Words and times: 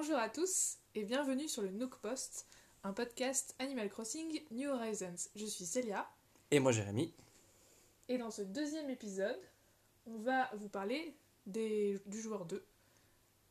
Bonjour 0.00 0.16
à 0.18 0.28
tous 0.28 0.76
et 0.94 1.02
bienvenue 1.02 1.48
sur 1.48 1.60
le 1.60 1.72
Nook 1.72 1.96
Post, 1.96 2.46
un 2.84 2.92
podcast 2.92 3.56
Animal 3.58 3.88
Crossing 3.90 4.40
New 4.52 4.70
Horizons. 4.70 5.28
Je 5.34 5.44
suis 5.44 5.64
Célia 5.64 6.08
Et 6.52 6.60
moi 6.60 6.70
Jérémy. 6.70 7.12
et 8.08 8.16
dans 8.16 8.30
ce 8.30 8.42
deuxième 8.42 8.90
épisode, 8.90 9.40
on 10.06 10.16
va 10.18 10.50
vous 10.54 10.68
parler 10.68 11.16
des, 11.46 12.00
du 12.06 12.20
joueur 12.20 12.44
2. 12.46 12.64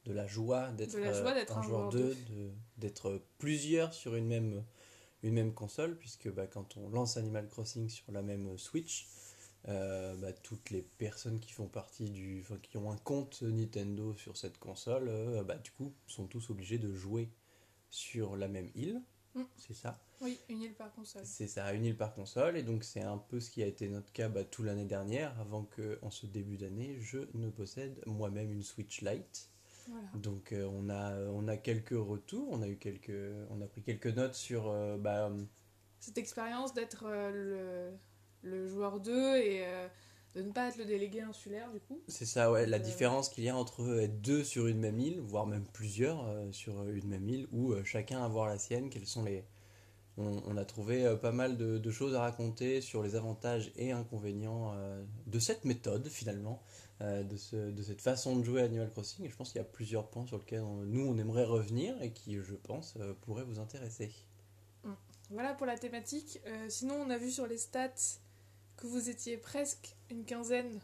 De 0.06 0.14
la 0.14 0.26
joie 0.26 0.72
d'être 0.72 0.96
d'être 0.96 1.58
un, 1.58 1.60
un 1.60 1.64
joueur 1.64 1.92
joueur 1.92 2.04
2, 2.06 2.16
de- 2.16 2.52
d'être 2.78 3.22
plusieurs 3.40 3.94
sur 3.94 4.16
une 4.16 4.28
même, 4.28 4.64
une 5.24 5.34
même 5.34 5.54
console, 5.54 5.98
puisque 5.98 6.30
bah, 6.32 6.48
quand 6.48 6.78
on 6.78 6.88
lance 6.88 7.18
Animal 7.18 7.50
Crossing 7.50 7.90
sur 7.90 8.10
la 8.14 8.22
même 8.22 8.58
Switch, 8.58 9.06
euh, 9.70 10.16
bah, 10.16 10.32
toutes 10.32 10.70
les 10.70 10.82
personnes 10.82 11.40
qui 11.40 11.52
font 11.52 11.68
partie 11.68 12.10
du. 12.10 12.40
enfin, 12.42 12.58
qui 12.62 12.78
ont 12.78 12.90
un 12.90 12.98
compte 12.98 13.42
Nintendo 13.42 14.16
sur 14.16 14.38
cette 14.38 14.60
console, 14.60 15.10
euh, 15.10 15.44
bah, 15.44 15.58
du 15.58 15.72
coup, 15.72 15.94
sont 16.08 16.26
tous 16.26 16.50
obligés 16.50 16.78
de 16.78 16.94
jouer 16.94 17.30
sur 17.90 18.38
la 18.38 18.48
même 18.48 18.70
île. 18.76 19.02
Mm. 19.36 19.44
C'est 19.58 19.74
ça? 19.74 20.00
Oui, 20.22 20.40
une 20.48 20.62
île 20.62 20.74
par 20.74 20.94
console. 20.94 21.22
C'est 21.26 21.48
ça, 21.48 21.74
une 21.74 21.84
île 21.84 21.98
par 21.98 22.14
console, 22.14 22.56
et 22.56 22.64
donc 22.64 22.86
c'est 22.86 23.02
un 23.02 23.18
peu 23.18 23.42
ce 23.42 23.50
qui 23.50 23.62
a 23.62 23.66
été 23.66 23.90
notre 23.90 24.12
cas 24.14 24.30
bah, 24.30 24.46
tout 24.46 24.64
l'année 24.64 24.86
dernière, 24.86 25.38
avant 25.40 25.66
que, 25.66 26.00
en 26.02 26.12
ce 26.12 26.26
début 26.26 26.56
d'année, 26.56 26.98
je 27.02 27.20
ne 27.34 27.50
possède 27.50 28.02
moi-même 28.06 28.52
une 28.52 28.64
Switch 28.64 29.02
Lite. 29.02 29.50
Voilà. 29.90 30.08
Donc 30.16 30.54
euh, 30.54 30.66
on, 30.66 30.90
a, 30.90 31.14
on 31.32 31.48
a 31.48 31.58
quelques 31.58 31.92
retours, 31.92 32.48
on 32.52 32.62
a 32.62 32.68
eu 32.68 32.78
quelques, 32.78 33.12
on 33.50 33.62
a 33.62 33.68
pris 33.68 33.82
quelques 33.82 34.08
notes 34.08 34.34
sur 34.34 34.74
bah, 34.98 35.32
Cette 36.00 36.18
expérience 36.18 36.74
d'être 36.74 37.06
le, 37.06 37.92
le 38.48 38.68
joueur 38.68 39.00
2 39.00 39.38
et 39.38 39.66
euh, 39.66 39.88
de 40.36 40.42
ne 40.42 40.52
pas 40.52 40.70
être 40.70 40.78
le 40.78 40.86
délégué 40.86 41.22
insulaire 41.22 41.72
du 41.72 41.80
coup. 41.80 42.02
c'est 42.08 42.26
ça 42.26 42.52
ouais, 42.52 42.66
la 42.66 42.80
Euh, 42.80 42.80
différence 42.80 43.30
qu'il 43.30 43.44
y 43.46 43.50
a 43.50 43.56
entre 43.56 44.00
être 44.02 44.22
deux 44.22 44.44
sur 44.44 44.68
une 44.68 44.80
même 44.80 45.00
île, 45.00 45.20
voire 45.20 45.46
même 45.48 45.66
plusieurs 45.74 46.26
euh, 46.28 46.52
sur 46.52 46.88
une 46.90 47.08
même 47.08 47.28
île, 47.30 47.48
ou 47.52 47.74
euh, 47.74 47.84
chacun 47.84 48.24
avoir 48.24 48.48
la 48.48 48.58
sienne. 48.58 48.90
Quels 48.90 49.06
sont 49.06 49.24
les, 49.24 49.44
on, 50.18 50.42
on 50.48 50.58
a 50.58 50.66
trouvé 50.66 51.16
pas 51.22 51.32
mal 51.34 51.58
de, 51.58 51.78
de 51.80 51.92
choses 51.92 52.16
à 52.16 52.22
raconter 52.22 52.82
sur 52.82 53.04
les 53.04 53.16
avantages 53.16 53.72
et 53.78 53.92
inconvénients 53.94 54.74
de 55.28 55.40
cette 55.40 55.66
méthode 55.66 56.10
finalement, 56.10 56.62
de, 57.02 57.38
ce, 57.38 57.72
de 57.72 57.84
cette 57.84 58.02
façon 58.02 58.38
de 58.38 58.44
jouer 58.44 58.62
à 58.62 58.66
Animal 58.66 58.92
Crossing. 58.92 59.26
Et 59.26 59.30
je 59.30 59.36
pense 59.38 59.52
qu'il 59.52 59.60
y 59.60 59.66
a 59.66 59.68
plusieurs 59.68 60.10
points 60.10 60.26
sur 60.28 60.38
lesquels 60.40 60.62
on- 60.64 60.84
nous 60.86 61.06
on 61.08 61.18
aimerait 61.20 61.46
revenir 61.46 62.02
et 62.02 62.12
qui 62.14 62.36
je 62.36 62.56
pense 62.56 62.98
pourraient 63.22 63.46
vous 63.46 63.60
intéresser. 63.60 64.12
Voilà 65.30 65.54
pour 65.54 65.66
la 65.66 65.78
thématique. 65.78 66.40
Sinon, 66.70 66.96
on 66.96 67.10
a 67.10 67.18
vu 67.18 67.32
sur 67.32 67.48
les 67.48 67.58
stats 67.58 68.20
que 68.78 68.88
vous 68.88 69.10
étiez 69.10 69.38
presque 69.38 69.96
une 70.10 70.24
quinzaine 70.24 70.70
beaucoup. 70.70 70.82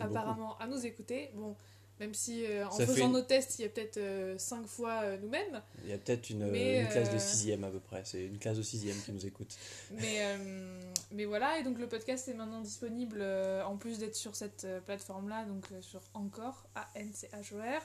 apparemment 0.00 0.58
à 0.58 0.66
nous 0.66 0.84
écouter. 0.84 1.30
Bon, 1.34 1.56
même 2.00 2.14
si 2.14 2.44
euh, 2.46 2.64
en 2.66 2.70
Ça 2.70 2.86
faisant 2.86 3.06
une- 3.06 3.12
nos 3.12 3.22
tests, 3.22 3.58
il 3.58 3.62
y 3.62 3.64
a 3.64 3.68
peut-être 3.68 4.38
5 4.40 4.66
fois 4.66 5.00
euh, 5.02 5.16
nous-mêmes. 5.18 5.60
Il 5.82 5.90
y 5.90 5.92
a 5.92 5.98
peut-être 5.98 6.30
une, 6.30 6.48
Mais, 6.50 6.82
une 6.82 6.88
classe 6.88 7.10
de 7.10 7.16
euh, 7.16 7.18
sixième 7.18 7.64
à 7.64 7.70
peu 7.70 7.80
près. 7.80 8.02
C'est 8.04 8.24
une 8.24 8.38
classe 8.38 8.56
de 8.56 8.62
sixième 8.62 8.96
qui 9.02 9.10
nous 9.12 9.26
écoute. 9.26 9.56
Mais, 9.92 10.18
euh, 10.24 10.80
mais 11.10 11.24
voilà, 11.24 11.58
et 11.58 11.64
donc 11.64 11.78
le 11.78 11.88
podcast 11.88 12.28
est 12.28 12.34
maintenant 12.34 12.60
disponible 12.60 13.18
euh, 13.20 13.64
en 13.64 13.76
plus 13.76 13.98
d'être 13.98 14.14
sur 14.14 14.36
cette 14.36 14.64
euh, 14.64 14.80
plateforme-là, 14.80 15.44
donc 15.46 15.64
euh, 15.72 15.80
sur 15.82 16.00
Encore, 16.14 16.68
A-N-C-H-O-R. 16.76 17.82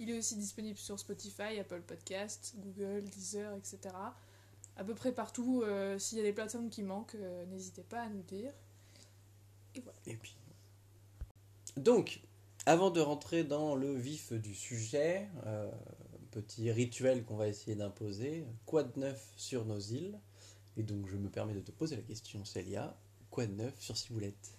Il 0.00 0.10
est 0.10 0.18
aussi 0.18 0.34
disponible 0.36 0.76
sur 0.78 0.98
Spotify, 0.98 1.58
Apple 1.60 1.80
Podcast, 1.82 2.54
Google, 2.58 3.04
Deezer, 3.04 3.54
etc. 3.54 3.78
À 4.76 4.82
peu 4.84 4.94
près 4.94 5.12
partout. 5.12 5.62
euh, 5.64 5.98
S'il 6.00 6.18
y 6.18 6.20
a 6.20 6.24
des 6.24 6.32
plateformes 6.32 6.68
qui 6.68 6.82
manquent, 6.82 7.14
euh, 7.14 7.46
n'hésitez 7.46 7.82
pas 7.82 8.00
à 8.02 8.08
nous 8.08 8.22
dire. 8.22 8.52
Et 10.06 10.16
puis. 10.16 10.36
Donc, 11.76 12.20
avant 12.66 12.90
de 12.90 13.00
rentrer 13.00 13.44
dans 13.44 13.74
le 13.74 13.94
vif 13.94 14.32
du 14.32 14.54
sujet, 14.54 15.28
euh, 15.46 15.70
petit 16.30 16.70
rituel 16.70 17.24
qu'on 17.24 17.36
va 17.36 17.48
essayer 17.48 17.76
d'imposer. 17.76 18.44
Quoi 18.66 18.84
de 18.84 18.98
neuf 18.98 19.32
sur 19.36 19.64
nos 19.64 19.78
îles? 19.78 20.18
Et 20.76 20.82
donc, 20.82 21.08
je 21.08 21.16
me 21.16 21.28
permets 21.28 21.54
de 21.54 21.60
te 21.60 21.70
poser 21.70 21.96
la 21.96 22.02
question, 22.02 22.44
Célia. 22.44 22.96
Quoi 23.30 23.46
de 23.46 23.52
neuf 23.52 23.74
sur 23.80 23.96
Ciboulette? 23.96 24.56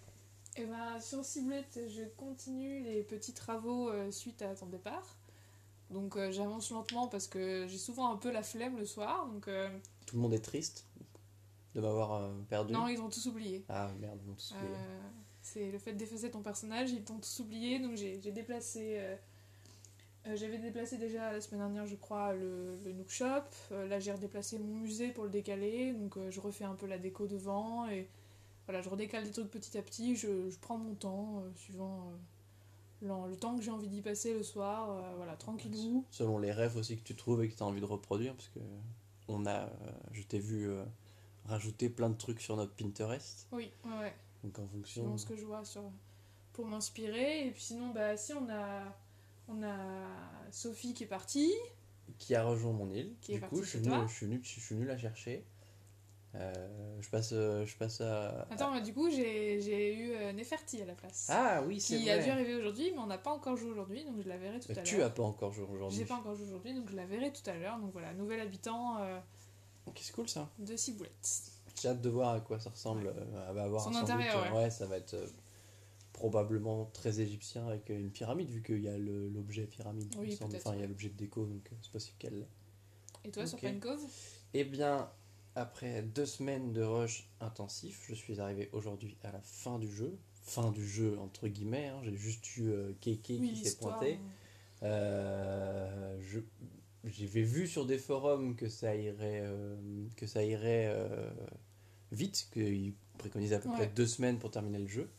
Et 0.58 0.66
ben, 0.66 1.00
sur 1.02 1.24
Ciblette, 1.26 1.80
je 1.90 2.04
continue 2.16 2.82
les 2.84 3.04
petits 3.04 3.34
travaux 3.34 3.90
euh, 3.90 4.12
suite 4.12 4.42
à 4.42 4.56
ton 4.56 4.68
départ. 4.68 5.18
Donc 5.92 6.16
euh, 6.16 6.32
j'avance 6.32 6.72
lentement 6.72 7.08
parce 7.08 7.28
que 7.28 7.68
j'ai 7.68 7.78
souvent 7.78 8.12
un 8.12 8.16
peu 8.16 8.32
la 8.32 8.42
flemme 8.42 8.78
le 8.78 8.86
soir. 8.86 9.28
Donc 9.28 9.50
Tout 10.06 10.16
le 10.16 10.22
monde 10.22 10.34
est 10.34 10.44
triste? 10.44 10.86
De 11.76 11.82
m'avoir 11.82 12.14
euh, 12.14 12.34
perdu 12.50 12.74
non, 12.74 12.88
ils 12.88 13.00
ont 13.00 13.10
tous 13.10 13.26
oublié. 13.28 13.64
Ah 13.70 13.92
merde, 14.00 14.18
ils 14.24 14.28
m'ont 14.28 14.36
tous 14.36 14.54
oublié. 14.54 14.74
Euh, 14.74 15.02
c'est 15.42 15.72
le 15.72 15.78
fait 15.78 15.94
d'effacer 15.94 16.32
ton 16.32 16.42
personnage, 16.42 16.90
ils 16.92 17.04
t'ont 17.04 17.20
tous 17.20 17.40
oublié, 17.42 17.80
donc 17.80 17.96
j'ai 17.96 18.32
déplacé. 18.32 18.96
euh, 18.98 19.16
euh, 20.28 20.36
J'avais 20.36 20.58
déplacé 20.58 20.98
déjà 20.98 21.32
la 21.32 21.40
semaine 21.42 21.60
dernière, 21.60 21.86
je 21.86 21.96
crois, 21.96 22.34
le, 22.34 22.76
le 22.84 22.94
Nook 22.94 23.10
Shop. 23.10 23.44
Là, 23.72 24.00
j'ai 24.00 24.12
redéplacé 24.12 24.58
mon 24.58 24.74
musée 24.78 25.10
pour 25.10 25.26
le 25.26 25.30
décaler, 25.30 25.94
donc 25.94 26.18
je 26.30 26.40
refais 26.40 26.64
un 26.64 26.74
peu 26.74 26.88
la 26.88 26.98
déco 26.98 27.28
devant 27.28 27.88
et 27.90 28.10
voilà, 28.66 28.82
je 28.82 28.90
redécale 28.90 29.24
des 29.26 29.32
trucs 29.32 29.52
petit 29.52 29.78
à 29.78 29.84
petit. 29.84 30.16
Je, 30.16 30.50
je 30.50 30.58
prends 30.60 30.78
mon 30.80 30.96
temps, 30.96 31.44
suivant 31.56 32.12
le 33.02 33.36
temps 33.36 33.56
que 33.56 33.62
j'ai 33.62 33.70
envie 33.70 33.90
d'y 33.90 34.02
passer 34.02 34.34
le 34.34 34.42
soir, 34.42 34.90
euh, 34.90 35.16
voilà, 35.18 35.36
tranquillou. 35.36 36.06
Selon 36.10 36.40
les 36.40 36.52
rêves 36.52 36.76
aussi 36.76 36.98
que 36.98 37.04
tu 37.04 37.16
trouves 37.16 37.44
et 37.44 37.50
que 37.50 37.56
tu 37.56 37.62
as 37.62 37.66
envie 37.66 37.82
de 37.82 37.86
reproduire, 37.86 38.34
parce 38.34 38.48
que 38.50 38.60
on 39.28 39.46
a, 39.46 39.66
euh, 39.66 39.68
je 40.12 40.24
t'ai 40.24 40.40
vu 40.40 40.70
euh, 40.70 40.84
rajouter 41.48 41.90
plein 41.90 42.10
de 42.10 42.18
trucs 42.18 42.42
sur 42.42 42.56
notre 42.56 42.74
Pinterest. 42.74 43.48
Oui, 43.52 43.72
ouais. 44.02 44.14
Donc 44.44 44.60
en 44.60 44.68
fonction. 44.68 45.04
Selon 45.04 45.18
ce 45.18 45.26
que 45.26 45.36
je 45.36 45.46
vois 45.46 45.64
sur, 45.66 45.84
pour 46.54 46.66
m'inspirer. 46.66 47.48
Et 47.48 47.52
puis 47.52 47.62
sinon, 47.62 47.90
bah, 47.90 48.18
si 48.18 48.34
on 48.34 48.50
a, 48.50 48.84
on 49.48 49.64
a 49.64 49.78
Sophie 50.52 50.94
qui 50.94 51.04
est 51.04 51.08
partie. 51.08 51.54
qui 52.18 52.36
a 52.36 52.44
rejoint 52.44 52.74
mon 52.74 52.90
île. 52.92 53.16
Qui 53.22 53.34
du 53.34 53.42
coup, 53.42 53.62
je 53.62 53.70
suis, 53.70 53.80
venu, 53.80 53.96
je, 54.08 54.14
suis 54.14 54.26
venu, 54.26 54.40
je 54.44 54.60
suis 54.60 54.76
venu 54.76 54.86
la 54.86 54.98
chercher. 54.98 55.46
Euh, 56.38 56.98
je, 57.00 57.10
passe, 57.10 57.30
euh, 57.32 57.66
je 57.66 57.78
passe 57.78 58.02
à. 58.02 58.46
Attends, 58.52 58.72
bah, 58.74 58.82
du 58.82 58.94
coup, 58.94 59.10
j'ai 59.10 59.96
eu 59.96 60.12
euh, 60.12 60.34
Neferti 60.34 60.82
à 60.82 60.86
la 60.86 60.94
place. 60.94 61.28
Ah 61.30 61.64
oui, 61.66 61.80
c'est 61.80 61.98
qui 61.98 62.10
a 62.10 62.18
dû 62.18 62.24
vrai. 62.24 62.32
arriver 62.32 62.56
aujourd'hui, 62.56 62.92
mais 62.92 63.00
on 63.00 63.08
n'a 63.08 63.18
pas 63.18 63.32
encore 63.32 63.56
joué 63.56 63.70
aujourd'hui, 63.70 64.04
donc 64.04 64.22
je 64.22 64.28
la 64.28 64.38
verrai 64.38 64.60
tout 64.60 64.68
Mais 64.70 64.78
à 64.78 64.84
tu 64.84 64.98
l'heure. 64.98 65.08
as 65.08 65.10
pas 65.12 65.24
encore 65.24 65.54
joué 65.54 65.66
aujourd'hui. 65.72 65.98
J'ai 65.98 66.06
pas 66.06 66.16
encore 66.16 66.36
joué 66.36 66.46
aujourd'hui, 66.48 66.74
donc 66.74 66.90
je 66.90 66.96
la 66.96 67.06
verrai 67.06 67.32
tout 67.32 67.50
à 67.50 67.54
l'heure. 67.54 67.80
Donc 67.80 67.92
voilà, 67.94 68.14
nouvel 68.14 68.42
habitant 68.42 68.98
euh, 68.98 69.18
Ok, 69.88 70.00
c'est 70.02 70.14
cool 70.14 70.28
ça. 70.28 70.50
de 70.60 70.76
Ciboulette. 70.76 71.52
J'ai 71.82 71.90
hâte 71.90 72.02
de 72.02 72.10
voir 72.10 72.36
à 72.36 72.40
quoi 72.42 72.60
ça 72.60 72.70
ressemble. 72.70 73.08
euh, 73.08 73.48
Elle 73.50 73.56
va 73.56 73.64
avoir 73.64 73.84
Son 73.84 73.94
intérieur, 73.96 74.56
euh, 74.56 74.70
ça 74.70 74.86
va 74.88 74.98
être 74.98 75.14
euh, 75.14 75.28
probablement 76.14 76.86
très 76.94 77.20
égyptien 77.20 77.68
avec 77.68 77.90
euh, 77.90 78.00
une 78.00 78.12
pyramide, 78.12 78.50
vu 78.50 78.62
qu'il 78.64 78.80
y 78.82 78.88
a 78.88 78.98
l'objet 78.98 79.66
pyramide. 79.66 80.08
il 80.14 80.20
Oui, 80.20 80.36
semble. 80.36 80.52
peut-être, 80.52 80.68
Enfin, 80.68 80.76
il 80.76 80.80
y 80.80 80.82
a 80.82 80.86
ouais. 80.86 80.90
l'objet 80.90 81.10
de 81.10 81.16
déco, 81.18 81.46
donc 81.46 81.68
euh, 81.72 81.76
c'est 81.82 81.92
possible 81.92 82.18
qu'elle 82.18 82.40
l'ait. 82.40 82.50
Et 83.26 83.32
toi, 83.32 83.46
sur. 83.46 83.60
Pine 83.60 83.80
Cove 83.80 84.02
Eh 84.54 84.64
bien, 84.64 85.10
après 85.56 86.02
deux 86.02 86.26
semaines 86.26 86.72
de 86.74 86.82
rush 86.82 87.30
intensif, 87.42 88.06
je 88.08 88.16
suis 88.16 88.40
arrivé 88.40 88.70
aujourd'hui 88.72 89.18
à 89.24 89.32
la 89.32 89.42
fin 89.42 89.78
du 89.80 89.92
jeu. 89.92 90.18
Fin 90.44 90.72
du 90.72 90.88
jeu, 90.88 91.18
entre 91.20 91.48
guillemets. 91.48 91.88
hein. 91.88 92.00
J'ai 92.04 92.16
juste 92.16 92.56
eu 92.58 92.70
euh, 92.70 92.94
Keke 93.02 93.38
Oui, 93.40 93.54
qui 93.54 93.66
s'est 93.66 93.78
pointé. 93.78 94.20
Euh, 94.84 96.18
je 96.22 96.40
j'avais 97.06 97.42
vu 97.42 97.68
sur 97.68 97.86
des 97.86 97.98
forums 97.98 98.56
que 98.56 98.68
ça 98.68 98.96
irait 98.96 99.42
euh, 99.44 99.76
que 100.16 100.26
ça 100.26 100.44
irait 100.44 100.88
euh, 100.88 101.30
vite 102.12 102.50
qu'ils 102.52 102.94
préconisaient 103.18 103.56
à 103.56 103.60
peu 103.60 103.70
près 103.70 103.88
deux 103.88 104.08
semaines 104.08 104.38
pour 104.38 104.52
terminer 104.52 104.80
le 104.80 104.88
jeu. 104.88 105.10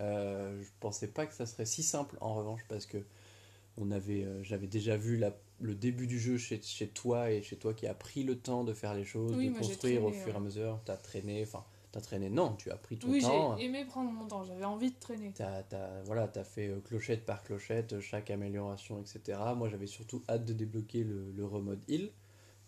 Euh, 0.00 0.60
je 0.62 0.68
pensais 0.80 1.08
pas 1.08 1.26
que 1.26 1.34
ça 1.34 1.46
serait 1.46 1.66
si 1.66 1.82
simple 1.82 2.16
en 2.20 2.34
revanche 2.34 2.62
parce 2.68 2.86
que 2.86 2.98
on 3.76 3.90
avait 3.90 4.24
euh, 4.24 4.42
j'avais 4.42 4.66
déjà 4.66 4.96
vu 4.96 5.16
la, 5.16 5.36
le 5.60 5.74
début 5.74 6.06
du 6.06 6.18
jeu 6.18 6.36
chez, 6.36 6.60
chez 6.62 6.88
toi 6.88 7.30
et 7.30 7.42
chez 7.42 7.56
toi 7.56 7.74
qui 7.74 7.86
a 7.86 7.94
pris 7.94 8.24
le 8.24 8.38
temps 8.38 8.64
de 8.64 8.72
faire 8.72 8.94
les 8.94 9.04
choses 9.04 9.36
Oui, 9.36 9.50
de 9.50 9.58
construire 9.58 10.04
au 10.04 10.10
fur 10.10 10.34
et 10.34 10.36
à 10.36 10.40
mesure. 10.40 10.80
T'as 10.84 10.96
traîné 10.96 11.42
enfin 11.42 11.64
t'as 11.94 12.00
traîné 12.00 12.28
non 12.28 12.54
tu 12.56 12.72
as 12.72 12.76
pris 12.76 12.98
ton 12.98 13.08
Oui, 13.08 13.20
temps 13.22 13.56
j'ai 13.56 13.66
aimé 13.66 13.84
prendre 13.84 14.10
mon 14.10 14.26
temps, 14.26 14.42
j'avais 14.42 14.64
envie 14.64 14.90
de 14.90 14.98
traîner. 14.98 15.32
T'as, 15.32 15.62
voilà, 16.04 16.26
t'as 16.26 16.42
fait 16.42 16.66
euh, 16.66 16.80
clochette 16.80 17.24
par 17.24 17.44
clochette, 17.44 17.92
euh, 17.92 18.00
chaque 18.00 18.30
amélioration, 18.32 19.00
etc. 19.00 19.38
Moi, 19.56 19.68
j'avais 19.68 19.86
surtout 19.86 20.20
hâte 20.28 20.44
de 20.44 20.52
débloquer 20.52 21.04
le, 21.04 21.30
le 21.30 21.44
remode 21.44 21.80
heal. 21.88 22.10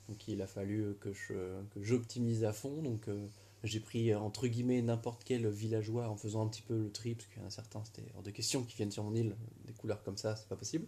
Donc, 0.09 0.29
il 0.29 0.41
a 0.43 0.47
fallu 0.47 0.83
euh, 0.83 0.97
que, 1.01 1.13
je, 1.13 1.35
que 1.75 1.83
j'optimise 1.83 2.45
à 2.45 2.53
fond. 2.53 2.83
Donc, 2.83 3.09
euh, 3.09 3.27
j'ai 3.65 3.81
pris, 3.81 4.15
entre 4.15 4.47
guillemets, 4.47 4.81
n'importe 4.81 5.25
quel 5.25 5.49
villageois 5.49 6.09
en 6.09 6.17
faisant 6.17 6.45
un 6.45 6.49
petit 6.49 6.63
peu 6.63 6.79
le 6.79 6.93
tri, 6.93 7.17
parce 7.17 7.27
qu'il 7.27 7.43
y 7.43 7.45
en 7.45 7.49
a 7.49 7.51
certains, 7.51 7.83
c'était 7.85 8.09
hors 8.15 8.23
de 8.23 8.31
question 8.31 8.63
qu'ils 8.63 8.77
viennent 8.77 8.93
sur 8.93 9.03
mon 9.03 9.15
île. 9.17 9.35
Des 9.65 9.73
couleurs 9.73 10.05
comme 10.05 10.17
ça, 10.17 10.37
c'est 10.37 10.49
pas 10.49 10.57
possible. 10.57 10.87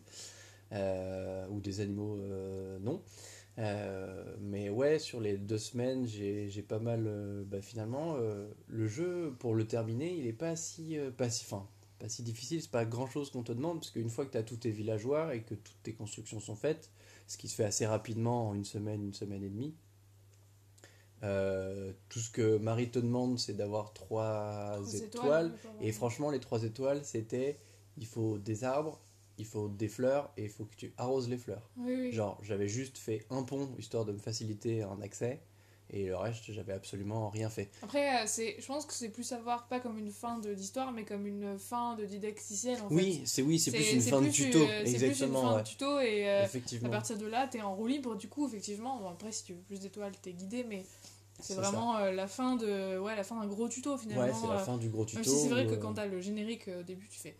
Euh, 0.73 1.49
ou 1.49 1.61
des 1.61 1.81
animaux, 1.81 2.19
euh, 2.19 2.79
non. 2.81 3.03
Euh, 3.59 4.37
mais 4.41 4.71
ouais, 4.71 4.99
sur 4.99 5.21
les 5.21 5.37
deux 5.37 5.59
semaines, 5.59 6.07
j'ai 6.07 6.49
j'ai 6.49 6.63
pas 6.63 6.79
mal. 6.79 7.05
euh, 7.07 7.45
bah, 7.45 7.61
finalement, 7.61 8.15
euh, 8.17 8.49
le 8.69 8.87
jeu, 8.87 9.35
pour 9.41 9.55
le 9.55 9.67
terminer, 9.67 10.15
il 10.17 10.27
est 10.27 10.33
pas 10.33 10.55
si. 10.57 10.97
pas 11.17 11.29
si 11.31 11.45
fin, 11.45 11.67
pas 11.99 12.09
si 12.09 12.23
difficile, 12.23 12.63
c'est 12.63 12.71
pas 12.71 12.85
grand 12.85 13.07
chose 13.09 13.31
qu'on 13.31 13.43
te 13.43 13.53
demande, 13.53 13.81
parce 13.81 13.91
qu'une 13.91 14.11
fois 14.11 14.27
que 14.27 14.33
tu 14.33 14.39
as 14.39 14.43
tous 14.45 14.57
tes 14.59 14.71
villageois 14.71 15.35
et 15.35 15.43
que 15.43 15.55
toutes 15.55 15.83
tes 15.83 15.95
constructions 15.95 16.41
sont 16.41 16.55
faites, 16.57 16.91
ce 17.27 17.37
qui 17.37 17.49
se 17.49 17.55
fait 17.57 17.65
assez 17.65 17.87
rapidement 17.87 18.49
en 18.49 18.55
une 18.55 18.65
semaine, 18.65 19.03
une 19.05 19.15
semaine 19.15 19.43
et 19.43 19.51
demie, 19.51 19.75
tout 22.09 22.21
ce 22.21 22.31
que 22.31 22.59
Marie 22.59 22.91
te 22.91 22.99
demande, 22.99 23.39
c'est 23.39 23.55
d'avoir 23.55 23.93
trois 23.93 24.77
Trois 24.77 24.95
étoiles. 24.95 25.47
étoiles, 25.47 25.53
Et 25.81 25.93
franchement, 25.93 26.31
les 26.31 26.41
trois 26.41 26.63
étoiles, 26.65 27.05
c'était 27.05 27.59
il 27.97 28.07
faut 28.07 28.39
des 28.39 28.63
arbres, 28.65 29.01
il 29.39 29.47
faut 29.47 29.69
des 29.69 29.89
fleurs 29.89 30.31
et 30.37 30.45
il 30.45 30.51
faut 30.51 30.65
que 30.65 30.75
tu 30.77 30.93
arroses 30.97 31.29
les 31.29 31.39
fleurs. 31.39 31.69
Oui, 31.77 31.95
oui. 31.95 32.13
Genre, 32.13 32.39
j'avais 32.43 32.69
juste 32.69 32.99
fait 32.99 33.25
un 33.31 33.43
pont 33.43 33.69
histoire 33.79 34.05
de 34.05 34.13
me 34.13 34.19
faciliter 34.19 34.83
un 34.83 35.01
accès 35.01 35.41
et 35.91 36.07
le 36.07 36.17
reste, 36.17 36.53
j'avais 36.53 36.75
absolument 36.75 37.31
rien 37.31 37.49
fait. 37.49 37.71
Après, 37.83 38.09
euh, 38.23 38.27
c'est, 38.27 38.57
je 38.59 38.67
pense 38.67 38.85
que 38.85 38.93
c'est 38.93 39.09
plus 39.09 39.25
savoir 39.25 39.69
pas 39.69 39.81
comme 39.81 39.97
une 39.99 40.11
fin 40.11 40.39
de 40.39 40.51
l'histoire, 40.51 40.93
mais 40.93 41.05
comme 41.05 41.27
une 41.27 41.59
fin 41.59 41.95
de 41.97 42.05
didacticienne. 42.05 42.79
En 42.83 42.89
Oui, 42.95 43.21
fait. 43.21 43.27
c'est 43.27 43.43
oui, 43.43 43.59
c'est 43.59 43.71
plus 43.71 43.93
une 43.93 44.01
c'est 44.03 44.11
fin 44.11 44.21
de 44.21 44.29
tuto, 44.29 44.59
euh, 44.59 44.67
C'est 44.67 44.83
plus 44.83 44.91
une 44.91 45.11
exactement. 45.11 45.41
fin 45.41 45.57
ouais. 45.57 45.63
de 45.63 45.69
tuto 45.69 46.01
et 46.01 46.29
euh, 46.29 46.45
à 46.85 46.89
partir 46.91 47.17
de 47.17 47.27
là, 47.27 47.47
t'es 47.47 47.63
en 47.63 47.75
roue 47.75 47.87
libre. 47.87 48.17
Du 48.17 48.29
coup, 48.29 48.47
effectivement, 48.47 48.99
bon, 48.99 49.09
après, 49.09 49.33
si 49.33 49.45
tu 49.45 49.55
veux 49.55 49.63
plus 49.63 49.81
d'étoiles, 49.81 50.13
t'es 50.21 50.33
guidé, 50.35 50.63
mais 50.69 50.85
c'est 51.41 51.55
C'est 51.55 51.61
vraiment 51.61 51.97
euh, 51.97 52.13
la 52.13 52.27
fin 52.27 52.57
de, 52.57 52.99
ouais, 52.99 53.17
la 53.17 53.25
fin 53.25 53.41
d'un 53.41 53.47
gros 53.47 53.69
tuto 53.69 53.97
finalement. 53.97 54.25
Ouais, 54.25 54.33
c'est 54.39 54.49
la 54.49 54.59
fin 54.59 54.77
du 54.77 54.91
gros 54.91 55.07
tuto. 55.07 55.21
Même 55.21 55.25
si 55.25 55.39
c'est 55.39 55.49
vrai 55.49 55.67
que 55.67 55.75
quand 55.77 55.95
t'as 55.95 56.07
le 56.07 56.21
générique 56.21 56.69
au 56.69 56.83
début, 56.83 57.09
tu 57.09 57.19
fais. 57.19 57.35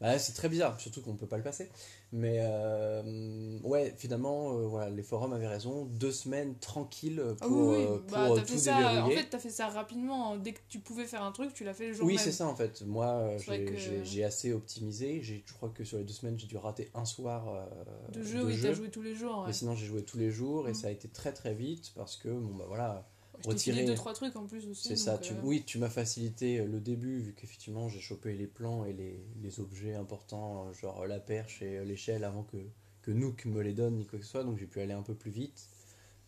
Bah, 0.00 0.18
c'est 0.18 0.32
très 0.32 0.48
bizarre, 0.48 0.80
surtout 0.80 1.02
qu'on 1.02 1.14
peut 1.16 1.26
pas 1.26 1.36
le 1.36 1.42
passer. 1.42 1.68
Mais 2.12 2.38
euh, 2.40 3.58
ouais, 3.62 3.94
finalement, 3.98 4.52
euh, 4.54 4.66
voilà, 4.66 4.88
les 4.90 5.02
forums 5.02 5.32
avaient 5.34 5.46
raison. 5.46 5.84
Deux 5.84 6.10
semaines 6.10 6.54
tranquilles 6.58 7.22
Ah 7.40 7.46
pour, 7.46 7.50
oui, 7.68 7.76
oui, 7.76 7.84
euh, 7.84 7.98
bah, 8.10 8.26
pour 8.26 8.36
t'as 8.36 8.42
euh, 8.42 8.44
fait 8.46 8.52
tout 8.52 8.58
ça. 8.58 9.04
En 9.04 9.10
fait, 9.10 9.26
t'as 9.28 9.38
fait 9.38 9.50
ça 9.50 9.68
rapidement. 9.68 10.36
Dès 10.38 10.52
que 10.54 10.60
tu 10.68 10.78
pouvais 10.80 11.04
faire 11.04 11.22
un 11.22 11.32
truc, 11.32 11.52
tu 11.52 11.64
l'as 11.64 11.74
fait 11.74 11.88
le 11.88 11.92
jour 11.92 12.06
oui, 12.06 12.14
même. 12.14 12.24
c'est 12.24 12.32
ça 12.32 12.46
en 12.46 12.54
fait. 12.56 12.82
Moi, 12.86 13.06
euh, 13.06 13.38
j'ai 13.38 13.64
que- 13.66 14.24
assez 14.24 14.52
optimisé. 14.52 15.20
J'ai- 15.22 15.44
Je 15.46 15.52
crois 15.52 15.68
que 15.68 15.84
sur 15.84 15.98
les 15.98 16.04
deux 16.04 16.12
semaines, 16.14 16.38
j'ai 16.38 16.46
dû 16.46 16.56
rater 16.56 16.90
un 16.94 17.04
soir 17.04 17.48
euh, 17.48 17.64
De 18.12 18.22
jeu, 18.22 18.44
oui, 18.44 18.58
t'as 18.60 18.72
joué 18.72 18.90
tous 18.90 19.02
les 19.02 19.14
jours. 19.14 19.40
Ouais. 19.40 19.48
Mais 19.48 19.52
sinon, 19.52 19.74
j'ai 19.74 19.86
joué 19.86 20.02
tous 20.02 20.16
les 20.18 20.30
jours 20.30 20.66
et 20.68 20.72
Mm. 20.72 20.74
ça 20.74 20.86
a 20.86 20.90
été 20.90 21.08
très 21.08 21.32
très 21.32 21.52
vite 21.54 21.92
parce 21.94 22.16
que, 22.16 22.28
bon, 22.28 22.54
bah 22.54 22.64
voilà, 22.68 23.06
retirer- 23.46 23.84
deux 23.84 23.94
trois 23.94 24.14
trucs 24.14 24.36
en 24.36 24.46
plus 24.46 24.66
aussi. 24.68 24.88
c'est 24.88 24.96
ça. 24.96 25.18
Tu, 25.18 25.32
euh, 25.32 25.36
oui, 25.42 25.62
tu 25.66 25.78
m'as 25.78 25.88
facilité 25.90 26.60
euh, 26.60 26.66
le 26.66 26.80
début 26.80 27.18
vu 27.20 27.34
qu'effectivement, 27.34 27.88
j'ai 27.88 28.00
chopé 28.00 28.34
les 28.34 28.46
plans 28.46 28.84
et 28.84 28.92
les, 28.92 29.20
les 29.42 29.60
objets 29.60 29.94
importants, 29.94 30.66
euh, 30.68 30.72
genre 30.72 31.06
la 31.06 31.20
perche 31.20 31.62
et 31.62 31.84
l'échelle 31.84 32.24
avant 32.24 32.42
que, 32.44 32.56
que 33.02 33.10
Nook 33.10 33.44
me 33.46 33.60
les 33.62 33.72
donne 33.72 33.96
ni 33.96 34.06
quoi 34.06 34.18
que 34.18 34.24
ce 34.24 34.30
soit, 34.30 34.44
donc 34.44 34.58
j'ai 34.58 34.66
pu 34.66 34.80
aller 34.80 34.92
un 34.94 35.02
peu 35.02 35.14
plus 35.14 35.30
vite. 35.30 35.68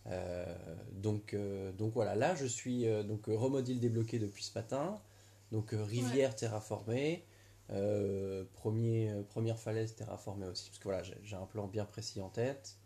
Euh, 0.07 0.45
donc, 0.93 1.33
euh, 1.35 1.71
donc 1.73 1.93
voilà, 1.95 2.17
là 2.17 2.35
je 2.35 2.47
suis 2.47 2.87
euh, 2.87 3.05
donc 3.05 3.29
euh, 3.29 3.37
Remodil 3.37 3.79
débloqué 3.79 4.19
depuis 4.19 4.43
ce 4.43 4.53
matin, 4.59 5.01
donc 5.53 5.71
rivière 5.73 6.35
terraformée, 6.35 7.25
premier, 8.53 9.13
première 9.29 9.59
falaise 9.59 9.95
terraformée 9.95 10.47
aussi, 10.47 10.69
parce 10.71 10.79
que 10.79 10.85
voilà, 10.85 11.03
j'ai 11.03 11.37
un 11.37 11.47
plan 11.47 11.67
bien 11.69 11.85
précis 11.85 12.21
en 12.21 12.29
tête. 12.29 12.77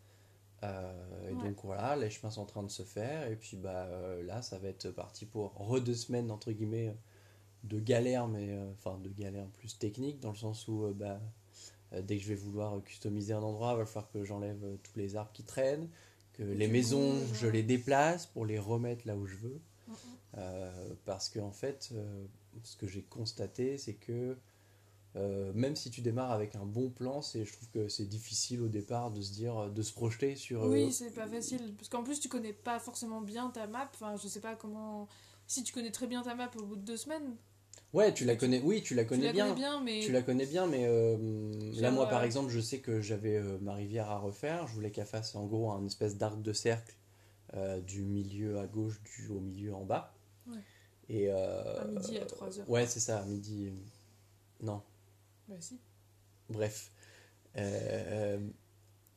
Euh, 0.62 1.28
et 1.28 1.34
Ouais. 1.34 1.48
donc 1.48 1.58
voilà, 1.64 1.96
les 1.96 2.08
chemins 2.10 2.30
sont 2.30 2.40
en 2.42 2.46
train 2.46 2.62
de 2.62 2.70
se 2.70 2.82
faire, 2.82 3.30
et 3.30 3.36
puis 3.36 3.56
bah 3.58 3.86
euh, 3.86 4.22
là 4.22 4.40
ça 4.40 4.58
va 4.58 4.68
être 4.68 4.90
parti 4.90 5.26
pour 5.26 5.52
re 5.54 5.80
deux 5.80 5.94
semaines 5.94 6.30
entre 6.30 6.50
guillemets 6.52 6.94
de 7.64 7.78
galère, 7.78 8.26
mais 8.28 8.52
euh, 8.52 8.70
enfin 8.72 8.98
de 8.98 9.10
galère 9.10 9.46
plus 9.58 9.78
technique, 9.78 10.20
dans 10.20 10.30
le 10.30 10.36
sens 10.36 10.66
où 10.68 10.84
euh, 10.86 10.92
bah, 10.94 11.20
euh, 11.92 12.00
dès 12.02 12.16
que 12.16 12.22
je 12.22 12.28
vais 12.28 12.34
vouloir 12.36 12.82
customiser 12.84 13.32
un 13.34 13.42
endroit, 13.42 13.72
il 13.72 13.78
va 13.78 13.86
falloir 13.86 14.10
que 14.10 14.24
j'enlève 14.24 14.64
euh, 14.64 14.76
tous 14.82 14.96
les 14.98 15.16
arbres 15.16 15.32
qui 15.32 15.42
traînent, 15.44 15.88
que 16.32 16.42
les 16.42 16.68
maisons, 16.68 17.14
je 17.34 17.46
les 17.46 17.62
déplace 17.62 18.26
pour 18.26 18.46
les 18.46 18.58
remettre 18.58 19.06
là 19.06 19.16
où 19.16 19.26
je 19.26 19.36
veux. 19.36 19.60
Mm, 19.88 19.92
mm. 19.92 19.96
Euh, 20.38 20.94
parce 21.04 21.28
que 21.28 21.38
en 21.38 21.52
fait, 21.52 21.90
euh, 21.92 22.24
ce 22.62 22.76
que 22.76 22.86
j'ai 22.86 23.02
constaté, 23.02 23.78
c'est 23.78 23.94
que 23.94 24.36
euh, 25.16 25.50
même 25.54 25.76
si 25.76 25.90
tu 25.90 26.02
démarres 26.02 26.30
avec 26.32 26.56
un 26.56 26.64
bon 26.66 26.90
plan, 26.90 27.22
c'est, 27.22 27.44
je 27.44 27.52
trouve 27.52 27.68
que 27.70 27.88
c'est 27.88 28.04
difficile 28.04 28.60
au 28.60 28.68
départ 28.68 29.10
de 29.10 29.22
se 29.22 29.32
dire, 29.32 29.70
de 29.70 29.82
se 29.82 29.92
projeter 29.92 30.36
sur. 30.36 30.64
euh, 30.64 30.68
Oui, 30.68 30.92
c'est 30.92 31.10
pas 31.14 31.26
facile. 31.26 31.74
Parce 31.76 31.88
qu'en 31.88 32.02
plus, 32.02 32.20
tu 32.20 32.28
connais 32.28 32.52
pas 32.52 32.78
forcément 32.78 33.22
bien 33.22 33.48
ta 33.50 33.66
map. 33.66 33.88
Enfin, 33.94 34.16
je 34.16 34.28
sais 34.28 34.40
pas 34.40 34.56
comment. 34.56 35.08
Si 35.46 35.62
tu 35.62 35.72
connais 35.72 35.90
très 35.92 36.06
bien 36.06 36.22
ta 36.22 36.34
map 36.34 36.50
au 36.58 36.64
bout 36.64 36.76
de 36.76 36.82
deux 36.82 36.96
semaines, 36.96 37.36
Ouais, 37.92 38.12
tu 38.12 38.24
la 38.26 38.36
connais. 38.36 38.60
Oui, 38.60 38.82
tu 38.82 38.94
la 38.94 39.04
tu 39.04 39.10
connais 39.10 39.26
la 39.26 39.32
bien. 39.32 39.44
connais 39.46 39.56
bien, 39.56 39.80
mais. 39.80 40.00
Tu 40.00 40.12
la 40.12 40.20
connais 40.20 40.44
bien, 40.44 40.66
mais 40.66 40.84
euh, 40.86 41.16
là, 41.80 41.90
moi, 41.90 42.08
par 42.08 42.20
euh, 42.22 42.26
exemple, 42.26 42.50
je 42.50 42.60
sais 42.60 42.80
que 42.80 43.00
j'avais 43.00 43.40
ma 43.62 43.74
rivière 43.74 44.10
à 44.10 44.18
refaire. 44.18 44.66
Je 44.66 44.74
voulais 44.74 44.90
qu'elle 44.90 45.06
fasse 45.06 45.34
en 45.34 45.46
gros 45.46 45.70
un 45.70 45.86
espèce 45.86 46.18
d'arc 46.18 46.42
de 46.42 46.52
cercle 46.52 46.94
du 47.86 48.02
milieu 48.02 48.58
à 48.58 48.66
gauche 48.66 49.00
du, 49.02 49.28
au 49.30 49.40
milieu 49.40 49.72
en 49.74 49.84
bas. 49.84 50.12
Ouais. 50.46 50.58
Et, 51.08 51.30
À 51.30 51.84
midi, 51.86 52.18
à 52.18 52.26
3 52.26 52.58
heures. 52.60 52.68
Ouais, 52.68 52.86
c'est 52.86 53.00
ça, 53.00 53.20
à 53.20 53.24
midi. 53.24 53.72
Non, 54.60 54.82
Bah 55.48 55.54
si. 55.60 55.78
bref. 56.50 56.90
Euh, 57.56 58.38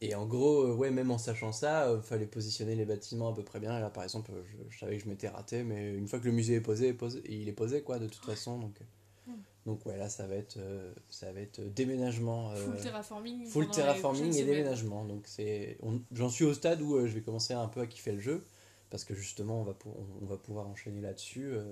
et 0.02 0.16
en 0.16 0.26
gros, 0.26 0.64
euh, 0.64 0.74
ouais, 0.76 0.92
même 0.92 1.12
en 1.12 1.18
sachant 1.18 1.52
ça, 1.52 1.92
il 1.94 2.02
fallait 2.02 2.26
positionner 2.28 2.76
les 2.76 2.86
bâtiments 2.86 3.30
à 3.32 3.36
peu 3.36 3.44
près 3.44 3.60
bien. 3.60 3.78
Et 3.78 3.82
là, 3.82 3.90
par 3.90 4.04
exemple, 4.04 4.32
je, 4.46 4.58
je 4.70 4.80
savais 4.80 4.98
que 4.98 5.04
je 5.04 5.10
m'étais 5.10 5.28
raté, 5.28 5.64
mais 5.64 5.94
une 5.94 6.08
fois 6.08 6.20
que 6.20 6.26
le 6.26 6.32
musée 6.32 6.56
est 6.56 6.62
posé, 6.62 6.94
posé- 6.94 7.22
il 7.28 7.50
est 7.50 7.54
posé, 7.54 7.82
quoi, 7.82 8.00
de 8.00 8.08
toute 8.08 8.24
façon. 8.24 8.60
Donc, 8.60 8.80
euh, 8.82 8.86
Mm. 9.28 9.34
donc 9.66 9.86
ouais, 9.86 9.98
là, 9.98 10.08
ça 10.10 10.26
va 10.26 10.36
être, 10.36 10.56
euh, 10.58 10.94
ça 11.10 11.32
va 11.34 11.42
être 11.42 11.60
déménagement. 11.62 12.52
euh, 12.52 12.56
Full 12.56 12.82
terraforming. 12.82 13.46
Full 13.46 13.70
terraforming 13.70 14.34
et 14.38 14.44
déménagement. 14.46 15.04
Donc 15.06 15.28
c'est, 15.28 15.78
j'en 16.14 16.30
suis 16.30 16.46
au 16.46 16.54
stade 16.54 16.82
où 16.82 16.96
euh, 16.96 17.06
je 17.08 17.14
vais 17.14 17.22
commencer 17.22 17.54
un 17.54 17.68
peu 17.68 17.82
à 17.82 17.88
kiffer 17.88 18.14
le 18.14 18.20
jeu 18.22 18.44
parce 18.90 19.04
que 19.04 19.14
justement 19.14 19.62
on 19.62 19.64
va, 19.66 19.76
on 20.22 20.26
va 20.26 20.38
pouvoir 20.38 20.68
enchaîner 20.68 21.02
là-dessus. 21.02 21.52
euh, 21.52 21.70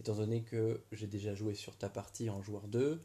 étant 0.00 0.14
donné 0.14 0.42
que 0.42 0.80
j'ai 0.92 1.06
déjà 1.06 1.34
joué 1.34 1.54
sur 1.54 1.76
ta 1.76 1.88
partie 1.88 2.30
en 2.30 2.40
joueur 2.42 2.66
2, 2.68 3.00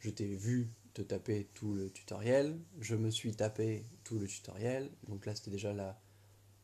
je 0.00 0.10
t'ai 0.10 0.26
vu 0.26 0.68
te 0.92 1.02
taper 1.02 1.48
tout 1.54 1.74
le 1.74 1.90
tutoriel, 1.90 2.56
je 2.80 2.94
me 2.94 3.10
suis 3.10 3.34
tapé 3.34 3.84
tout 4.04 4.18
le 4.18 4.26
tutoriel. 4.26 4.90
Donc 5.08 5.26
là 5.26 5.34
c'était 5.34 5.50
déjà 5.50 5.72
la 5.72 5.98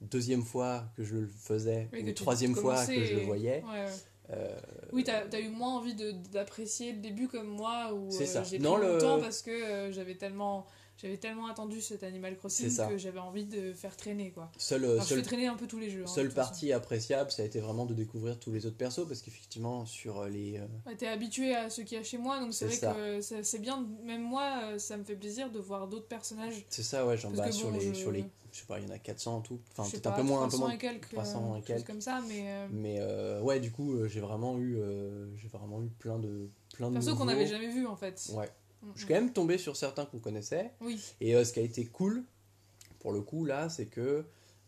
deuxième 0.00 0.42
fois 0.42 0.84
que 0.96 1.04
je 1.04 1.16
le 1.16 1.26
faisais 1.26 1.88
Oui, 1.92 2.08
ou 2.08 2.12
troisième 2.12 2.54
fois 2.54 2.86
que 2.86 3.04
je 3.04 3.14
le 3.14 3.20
voyais. 3.22 3.62
Ouais, 3.64 3.84
ouais. 3.84 3.90
Euh, 4.30 4.56
Oui, 4.92 5.02
t'as 5.02 5.24
as 5.32 5.40
eu 5.40 5.48
moins 5.48 5.76
envie 5.76 5.94
d'apprécier 6.30 6.92
le 6.92 6.98
début 7.00 7.26
comme 7.26 7.48
moi, 7.48 7.92
où 7.92 8.08
euh, 8.14 8.44
j'ai 8.44 8.58
pris 8.58 8.60
Non, 8.60 8.76
le- 8.76 8.98
temps 8.98 9.20
parce 9.20 9.42
que 9.42 9.50
euh, 9.50 9.92
j'avais 9.92 10.14
tellement, 10.14 10.66
j'avais 11.00 11.16
tellement 11.16 11.46
attendu 11.46 11.80
cet 11.80 12.02
Animal 12.02 12.36
Crossing 12.36 12.74
que 12.88 12.98
j'avais 12.98 13.18
envie 13.18 13.44
de 13.44 13.72
faire 13.72 13.96
traîner. 13.96 14.30
quoi. 14.30 14.50
seul, 14.58 14.84
Alors, 14.84 15.02
je 15.02 15.08
seul 15.08 15.18
fais 15.18 15.24
traîner 15.24 15.46
un 15.46 15.54
peu 15.56 15.66
tous 15.66 15.78
les 15.78 15.90
jeux. 15.90 16.02
hein, 16.02 16.06
Seule 16.06 16.26
façon. 16.30 16.36
partie 16.50 16.72
appréciable, 16.72 17.30
ça 17.30 17.42
a 17.42 17.46
été 17.46 17.60
vraiment 17.60 17.86
de 17.86 17.94
découvrir 17.94 18.38
tous 18.38 18.52
les 18.52 18.66
autres 18.66 18.76
persos 18.76 19.06
parce 19.06 19.22
qu'effectivement, 19.22 19.86
sur 19.86 20.24
les. 20.26 20.58
euh, 20.58 20.94
T'es 20.98 21.06
habitué 21.08 21.54
à 21.54 21.70
ce 21.70 21.80
qu'il 21.82 21.96
y 21.96 22.00
a 22.00 22.04
chez 22.04 22.18
moi, 22.18 22.40
donc 22.40 22.52
c'est 22.54 22.66
vrai 22.66 22.76
ça. 22.76 22.92
que 22.94 23.20
c'est 23.20 23.42
c'est 23.44 23.58
bien, 23.60 23.86
même 24.04 24.22
moi, 24.22 24.60
euh, 24.64 24.78
ça 24.78 24.96
me 24.96 25.04
fait 25.04 25.16
plaisir 25.16 25.50
de 25.50 25.58
voir 25.58 25.88
d'autres 25.88 26.08
personnages. 26.08 26.64
C'est 26.68 26.82
ça, 26.82 27.06
ouais, 27.06 27.16
genre 27.16 27.32
bah, 27.32 27.50
sur, 27.52 27.70
les, 27.70 27.80
je- 27.80 27.92
sur 27.94 28.10
les. 28.12 28.24
Je 28.52 28.58
sais 28.58 28.66
pas, 28.66 28.80
il 28.80 28.88
y 28.88 28.90
en 28.90 28.94
a 28.94 28.98
400 28.98 29.36
en 29.36 29.40
tout. 29.42 29.60
Enfin, 29.76 29.88
peut-être 29.88 30.08
un 30.08 30.10
peu 30.12 30.22
moins, 30.22 30.40
un 30.42 30.46
peu 30.48 30.56
300 30.56 30.58
moins. 30.66 30.70
et 30.74 30.78
quelques, 30.78 31.10
300 31.10 31.52
euh, 31.54 31.58
et 31.58 31.62
quelques. 31.62 31.86
comme 31.86 32.00
ça, 32.00 32.20
mais 32.28 32.42
euh, 32.46 32.66
Mais 32.72 32.96
euh, 32.98 33.40
ouais, 33.42 33.60
du 33.60 33.70
coup, 33.70 33.94
euh, 33.94 34.08
j'ai 34.08 34.18
vraiment 34.18 34.58
eu, 34.58 34.76
euh, 34.76 35.26
j'ai 35.36 35.46
vraiment 35.46 35.80
eu 35.82 35.86
plein 35.86 36.18
de, 36.18 36.48
plein 36.74 36.88
de 36.90 36.94
perso 36.94 37.14
qu'on 37.14 37.26
n'avait 37.26 37.46
jamais 37.46 37.68
vu 37.68 37.86
en 37.86 37.94
fait. 37.94 38.28
Ouais. 38.34 38.48
Je 38.94 38.98
suis 39.00 39.08
quand 39.08 39.14
même 39.14 39.32
tombé 39.32 39.58
sur 39.58 39.76
certains 39.76 40.04
qu'on 40.06 40.18
connaissait. 40.18 40.70
Oui, 40.80 41.00
Et 41.20 41.34
euh, 41.34 41.44
ce 41.44 41.52
qui 41.52 41.60
a 41.60 41.62
été 41.62 41.84
cool, 41.86 42.24
pour 43.00 43.12
le 43.12 43.20
coup, 43.20 43.44
là, 43.44 43.68
c'est 43.68 43.86
que 43.86 44.24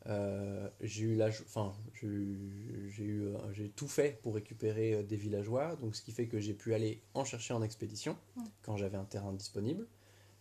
euh, 0.07 0.69
j'ai 0.81 1.03
eu 1.05 1.15
la, 1.15 1.29
enfin, 1.29 1.73
j'ai 1.95 2.07
eu- 2.09 2.93
j'ai 2.97 3.05
euh, 3.05 3.37
j'ai 3.53 3.69
tout 3.69 3.87
fait 3.89 4.19
pour 4.23 4.35
récupérer 4.35 4.95
euh, 4.95 5.03
des 5.03 5.17
villageois, 5.17 5.77
donc 5.77 5.95
ce 5.95 6.03
qui 6.03 6.11
fait 6.13 6.27
que 6.27 6.41
j'ai 6.41 6.55
pu 6.55 6.75
aller 6.75 7.01
en 7.15 7.25
chercher 7.25 7.55
en 7.55 7.63
expédition 7.63 8.17
Mm. 8.37 8.43
quand 8.63 8.77
j'avais 8.77 8.97
un 8.97 9.05
terrain 9.05 9.33
disponible. 9.33 9.87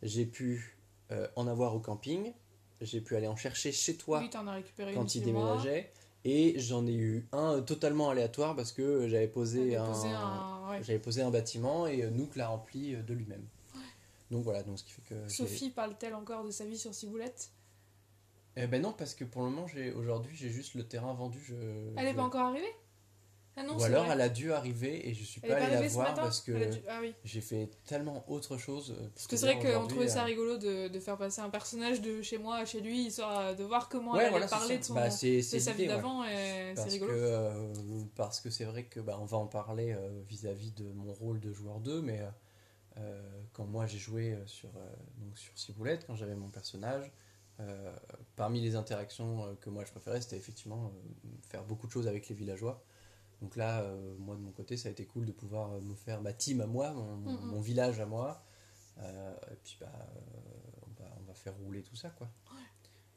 J'ai 0.02 0.26
pu 0.26 0.78
euh, 1.12 1.28
en 1.36 1.46
avoir 1.48 1.76
au 1.76 1.80
camping. 1.80 2.34
J'ai 2.82 3.02
pu 3.02 3.16
aller 3.16 3.28
en 3.28 3.36
chercher 3.36 3.72
chez 3.72 3.96
toi 3.96 4.20
oui, 4.22 4.30
t'en 4.32 4.48
as 4.48 4.54
récupéré 4.54 4.94
une 4.94 4.98
quand 4.98 5.14
il 5.14 5.24
déménageait. 5.24 5.92
Et 6.26 6.56
j'en 6.60 6.86
ai 6.88 6.94
eu 6.96 7.28
un 7.32 7.62
totalement 7.62 8.10
aléatoire 8.10 8.56
parce 8.56 8.72
que 8.72 9.08
j'avais 9.08 9.28
posé, 9.28 9.76
un, 9.76 9.86
posé 9.86 10.08
un- 10.10 10.70
ouais. 10.72 10.84
j'avais 10.84 11.00
posé 11.00 11.22
un 11.22 11.30
bâtiment 11.30 11.86
et 11.86 12.10
Nook 12.10 12.36
l'a 12.36 12.48
rempli 12.48 12.96
de 12.96 13.14
lui-même. 13.14 13.44
Donc 14.32 14.44
voilà, 14.44 14.64
donc 14.64 14.80
ce 14.80 14.84
qui 14.84 14.92
fait 14.94 15.02
que 15.04 15.16
Sophie 15.28 15.72
parle-t-elle 15.72 16.14
encore 16.14 16.44
de 16.44 16.52
sa 16.52 16.64
vie 16.66 16.78
sur 16.78 16.94
Ciboulette? 16.94 17.50
Eh 18.58 18.68
ben 18.68 18.82
non, 18.82 18.94
parce 18.94 19.16
que 19.16 19.24
pour 19.24 19.44
le 19.44 19.50
moment, 19.50 19.68
j'ai 19.68 19.92
aujourd'hui, 19.94 20.36
j'ai 20.36 20.50
juste 20.50 20.76
le 20.76 20.84
terrain 20.88 21.14
vendu. 21.14 21.40
Je, 21.42 21.54
Elle 21.96 22.08
est 22.08 22.12
je- 22.12 22.16
pas 22.18 22.24
encore 22.24 22.48
arrivée? 22.48 22.74
Ah 23.58 23.64
non, 23.64 23.78
Ou 23.78 23.84
alors 23.84 24.06
vrai. 24.06 24.14
elle 24.14 24.22
a 24.22 24.30
dû 24.30 24.52
arriver 24.52 25.08
et 25.10 25.14
je 25.14 25.24
suis 25.24 25.42
Elle 25.42 25.50
pas 25.50 25.56
allé 25.58 25.76
la 25.76 25.82
voir 25.84 26.14
parce 26.16 26.42
que 26.42 26.52
dû- 26.52 26.80
Ah 26.90 27.00
oui. 27.02 27.14
j'ai 27.24 27.42
fait 27.42 27.70
tellement 27.86 28.24
autre 28.30 28.58
chose. 28.58 28.92
euh, 29.00 29.08
Parce 29.16 29.28
que 29.28 29.38
c'est 29.38 29.46
vrai 29.46 29.60
qu'on 29.60 29.88
trouvait 29.88 30.08
ça 30.08 30.22
euh, 30.22 30.26
rigolo 30.26 30.58
de, 30.58 30.88
de 30.88 31.00
faire 31.00 31.18
passer 31.18 31.42
un 31.42 31.50
personnage 31.50 32.02
de 32.02 32.22
chez 32.22 32.38
moi 32.38 32.58
à 32.58 32.66
chez 32.66 32.82
lui, 32.82 33.06
histoire 33.06 33.56
de 33.56 33.64
voir 33.64 33.88
comment 33.90 34.16
Ouais, 34.16 34.24
elle 34.24 34.32
voilà, 34.32 34.46
allait 34.46 34.50
parler 34.50 34.78
de, 34.78 34.84
son, 34.84 34.94
Bah, 34.96 35.08
de 35.10 35.60
sa 35.60 35.74
vie 35.74 35.84
ouais. 35.84 35.88
d'avant, 35.88 36.24
et 36.26 36.74
c'est 36.76 36.76
Parce 36.76 36.96
que 36.98 37.02
rigolo. 37.02 37.14
euh, 37.14 37.74
parce 38.16 38.42
que 38.42 38.50
c'est 38.50 38.66
vrai 38.66 38.86
que 38.86 39.00
bah, 39.00 39.18
on 39.22 39.26
va 39.26 39.38
en 39.38 39.48
parler 39.48 39.94
euh, 39.94 40.22
vis-à-vis 40.28 40.72
de 40.72 40.92
mon 40.94 41.14
rôle 41.14 41.40
de 41.40 41.52
joueur 41.54 41.80
2, 41.80 42.02
mais 42.02 42.20
euh, 42.22 42.30
quand 43.54 43.66
moi 43.66 43.86
j'ai 43.88 43.98
joué 43.98 44.34
euh, 44.34 44.46
sur 44.48 44.70
euh, 44.76 44.96
donc 45.18 45.38
sur 45.38 45.58
Ciboulette, 45.58 46.06
quand 46.08 46.16
j'avais 46.16 46.36
mon 46.36 46.50
personnage, 46.50 47.12
euh, 47.60 47.96
parmi 48.36 48.62
les 48.62 48.76
interactions 48.76 49.46
euh, 49.46 49.56
que 49.56 49.70
moi 49.70 49.84
je 49.86 49.92
préférais, 49.92 50.22
c'était 50.22 50.38
effectivement 50.38 50.88
euh, 50.88 51.30
faire 51.48 51.64
beaucoup 51.64 51.88
de 51.88 51.92
choses 51.92 52.08
avec 52.08 52.28
les 52.30 52.36
villageois. 52.36 52.84
Donc 53.42 53.56
là, 53.56 53.82
euh, 53.82 54.16
moi 54.20 54.36
de 54.36 54.42
mon 54.42 54.52
côté, 54.52 54.78
ça 54.78 54.90
a 54.90 54.92
été 54.92 55.06
cool 55.06 55.26
de 55.26 55.32
pouvoir 55.32 55.72
euh, 55.74 55.82
me 55.82 55.96
faire 55.96 56.22
ma 56.22 56.34
team 56.34 56.62
à 56.62 56.68
moi, 56.68 56.92
mon, 56.94 57.62
village 57.62 58.00
à 58.00 58.06
moi, 58.06 58.44
Euh, 59.00 59.36
et 59.52 59.56
puis 59.64 59.78
bah 59.80 59.88
euh, 59.88 60.82
on, 60.84 61.02
va, 61.02 61.10
on 61.20 61.24
va 61.24 61.34
faire 61.34 61.56
rouler 61.56 61.82
tout 61.82 61.96
ça 61.96 62.10
quoi. 62.10 62.30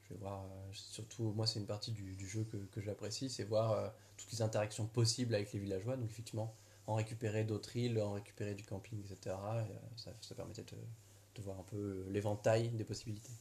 Je 0.04 0.14
vais 0.14 0.20
voir, 0.20 0.44
euh, 0.44 0.72
surtout 0.72 1.32
moi 1.32 1.46
c'est 1.46 1.58
une 1.60 1.66
partie 1.66 1.92
du, 1.92 2.14
du 2.14 2.26
jeu 2.28 2.44
que, 2.44 2.56
que 2.56 2.80
j'apprécie, 2.80 3.28
c'est 3.28 3.44
voir 3.44 3.72
euh, 3.72 3.88
toutes 4.16 4.32
les 4.32 4.40
interactions 4.42 4.86
possibles 4.86 5.34
avec 5.34 5.52
les 5.52 5.58
villageois. 5.58 5.96
Donc 5.96 6.10
effectivement, 6.10 6.54
en 6.86 6.94
récupérer 6.94 7.44
d'autres 7.44 7.76
îles, 7.76 8.00
en 8.00 8.12
récupérer 8.12 8.54
du 8.54 8.64
camping, 8.64 9.00
etc. 9.00 9.18
et, 9.26 9.72
euh, 9.72 10.12
ça, 10.20 10.34
permettait 10.34 10.64
de, 10.64 11.42
voir 11.42 11.58
un 11.58 11.64
peu 11.64 12.06
l'éventail 12.10 12.68
des 12.70 12.84
possibilités. 12.84 13.32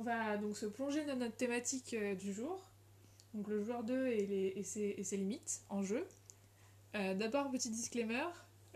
On 0.00 0.02
va 0.02 0.38
donc 0.38 0.56
se 0.56 0.64
plonger 0.64 1.04
dans 1.04 1.16
notre 1.16 1.36
thématique 1.36 1.92
euh, 1.92 2.14
du 2.14 2.32
jour, 2.32 2.70
donc 3.34 3.48
le 3.48 3.62
joueur 3.62 3.84
2 3.84 4.06
et, 4.06 4.62
ses, 4.64 5.16
limites 5.18 5.60
en 5.68 5.82
jeu. 5.82 6.06
Euh, 6.94 7.14
D'abord, 7.14 7.50
petit 7.50 7.68
disclaimer, 7.68 8.24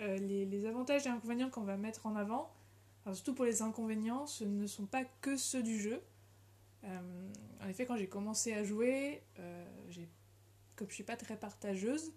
euh, 0.01 0.19
les, 0.19 0.67
avantages 0.67 1.07
et 1.07 1.09
inconvénients 1.09 1.49
qu'on 1.49 1.63
va 1.63 1.79
mettre 1.79 2.05
en 2.05 2.15
avant, 2.15 2.53
surtout 3.15 3.33
pour 3.33 3.47
les 3.47 3.63
inconvénients, 3.63 4.27
ce 4.27 4.45
ne 4.45 4.67
sont 4.67 4.85
pas 4.85 5.05
que 5.23 5.39
ceux 5.39 5.63
du 5.63 5.81
jeu. 5.81 6.03
Euh, 6.85 7.29
en 7.63 7.69
effet, 7.69 7.87
quand 7.87 7.97
j'ai 7.97 8.09
commencé 8.09 8.53
à 8.53 8.65
jouer, 8.65 9.23
euh, 9.39 9.65
comme 10.77 10.89
je 10.89 10.95
suis 10.95 11.05
pas 11.05 11.17
très 11.17 11.37
partageuse, 11.37 12.13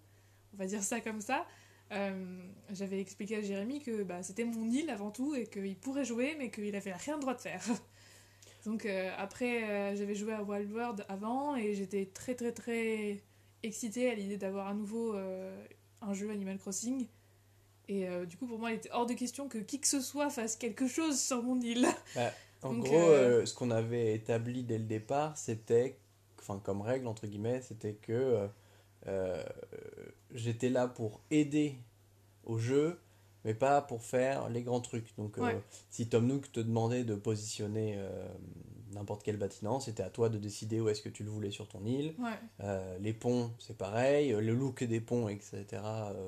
on 0.53 0.57
va 0.57 0.65
dire 0.65 0.83
ça 0.83 0.99
comme 1.01 1.21
ça, 1.21 1.45
euh, 1.91 2.41
j'avais 2.71 2.99
expliqué 2.99 3.37
à 3.37 3.41
Jérémy 3.41 3.81
que 3.81 4.03
bah, 4.03 4.23
c'était 4.23 4.43
mon 4.43 4.69
île 4.69 4.89
avant 4.89 5.11
tout 5.11 5.35
et 5.35 5.47
qu'il 5.47 5.77
pourrait 5.77 6.05
jouer, 6.05 6.35
mais 6.37 6.51
qu'il 6.51 6.75
avait 6.75 6.93
rien 6.93 7.17
droit 7.17 7.33
de 7.33 7.41
faire. 7.41 7.63
Donc 8.65 8.85
après, 8.85 9.95
j'avais 9.95 10.15
joué 10.15 10.33
à 10.33 10.43
Wild 10.43 10.69
World 10.73 11.05
avant 11.07 11.55
et 11.55 11.73
j'étais 11.73 12.09
très 12.13 12.35
très 12.35 12.51
très 12.51 13.23
excitée 13.63 14.11
à 14.11 14.13
l'idée 14.13 14.35
d'avoir 14.35 14.67
à 14.67 14.73
nouveau 14.73 15.13
un 15.13 16.13
jeu 16.13 16.29
Animal 16.29 16.57
Crossing. 16.57 17.07
Et 17.87 18.05
du 18.25 18.35
coup, 18.35 18.45
pour 18.45 18.59
moi, 18.59 18.71
il 18.71 18.75
était 18.75 18.91
hors 18.91 19.05
de 19.05 19.13
question 19.13 19.47
que 19.47 19.57
qui 19.59 19.79
que 19.79 19.87
ce 19.87 20.01
soit 20.01 20.29
fasse 20.29 20.57
quelque 20.57 20.85
chose 20.85 21.17
sur 21.17 21.41
mon 21.43 21.61
île. 21.61 21.87
En 22.63 22.73
Donc, 22.73 22.85
gros, 22.85 22.95
euh, 22.95 23.41
euh, 23.41 23.45
ce 23.45 23.53
qu'on 23.53 23.71
avait 23.71 24.15
établi 24.15 24.63
dès 24.63 24.77
le 24.77 24.85
départ, 24.85 25.37
c'était, 25.37 25.99
enfin 26.39 26.59
comme 26.63 26.81
règle 26.81 27.07
entre 27.07 27.27
guillemets, 27.27 27.61
c'était 27.61 27.93
que 27.93 28.49
euh, 29.07 29.43
j'étais 30.33 30.69
là 30.69 30.87
pour 30.87 31.21
aider 31.29 31.77
au 32.45 32.57
jeu, 32.57 32.99
mais 33.47 33.53
pas 33.53 33.81
pour 33.81 34.03
faire 34.03 34.49
les 34.49 34.61
grands 34.61 34.81
trucs. 34.81 35.15
Donc, 35.17 35.37
euh, 35.37 35.53
si 35.89 36.09
Tom 36.09 36.27
Nook 36.27 36.51
te 36.51 36.59
demandait 36.59 37.05
de 37.05 37.15
positionner 37.15 37.95
euh, 37.95 38.27
n'importe 38.91 39.23
quel 39.23 39.37
bâtiment, 39.37 39.79
c'était 39.79 40.03
à 40.03 40.09
toi 40.09 40.27
de 40.27 40.37
décider 40.37 40.81
où 40.81 40.89
est-ce 40.89 41.01
que 41.01 41.07
tu 41.07 41.23
le 41.23 41.29
voulais 41.29 41.49
sur 41.49 41.65
ton 41.69 41.85
île. 41.85 42.13
Ouais. 42.19 42.31
Euh, 42.59 42.97
les 42.99 43.13
ponts, 43.13 43.51
c'est 43.57 43.77
pareil. 43.77 44.31
Le 44.31 44.53
look 44.53 44.83
des 44.83 44.99
ponts, 44.99 45.29
etc. 45.29 45.65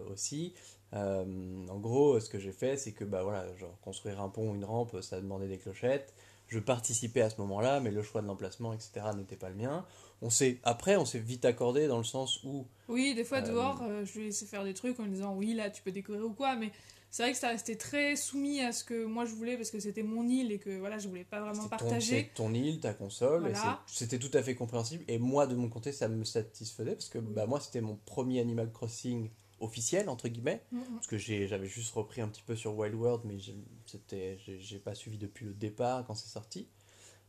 aussi. 0.09 0.53
En 0.93 1.77
gros, 1.77 2.21
ce 2.21 2.29
que 2.29 2.39
j'ai 2.39 2.53
fait, 2.53 2.77
c'est 2.77 2.93
que 2.93 3.03
bah 3.03 3.21
voilà, 3.21 3.45
genre 3.57 3.77
construire 3.81 4.21
un 4.21 4.29
pont 4.29 4.51
ou 4.51 4.55
une 4.55 4.63
rampe, 4.63 5.01
ça 5.01 5.19
demandait 5.19 5.49
des 5.49 5.57
clochettes. 5.57 6.13
Je 6.47 6.57
participais 6.57 7.21
à 7.21 7.29
ce 7.29 7.39
moment-là, 7.41 7.79
mais 7.79 7.91
le 7.91 8.01
choix 8.01 8.21
de 8.21 8.27
l'emplacement, 8.27 8.73
etc. 8.73 8.91
n'était 9.15 9.35
pas 9.35 9.49
le 9.49 9.55
mien. 9.55 9.85
On 10.21 10.29
s'est 10.29 10.57
après, 10.63 10.95
on 10.95 11.05
s'est 11.05 11.19
vite 11.19 11.45
accordé 11.45 11.87
dans 11.87 11.99
le 11.99 12.03
sens 12.03 12.43
où 12.43 12.65
Oui, 12.87 13.13
des 13.13 13.23
fois 13.23 13.37
Euh, 13.37 13.51
dehors, 13.51 13.81
euh, 13.83 14.03
je 14.03 14.17
lui 14.17 14.25
laissais 14.25 14.47
faire 14.47 14.63
des 14.63 14.73
trucs 14.73 14.99
en 14.99 15.03
lui 15.03 15.11
disant 15.11 15.35
oui, 15.35 15.53
là 15.53 15.69
tu 15.69 15.83
peux 15.83 15.91
découvrir 15.91 16.25
ou 16.25 16.33
quoi, 16.33 16.55
mais 16.55 16.71
c'est 17.11 17.23
vrai 17.23 17.31
que 17.31 17.37
ça 17.37 17.49
restait 17.49 17.75
très 17.75 18.15
soumis 18.15 18.61
à 18.61 18.71
ce 18.71 18.83
que 18.83 19.05
moi 19.05 19.25
je 19.25 19.33
voulais 19.33 19.55
parce 19.57 19.71
que 19.71 19.79
c'était 19.79 20.03
mon 20.03 20.27
île 20.27 20.51
et 20.51 20.59
que 20.59 20.77
voilà, 20.79 20.97
je 20.99 21.07
voulais 21.07 21.23
pas 21.23 21.39
vraiment 21.41 21.63
ton, 21.63 21.69
partager. 21.69 22.19
c'est 22.27 22.33
ton 22.35 22.53
île, 22.53 22.79
ta 22.79 22.93
console, 22.93 23.41
Voilà. 23.41 23.81
c'était 23.87 24.19
tout 24.19 24.31
à 24.37 24.43
fait 24.43 24.55
compréhensible. 24.55 25.03
Et 25.07 25.17
moi, 25.17 25.47
de 25.47 25.55
mon 25.55 25.69
côté, 25.69 25.91
ça 25.91 26.07
me 26.07 26.23
satisfaisait 26.23 26.93
parce 26.93 27.09
que 27.09 27.19
bah, 27.19 27.45
moi, 27.47 27.59
c'était 27.59 27.81
mon 27.81 27.97
premier 28.05 28.39
Animal 28.39 28.71
Crossing 28.71 29.29
officiel, 29.59 30.07
entre 30.07 30.27
guillemets. 30.29 30.61
Mm, 30.71 30.77
mm. 30.79 30.83
Parce 30.95 31.07
que 31.07 31.17
j'avais 31.17 31.67
juste 31.67 31.91
repris 31.93 32.21
un 32.21 32.27
petit 32.29 32.43
peu 32.43 32.55
sur 32.55 32.77
Wild 32.77 32.95
World, 32.95 33.23
mais 33.25 33.37
c'était- 33.85 34.37
j'ai 34.59 34.79
pas 34.79 34.95
suivi 34.95 35.17
depuis 35.17 35.45
le 35.45 35.53
départ 35.53 36.05
quand 36.05 36.13
c'est 36.15 36.29
sorti. 36.29 36.67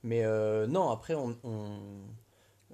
Mais 0.02 0.24
euh, 0.24 0.66
non, 0.66 0.90
après, 0.90 1.14
on, 1.14 1.36
on- 1.44 2.00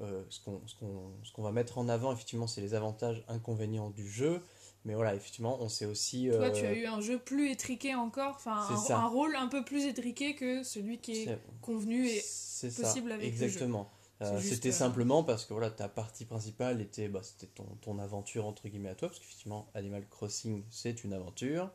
euh, 0.03 0.23
ce 0.29 0.41
qu'on 0.41 0.61
ce 0.67 1.33
qu'on 1.33 1.43
va 1.43 1.53
mettre 1.53 1.79
en 1.79 1.89
avant, 1.89 2.13
effectivement, 2.13 2.47
c'est 2.47 2.61
les 2.61 2.75
avantages, 2.75 3.25
inconvénients 3.29 3.89
du 3.91 4.07
jeu. 4.09 4.43
Mais 4.87 4.95
voilà, 4.95 5.15
effectivement, 5.15 5.59
on 5.61 5.69
sait 5.69 5.85
aussi. 5.85 6.29
Toi, 6.33 6.47
euh, 6.47 6.51
tu 6.53 6.65
as 6.65 6.73
eu 6.73 6.87
un 6.87 7.01
jeu 7.01 7.19
plus 7.19 7.51
étriqué 7.51 7.95
encore, 7.95 8.37
enfin 8.37 8.67
un, 8.91 9.07
rôle 9.09 9.35
un 9.37 9.49
peu 9.49 9.65
plus 9.65 9.85
étriqué 9.85 10.35
que 10.37 10.63
celui 10.63 10.99
qui 10.99 11.25
est 11.25 11.39
convenu 11.61 12.07
et 12.07 12.21
possible 12.21 12.71
ça, 12.71 13.15
avec 13.15 13.33
le 13.33 13.37
jeu. 13.37 13.45
exactement. 13.45 13.91
Euh, 14.23 14.41
C'était 14.41 14.71
euh, 14.71 14.73
simplement 14.73 15.23
parce 15.25 15.45
que 15.45 15.53
voilà, 15.53 15.71
ta 15.71 15.89
partie 15.89 16.25
principale 16.25 16.81
était 16.81 17.09
bah, 17.09 17.21
c'était 17.23 17.49
ton, 17.53 17.67
ton 17.83 17.99
aventure 17.99 18.47
entre 18.47 18.67
guillemets 18.69 18.89
à 18.91 18.95
toi, 18.95 19.09
parce 19.09 19.19
qu'effectivement, 19.21 19.69
Animal 19.75 20.07
Crossing, 20.09 20.63
c'est 20.71 21.05
une 21.05 21.13
aventure. 21.13 21.71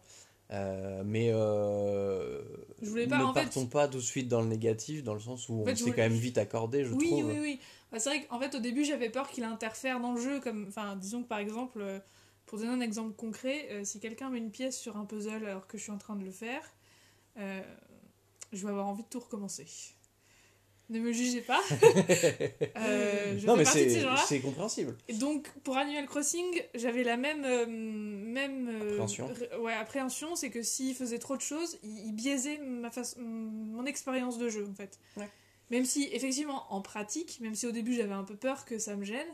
Euh, 0.54 1.04
mais 1.06 1.30
euh, 1.32 2.42
Je 2.82 2.90
voulais 2.90 3.08
pas, 3.08 3.20
ne 3.20 3.24
en 3.26 3.34
fait- 3.34 3.42
partons 3.44 3.68
pas 3.68 3.88
tout 3.88 3.98
de 3.98 4.04
suite 4.04 4.28
dans 4.28 4.42
le 4.42 4.48
négatif, 4.48 5.04
dans 5.04 5.14
le 5.14 5.20
sens 5.20 5.50
où 5.50 5.54
En 5.54 5.58
on 5.62 5.66
fait, 5.66 5.76
s'est 5.76 5.84
voulais- 5.84 5.96
quand 5.96 6.02
même 6.02 6.14
vite 6.14 6.38
accordé, 6.38 6.84
je 6.84 6.94
oui, 6.94 7.08
trouve. 7.08 7.26
oui, 7.26 7.40
oui. 7.40 7.60
Bah, 7.92 8.00
c'est 8.00 8.10
vrai 8.10 8.26
qu'en 8.26 8.40
fait, 8.40 8.56
au 8.56 8.60
début, 8.60 8.84
j'avais 8.86 9.10
peur 9.10 9.30
qu'il 9.30 9.44
interfère 9.44 10.00
dans 10.00 10.14
le 10.14 10.22
jeu. 10.22 10.40
Comme, 10.40 10.70
disons 10.98 11.24
que 11.24 11.28
par 11.28 11.40
exemple, 11.40 11.82
euh, 11.82 12.00
pour 12.52 12.60
donner 12.60 12.72
un 12.74 12.82
exemple 12.82 13.16
concret, 13.16 13.70
euh, 13.72 13.86
si 13.86 14.02
quelqu'un 14.02 14.30
met 14.30 14.40
une 14.40 14.52
pièce 14.52 14.78
sur 14.78 14.98
un 14.98 15.06
puzzle 15.06 15.46
alors 15.46 15.68
que 15.68 15.78
je 15.78 15.84
suis 15.84 15.92
en 15.94 15.98
train 15.98 16.18
de 16.18 16.26
le 16.26 16.32
faire, 16.32 16.62
euh, 17.38 17.62
je 18.52 18.62
vais 18.64 18.70
avoir 18.70 18.88
envie 18.88 19.04
de 19.04 19.08
tout 19.08 19.22
recommencer. 19.22 19.66
Ne 20.90 21.00
me 21.00 21.14
jugez 21.14 21.40
pas. 21.40 21.62
Euh, 22.78 23.38
je 23.38 23.46
non, 23.48 23.56
mais 23.56 23.64
c'est 23.64 24.40
compréhensible. 24.42 24.98
Et 25.08 25.14
donc, 25.14 25.48
pour 25.64 25.78
Animal 25.78 26.06
Crossing, 26.08 26.62
j'avais 26.76 27.04
la 27.04 27.16
même. 27.16 27.46
euh, 27.46 27.66
même 27.68 28.68
Appréhension. 28.82 29.28
ré- 29.28 29.56
ouais, 29.60 29.74
appréhension, 29.74 30.36
c'est 30.36 30.50
que 30.50 30.62
s'il 30.64 30.94
faisait 30.96 31.20
trop 31.20 31.38
de 31.38 31.42
choses, 31.42 31.78
il, 31.84 32.08
il 32.08 32.12
biaisait 32.14 32.58
ma 32.58 32.90
mon 33.18 33.86
expérience 33.86 34.38
de 34.38 34.50
jeu, 34.50 34.68
en 34.70 34.74
fait. 34.74 35.00
Ouais. 35.16 35.30
Même 35.70 35.86
si, 35.86 36.10
effectivement, 36.12 36.66
en 36.74 36.82
pratique, 36.82 37.40
même 37.40 37.56
si 37.56 37.66
au 37.68 37.72
début 37.72 37.94
j'avais 37.94 38.14
un 38.14 38.24
peu 38.26 38.36
peur 38.36 38.66
que 38.66 38.78
ça 38.80 38.96
me 38.98 39.06
gêne, 39.06 39.28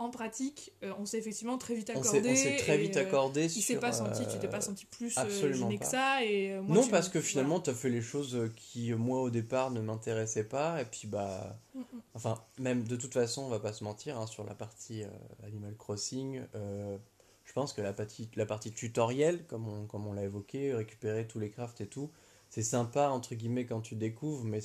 en 0.00 0.08
pratique, 0.08 0.72
euh, 0.82 0.94
on 0.98 1.04
s'est 1.04 1.18
effectivement 1.18 1.58
très 1.58 1.74
vite 1.74 1.90
accordé. 1.90 2.30
on 2.30 2.34
s'est 2.34 2.56
très 2.56 2.78
vite 2.78 2.96
euh, 2.96 3.02
accordé 3.02 3.44
Il 3.44 3.50
s'est 3.50 3.74
sur, 3.74 3.80
pas 3.80 3.92
senti, 3.92 4.26
tu 4.26 4.38
t'es 4.38 4.46
euh, 4.46 4.50
pas 4.50 4.62
senti 4.62 4.86
plus 4.86 5.14
euh, 5.18 5.52
gêné 5.52 5.78
que 5.78 5.84
ça. 5.84 6.24
Et, 6.24 6.52
euh, 6.54 6.62
moi, 6.62 6.76
non, 6.76 6.88
parce 6.88 7.10
que 7.10 7.18
voilà. 7.18 7.28
finalement, 7.28 7.60
tu 7.60 7.68
as 7.68 7.74
fait 7.74 7.90
les 7.90 8.00
choses 8.00 8.50
qui, 8.56 8.92
euh, 8.92 8.96
moi, 8.96 9.20
au 9.20 9.28
départ, 9.28 9.70
ne 9.70 9.82
m'intéressaient 9.82 10.48
pas. 10.48 10.80
Et 10.80 10.86
puis, 10.86 11.06
bah. 11.06 11.54
Mm, 11.74 11.80
mm. 11.80 11.84
Enfin, 12.14 12.42
même 12.58 12.84
de 12.84 12.96
toute 12.96 13.12
façon, 13.12 13.42
on 13.42 13.48
va 13.48 13.60
pas 13.60 13.74
se 13.74 13.84
mentir, 13.84 14.18
hein, 14.18 14.26
sur 14.26 14.42
la 14.44 14.54
partie 14.54 15.02
euh, 15.04 15.08
Animal 15.44 15.76
Crossing, 15.76 16.40
euh, 16.54 16.96
je 17.44 17.52
pense 17.52 17.74
que 17.74 17.82
la 17.82 17.92
partie, 17.92 18.26
la 18.36 18.46
partie 18.46 18.72
tutoriel, 18.72 19.44
comme 19.48 19.68
on, 19.68 19.84
comme 19.84 20.06
on 20.06 20.14
l'a 20.14 20.24
évoqué, 20.24 20.72
récupérer 20.72 21.26
tous 21.26 21.40
les 21.40 21.50
crafts 21.50 21.82
et 21.82 21.86
tout, 21.86 22.10
c'est 22.48 22.62
sympa, 22.62 23.10
entre 23.10 23.34
guillemets, 23.34 23.66
quand 23.66 23.82
tu 23.82 23.96
découvres, 23.96 24.44
mais 24.44 24.60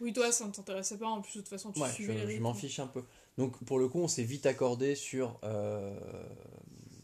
Oui, 0.00 0.14
toi, 0.14 0.32
ça 0.32 0.46
ne 0.46 0.52
t'intéressait 0.52 0.96
pas. 0.96 1.08
En 1.08 1.20
plus, 1.20 1.34
de 1.34 1.40
toute 1.40 1.48
façon, 1.48 1.72
tu 1.72 1.80
ouais, 1.80 1.92
suivais 1.92 2.18
je, 2.26 2.36
je 2.36 2.40
m'en 2.40 2.54
fiche 2.54 2.78
un 2.78 2.86
peu. 2.86 3.04
Donc, 3.40 3.58
pour 3.64 3.78
le 3.78 3.88
coup, 3.88 4.00
on 4.00 4.08
s'est 4.08 4.22
vite 4.22 4.44
accordé 4.44 4.94
sur 4.94 5.38
euh, 5.44 5.98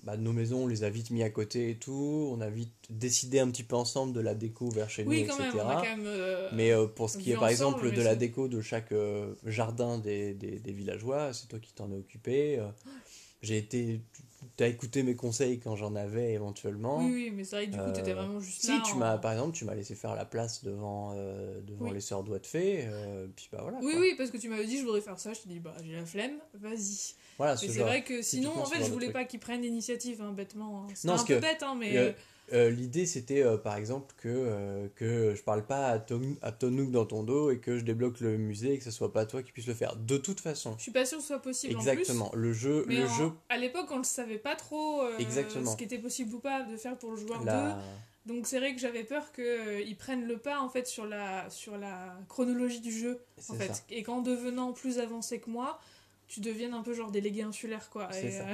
bah, 0.02 0.16
nos 0.18 0.32
maisons, 0.32 0.64
on 0.64 0.66
les 0.66 0.84
a 0.84 0.90
vite 0.90 1.10
mis 1.10 1.22
à 1.22 1.30
côté 1.30 1.70
et 1.70 1.76
tout, 1.76 2.30
on 2.30 2.40
a 2.42 2.50
vite 2.50 2.74
décidé 2.90 3.38
un 3.40 3.48
petit 3.50 3.62
peu 3.64 3.74
ensemble 3.74 4.12
de 4.12 4.20
la 4.20 4.34
déco 4.34 4.68
vers 4.68 4.90
chez 4.90 5.02
Oui, 5.04 5.22
nous, 5.22 5.28
quand 5.28 5.38
etc. 5.42 5.50
même, 5.56 5.66
on 5.66 5.70
a 5.70 5.74
quand 5.76 5.82
même. 5.96 6.04
euh, 6.06 6.48
Mais 6.52 6.72
euh, 6.72 6.86
pour 6.86 7.08
ce 7.08 7.16
qui 7.18 7.30
est 7.30 7.34
par 7.34 7.44
ensemble, 7.44 7.76
exemple 7.86 7.96
de 7.96 8.02
la 8.02 8.14
déco 8.16 8.48
de 8.48 8.60
chaque 8.60 8.92
jardin 9.46 9.98
des, 9.98 10.34
des, 10.34 10.58
des 10.60 10.72
villageois, 10.72 11.32
c'est 11.32 11.46
toi 11.48 11.58
qui 11.58 11.72
t'en 11.72 11.90
es 11.90 11.96
occupé. 11.96 12.58
euh, 12.58 12.66
J'ai 13.42 13.56
été. 13.58 14.00
T'as 14.56 14.68
écouté 14.68 15.02
mes 15.02 15.14
conseils 15.14 15.58
quand 15.58 15.76
j'en 15.76 15.94
avais 15.96 16.32
éventuellement. 16.32 16.98
Oui, 16.98 17.10
oui, 17.12 17.30
mais 17.34 17.44
c'est 17.44 17.56
vrai 17.56 17.66
que 17.66 17.72
du 17.72 17.78
coup, 17.78 17.90
t'étais 17.92 18.12
Euh, 18.12 18.14
vraiment 18.14 18.40
juste 18.40 18.60
Si, 18.62 18.68
là. 18.68 18.82
tu 18.84 18.94
en- 18.96 18.98
m'as, 18.98 19.18
par 19.18 19.32
exemple, 19.32 19.56
tu 19.56 19.64
m'as 19.64 19.74
laissé 19.74 19.94
faire 19.94 20.14
la 20.14 20.24
place 20.24 20.64
devant, 20.64 21.12
euh, 21.16 21.60
devant 21.62 21.86
Oui. 21.86 21.94
les 21.94 22.00
sœurs 22.00 22.22
doigts 22.22 22.38
de 22.38 22.46
fée, 22.46 22.84
euh, 22.86 23.26
puis 23.34 23.48
bah 23.52 23.58
voilà. 23.62 23.78
Oui, 23.82 23.92
quoi. 23.92 24.00
oui, 24.00 24.14
parce 24.16 24.30
que 24.30 24.36
tu 24.38 24.48
m'avais 24.48 24.66
dit 24.66 24.78
je 24.78 24.84
voudrais 24.84 25.00
faire 25.00 25.18
ça, 25.18 25.32
je 25.32 25.40
t'ai 25.40 25.48
dit 25.48 25.60
bah 25.60 25.74
j'ai 25.84 25.92
la 25.96 26.04
flemme, 26.06 26.38
vas-y. 26.54 27.14
Voilà, 27.38 27.54
Mais 27.60 27.68
c'est 27.68 27.80
vrai 27.80 28.02
que 28.04 28.22
sinon, 28.22 28.50
en 28.58 28.64
fait, 28.66 28.84
je 28.84 28.90
voulais 28.90 29.10
pas 29.12 29.24
qu'ils 29.24 29.40
prennent 29.40 29.62
l'initiative, 29.62 30.22
hein, 30.22 30.32
bêtement. 30.32 30.84
hein. 30.84 30.86
Non, 31.04 31.14
un 31.14 31.24
peu 31.24 31.34
que, 31.34 31.40
bête, 31.40 31.62
hein, 31.62 31.74
mais. 31.78 32.14
Euh, 32.52 32.70
L'idée 32.70 33.06
c'était 33.06 33.42
euh, 33.42 33.56
par 33.56 33.76
exemple 33.76 34.14
que, 34.18 34.28
euh, 34.28 34.88
que 34.94 35.34
je 35.34 35.42
parle 35.42 35.64
pas 35.66 35.86
à 35.88 35.98
ton, 35.98 36.20
à 36.42 36.50
dans 36.52 37.06
ton 37.06 37.22
dos 37.22 37.50
et 37.50 37.58
que 37.58 37.78
je 37.78 37.84
débloque 37.84 38.20
le 38.20 38.36
musée 38.38 38.74
et 38.74 38.78
que 38.78 38.84
ce 38.84 38.90
soit 38.90 39.12
pas 39.12 39.26
toi 39.26 39.42
qui 39.42 39.52
puisse 39.52 39.66
le 39.66 39.74
faire. 39.74 39.96
De 39.96 40.16
toute 40.16 40.40
façon, 40.40 40.74
Je 40.78 40.82
suis 40.82 40.92
pas 40.92 41.04
sûre 41.04 41.18
que 41.18 41.22
ce 41.22 41.28
soit 41.28 41.42
possible 41.42 41.72
exactement. 41.74 42.30
Le 42.34 42.52
jeu. 42.52 42.84
Mais 42.88 42.96
le 42.96 43.04
en- 43.06 43.14
jeu 43.14 43.30
à 43.48 43.56
l'époque, 43.56 43.86
on 43.90 43.98
le 43.98 44.04
savait 44.04 44.38
pas 44.38 44.54
trop 44.56 45.02
Exactement. 45.18 45.70
ce 45.72 45.76
qui 45.76 45.84
était 45.84 45.98
possible 45.98 46.34
ou 46.34 46.38
pas 46.40 46.62
de 46.62 46.76
faire 46.76 46.96
pour 46.98 47.10
le 47.12 47.16
joueur 47.16 47.44
la- 47.44 47.72
2. 48.26 48.32
Donc 48.32 48.46
c'est 48.48 48.58
vrai 48.58 48.74
que 48.74 48.80
j'avais 48.80 49.04
peur 49.04 49.30
qu'ils 49.32 49.96
prennent 49.96 50.26
le 50.26 50.36
pas 50.36 50.60
en 50.60 50.68
fait 50.68 50.86
sur 50.88 51.06
la, 51.06 51.48
sur 51.48 51.78
la 51.78 52.16
chronologie 52.28 52.80
du 52.80 52.90
jeu. 52.90 53.20
En 53.48 53.54
fait. 53.54 53.72
ça. 53.74 53.82
Et 53.90 54.02
qu'en 54.02 54.20
devenant 54.20 54.72
plus 54.72 54.98
avancé 54.98 55.38
que 55.38 55.48
moi, 55.48 55.78
tu 56.26 56.40
deviennes 56.40 56.74
un 56.74 56.82
peu 56.82 56.92
genre 56.92 57.12
délégué 57.12 57.42
insulaire 57.42 57.88
quoi. 57.88 58.08
C'est 58.10 58.32
ça. 58.32 58.46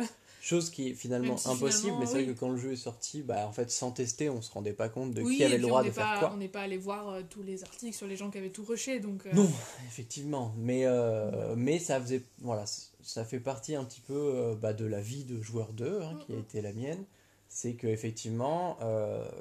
Chose 0.44 0.70
qui 0.70 0.88
est 0.90 0.94
finalement 0.94 1.36
si 1.36 1.46
impossible, 1.48 1.70
finalement, 1.82 2.00
mais 2.00 2.06
c'est 2.06 2.24
vrai 2.24 2.26
que 2.26 2.36
quand 2.36 2.48
le 2.50 2.56
jeu 2.56 2.72
est 2.72 2.76
sorti, 2.76 3.22
bah, 3.22 3.46
en 3.46 3.52
fait, 3.52 3.70
sans 3.70 3.92
tester, 3.92 4.28
on 4.28 4.42
se 4.42 4.50
rendait 4.50 4.72
pas 4.72 4.88
compte 4.88 5.14
de 5.14 5.22
oui, 5.22 5.36
qui 5.36 5.44
avait 5.44 5.56
le 5.56 5.62
droit 5.62 5.78
on 5.78 5.82
de 5.84 5.86
n'est 5.86 5.92
faire 5.94 6.14
pas, 6.14 6.18
quoi. 6.18 6.32
On 6.34 6.36
n'est 6.36 6.48
pas 6.48 6.62
allé 6.62 6.78
voir 6.78 7.10
euh, 7.10 7.22
tous 7.30 7.44
les 7.44 7.62
articles 7.62 7.94
sur 7.96 8.08
les 8.08 8.16
gens 8.16 8.28
qui 8.28 8.38
avaient 8.38 8.50
tout 8.50 8.64
rushé, 8.64 8.98
donc. 8.98 9.24
euh, 9.26 9.32
Non, 9.34 9.48
effectivement, 9.86 10.52
mais, 10.58 10.84
euh, 10.84 11.54
mais 11.56 11.78
ça 11.78 12.00
faisait, 12.00 12.22
voilà, 12.40 12.64
ça 13.02 13.24
fait 13.24 13.38
partie 13.38 13.76
un 13.76 13.84
petit 13.84 14.00
peu 14.00 14.58
bah, 14.60 14.72
de 14.72 14.84
la 14.84 15.00
vie 15.00 15.22
de 15.22 15.40
joueur 15.40 15.72
2, 15.74 16.00
hein, 16.02 16.18
qui 16.26 16.32
a 16.34 16.38
été 16.38 16.60
la 16.60 16.72
mienne. 16.72 17.04
C'est 17.48 17.74
que 17.74 17.86
effectivement, 17.86 18.78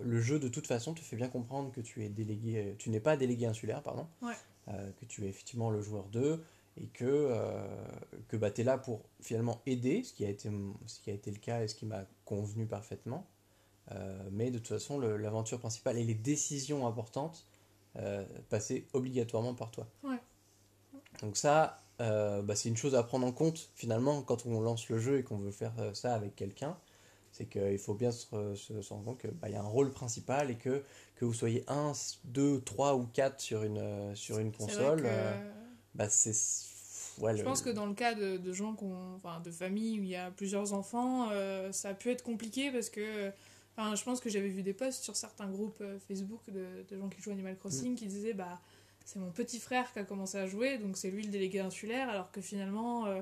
le 0.04 0.22
jeu 0.22 0.38
de 0.38 0.50
toute 0.50 0.68
façon 0.68 0.94
te 0.94 1.00
fait 1.00 1.16
bien 1.16 1.30
comprendre 1.30 1.72
que 1.72 1.82
tu 1.82 2.04
es 2.06 2.10
délégué, 2.10 2.76
tu 2.78 2.92
n'es 2.92 3.00
pas 3.00 3.18
délégué 3.18 3.48
insulaire, 3.48 3.82
pardon, 3.82 4.06
Ouais. 4.22 4.34
que 4.68 5.06
tu 5.06 5.26
es 5.26 5.30
effectivement 5.30 5.72
le 5.72 5.82
joueur 5.82 6.04
2 6.12 6.44
et 6.78 6.88
que, 6.88 7.06
euh, 7.06 7.68
que 8.28 8.38
bah, 8.38 8.52
tu 8.52 8.62
es 8.62 8.64
là 8.64 8.78
pour 8.78 9.04
finalement 9.20 9.62
aider, 9.66 10.04
ce 10.04 10.14
qui, 10.14 10.26
a 10.26 10.30
été, 10.30 10.50
ce 10.86 11.00
qui 11.00 11.10
a 11.10 11.14
été 11.14 11.32
le 11.32 11.38
cas 11.38 11.64
et 11.64 11.68
ce 11.68 11.76
qui 11.76 11.86
m'a 11.86 12.06
convenu 12.26 12.66
parfaitement. 12.66 13.28
Euh, 13.92 14.30
mais 14.32 14.52
de 14.52 14.58
toute 14.58 14.70
façon, 14.70 15.00
l'aventure 15.00 15.60
principale 15.60 15.98
et 15.98 16.04
les 16.04 16.14
décisions 16.14 16.88
importantes 16.88 17.46
euh, 17.98 18.26
passaient 18.50 18.86
obligatoirement 18.94 19.54
par 19.54 19.72
toi. 19.72 19.88
Ouais. 20.04 20.20
Donc 21.22 21.36
ça, 21.36 21.82
bah, 22.00 22.56
c'est 22.56 22.70
une 22.70 22.78
chose 22.78 22.96
à 22.96 23.04
prendre 23.04 23.28
en 23.28 23.32
compte 23.32 23.70
finalement 23.76 24.24
quand 24.24 24.46
on 24.48 24.60
lance 24.60 24.90
le 24.90 24.98
jeu 24.98 25.20
et 25.20 25.24
qu'on 25.24 25.38
veut 25.38 25.52
faire 25.52 25.74
ça 25.94 26.16
avec 26.16 26.36
quelqu'un. 26.36 26.78
C'est 27.32 27.46
qu'il 27.46 27.78
faut 27.78 27.94
bien 27.94 28.12
se, 28.12 28.28
rendre 28.90 29.06
compte 29.06 29.20
qu'il 29.20 29.32
bah, 29.32 29.50
y 29.50 29.56
a 29.56 29.62
un 29.62 29.68
rôle 29.68 29.92
principal 29.92 30.52
et 30.52 30.56
que, 30.56 30.84
que 31.16 31.26
vous 31.26 31.34
soyez 31.34 31.64
1, 31.68 31.92
2, 32.26 32.62
3 32.62 32.96
ou 32.96 33.06
4 33.14 33.40
sur 33.40 33.64
une, 33.64 34.16
sur 34.16 34.40
une 34.40 34.52
console, 34.52 35.08
bah, 35.96 36.10
c'est 36.10 36.34
je 37.36 37.44
pense 37.44 37.62
que 37.62 37.70
dans 37.70 37.86
le 37.86 37.94
cas 37.94 38.14
de, 38.14 38.38
de 38.38 38.54
gens, 38.54 38.76
enfin, 39.16 39.40
de 39.42 39.52
familles 39.52 40.00
où 40.00 40.04
il 40.04 40.10
y 40.10 40.16
a 40.16 40.32
plusieurs 40.32 40.74
enfants, 40.74 41.30
euh, 41.32 41.72
ça 41.72 41.94
peut 41.94 42.10
être 42.10 42.24
compliqué 42.24 42.72
parce 42.72 42.90
que. 42.90 43.32
Enfin, 43.78 43.96
je 43.96 44.04
pense 44.04 44.20
que 44.20 44.30
j'avais 44.30 44.50
vu 44.50 44.64
des 44.64 44.74
posts 44.74 45.02
sur 45.02 45.16
certains 45.16 45.48
groupes 45.48 45.80
euh, 45.80 45.98
Facebook 46.06 46.42
de, 46.50 46.66
de, 46.90 46.98
gens 46.98 47.08
qui 47.08 47.22
jouent 47.22 47.32
Animal 47.32 47.56
Crossing 47.56 47.94
mm. 47.94 47.96
qui 47.96 48.06
disaient 48.06 48.34
bah 48.34 48.60
c'est 49.06 49.18
mon 49.18 49.32
petit 49.32 49.60
frère 49.60 49.92
qui 49.94 50.00
a 50.00 50.04
commencé 50.04 50.38
à 50.38 50.46
jouer 50.46 50.78
donc 50.78 50.98
c'est 50.98 51.10
lui 51.10 51.24
le 51.24 51.30
délégué 51.30 51.62
insulaire 51.62 52.10
alors 52.10 52.32
que 52.32 52.42
finalement 52.42 53.06
euh, 53.06 53.22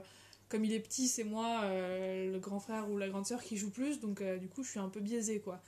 comme 0.49 0.65
il 0.65 0.73
est 0.73 0.79
petit 0.79 1.07
c'est 1.07 1.23
moi 1.23 1.61
le 1.69 2.39
grand 2.39 2.59
frère 2.59 2.89
ou 2.89 2.97
la 2.97 3.09
grande 3.09 3.27
sœur 3.27 3.43
qui 3.43 3.57
joue 3.57 3.69
plus 3.69 3.99
donc 3.99 4.23
du 4.23 4.49
coup 4.49 4.63
je 4.63 4.71
suis 4.71 4.79
un 4.79 4.89
peu 4.89 5.01
biaisé 5.01 5.39
quoi. 5.39 5.61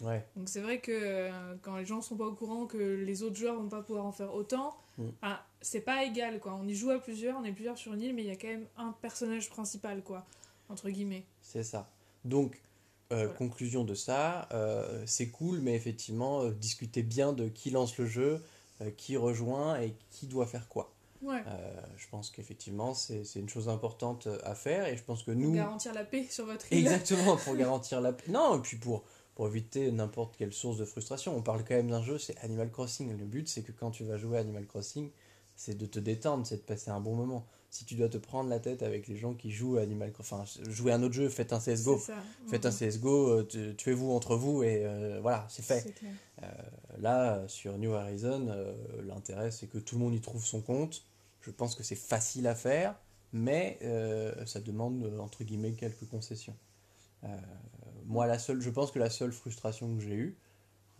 Ouais. 0.00 0.24
Donc 0.36 0.48
c'est 0.48 0.60
vrai 0.60 0.80
que 0.80 1.28
quand 1.62 1.76
les 1.76 1.84
gens 1.84 2.00
sont 2.00 2.16
pas 2.16 2.26
au 2.26 2.34
courant 2.34 2.66
que 2.66 2.78
les 2.78 3.22
autres 3.22 3.36
joueurs 3.36 3.56
vont 3.56 3.68
pas 3.68 3.82
pouvoir 3.82 4.06
en 4.06 4.12
faire 4.12 4.34
autant, 4.34 4.76
mm 4.96 5.08
c'est 5.60 5.80
pas 5.80 6.04
égal 6.04 6.38
quoi. 6.38 6.54
On 6.54 6.66
y 6.66 6.74
joue 6.74 6.90
à 6.90 6.98
plusieurs, 6.98 7.38
on 7.38 7.44
est 7.44 7.52
plusieurs 7.52 7.76
sur 7.76 7.94
une 7.94 8.02
île, 8.02 8.14
mais 8.14 8.22
il 8.22 8.28
y 8.28 8.30
a 8.30 8.36
quand 8.36 8.48
même 8.48 8.66
un 8.76 8.92
personnage 9.00 9.50
principal 9.50 10.02
quoi, 10.02 10.24
entre 10.68 10.88
guillemets. 10.90 11.24
C'est 11.42 11.64
ça. 11.64 11.90
Donc, 12.24 12.60
euh, 13.12 13.28
conclusion 13.28 13.84
de 13.84 13.94
ça, 13.94 14.48
euh, 14.52 15.02
c'est 15.06 15.28
cool, 15.28 15.60
mais 15.60 15.74
effectivement, 15.74 16.42
euh, 16.42 16.50
discutez 16.50 17.02
bien 17.02 17.32
de 17.32 17.48
qui 17.48 17.70
lance 17.70 17.96
le 17.98 18.06
jeu, 18.06 18.42
qui 18.96 19.16
rejoint 19.16 19.80
et 19.80 19.92
qui 20.10 20.26
doit 20.26 20.46
faire 20.46 20.68
quoi. 20.68 20.92
Ouais. 21.20 21.42
je 21.96 22.06
pense 22.10 22.30
qu'effectivement, 22.30 22.94
c'est 22.94 23.24
une 23.34 23.48
chose 23.48 23.68
importante 23.68 24.28
à 24.44 24.54
faire 24.54 24.86
et 24.86 24.96
je 24.96 25.02
pense 25.02 25.24
que 25.24 25.32
nous. 25.32 25.46
Pour 25.46 25.54
garantir 25.56 25.92
la 25.92 26.04
paix 26.04 26.28
sur 26.30 26.46
votre 26.46 26.72
île. 26.72 26.78
Exactement, 26.78 27.36
pour 27.36 27.56
garantir 27.56 28.00
la 28.00 28.12
paix. 28.12 28.30
Non, 28.30 28.56
et 28.56 28.60
puis 28.60 28.76
pour, 28.76 29.02
pour 29.38 29.46
éviter 29.46 29.92
n'importe 29.92 30.36
quelle 30.36 30.52
source 30.52 30.78
de 30.78 30.84
frustration. 30.84 31.36
On 31.36 31.42
parle 31.42 31.60
quand 31.60 31.76
même 31.76 31.90
d'un 31.90 32.02
jeu, 32.02 32.18
c'est 32.18 32.36
Animal 32.38 32.72
Crossing. 32.72 33.16
Le 33.16 33.24
but, 33.24 33.48
c'est 33.48 33.62
que 33.62 33.70
quand 33.70 33.92
tu 33.92 34.02
vas 34.02 34.16
jouer 34.16 34.38
à 34.38 34.40
Animal 34.40 34.66
Crossing, 34.66 35.12
c'est 35.54 35.78
de 35.78 35.86
te 35.86 36.00
détendre, 36.00 36.44
c'est 36.44 36.56
de 36.56 36.62
passer 36.62 36.90
un 36.90 36.98
bon 36.98 37.14
moment. 37.14 37.46
Si 37.70 37.84
tu 37.84 37.94
dois 37.94 38.08
te 38.08 38.18
prendre 38.18 38.50
la 38.50 38.58
tête 38.58 38.82
avec 38.82 39.06
les 39.06 39.16
gens 39.16 39.34
qui 39.34 39.52
jouent 39.52 39.76
à 39.76 39.82
Animal 39.82 40.10
Crossing, 40.10 40.38
enfin, 40.38 40.62
jouer 40.68 40.90
à 40.90 40.96
un 40.96 41.04
autre 41.04 41.14
jeu, 41.14 41.28
faites 41.28 41.52
un 41.52 41.60
CSGO. 41.60 42.02
Faites 42.48 42.66
un 42.66 42.72
CSGO, 42.72 43.28
euh, 43.28 43.74
tuez-vous 43.76 44.10
entre 44.10 44.34
vous 44.34 44.64
et 44.64 44.84
euh, 44.84 45.20
voilà, 45.22 45.46
c'est 45.48 45.64
fait. 45.64 45.94
Euh, 46.42 46.46
là, 46.98 47.46
sur 47.46 47.78
New 47.78 47.92
Horizon, 47.92 48.52
l'intérêt 49.04 49.52
c'est 49.52 49.68
que 49.68 49.78
tout 49.78 49.94
le 49.94 50.00
monde 50.00 50.14
y 50.14 50.20
trouve 50.20 50.44
son 50.44 50.60
compte. 50.60 51.04
Je 51.42 51.52
pense 51.52 51.76
que 51.76 51.84
c'est 51.84 51.94
facile 51.94 52.48
à 52.48 52.56
faire, 52.56 52.96
mais 53.32 53.78
ça 54.46 54.58
demande 54.58 55.16
entre 55.20 55.44
guillemets 55.44 55.74
quelques 55.74 56.08
concessions. 56.08 56.56
Moi, 58.08 58.26
la 58.26 58.38
seule, 58.38 58.60
je 58.60 58.70
pense 58.70 58.90
que 58.90 58.98
la 58.98 59.10
seule 59.10 59.32
frustration 59.32 59.94
que 59.94 60.00
j'ai 60.00 60.14
eue, 60.14 60.38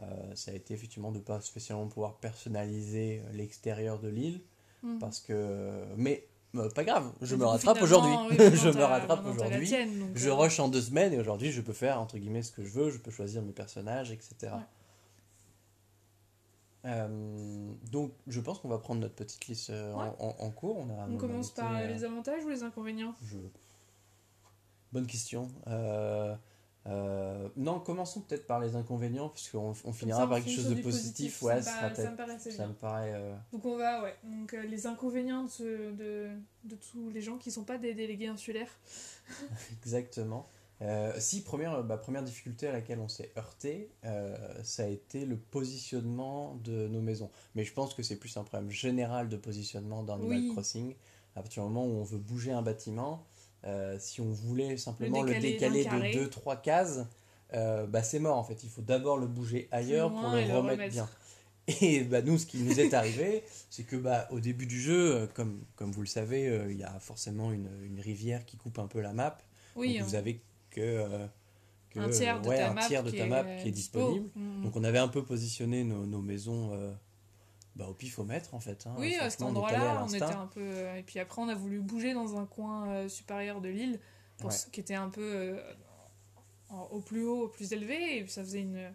euh, 0.00 0.34
ça 0.34 0.50
a 0.50 0.54
été 0.54 0.74
effectivement 0.74 1.10
de 1.10 1.18
ne 1.18 1.22
pas 1.22 1.40
spécialement 1.40 1.88
pouvoir 1.88 2.18
personnaliser 2.18 3.22
l'extérieur 3.32 3.98
de 3.98 4.08
l'île. 4.08 4.42
Mhm. 4.82 4.98
Parce 4.98 5.20
que. 5.20 5.84
Mais 5.96 6.28
euh, 6.54 6.68
pas 6.70 6.84
grave, 6.84 7.10
je 7.22 7.34
me 7.34 7.46
rattrape 7.46 7.80
aujourd'hui. 7.82 8.12
je 8.38 8.68
me 8.68 8.84
rattrape 8.84 9.24
aujourd'hui. 9.26 9.74
Je 10.14 10.28
euh. 10.28 10.34
rush 10.34 10.60
en 10.60 10.68
deux 10.68 10.82
semaines 10.82 11.12
et 11.12 11.18
aujourd'hui 11.18 11.50
je 11.50 11.60
peux 11.60 11.72
faire 11.72 12.00
entre 12.00 12.18
guillemets 12.18 12.42
ce 12.42 12.52
que 12.52 12.62
je 12.62 12.70
veux, 12.70 12.90
je 12.90 12.98
peux 12.98 13.10
choisir 13.10 13.42
mes 13.42 13.52
personnages, 13.52 14.12
etc. 14.12 14.52
donc 17.90 18.12
je 18.26 18.40
pense 18.40 18.60
qu'on 18.60 18.68
va 18.68 18.78
prendre 18.78 19.00
notre 19.00 19.14
petite 19.14 19.46
liste 19.46 19.70
en, 19.70 20.50
cours. 20.50 20.78
On, 20.78 21.14
on 21.14 21.16
commence 21.16 21.50
par 21.50 21.82
les 21.82 22.04
avantages 22.04 22.44
ou 22.44 22.48
les 22.48 22.62
inconvénients? 22.62 23.14
Bonne 24.92 25.06
question. 25.06 25.48
Euh, 26.88 27.48
non, 27.56 27.80
commençons 27.80 28.22
peut-être 28.22 28.46
par 28.46 28.60
les 28.60 28.74
inconvénients, 28.74 29.28
puisqu'on 29.28 29.74
on 29.84 29.92
finira 29.92 30.28
par 30.28 30.38
quelque 30.38 30.54
chose 30.54 30.70
de 30.70 30.80
positif. 30.80 31.42
ouais, 31.42 31.60
ça, 31.60 31.90
me 31.90 32.16
paraît, 32.16 32.38
ça 32.38 32.66
me 32.66 32.72
paraît 32.72 33.12
euh, 33.14 33.34
Donc 33.52 33.64
on 33.66 33.76
va, 33.76 34.02
ouais. 34.02 34.16
Donc 34.24 34.54
euh, 34.54 34.62
les 34.62 34.86
inconvénients 34.86 35.44
de, 35.60 35.92
de, 35.92 36.28
de, 36.64 36.76
tous 36.76 37.10
les 37.10 37.20
gens 37.20 37.36
qui 37.36 37.50
ne 37.50 37.54
sont 37.54 37.64
pas 37.64 37.78
des 37.78 37.94
délégués 37.94 38.28
insulaires. 38.28 38.70
Exactement. 39.82 40.48
si, 41.18 41.42
première, 41.42 41.84
bah, 41.84 41.98
première 41.98 42.22
difficulté 42.22 42.68
à 42.68 42.72
laquelle 42.72 43.00
on 43.00 43.08
s'est 43.08 43.32
heurté, 43.36 43.90
ça 44.62 44.84
a 44.84 44.88
été 44.88 45.26
le 45.26 45.36
positionnement 45.36 46.54
de 46.64 46.88
nos 46.88 47.02
maisons. 47.02 47.30
Mais 47.54 47.64
je 47.64 47.74
pense 47.74 47.92
que 47.92 48.02
c'est 48.02 48.16
plus 48.16 48.34
un 48.38 48.44
problème 48.44 48.70
général 48.70 49.28
de 49.28 49.36
positionnement 49.36 50.02
dans 50.04 50.14
Animal 50.14 50.48
Crossing. 50.52 50.94
À 51.36 51.42
partir 51.42 51.62
du 51.62 51.68
moment 51.68 51.86
où 51.86 52.00
on 52.00 52.04
veut 52.04 52.18
bouger 52.18 52.50
un 52.50 52.62
bâtiment, 52.62 53.27
euh, 53.64 53.96
si 53.98 54.20
on 54.20 54.30
voulait 54.30 54.76
simplement 54.76 55.22
le 55.22 55.38
décaler, 55.38 55.84
de 55.84 56.28
2-3 56.28 56.60
cases, 56.60 57.00
euh, 57.54 57.86
bah 57.86 58.02
c'est 58.02 58.18
mort 58.18 58.36
en 58.36 58.44
fait. 58.44 58.62
Il 58.62 58.70
faut 58.70 58.82
d'abord 58.82 59.18
le 59.18 59.26
bouger 59.26 59.68
ailleurs 59.70 60.12
pour 60.12 60.30
le 60.30 60.56
remettre, 60.56 60.92
bien. 60.92 61.08
Et 61.82 62.02
bah, 62.04 62.22
nous, 62.22 62.38
ce 62.38 62.46
qui 62.46 62.62
nous 62.62 62.80
est 62.80 62.94
arrivé, 62.94 63.42
c'est 63.70 63.82
que 63.82 63.96
bah, 63.96 64.26
au 64.30 64.40
début 64.40 64.64
du 64.64 64.80
jeu, 64.80 65.14
euh, 65.14 65.26
comme, 65.34 65.62
comme 65.76 65.90
vous 65.90 66.00
le 66.00 66.06
savez, 66.06 66.44
il 66.70 66.76
y 66.78 66.84
a 66.84 66.98
forcément 66.98 67.52
une, 67.52 67.68
une, 67.82 68.00
rivière 68.00 68.46
qui 68.46 68.56
coupe 68.56 68.78
un 68.78 68.86
peu 68.86 69.00
la 69.00 69.12
map. 69.12 69.36
Oui, 69.76 69.98
vous 69.98 70.14
avez 70.14 70.40
que, 70.70 71.06
que 71.90 72.00
un 72.00 72.08
tiers 72.08 72.40
de, 72.40 72.48
ta, 72.48 72.72
map 72.72 72.88
de 73.02 73.10
ta 73.10 73.26
map 73.26 73.44
qui 73.56 73.68
est, 73.68 73.72
disponible. 73.72 74.28
Mm. 74.34 74.62
Donc 74.62 74.76
on 74.76 74.84
avait 74.84 74.98
un 74.98 75.08
peu 75.08 75.24
positionné 75.24 75.84
nos, 75.84 76.06
nos 76.06 76.22
maisons 76.22 76.72
bah, 77.78 77.86
au 77.86 77.94
pifomètre 77.94 78.54
en 78.54 78.60
fait. 78.60 78.86
Hein. 78.86 78.94
Oui, 78.98 79.14
à 79.14 79.30
cet 79.30 79.42
endroit-là, 79.42 80.04
on, 80.04 80.12
était 80.12 80.24
un 80.24 80.48
peu. 80.48 80.60
Euh, 80.60 80.96
et 80.96 81.04
puis 81.04 81.20
après, 81.20 81.40
on 81.40 81.48
a 81.48 81.54
voulu 81.54 81.78
bouger 81.78 82.12
dans 82.12 82.36
un 82.36 82.44
coin 82.44 82.88
euh, 82.88 83.08
supérieur 83.08 83.60
de 83.60 83.68
l'île, 83.68 84.00
qui 84.72 84.80
était 84.80 84.96
un 84.96 85.08
peu 85.08 85.22
euh, 85.22 85.62
au 86.90 86.98
plus 86.98 87.24
haut, 87.24 87.44
au 87.44 87.48
plus 87.48 87.72
élevé, 87.72 88.18
et 88.18 88.26
ça 88.26 88.42
faisait 88.42 88.62
une, 88.62 88.92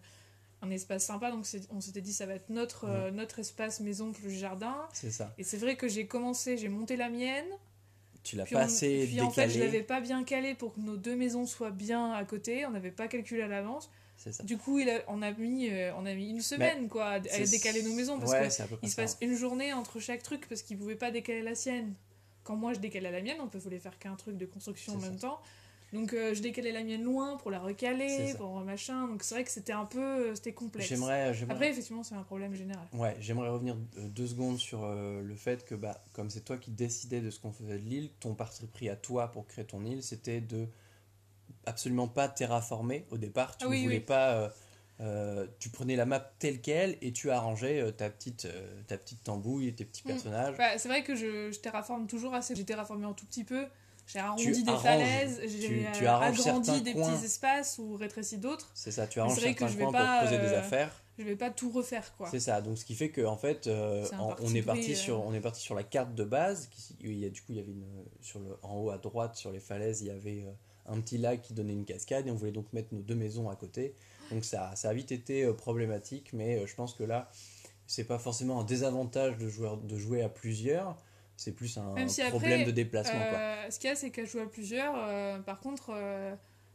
un 0.61 0.69
espace 0.69 1.05
sympa. 1.05 1.31
Donc 1.31 1.45
on 1.71 1.79
s'était 1.79 2.01
dit, 2.01 2.11
ça 2.11 2.25
va 2.25 2.33
être 2.33 2.49
notre, 2.49 3.09
notre 3.11 3.39
espace 3.39 3.79
maison 3.79 4.11
plus 4.11 4.31
jardin. 4.31 4.75
C'est 4.91 5.11
ça. 5.11 5.33
Et 5.37 5.43
c'est 5.43 5.57
vrai 5.57 5.77
que 5.77 5.87
j'ai 5.87 6.05
commencé, 6.05 6.57
j'ai 6.57 6.69
monté 6.69 6.97
la 6.97 7.07
mienne. 7.07 7.47
Tu 8.23 8.35
l'as 8.35 8.45
pas 8.45 8.63
assez 8.63 9.05
Puis 9.07 9.21
en 9.21 9.29
fait, 9.29 9.49
je 9.49 9.59
l'avais 9.59 9.83
pas 9.83 10.01
bien 10.01 10.25
calé 10.25 10.55
pour 10.55 10.73
que 10.75 10.81
nos 10.81 10.97
deux 10.97 11.15
maisons 11.15 11.45
soient 11.45 11.71
bien 11.71 12.11
à 12.11 12.25
côté. 12.25 12.65
On 12.65 12.71
n'avait 12.71 12.91
pas 12.91 13.07
calculé 13.07 13.43
à 13.43 13.47
l'avance. 13.47 13.89
Du 14.43 14.57
coup, 14.57 14.79
il 14.79 15.03
on, 15.07 15.21
a 15.21 15.31
mis, 15.31 15.69
euh, 15.69 15.91
on 15.97 16.05
a 16.05 16.13
mis 16.13 16.29
une 16.29 16.41
semaine 16.41 16.87
quoi, 16.87 17.05
à, 17.05 17.19
décaler 17.19 17.83
nos 17.83 17.93
maisons. 17.93 18.19
Parce 18.19 18.57
qu'il 18.79 18.89
se 18.89 18.95
passe 18.95 19.17
une 19.21 19.35
journée 19.35 19.73
entre 19.73 19.99
chaque 19.99 20.23
truc 20.23 20.47
parce 20.47 20.61
qu'il 20.61 20.77
ne 20.77 20.81
pouvait 20.81 20.95
pas 20.95 21.11
décaler 21.11 21.41
la 21.41 21.55
sienne. 21.55 21.93
Quand 22.43 22.55
moi 22.55 22.73
je 22.73 22.79
décalais 22.79 23.11
la 23.11 23.21
mienne, 23.21 23.37
on 23.39 23.49
ne 23.53 23.61
voulait 23.61 23.79
faire 23.79 23.97
qu'un 23.99 24.15
truc 24.15 24.37
de 24.37 24.45
construction 24.45 24.93
en 24.93 24.99
même 24.99 25.17
temps. 25.17 25.39
Donc 25.93 26.11
euh, 26.13 26.33
je 26.33 26.41
décalais 26.41 26.71
la 26.71 26.83
mienne 26.83 27.03
loin 27.03 27.37
pour 27.37 27.51
la 27.51 27.59
recaler, 27.59 28.33
pour 28.37 28.59
machin. 28.61 29.07
Donc 29.07 29.23
c'est 29.23 29.35
vrai 29.35 29.43
que 29.43 29.51
c'était 29.51 29.73
un 29.73 29.85
peu 29.85 29.99
euh, 29.99 30.35
c'était 30.35 30.51
complexe. 30.51 30.89
J'aimerais, 30.89 31.31
Après 31.49 31.69
effectivement 31.69 32.03
c'est 32.03 32.15
un 32.15 32.23
problème 32.23 32.55
général. 32.55 32.85
Ouais, 32.93 33.15
j'aimerais 33.19 33.49
revenir 33.49 33.77
deux 33.97 34.27
secondes 34.27 34.57
sur 34.57 34.89
le 34.89 35.35
fait 35.35 35.63
que 35.65 35.75
bah 35.75 36.03
comme 36.13 36.29
c'est 36.29 36.41
toi 36.41 36.57
qui 36.57 36.71
décidais 36.71 37.21
de 37.21 37.29
ce 37.29 37.39
qu'on 37.39 37.51
faisait 37.51 37.77
de 37.77 37.85
l'île, 37.85 38.09
ton 38.19 38.33
parti 38.33 38.65
pris 38.65 38.89
à 38.89 38.95
toi 38.95 39.27
pour 39.31 39.45
créer 39.45 39.65
ton 39.65 39.85
île, 39.85 40.01
c'était 40.01 40.41
de 40.41 40.67
absolument 41.65 42.07
pas 42.07 42.27
terraformé 42.27 43.05
au 43.11 43.17
départ. 43.17 43.57
Tu 43.57 43.67
ne 43.67 43.83
voulais 43.83 43.99
pas. 43.99 44.31
Euh, 44.31 44.49
euh, 45.01 45.47
tu 45.59 45.69
prenais 45.69 45.95
la 45.95 46.05
map 46.05 46.19
telle 46.19 46.61
qu'elle 46.61 46.97
et 47.01 47.11
tu 47.11 47.31
arrangeais 47.31 47.81
euh, 47.81 47.91
ta 47.91 48.09
petite 48.09 48.47
ta 48.87 48.97
petite 48.97 49.23
tambouille 49.23 49.67
et 49.67 49.73
tes 49.73 49.85
petits 49.85 50.03
mm. 50.05 50.07
personnages. 50.07 50.57
Bah, 50.57 50.77
c'est 50.77 50.87
vrai 50.87 51.03
que 51.03 51.15
je, 51.15 51.51
je, 51.51 51.59
terraforme 51.59 52.07
toujours 52.07 52.33
assez. 52.33 52.55
J'ai 52.55 52.63
terraformé 52.63 53.05
un 53.05 53.13
tout 53.13 53.25
petit 53.25 53.43
peu. 53.43 53.65
J'ai 54.05 54.19
arrondi 54.19 54.63
des 54.63 54.77
falaises, 54.77 55.41
j'ai 55.47 56.07
agrandi 56.07 56.81
des 56.81 56.93
petits 56.93 57.25
espaces 57.25 57.77
ou 57.79 57.95
rétréci 57.95 58.37
d'autres. 58.37 58.69
C'est 58.73 58.91
ça, 58.91 59.07
tu 59.07 59.21
arranges 59.21 59.39
certains 59.39 59.67
coins 59.67 59.91
pas, 59.93 60.19
pour 60.19 60.29
poser 60.29 60.41
des 60.41 60.53
affaires. 60.53 60.91
Je 61.17 61.23
vais 61.23 61.35
pas 61.35 61.51
tout 61.51 61.69
refaire 61.69 62.13
quoi. 62.17 62.27
C'est 62.29 62.41
ça, 62.41 62.59
donc 62.59 62.77
ce 62.77 62.83
qui 62.83 62.95
fait 62.95 63.11
qu'en 63.11 63.33
en 63.33 63.37
fait, 63.37 63.69
on, 63.69 64.53
est 64.53 64.61
parti 64.61 64.95
sur, 64.95 65.25
on 65.25 65.33
est 65.33 65.39
parti 65.39 65.61
sur 65.61 65.73
la 65.73 65.83
carte 65.83 66.13
de 66.15 66.25
base. 66.25 66.67
Qui, 66.67 66.97
il 66.99 67.17
y 67.17 67.25
a, 67.25 67.29
du 67.29 67.39
coup, 67.41 67.53
il 67.53 67.55
y 67.55 67.59
avait 67.59 67.71
une, 67.71 67.85
sur 68.19 68.39
le, 68.39 68.57
en 68.61 68.75
haut 68.75 68.89
à 68.89 68.97
droite 68.97 69.37
sur 69.37 69.51
les 69.51 69.61
falaises, 69.61 70.01
il 70.01 70.07
y 70.07 70.11
avait 70.11 70.43
un 70.85 70.99
petit 70.99 71.17
lac 71.17 71.41
qui 71.41 71.53
donnait 71.53 71.73
une 71.73 71.85
cascade 71.85 72.27
et 72.27 72.31
on 72.31 72.35
voulait 72.35 72.51
donc 72.51 72.71
mettre 72.73 72.93
nos 72.93 73.01
deux 73.01 73.15
maisons 73.15 73.49
à 73.49 73.55
côté. 73.55 73.95
Donc 74.31 74.45
ça, 74.45 74.75
ça 74.75 74.89
a 74.89 74.93
vite 74.93 75.11
été 75.11 75.43
euh, 75.43 75.53
problématique, 75.53 76.31
mais 76.33 76.57
euh, 76.57 76.65
je 76.65 76.75
pense 76.75 76.93
que 76.93 77.03
là, 77.03 77.29
c'est 77.87 78.05
pas 78.05 78.19
forcément 78.19 78.61
un 78.61 78.63
désavantage 78.63 79.37
de 79.37 79.47
jouer, 79.47 79.69
de 79.83 79.97
jouer 79.97 80.23
à 80.23 80.29
plusieurs, 80.29 80.97
c'est 81.35 81.51
plus 81.51 81.77
un 81.77 81.93
problème 82.29 82.65
de 82.65 82.71
déplacement. 82.71 83.19
Euh, 83.19 83.69
ce 83.69 83.79
qu'il 83.79 83.89
y 83.89 83.93
a, 83.93 83.95
c'est 83.95 84.11
qu'à 84.11 84.25
jouer 84.25 84.41
à 84.41 84.45
plusieurs, 84.45 85.43
par 85.43 85.59
contre, 85.59 85.91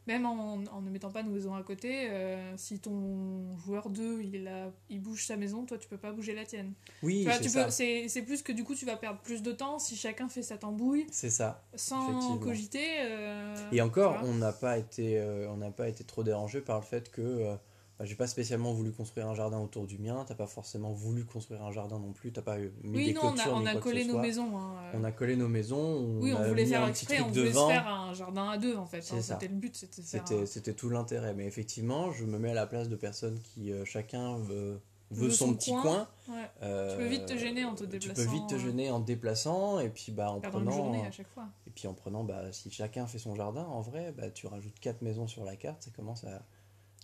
même 0.07 0.25
en, 0.25 0.55
en 0.71 0.81
ne 0.81 0.89
mettant 0.89 1.11
pas 1.11 1.21
nos 1.23 1.31
maisons 1.31 1.53
à 1.53 1.61
côté, 1.63 2.09
euh, 2.09 2.53
si 2.57 2.79
ton 2.79 3.55
joueur 3.57 3.89
2 3.89 4.21
il, 4.21 4.43
là, 4.43 4.71
il 4.89 5.01
bouge 5.01 5.25
sa 5.25 5.37
maison, 5.37 5.65
toi 5.65 5.77
tu 5.77 5.87
peux 5.87 5.97
pas 5.97 6.11
bouger 6.11 6.33
la 6.33 6.45
tienne. 6.45 6.73
Oui, 7.03 7.27
c'est 7.69 8.21
plus 8.25 8.41
que 8.41 8.51
du 8.51 8.63
coup 8.63 8.75
tu 8.75 8.85
vas 8.85 8.95
perdre 8.97 9.19
plus 9.21 9.41
de 9.43 9.51
temps 9.51 9.77
si 9.79 9.95
chacun 9.95 10.27
fait 10.29 10.41
sa 10.43 10.57
tambouille 10.57 11.05
C'est 11.11 11.29
ça. 11.29 11.63
sans 11.75 12.37
cogiter. 12.39 12.85
euh, 13.01 13.55
Et 13.71 13.81
encore, 13.81 14.17
on 14.23 14.33
n'a 14.33 14.51
pas 14.53 14.77
été, 14.77 15.19
euh, 15.19 15.47
on 15.51 15.57
n'a 15.57 15.71
pas 15.71 15.87
été 15.89 16.03
trop 16.03 16.23
dérangé 16.23 16.61
par 16.61 16.79
le 16.79 16.85
fait 16.85 17.11
que 17.11 17.55
bah, 17.99 18.05
j'ai 18.05 18.15
pas 18.15 18.27
spécialement 18.27 18.71
voulu 18.73 18.91
construire 18.93 19.27
un 19.27 19.35
jardin 19.35 19.59
autour 19.59 19.85
du 19.85 19.97
mien. 19.99 20.23
T'as 20.25 20.33
pas 20.35 20.47
forcément 20.47 20.93
voulu 20.93 21.25
construire 21.25 21.61
un 21.63 21.71
jardin 21.73 21.99
non 21.99 22.13
plus. 22.13 22.31
T'as 22.31 22.41
pas 22.41 22.57
euh, 22.57 22.69
mis 22.81 22.97
Oui, 22.97 23.05
des 23.07 23.13
non, 23.13 23.19
on 23.25 23.33
clôtures 23.33 23.53
a, 23.53 23.57
on 23.57 23.59
ni 23.61 23.67
a 23.67 23.71
quoi 23.73 23.81
que 23.81 23.83
collé 23.89 24.01
ce 24.03 24.07
nos 24.07 24.13
soit. 24.13 24.21
maisons. 24.21 24.57
hein, 24.57 24.73
euh. 24.93 24.97
On 24.99 25.03
a 25.03 25.11
collé 25.11 25.35
nos 25.35 25.47
maisons. 25.49 26.17
Oui, 26.21 26.33
on 26.33 26.43
voulait 26.47 26.65
faire 26.65 26.83
un 26.83 26.91
petit 26.91 27.03
exprès, 27.05 27.21
on 27.21 27.27
voulait 27.27 27.51
se 27.53 27.67
faire 27.67 27.87
un 27.87 28.13
jardin 28.13 28.49
à 28.49 28.57
deux 28.57 28.75
en 28.77 28.85
fait. 28.85 28.99
Hein. 29.11 29.21
C'était 29.21 29.47
le 29.49 29.55
but, 29.55 29.75
c'était 29.75 30.01
C'était, 30.01 30.41
un- 30.41 30.45
c'était 30.45 30.73
tout 30.73 30.89
l'intérêt. 30.89 31.33
Mais 31.33 31.45
effectivement, 31.45 32.11
je 32.11 32.25
me 32.25 32.39
mets 32.39 32.51
à 32.51 32.55
la 32.55 32.65
place 32.67 32.87
de 32.89 32.95
personnes 32.95 33.39
qui 33.41 33.71
euh, 33.73 33.83
chacun 33.83 34.37
veut, 34.37 34.79
veut 35.11 35.29
son, 35.29 35.47
son 35.47 35.53
petit 35.55 35.71
coin. 35.71 35.81
coin. 35.81 36.07
Ouais. 36.37 36.49
Euh, 36.61 36.97
peux 36.97 37.05
vite 37.07 37.25
te 37.25 37.35
gêner 37.37 37.65
en 37.65 37.73
te 37.75 37.83
Tu 37.83 37.89
peux 37.89 37.97
déplaçant, 37.97 38.31
vite 38.31 38.47
te 38.47 38.55
euh, 38.55 38.59
gêner 38.59 38.91
en 38.91 39.01
te 39.01 39.07
déplaçant 39.07 39.79
et 39.79 39.89
puis 39.89 40.11
bah 40.13 40.31
en 40.31 40.35
une 40.35 40.41
prenant 40.43 40.71
journée 40.71 41.05
à 41.05 41.11
chaque 41.11 41.27
fois. 41.33 41.47
et 41.67 41.71
puis 41.71 41.87
en 41.87 41.93
prenant 41.93 42.23
bah 42.23 42.43
si 42.51 42.69
chacun 42.71 43.07
fait 43.07 43.17
son 43.17 43.33
jardin 43.35 43.63
en 43.65 43.81
vrai 43.81 44.13
bah 44.15 44.29
tu 44.29 44.45
rajoutes 44.47 44.79
quatre 44.79 45.01
maisons 45.01 45.25
sur 45.27 45.43
la 45.43 45.55
carte 45.55 45.81
ça 45.81 45.89
commence 45.95 46.23
à, 46.25 46.43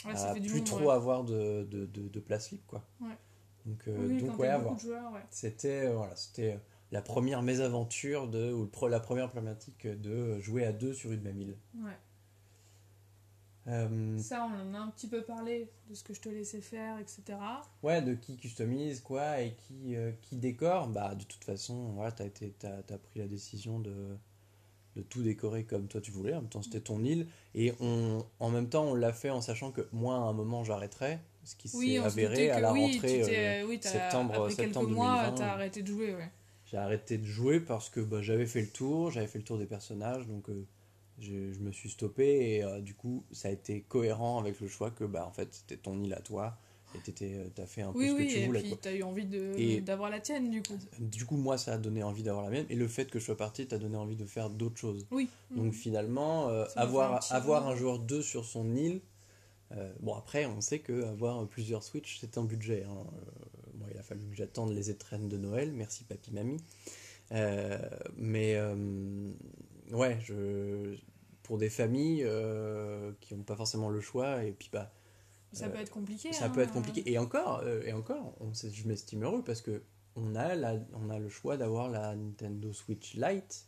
Ouais, 0.05 0.15
ça 0.15 0.31
à 0.31 0.33
fait 0.33 0.39
du 0.39 0.49
plus 0.49 0.57
monde, 0.59 0.65
trop 0.67 0.79
ouais. 0.85 0.93
avoir 0.93 1.23
de, 1.23 1.67
de, 1.69 1.85
de, 1.85 2.07
de 2.07 2.19
place 2.19 2.51
libre 2.51 2.63
quoi. 2.67 2.83
Ouais. 3.01 3.17
Donc 3.65 3.87
euh, 3.87 4.07
Oui, 4.07 4.21
donc 4.21 4.37
ouais. 4.39 4.49
C'était 5.31 5.87
euh, 5.87 5.95
voilà 5.95 6.15
c'était 6.15 6.53
euh, 6.53 6.57
la 6.91 7.01
première 7.01 7.41
mésaventure 7.41 8.27
de 8.27 8.51
ou 8.53 8.69
le 8.71 8.89
la 8.89 8.99
première 8.99 9.29
problématique 9.29 9.87
de 9.87 10.39
jouer 10.39 10.65
à 10.65 10.71
deux 10.71 10.93
sur 10.93 11.11
une 11.11 11.21
même 11.21 11.41
île. 11.41 11.57
Euh, 13.67 14.17
Ça, 14.19 14.45
on 14.45 14.69
en 14.69 14.73
a 14.75 14.77
un 14.77 14.89
petit 14.89 15.07
peu 15.07 15.23
parlé 15.23 15.71
de 15.89 15.95
ce 15.95 16.03
que 16.03 16.13
je 16.13 16.21
te 16.21 16.29
laissais 16.29 16.61
faire, 16.61 16.99
etc. 16.99 17.23
Ouais, 17.81 18.01
de 18.01 18.13
qui 18.13 18.37
customise 18.37 19.01
quoi 19.01 19.41
et 19.41 19.55
qui, 19.55 19.95
euh, 19.95 20.11
qui 20.21 20.37
décore. 20.37 20.87
Bah, 20.89 21.15
de 21.15 21.23
toute 21.23 21.43
façon, 21.43 21.91
voilà, 21.93 22.11
t'as, 22.11 22.25
été, 22.25 22.51
t'as 22.59 22.97
pris 22.99 23.19
la 23.19 23.27
décision 23.27 23.79
de, 23.79 24.15
de 24.95 25.01
tout 25.01 25.21
décorer 25.23 25.63
comme 25.65 25.87
toi 25.87 26.01
tu 26.01 26.11
voulais. 26.11 26.33
En 26.33 26.41
même 26.41 26.49
temps, 26.49 26.61
c'était 26.61 26.79
ton 26.79 27.03
île. 27.03 27.27
Et 27.53 27.73
on, 27.79 28.25
en 28.39 28.49
même 28.49 28.69
temps, 28.69 28.85
on 28.85 28.95
l'a 28.95 29.13
fait 29.13 29.29
en 29.29 29.41
sachant 29.41 29.71
que 29.71 29.87
moi, 29.91 30.15
à 30.15 30.19
un 30.19 30.33
moment, 30.33 30.63
j'arrêterais. 30.63 31.19
Ce 31.43 31.55
qui 31.55 31.69
Oui, 31.73 31.91
s'est 31.93 31.97
avéré 31.99 32.49
à 32.51 32.59
la 32.59 32.71
oui, 32.73 32.81
rentrée. 32.93 33.21
euh, 33.23 33.65
oui, 33.67 33.79
septembre- 33.81 34.33
après 34.33 34.49
septembre 34.55 34.87
quelques 34.87 34.95
mois, 34.97 35.17
2020. 35.25 35.35
t'as 35.35 35.51
arrêté 35.51 35.81
de 35.83 35.87
jouer, 35.87 36.15
ouais. 36.15 36.31
j'ai 36.65 36.77
arrêté 36.77 37.17
de 37.17 37.25
jouer 37.25 37.59
parce 37.59 37.89
que 37.89 37.99
bah, 37.99 38.21
j'avais 38.21 38.45
fait 38.47 38.61
le 38.61 38.69
tour, 38.69 39.11
j'avais 39.11 39.27
fait 39.27 39.37
le 39.39 39.43
tour 39.45 39.57
des 39.57 39.65
personnages. 39.67 40.25
Donc, 40.27 40.49
euh, 40.49 40.65
je, 41.19 41.51
je 41.53 41.59
me 41.59 41.71
suis 41.71 41.89
stoppé. 41.89 42.55
Et 42.55 42.63
euh, 42.63 42.81
du 42.81 42.93
coup, 42.95 43.23
ça 43.31 43.49
a 43.49 43.51
été 43.51 43.81
cohérent 43.81 44.39
avec 44.39 44.59
le 44.59 44.67
choix 44.67 44.91
que, 44.91 45.03
bah, 45.03 45.25
en 45.27 45.31
fait, 45.31 45.53
c'était 45.53 45.77
ton 45.77 46.01
île 46.01 46.13
à 46.13 46.21
toi. 46.21 46.57
Et 47.07 47.13
euh, 47.35 47.47
t'as 47.53 47.65
fait 47.65 47.81
un 47.81 47.91
peu 47.91 47.99
Oui, 47.99 48.07
ce 48.09 48.11
que 48.13 48.17
oui, 48.17 48.27
tu 48.27 48.37
et 48.39 48.45
voulais. 48.45 48.59
puis 48.61 48.69
quoi. 48.69 48.79
t'as 48.81 48.93
eu 48.93 49.03
envie 49.03 49.27
Et- 49.57 49.81
d'avoir 49.81 50.09
la 50.09 50.19
tienne, 50.19 50.49
du 50.51 50.61
coup. 50.61 50.77
Du 50.99 51.25
coup, 51.25 51.37
moi, 51.37 51.57
ça 51.57 51.73
a 51.73 51.77
donné 51.77 52.03
envie 52.03 52.23
d'avoir 52.23 52.45
la 52.45 52.51
mienne. 52.51 52.65
Et 52.69 52.75
le 52.75 52.87
fait 52.87 53.05
que 53.09 53.19
je 53.19 53.25
sois 53.25 53.37
parti 53.37 53.65
t'a 53.67 53.77
donné 53.77 53.97
envie 53.97 54.15
de 54.15 54.25
faire 54.25 54.49
d'autres 54.49 54.77
choses. 54.77 55.05
Oui. 55.11 55.29
Donc 55.51 55.73
finalement, 55.73 56.49
euh, 56.49 56.65
fait 56.65 56.79
un 56.79 56.81
avoir, 56.83 57.33
avoir 57.33 57.67
un 57.67 57.75
joueur 57.75 57.99
2 57.99 58.21
sur 58.21 58.45
son 58.45 58.75
île, 58.75 59.01
euh, 59.71 59.91
bon 59.99 60.13
après, 60.13 60.45
on 60.45 60.61
sait 60.61 60.79
que 60.79 61.03
avoir 61.05 61.45
plusieurs 61.47 61.83
Switch, 61.83 62.19
c'est 62.19 62.37
un 62.37 62.43
budget. 62.43 62.83
hein. 62.83 62.95
Euh, 62.95 63.71
bon, 63.73 63.85
il 63.91 63.97
a 63.97 64.03
fallu 64.03 64.21
que 64.29 64.35
j'attende 64.35 64.71
les 64.73 64.89
étrennes 64.89 65.27
de 65.27 65.37
Noël. 65.37 65.71
Merci 65.73 66.03
papy, 66.03 66.31
mamie. 66.31 66.57
Mais 68.17 68.57
ouais, 69.91 70.17
je, 70.23 70.95
pour 71.43 71.57
des 71.57 71.69
familles 71.69 72.25
qui 73.21 73.35
n'ont 73.35 73.43
pas 73.43 73.55
forcément 73.55 73.89
le 73.89 74.01
choix, 74.01 74.43
et 74.43 74.51
puis 74.51 74.69
bah, 74.71 74.91
Ça 75.51 75.65
Euh, 75.65 75.69
peut 75.69 75.79
être 75.79 75.91
compliqué. 75.91 76.33
ça 76.33 76.45
hein. 76.45 76.49
peut 76.49 76.61
être 76.61 76.73
compliqué. 76.73 77.09
Et 77.11 77.17
encore, 77.17 77.59
euh, 77.63 77.83
et 77.83 77.93
encore 77.93 78.35
on, 78.41 78.51
je 78.53 78.87
m'estime 78.87 79.23
heureux 79.23 79.43
parce 79.43 79.61
que 79.61 79.83
on 80.15 80.35
a, 80.35 80.55
la, 80.55 80.75
on 80.93 81.09
a 81.09 81.19
le 81.19 81.29
choix 81.29 81.57
d'avoir 81.57 81.89
la 81.89 82.15
Nintendo 82.15 82.71
Switch 82.73 83.15
Lite, 83.15 83.67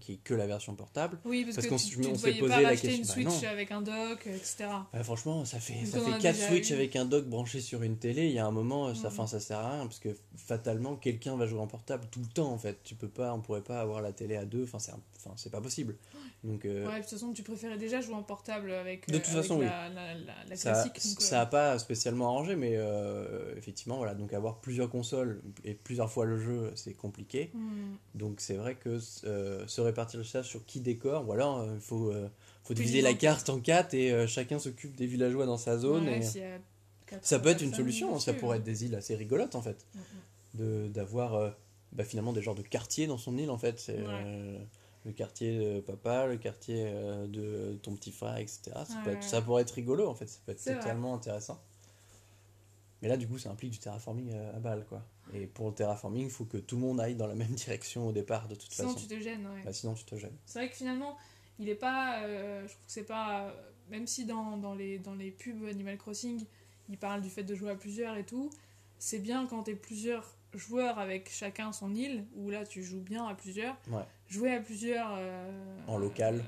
qui 0.00 0.14
est 0.14 0.16
que 0.16 0.34
la 0.34 0.46
version 0.46 0.74
portable. 0.74 1.18
Oui, 1.24 1.44
parce, 1.44 1.56
Parce 1.56 1.66
que 1.68 1.88
tu, 1.90 2.06
on 2.06 2.12
ne 2.12 2.16
s'est 2.16 2.32
posé 2.34 2.48
pas 2.52 2.60
la 2.62 2.76
question. 2.76 2.90
une 3.18 3.24
Bah 3.24 3.30
Switch 3.30 3.44
avec 3.44 3.70
un 3.72 3.82
dock, 3.82 4.26
etc. 4.26 4.66
Euh, 4.94 5.02
franchement, 5.04 5.44
ça 5.44 5.58
fait, 5.60 5.84
ça 5.84 5.98
on 6.00 6.04
fait 6.06 6.12
a 6.14 6.18
4 6.18 6.34
déjà 6.34 6.48
Switch 6.48 6.70
eu. 6.70 6.74
avec 6.74 6.96
un 6.96 7.04
dock 7.04 7.26
branché 7.26 7.60
sur 7.60 7.82
une 7.82 7.96
télé. 7.98 8.26
Il 8.26 8.32
y 8.32 8.38
a 8.38 8.46
un 8.46 8.50
moment, 8.50 8.94
ça, 8.94 9.08
Mhm. 9.08 9.14
fin, 9.14 9.26
ça 9.26 9.40
sert 9.40 9.58
à 9.58 9.72
rien 9.74 9.86
parce 9.86 9.98
que 9.98 10.16
fatalement, 10.36 10.96
quelqu'un 10.96 11.36
va 11.36 11.46
jouer 11.46 11.60
en 11.60 11.66
portable 11.66 12.06
tout 12.10 12.20
le 12.20 12.26
temps 12.26 12.52
en 12.52 12.58
fait. 12.58 12.78
Tu 12.84 12.94
peux 12.94 13.08
pas, 13.08 13.32
on 13.34 13.40
pourrait 13.40 13.60
pas 13.62 13.80
avoir 13.80 14.00
la 14.02 14.12
télé 14.12 14.36
à 14.36 14.44
deux. 14.44 14.64
Enfin, 14.64 14.78
c'est, 14.78 14.92
un- 14.92 15.00
enfin, 15.18 15.32
c'est 15.36 15.50
pas 15.50 15.60
possible. 15.60 15.96
Donc, 16.44 16.64
euh, 16.64 16.86
Ouais, 16.88 16.96
de 16.96 17.00
toute 17.02 17.10
façon, 17.10 17.32
tu 17.32 17.44
préférais 17.44 17.78
déjà 17.78 18.00
jouer 18.00 18.14
en 18.14 18.22
portable 18.24 18.72
avec, 18.72 19.06
De 19.08 19.14
euh, 19.14 19.18
toute 19.18 19.28
avec 19.28 19.42
façon, 19.42 19.58
oui. 19.60 19.64
la, 19.66 19.88
la, 19.90 20.14
la, 20.14 20.32
la 20.48 20.56
ça, 20.56 20.72
classique. 20.72 20.94
donc, 21.20 21.32
euh, 21.32 21.46
pas 21.46 21.78
spécialement 21.78 22.26
arrangé, 22.28 22.56
mais 22.56 22.72
euh, 22.74 23.54
effectivement, 23.56 23.96
voilà. 23.98 24.14
Donc 24.14 24.32
avoir 24.32 24.60
plusieurs 24.60 24.90
consoles 24.90 25.40
et 25.64 25.74
plusieurs 25.74 26.10
fois 26.10 26.24
le 26.24 26.38
jeu, 26.38 26.72
c'est 26.74 26.94
compliqué. 26.94 27.50
hmm. 27.54 27.94
Donc 28.16 28.40
c'est 28.40 28.54
vrai 28.54 28.74
que 28.74 28.98
euh, 29.24 29.64
se 29.72 29.80
répartir 29.80 30.24
ça 30.24 30.42
sur 30.42 30.64
qui 30.66 30.80
décore, 30.80 31.28
ou 31.28 31.32
alors 31.32 31.66
il 31.74 31.80
faut, 31.80 32.10
euh, 32.10 32.28
faut 32.64 32.74
diviser 32.74 33.00
la 33.00 33.14
carte 33.14 33.48
en 33.50 33.58
quatre 33.60 33.94
et 33.94 34.12
euh, 34.12 34.26
chacun 34.26 34.58
s'occupe 34.58 34.94
des 34.96 35.06
villageois 35.06 35.46
dans 35.46 35.56
sa 35.56 35.78
zone. 35.78 36.04
Ouais, 36.06 36.20
et- 36.20 37.18
Ça 37.20 37.38
peut 37.38 37.50
être 37.50 37.60
une 37.62 37.74
solution, 37.74 38.18
ça 38.18 38.32
pourrait 38.32 38.52
ouais. 38.52 38.56
être 38.58 38.64
des 38.64 38.84
îles 38.86 38.94
assez 38.94 39.14
rigolotes 39.14 39.54
en 39.54 39.60
fait, 39.62 39.84
Mm, 39.94 39.98
mm. 39.98 40.58
de 40.60 40.88
d'avoir 40.88 41.34
euh, 41.34 41.50
bah, 41.92 42.04
finalement 42.04 42.32
des 42.32 42.40
genres 42.40 42.54
de 42.54 42.62
quartiers 42.62 43.06
dans 43.06 43.18
son 43.18 43.36
île 43.36 43.50
en 43.50 43.58
fait. 43.58 43.84
Ouais. 43.88 43.96
euh, 43.98 44.58
le 45.04 45.10
quartier 45.12 45.58
de 45.58 45.80
papa, 45.80 46.26
le 46.26 46.36
quartier 46.36 46.84
euh, 46.86 47.26
de 47.26 47.76
ton 47.82 47.96
petit 47.96 48.12
frère, 48.12 48.36
etc. 48.36 48.60
Ça, 48.72 48.84
peut 49.02 49.10
Ouais, 49.10 49.16
être- 49.16 49.22
ouais. 49.22 49.28
ça 49.28 49.42
pourrait 49.42 49.62
être 49.62 49.72
rigolo 49.72 50.08
en 50.08 50.14
fait, 50.14 50.26
ça 50.28 50.38
peut 50.46 50.52
être 50.52 50.62
vrai. 50.64 50.76
totalement 50.78 51.14
intéressant. 51.14 51.60
Mais 53.02 53.08
là 53.08 53.16
du 53.16 53.26
coup 53.28 53.36
ça 53.38 53.50
implique 53.50 53.72
du 53.72 53.78
terraforming 53.78 54.32
euh, 54.32 54.56
à 54.56 54.60
balle 54.60 54.86
quoi. 54.88 55.02
Et 55.34 55.46
pour 55.46 55.68
le 55.68 55.74
terraforming, 55.74 56.24
il 56.26 56.30
faut 56.30 56.44
que 56.44 56.56
tout 56.58 56.76
le 56.76 56.82
monde 56.82 57.00
aille 57.00 57.14
dans 57.16 57.26
la 57.26 57.34
même 57.34 57.48
direction 57.54 58.06
au 58.08 58.12
départ 58.12 58.48
de 58.48 58.54
toute 58.54 58.72
Sinon, 58.72 58.88
façon. 58.90 59.00
tu 59.00 59.14
te 59.14 59.20
gênes, 59.20 59.46
ouais. 59.46 59.62
Bah, 59.64 59.72
sinon 59.72 59.94
tu 59.94 60.04
te 60.04 60.14
gênes. 60.16 60.36
C'est 60.46 60.58
vrai 60.60 60.68
que 60.68 60.76
finalement, 60.76 61.16
il 61.58 61.68
est 61.68 61.74
pas. 61.74 62.22
euh, 62.22 62.62
je 62.62 62.72
trouve 62.72 62.86
que 62.86 62.92
c'est 62.92 63.04
pas. 63.04 63.42
euh, 63.46 63.50
Même 63.90 64.06
si 64.06 64.24
dans, 64.24 64.56
dans, 64.56 64.74
les, 64.74 64.98
dans 64.98 65.14
les 65.14 65.30
pubs 65.30 65.64
Animal 65.64 65.96
Crossing, 65.98 66.44
il 66.88 66.98
parle 66.98 67.22
du 67.22 67.30
fait 67.30 67.42
de 67.44 67.54
jouer 67.54 67.70
à 67.70 67.74
plusieurs 67.76 68.16
et 68.16 68.24
tout, 68.24 68.50
c'est 68.98 69.18
bien 69.20 69.46
quand 69.46 69.62
t'es 69.64 69.74
plusieurs 69.74 70.36
joueurs 70.54 70.98
avec 70.98 71.30
chacun 71.30 71.72
son 71.72 71.94
île, 71.94 72.24
où 72.36 72.50
là 72.50 72.66
tu 72.66 72.82
joues 72.84 73.00
bien 73.00 73.26
à 73.26 73.34
plusieurs. 73.34 73.76
Ouais. 73.90 74.02
Jouer 74.28 74.52
à 74.54 74.60
plusieurs. 74.60 75.14
euh, 75.16 75.76
En 75.86 75.96
local. 75.98 76.44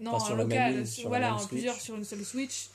non, 0.00 0.12
Enfin, 0.12 0.24
en 0.24 0.26
sur 0.26 0.36
local. 0.36 0.74
île, 0.76 0.86
sur- 0.86 1.08
voilà, 1.08 1.34
en 1.34 1.38
Switch. 1.38 1.48
plusieurs 1.50 1.74
sur 1.80 1.96
une 1.96 2.04
seule 2.04 2.24
Switch. 2.24 2.68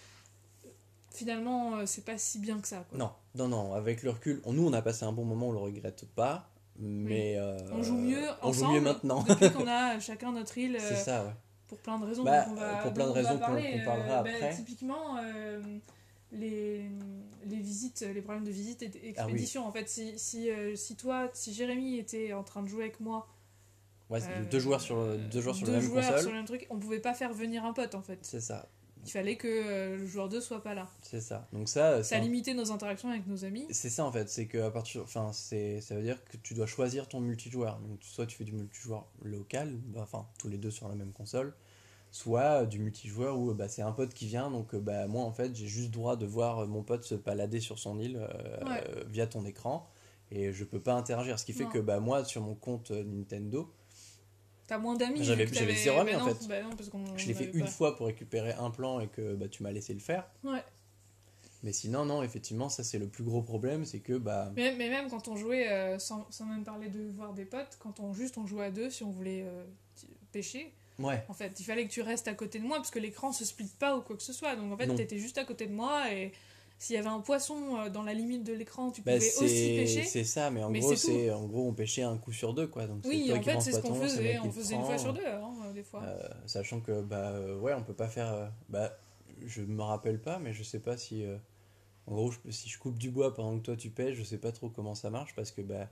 Finalement, 1.13 1.77
euh, 1.77 1.85
c'est 1.85 2.03
pas 2.03 2.17
si 2.17 2.39
bien 2.39 2.59
que 2.59 2.67
ça. 2.67 2.83
Quoi. 2.89 2.97
Non, 2.97 3.11
non, 3.35 3.47
non, 3.47 3.73
avec 3.73 4.03
le 4.03 4.09
recul, 4.09 4.41
on- 4.45 4.53
nous 4.53 4.67
on 4.67 4.73
a 4.73 4.81
passé 4.81 5.05
un 5.05 5.11
bon 5.13 5.23
moment, 5.25 5.49
on 5.49 5.51
le 5.51 5.59
regrette 5.59 6.05
pas, 6.15 6.49
mais 6.79 7.37
euh, 7.37 7.57
On 7.71 7.83
joue 7.83 7.95
mieux 7.97 8.25
on 8.41 8.51
joue 8.51 8.67
mieux 8.71 8.81
maintenant. 8.81 9.23
depuis 9.23 9.51
qu'on 9.51 9.67
a 9.67 9.99
chacun 9.99 10.31
notre 10.31 10.57
île. 10.57 10.77
C'est 10.79 10.93
euh, 10.93 10.95
ça, 10.95 11.23
ouais. 11.25 11.31
pour 11.67 11.77
plein 11.77 11.99
de 11.99 12.05
raisons 12.05 12.23
Bah, 12.23 12.45
on 12.49 12.55
va, 12.55 12.77
pour 12.77 12.93
plein 12.93 13.05
de 13.07 13.11
raisons 13.11 13.37
qu'on- 13.37 13.45
qu'on 13.45 13.85
parlera 13.85 14.19
euh, 14.19 14.23
bah, 14.23 14.29
après. 14.31 14.55
typiquement 14.55 15.17
euh, 15.21 15.61
les, 16.31 16.89
les 17.45 17.57
visites 17.57 18.01
les 18.01 18.21
problèmes 18.21 18.43
de 18.43 18.49
visite 18.51 18.81
et 18.81 18.87
Ah 19.17 19.23
d'expédition 19.25 19.67
en 19.67 19.71
fait 19.71 19.87
si, 19.87 20.17
si, 20.17 20.49
euh, 20.49 20.75
si 20.75 20.95
toi 20.95 21.29
si 21.33 21.53
Jérémy 21.53 21.97
était 21.99 22.33
en 22.33 22.43
train 22.43 22.63
de 22.63 22.67
jouer 22.67 22.85
avec 22.85 22.99
moi 22.99 23.27
Ouais, 24.09 24.19
euh, 24.23 24.43
deux 24.49 24.59
joueurs 24.59 24.81
sur, 24.81 24.95
le- 24.97 25.17
deux 25.17 25.41
joueurs 25.41 25.55
sur 25.55 25.65
deux 25.67 25.73
la 25.73 25.79
même 25.79 25.87
joueurs 25.87 26.03
console. 26.05 26.21
sur 26.21 26.29
le 26.31 26.35
même 26.37 26.45
truc 26.45 26.65
on 26.71 26.77
pouvait 26.79 26.99
pas 26.99 27.13
faire 27.13 27.33
venir 27.33 27.63
un 27.65 27.73
pote 27.73 27.93
en 27.95 28.01
fait 28.01 28.17
C'est 28.23 28.41
ça, 28.41 28.67
il 29.05 29.11
fallait 29.11 29.35
que 29.35 29.47
euh, 29.47 29.97
le 29.97 30.05
joueur 30.05 30.29
2 30.29 30.39
soit 30.41 30.61
pas 30.63 30.73
là 30.73 30.87
c'est 31.01 31.21
ça. 31.21 31.47
Donc 31.53 31.69
ça, 31.69 31.97
ça 31.97 32.03
c'est 32.03 32.15
a 32.15 32.19
limité 32.19 32.53
nos 32.53 32.71
interactions 32.71 33.09
avec 33.09 33.27
nos 33.27 33.43
amis 33.45 33.65
c'est 33.71 33.89
ça 33.89 34.05
en 34.05 34.11
fait, 34.11 34.29
c'est 34.29 34.47
que 34.47 34.57
à 34.59 34.71
partir, 34.71 35.01
enfin, 35.03 35.31
c'est, 35.33 35.81
ça 35.81 35.95
veut 35.95 36.01
dire 36.03 36.23
que 36.25 36.37
tu 36.37 36.53
dois 36.53 36.65
choisir 36.67 37.07
ton 37.07 37.19
multijoueur. 37.19 37.79
Donc 37.79 37.99
soit 38.01 38.25
tu 38.25 38.37
fais 38.37 38.43
du 38.43 38.53
multijoueur 38.53 39.07
local, 39.21 39.75
bah, 39.87 40.01
enfin 40.03 40.25
tous 40.39 40.47
les 40.49 40.57
deux 40.57 40.71
sur 40.71 40.87
la 40.87 40.95
même 40.95 41.11
console, 41.11 41.53
soit 42.11 42.65
du 42.65 42.79
multijoueur 42.79 43.37
où 43.39 43.53
bah, 43.53 43.67
c'est 43.67 43.81
un 43.81 43.91
pote 43.91 44.13
qui 44.13 44.27
vient, 44.27 44.51
donc 44.51 44.73
euh, 44.75 44.79
bah, 44.79 45.07
moi 45.07 45.23
en 45.23 45.31
fait 45.33 45.55
j'ai 45.55 45.67
juste 45.67 45.91
droit 45.91 46.15
de 46.15 46.25
voir 46.25 46.59
euh, 46.59 46.67
mon 46.67 46.83
pote 46.83 47.03
se 47.03 47.15
balader 47.15 47.59
sur 47.59 47.79
son 47.79 47.99
île 47.99 48.17
euh, 48.17 48.63
Ouais. 48.65 48.83
euh, 48.89 49.03
via 49.09 49.27
ton 49.27 49.45
écran 49.45 49.89
et 50.31 50.51
je 50.53 50.63
peux 50.63 50.79
pas 50.79 50.93
interagir. 50.93 51.37
Ce 51.39 51.45
qui 51.45 51.53
fait 51.53 51.65
que 51.65 51.79
bah, 51.79 51.99
moi 51.99 52.23
sur 52.25 52.41
mon 52.41 52.55
compte 52.55 52.91
euh, 52.91 53.03
Nintendo, 53.03 53.71
t'as 54.73 54.79
moins 54.79 54.95
d'amis 54.95 55.23
J'avais- 55.23 55.45
zéro 55.75 55.99
ami, 55.99 56.11
bah 56.13 56.23
en 56.23 56.27
non, 56.27 56.35
fait. 56.35 56.47
bah 56.47 56.61
non, 56.61 56.69
je 57.17 57.27
l'ai 57.27 57.33
fait 57.33 57.51
une 57.53 57.61
pas. 57.61 57.67
fois 57.67 57.95
pour 57.95 58.07
récupérer 58.07 58.53
un 58.53 58.71
plan 58.71 58.99
et 58.99 59.07
que 59.07 59.35
bah, 59.35 59.47
tu 59.47 59.63
m'as 59.63 59.71
laissé 59.71 59.93
le 59.93 59.99
faire. 59.99 60.27
ouais 60.43 60.63
Mais 61.63 61.71
sinon, 61.73 62.05
non, 62.05 62.23
effectivement, 62.23 62.69
ça 62.69 62.83
c'est 62.83 62.97
le 62.99 63.07
plus 63.07 63.23
gros 63.23 63.41
problème, 63.41 63.85
c'est 63.85 63.99
que 63.99 64.17
bah. 64.17 64.51
Mais, 64.55 64.75
mais 64.75 64.89
même 64.89 65.09
quand 65.09 65.27
on 65.27 65.35
jouait, 65.35 65.71
euh, 65.71 65.99
sans, 65.99 66.25
sans 66.31 66.45
même 66.45 66.63
parler 66.63 66.89
de 66.89 67.03
voir 67.15 67.33
des 67.33 67.45
potes, 67.45 67.77
quand 67.79 67.99
on 67.99 68.13
juste 68.13 68.37
on 68.37 68.45
jouait 68.47 68.65
à 68.65 68.71
deux, 68.71 68.89
si 68.89 69.03
on 69.03 69.11
voulait 69.11 69.43
euh, 69.45 69.63
pêcher, 70.31 70.73
Ouais, 70.99 71.23
en 71.27 71.33
fait, 71.33 71.59
il 71.59 71.63
fallait 71.63 71.87
que 71.87 71.91
tu 71.91 72.01
restes 72.03 72.27
à 72.27 72.35
côté 72.35 72.59
de 72.59 72.65
moi 72.65 72.77
parce 72.77 72.91
que 72.91 72.99
l'écran 72.99 73.31
se 73.31 73.43
split 73.45 73.71
pas 73.79 73.97
ou 73.97 74.01
quoi 74.01 74.15
que 74.15 74.21
ce 74.21 74.31
soit. 74.31 74.55
Donc 74.55 74.71
en 74.71 74.77
fait, 74.77 74.93
t'étais 74.93 75.17
juste 75.17 75.39
à 75.39 75.43
côté 75.43 75.65
de 75.65 75.73
moi 75.73 76.11
et 76.13 76.31
s'il 76.83 76.95
y 76.95 76.99
avait 76.99 77.07
un 77.07 77.19
poisson 77.21 77.77
euh, 77.79 77.89
dans 77.89 78.03
la 78.03 78.13
limite 78.13 78.43
de 78.43 78.53
l'écran, 78.53 78.91
tu 78.91 79.01
Bah, 79.01 79.13
pouvais 79.13 79.27
aussi 79.37 79.73
pêcher. 79.77 80.03
c'est 80.03 80.23
ça, 80.23 80.51
mais 80.51 80.63
en 80.63 80.69
Mais 80.69 80.79
gros, 80.79 80.95
c'est 80.95 81.31
en 81.31 81.45
gros 81.45 81.67
on 81.67 81.73
pêchait 81.73 82.03
un 82.03 82.17
coup 82.17 82.31
sur 82.31 82.53
deux 82.53 82.67
quoi. 82.67 82.87
Donc 82.87 83.03
Oui, 83.05 83.25
toi 83.27 83.37
en 83.37 83.39
qui 83.39 83.49
fait, 83.49 83.61
c'est 83.61 83.71
ce 83.71 83.79
qu'on 83.81 83.95
faisait. 83.95 84.39
On 84.39 84.51
faisait 84.51 84.75
une 84.75 84.83
fois 84.83 84.97
sur 84.97 85.13
deux, 85.13 85.25
hein, 85.25 85.53
euh, 85.65 85.73
des 85.73 85.83
fois. 85.83 86.03
Euh, 86.03 86.27
sachant 86.45 86.79
que 86.81 87.01
bah 87.01 87.33
ouais, 87.61 87.73
on 87.73 87.83
peut 87.83 87.93
pas 87.93 88.07
faire. 88.07 88.51
bah, 88.69 88.91
je 89.45 89.61
me 89.61 89.81
rappelle 89.81 90.21
pas, 90.21 90.39
mais 90.39 90.53
je 90.53 90.63
sais 90.63 90.79
pas 90.79 90.97
si. 90.97 91.25
euh, 91.25 91.37
en 92.07 92.15
gros, 92.15 92.31
je 92.31 92.51
si 92.51 92.69
je 92.69 92.77
coupe 92.79 92.97
du 92.97 93.09
bois 93.11 93.33
pendant 93.33 93.57
que 93.57 93.63
toi 93.63 93.75
tu 93.77 93.89
pêches, 93.89 94.17
je 94.17 94.23
sais 94.23 94.37
pas 94.37 94.51
trop 94.51 94.69
comment 94.69 94.95
ça 94.95 95.09
marche 95.09 95.33
parce 95.35 95.51
que 95.51 95.61
bah. 95.61 95.87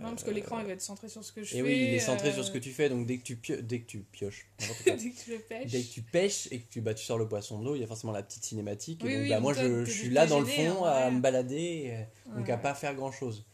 Non, 0.00 0.10
parce 0.10 0.24
que 0.24 0.30
l'écran, 0.30 0.58
il 0.60 0.66
va 0.66 0.72
être 0.72 0.80
centré 0.82 1.08
sur 1.08 1.24
ce 1.24 1.32
que 1.32 1.42
je 1.42 1.54
Et 1.54 1.58
fais. 1.58 1.62
oui, 1.62 1.72
il 1.88 1.94
est 1.94 1.98
centré 2.00 2.28
euh, 2.28 2.32
sur 2.34 2.44
ce 2.44 2.50
que 2.50 2.58
tu 2.58 2.70
fais, 2.72 2.88
donc 2.88 3.06
dès 3.06 3.18
que 3.18 3.22
tu, 3.22 3.36
pio- 3.36 3.60
dès 3.62 3.80
que 3.80 3.86
tu 3.86 4.00
pioches. 4.00 4.46
Dès 4.84 4.94
que 4.96 5.24
tu 5.24 5.30
le 5.30 5.38
pêches. 5.38 5.70
dès 5.72 5.82
que 5.82 5.88
tu 5.92 6.02
pêches 6.02 6.48
et 6.50 6.60
que 6.60 6.68
tu, 6.70 6.80
bah, 6.82 6.92
tu 6.94 7.04
sors 7.04 7.18
le 7.18 7.26
poisson 7.28 7.58
de 7.58 7.64
l'eau, 7.64 7.74
il 7.74 7.80
y 7.80 7.84
a 7.84 7.86
forcément 7.86 8.12
la 8.12 8.22
petite 8.22 8.44
cinématique. 8.44 9.02
et 9.04 9.08
donc, 9.08 9.22
oui, 9.22 9.28
bah, 9.30 9.40
moi, 9.40 9.52
je, 9.54 9.84
suis 9.84 10.10
là 10.10 10.26
dans 10.26 10.40
le 10.40 10.46
fond 10.46 10.84
hein, 10.84 10.88
à 10.90 11.04
ouais. 11.06 11.10
me 11.12 11.20
balader, 11.20 11.94
euh, 12.28 12.36
donc 12.38 12.48
à 12.50 12.56
Ouais. 12.56 12.62
pas 12.62 12.74
faire 12.74 12.94
grand 12.94 13.12
chose. 13.12 13.44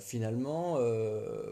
finalement, 0.00 0.76
euh, 0.78 1.50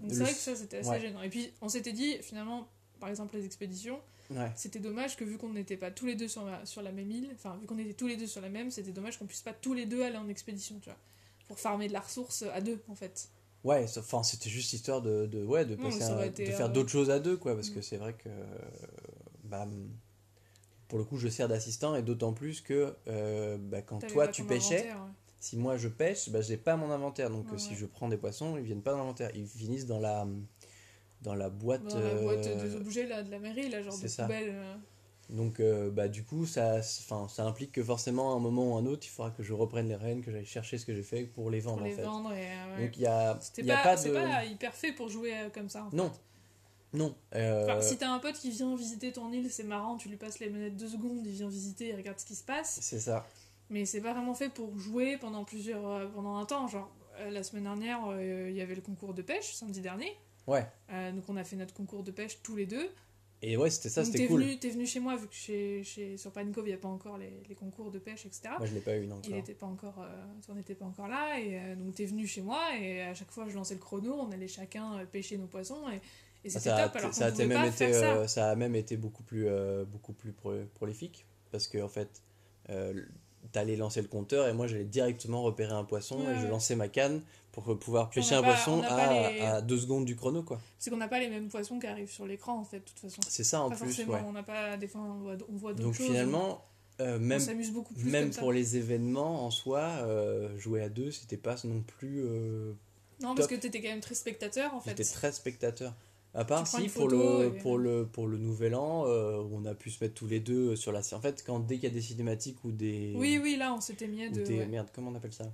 Donc 0.00 0.10
C'est 0.12 0.18
le- 0.18 0.24
vrai 0.24 0.32
que 0.32 0.38
ça, 0.38 0.56
c'était 0.56 0.78
assez 0.78 0.88
ouais. 0.90 1.00
gênant. 1.00 1.22
Et 1.22 1.28
puis, 1.30 1.50
on 1.62 1.68
s'était 1.68 1.92
dit, 1.92 2.18
finalement, 2.22 2.68
par 3.00 3.08
exemple, 3.08 3.36
les 3.36 3.44
expéditions, 3.46 3.98
ouais. 4.30 4.50
c'était 4.56 4.78
dommage 4.78 5.16
que 5.16 5.24
vu 5.24 5.38
qu'on 5.38 5.50
n'était 5.54 5.76
pas 5.78 5.90
tous 5.90 6.04
les 6.06 6.14
deux 6.14 6.28
sur 6.28 6.44
la, 6.44 6.64
sur 6.66 6.82
la 6.82 6.92
même 6.92 7.10
île, 7.10 7.28
enfin, 7.34 7.56
vu 7.60 7.66
qu'on 7.66 7.78
était 7.78 7.94
tous 7.94 8.06
les 8.06 8.16
deux 8.16 8.26
sur 8.26 8.40
la 8.42 8.48
même, 8.50 8.70
c'était 8.70 8.92
dommage 8.92 9.18
qu'on 9.18 9.26
puisse 9.26 9.40
pas 9.42 9.52
tous 9.54 9.72
les 9.74 9.86
deux 9.86 10.02
aller 10.02 10.16
en 10.18 10.28
expédition, 10.28 10.78
tu 10.80 10.90
vois. 10.90 10.98
Pour 11.48 11.58
farmer 11.58 11.88
de 11.88 11.92
la 11.94 12.00
ressource 12.00 12.44
à 12.52 12.60
deux, 12.60 12.80
en 12.88 12.94
fait. 12.94 13.28
Ouais, 13.62 13.84
enfin, 13.98 14.22
c'était 14.22 14.48
juste 14.50 14.72
histoire 14.72 15.02
de, 15.02 15.26
de, 15.26 15.44
ouais, 15.44 15.64
de, 15.66 15.76
passer 15.76 16.02
un- 16.04 16.30
faire 16.32 16.66
euh, 16.66 16.68
d'autres 16.68 16.88
choses 16.90 17.10
à 17.10 17.18
deux, 17.20 17.36
quoi, 17.36 17.54
parce 17.54 17.70
Mm. 17.70 17.74
que 17.74 17.80
c'est 17.82 17.96
vrai 17.98 18.14
que, 18.14 18.30
bah, 19.44 19.66
pour 20.88 20.98
le 20.98 21.04
coup, 21.04 21.18
je 21.18 21.28
sers 21.28 21.46
d'assistant, 21.48 21.94
et 21.94 22.02
d'autant 22.02 22.32
plus 22.32 22.60
que 22.60 22.94
euh, 23.08 23.58
bah, 23.58 23.82
quand 23.82 24.04
toi 24.06 24.28
tu 24.28 24.42
pêchais, 24.44 24.88
ouais. 24.92 24.98
si 25.38 25.56
moi 25.56 25.76
je 25.76 25.88
pêche, 25.88 26.30
bah, 26.30 26.40
j'ai 26.40 26.56
pas 26.56 26.76
mon 26.76 26.90
inventaire, 26.90 27.30
donc 27.30 27.52
Ouais, 27.52 27.58
si 27.58 27.74
ouais. 27.74 27.78
je 27.80 27.86
prends 27.86 28.08
des 28.08 28.16
poissons, 28.16 28.56
ils 28.56 28.64
viennent 28.64 28.82
pas 28.82 28.92
dans 28.92 28.98
l'inventaire, 28.98 29.30
ils 29.34 29.46
finissent 29.46 29.86
dans 29.86 30.00
la, 30.00 30.26
dans 31.22 31.34
la 31.34 31.48
boîte. 31.50 31.82
Dans 31.94 32.00
la 32.00 32.14
boîte 32.16 32.46
euh, 32.46 32.70
des 32.70 32.76
objets 32.76 33.06
là, 33.06 33.22
de 33.22 33.30
la 33.30 33.38
mairie, 33.38 33.68
là, 33.68 33.82
genre 33.82 33.92
c'est 33.94 34.04
de 34.04 34.08
ça. 34.08 34.22
poubelle. 34.24 34.48
euh. 34.50 34.74
Donc, 35.30 35.60
euh, 35.60 35.90
bah, 35.90 36.08
du 36.08 36.24
coup, 36.24 36.44
ça, 36.44 36.82
ça 36.82 37.44
implique 37.44 37.72
que 37.72 37.84
forcément, 37.84 38.32
à 38.32 38.36
un 38.36 38.40
moment 38.40 38.72
ou 38.72 38.76
un 38.76 38.86
autre, 38.86 39.06
il 39.06 39.10
faudra 39.10 39.30
que 39.30 39.42
je 39.44 39.52
reprenne 39.52 39.88
les 39.88 39.94
rênes, 39.94 40.22
que 40.22 40.32
j'aille 40.32 40.44
chercher 40.44 40.76
ce 40.76 40.84
que 40.84 40.92
j'ai 40.94 41.04
fait 41.04 41.22
pour 41.24 41.50
les 41.50 41.60
vendre, 41.60 41.78
pour 41.78 41.86
les 41.86 41.92
en 41.94 41.96
fait. 41.96 42.02
vendre. 42.02 42.32
Et, 42.32 42.48
euh. 42.48 42.82
Donc, 42.84 42.96
il 42.96 43.02
y 43.02 43.06
a, 43.06 43.38
y 43.58 43.70
a 43.70 43.76
pas, 43.76 43.82
pas 43.82 43.96
c'est 43.96 44.08
de. 44.10 44.14
pas 44.14 44.44
hyper 44.44 44.74
fait 44.74 44.92
pour 44.92 45.08
jouer 45.08 45.36
euh, 45.36 45.48
comme 45.50 45.68
ça. 45.68 45.84
en 45.84 45.90
fait. 45.90 45.96
Non. 45.96 46.10
Non. 46.92 47.14
euh, 47.36 47.64
Enfin, 47.64 47.80
si 47.80 47.96
t'as 47.96 48.10
un 48.10 48.18
pote 48.18 48.34
qui 48.34 48.50
vient 48.50 48.74
visiter 48.74 49.12
ton 49.12 49.30
île, 49.32 49.48
c'est 49.50 49.62
marrant, 49.62 49.96
tu 49.96 50.08
lui 50.08 50.16
passes 50.16 50.40
les 50.40 50.50
manettes 50.50 50.76
deux 50.76 50.88
secondes, 50.88 51.24
il 51.24 51.30
vient 51.32 51.48
visiter, 51.48 51.90
il 51.90 51.94
regarde 51.96 52.18
ce 52.18 52.24
qui 52.26 52.34
se 52.34 52.42
passe. 52.42 52.78
C'est 52.82 52.98
ça. 52.98 53.24
Mais 53.68 53.84
c'est 53.84 54.00
pas 54.00 54.12
vraiment 54.12 54.34
fait 54.34 54.48
pour 54.48 54.76
jouer 54.76 55.16
pendant 55.16 55.44
plusieurs, 55.44 56.10
pendant 56.10 56.34
un 56.38 56.44
temps. 56.44 56.66
Genre, 56.66 56.90
la 57.30 57.44
semaine 57.44 57.62
dernière, 57.62 58.00
il 58.20 58.50
y 58.56 58.60
avait 58.60 58.74
le 58.74 58.80
concours 58.80 59.14
de 59.14 59.22
pêche, 59.22 59.54
samedi 59.54 59.80
dernier. 59.80 60.12
Ouais. 60.48 60.66
Donc 61.12 61.22
on 61.28 61.36
a 61.36 61.44
fait 61.44 61.54
notre 61.54 61.72
concours 61.72 62.02
de 62.02 62.10
pêche 62.10 62.42
tous 62.42 62.56
les 62.56 62.66
deux. 62.66 62.90
Et 63.42 63.56
ouais, 63.56 63.70
c'était 63.70 63.88
ça, 63.88 64.04
c'était 64.04 64.26
cool. 64.26 64.42
venu, 64.42 64.58
t'es 64.58 64.68
venu 64.68 64.86
chez 64.86 65.00
moi, 65.00 65.16
vu 65.16 65.26
que 65.26 65.34
chez, 65.34 65.82
chez, 65.82 66.18
sur 66.18 66.30
Panicove, 66.30 66.66
il 66.66 66.70
n'y 66.70 66.74
a 66.74 66.78
pas 66.78 66.88
encore 66.88 67.16
les, 67.16 67.42
les 67.48 67.54
concours 67.54 67.90
de 67.90 67.98
pêche, 67.98 68.26
etc. 68.26 68.54
Moi, 68.58 68.66
je 68.66 68.74
l'ai 68.74 68.80
pas 68.80 68.96
eu, 68.98 69.06
non. 69.06 69.18
Il 69.24 69.32
n'était 69.32 69.54
pas 69.54 69.66
encore, 69.66 69.98
euh, 70.02 70.24
on 70.50 70.54
n'était 70.54 70.74
pas 70.74 70.84
encore 70.84 71.08
là, 71.08 71.40
et 71.40 71.58
euh, 71.58 71.74
donc 71.74 71.94
t'es 71.94 72.04
venu 72.04 72.26
chez 72.26 72.42
moi, 72.42 72.60
et 72.78 73.00
à 73.02 73.14
chaque 73.14 73.30
fois 73.30 73.48
je 73.48 73.54
lançais 73.54 73.74
le 73.74 73.80
chrono, 73.80 74.12
on 74.12 74.30
allait 74.30 74.46
chacun 74.46 74.98
euh, 74.98 75.06
pêcher 75.06 75.38
nos 75.38 75.46
poissons, 75.46 75.88
et, 75.88 75.96
et 75.96 76.00
Ah, 76.54 76.60
c'était 76.60 76.76
top, 76.76 76.96
alors 76.96 77.14
ça, 77.14 77.26
a 77.26 77.30
même 77.30 77.64
été, 77.64 77.92
ça. 77.94 78.16
euh, 78.16 78.26
ça 78.26 78.50
a 78.50 78.56
même 78.56 78.74
été 78.76 78.98
beaucoup 78.98 79.22
plus, 79.22 79.46
beaucoup 79.90 80.12
plus 80.12 80.32
pro- 80.32 80.66
prolifique 80.74 81.24
parce 81.50 81.66
que 81.66 81.78
en 81.82 81.88
fait, 81.88 82.22
t'allais 83.52 83.76
lancer 83.76 84.00
le 84.02 84.08
compteur 84.08 84.46
et 84.48 84.52
moi 84.52 84.66
j'allais 84.66 84.84
directement 84.84 85.42
repérer 85.42 85.72
un 85.72 85.84
poisson 85.84 86.18
Ouais, 86.24 86.36
et 86.36 86.40
je 86.40 86.46
lançais 86.46 86.76
ma 86.76 86.88
canne 86.88 87.22
pour 87.52 87.76
pouvoir 87.78 88.10
pêcher 88.10 88.34
un 88.36 88.42
pas- 88.42 88.48
poisson 88.54 88.82
à, 88.82 89.12
les- 89.32 89.40
à 89.40 89.60
deux 89.60 89.78
secondes 89.78 90.04
du 90.04 90.14
chrono 90.14 90.42
quoi. 90.42 90.60
C'est 90.78 90.90
qu'on 90.90 90.96
n'a 90.98 91.08
pas 91.08 91.18
les 91.18 91.28
mêmes 91.28 91.48
poissons 91.48 91.78
qui 91.80 91.86
arrivent 91.88 92.10
sur 92.10 92.26
l'écran, 92.26 92.58
en 92.58 92.64
fait, 92.64 92.78
de 92.78 92.84
toute 92.84 92.98
façon. 93.00 93.20
C'est 93.28 93.42
ça 93.44 93.62
en 93.62 93.70
Pas 93.70 93.76
plus, 93.76 93.98
ouais. 94.06 94.20
on 94.24 94.32
n'a 94.32 94.42
pas, 94.44 94.76
des 94.76 94.86
fois 94.86 95.00
on 95.00 95.18
voit, 95.20 95.36
on 95.52 95.56
voit 95.56 95.72
d'autres 95.72 95.82
Donc 95.84 95.94
choses. 95.94 96.06
finalement, 96.06 96.64
euh, 97.00 97.18
même, 97.18 97.40
s'amuse 97.40 97.72
beaucoup 97.72 97.94
plus 97.94 98.04
même 98.08 98.30
pour 98.30 98.52
les 98.52 98.76
événements 98.76 99.44
en 99.46 99.50
soi, 99.50 99.80
euh, 99.80 100.56
jouer 100.58 100.82
à 100.82 100.88
deux, 100.88 101.10
c'était 101.10 101.36
pas 101.38 101.56
non 101.64 101.82
plus. 101.82 102.20
euh, 102.24 102.72
Non, 103.20 103.34
parce 103.34 103.48
que 103.48 103.54
t'étais 103.56 103.80
quand 103.82 103.88
même 103.88 104.00
très 104.00 104.14
spectateur, 104.14 104.72
en 104.74 104.80
fait. 104.80 104.90
J'étais 104.90 105.04
très 105.04 105.32
spectateur. 105.32 105.92
À 106.32 106.44
part 106.44 106.66
si 106.66 106.88
pour 106.88 107.08
le, 107.08 107.46
et- 107.46 107.58
pour, 107.58 107.76
le, 107.76 108.06
pour 108.06 108.28
le 108.28 108.38
nouvel 108.38 108.76
an, 108.76 109.04
euh, 109.06 109.42
on 109.50 109.64
a 109.64 109.74
pu 109.74 109.90
se 109.90 110.02
mettre 110.04 110.14
tous 110.14 110.28
les 110.28 110.38
deux 110.38 110.76
sur 110.76 110.92
la. 110.92 111.00
En 111.12 111.20
fait, 111.20 111.42
quand, 111.44 111.58
dès 111.60 111.74
qu'il 111.76 111.84
y 111.88 111.92
a 111.92 111.94
des 111.94 112.00
cinématiques 112.00 112.64
ou 112.64 112.70
des. 112.70 113.14
Oui, 113.16 113.40
oui, 113.42 113.56
là, 113.56 113.74
on 113.74 113.80
s'était 113.80 114.06
mis 114.06 114.22
à 114.24 114.30
deux. 114.30 114.44
des- 114.44 114.58
ouais. 114.58 114.66
Merde, 114.66 114.88
comment 114.94 115.10
on 115.10 115.14
appelle 115.16 115.32
ça? 115.32 115.52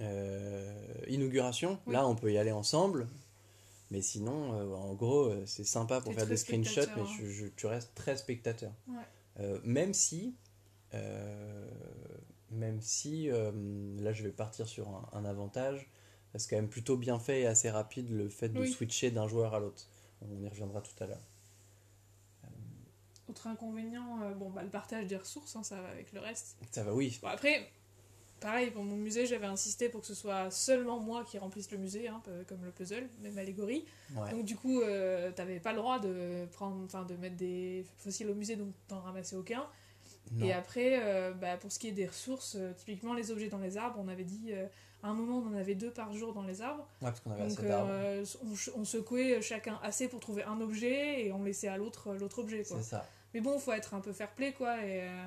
Euh, 0.00 0.74
Inauguration, 1.08 1.78
Oui. 1.86 1.94
là 1.94 2.06
on 2.06 2.14
peut 2.14 2.32
y 2.32 2.38
aller 2.38 2.52
ensemble. 2.52 3.08
Mais 3.90 4.00
sinon, 4.02 4.54
euh, 4.54 4.74
en 4.74 4.94
gros, 4.94 5.30
c'est 5.46 5.64
sympa 5.64 6.00
pour 6.00 6.14
faire 6.14 6.26
des 6.26 6.36
screenshots, 6.38 6.80
mais 6.96 7.02
hein. 7.02 7.06
je- 7.18 7.26
je- 7.26 7.46
tu 7.56 7.66
restes 7.66 7.94
très 7.94 8.16
spectateur. 8.16 8.72
Ouais. 8.88 9.58
Même 9.64 9.92
si, 9.94 10.34
même 12.50 12.80
si, 12.80 13.28
là 13.28 14.12
je 14.12 14.22
vais 14.22 14.30
partir 14.32 14.66
sur 14.68 14.88
un, 14.88 15.08
un 15.12 15.24
avantage, 15.24 15.88
c'est 16.38 16.50
quand 16.50 16.56
même 16.56 16.68
plutôt 16.68 16.96
bien 16.96 17.18
fait 17.18 17.42
et 17.42 17.46
assez 17.46 17.70
rapide 17.70 18.10
le 18.10 18.28
fait 18.28 18.48
de 18.48 18.60
Oui. 18.60 18.70
switcher 18.70 19.10
d'un 19.10 19.28
joueur 19.28 19.54
à 19.54 19.60
l'autre. 19.60 19.86
On 20.22 20.42
y 20.42 20.48
reviendra 20.48 20.80
tout 20.80 21.02
à 21.02 21.06
l'heure. 21.06 21.22
Autre 23.28 23.46
inconvénient, 23.46 24.20
euh, 24.22 24.34
bon, 24.34 24.50
bah, 24.50 24.62
le 24.62 24.68
partage 24.68 25.06
des 25.06 25.16
ressources, 25.16 25.54
hein, 25.56 25.62
ça 25.62 25.80
va 25.80 25.88
avec 25.88 26.12
le 26.12 26.20
reste. 26.20 26.56
Ça 26.70 26.82
va, 26.82 26.92
oui. 26.92 27.18
Bon, 27.22 27.28
après, 27.28 27.70
pareil, 28.40 28.70
pour 28.70 28.82
mon 28.82 28.96
musée, 28.96 29.26
j'avais 29.26 29.46
insisté 29.46 29.88
pour 29.88 30.00
que 30.00 30.06
ce 30.06 30.14
soit 30.14 30.50
seulement 30.50 30.98
moi 30.98 31.24
qui 31.24 31.38
remplisse 31.38 31.70
le 31.70 31.78
musée, 31.78 32.08
hein, 32.08 32.20
comme 32.48 32.64
le 32.64 32.72
puzzle, 32.72 33.08
même 33.22 33.38
allégorie. 33.38 33.84
Ouais. 34.16 34.30
Donc, 34.32 34.44
du 34.44 34.56
coup, 34.56 34.80
euh, 34.80 35.30
t'avais 35.32 35.60
pas 35.60 35.70
le 35.72 35.78
droit 35.78 35.98
de, 36.00 36.46
prendre, 36.52 36.84
enfin, 36.84 37.04
de 37.04 37.14
mettre 37.14 37.36
des 37.36 37.86
fossiles 37.98 38.28
au 38.28 38.34
musée, 38.34 38.56
donc 38.56 38.74
t'en 38.88 39.00
ramassais 39.00 39.36
aucun. 39.36 39.66
Non. 40.32 40.46
Et 40.46 40.52
après, 40.52 41.00
euh, 41.02 41.32
bah, 41.32 41.56
pour 41.56 41.70
ce 41.70 41.78
qui 41.78 41.88
est 41.88 41.92
des 41.92 42.06
ressources, 42.06 42.56
euh, 42.58 42.72
typiquement 42.74 43.14
les 43.14 43.30
objets 43.30 43.48
dans 43.48 43.58
les 43.58 43.76
arbres, 43.76 43.98
on 44.00 44.08
avait 44.08 44.24
dit, 44.24 44.50
euh, 44.50 44.66
à 45.02 45.08
un 45.08 45.14
moment, 45.14 45.38
on 45.44 45.54
en 45.54 45.58
avait 45.58 45.74
deux 45.74 45.90
par 45.90 46.12
jour 46.12 46.32
dans 46.32 46.42
les 46.44 46.60
arbres. 46.62 46.82
Ouais, 47.00 47.08
parce 47.08 47.20
qu'on 47.20 47.32
avait 47.32 47.48
Donc, 47.48 47.58
assez 47.58 47.68
d'arbres. 47.68 47.90
euh, 47.92 48.24
on, 48.76 48.84
secouait 48.84 49.42
chacun 49.42 49.78
assez 49.82 50.08
pour 50.08 50.20
trouver 50.20 50.44
un 50.44 50.60
objet 50.60 51.24
et 51.26 51.32
on 51.32 51.42
laissait 51.42 51.68
à 51.68 51.76
l'autre 51.76 52.14
l'autre 52.14 52.38
objet. 52.40 52.62
C'est 52.64 52.82
ça. 52.82 53.04
Mais 53.34 53.40
bon, 53.40 53.58
faut 53.58 53.72
être 53.72 53.94
un 53.94 54.00
peu 54.00 54.12
fair 54.12 54.30
play, 54.32 54.52
quoi. 54.52 54.76
Et, 54.84 55.02
euh, 55.08 55.26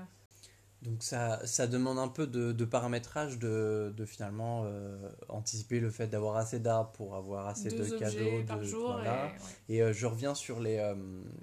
Donc 0.83 1.01
ça, 1.03 1.45
ça 1.47 1.65
demande 1.67 1.97
un 1.99 2.07
peu 2.07 2.27
de, 2.27 2.51
de 2.51 2.65
paramétrage 2.65 3.39
de, 3.39 3.91
de 3.97 4.05
finalement 4.05 4.63
euh, 4.65 5.09
anticiper 5.29 5.79
le 5.79 5.89
fait 5.89 6.07
d'avoir 6.07 6.35
assez 6.37 6.59
d'arbres 6.59 6.91
pour 6.91 7.15
avoir 7.15 7.47
assez 7.47 7.69
deux 7.69 7.89
de 7.89 7.97
cadeaux. 7.97 8.43
par 8.47 8.59
de, 8.59 8.63
jour. 8.63 8.91
voilà. 8.93 9.25
et- 9.25 9.29
ouais. 9.29 9.75
Et 9.77 9.81
euh, 9.81 9.91
je 9.93 10.05
reviens 10.05 10.35
sur 10.35 10.59
les, 10.59 10.77
euh, 10.77 10.95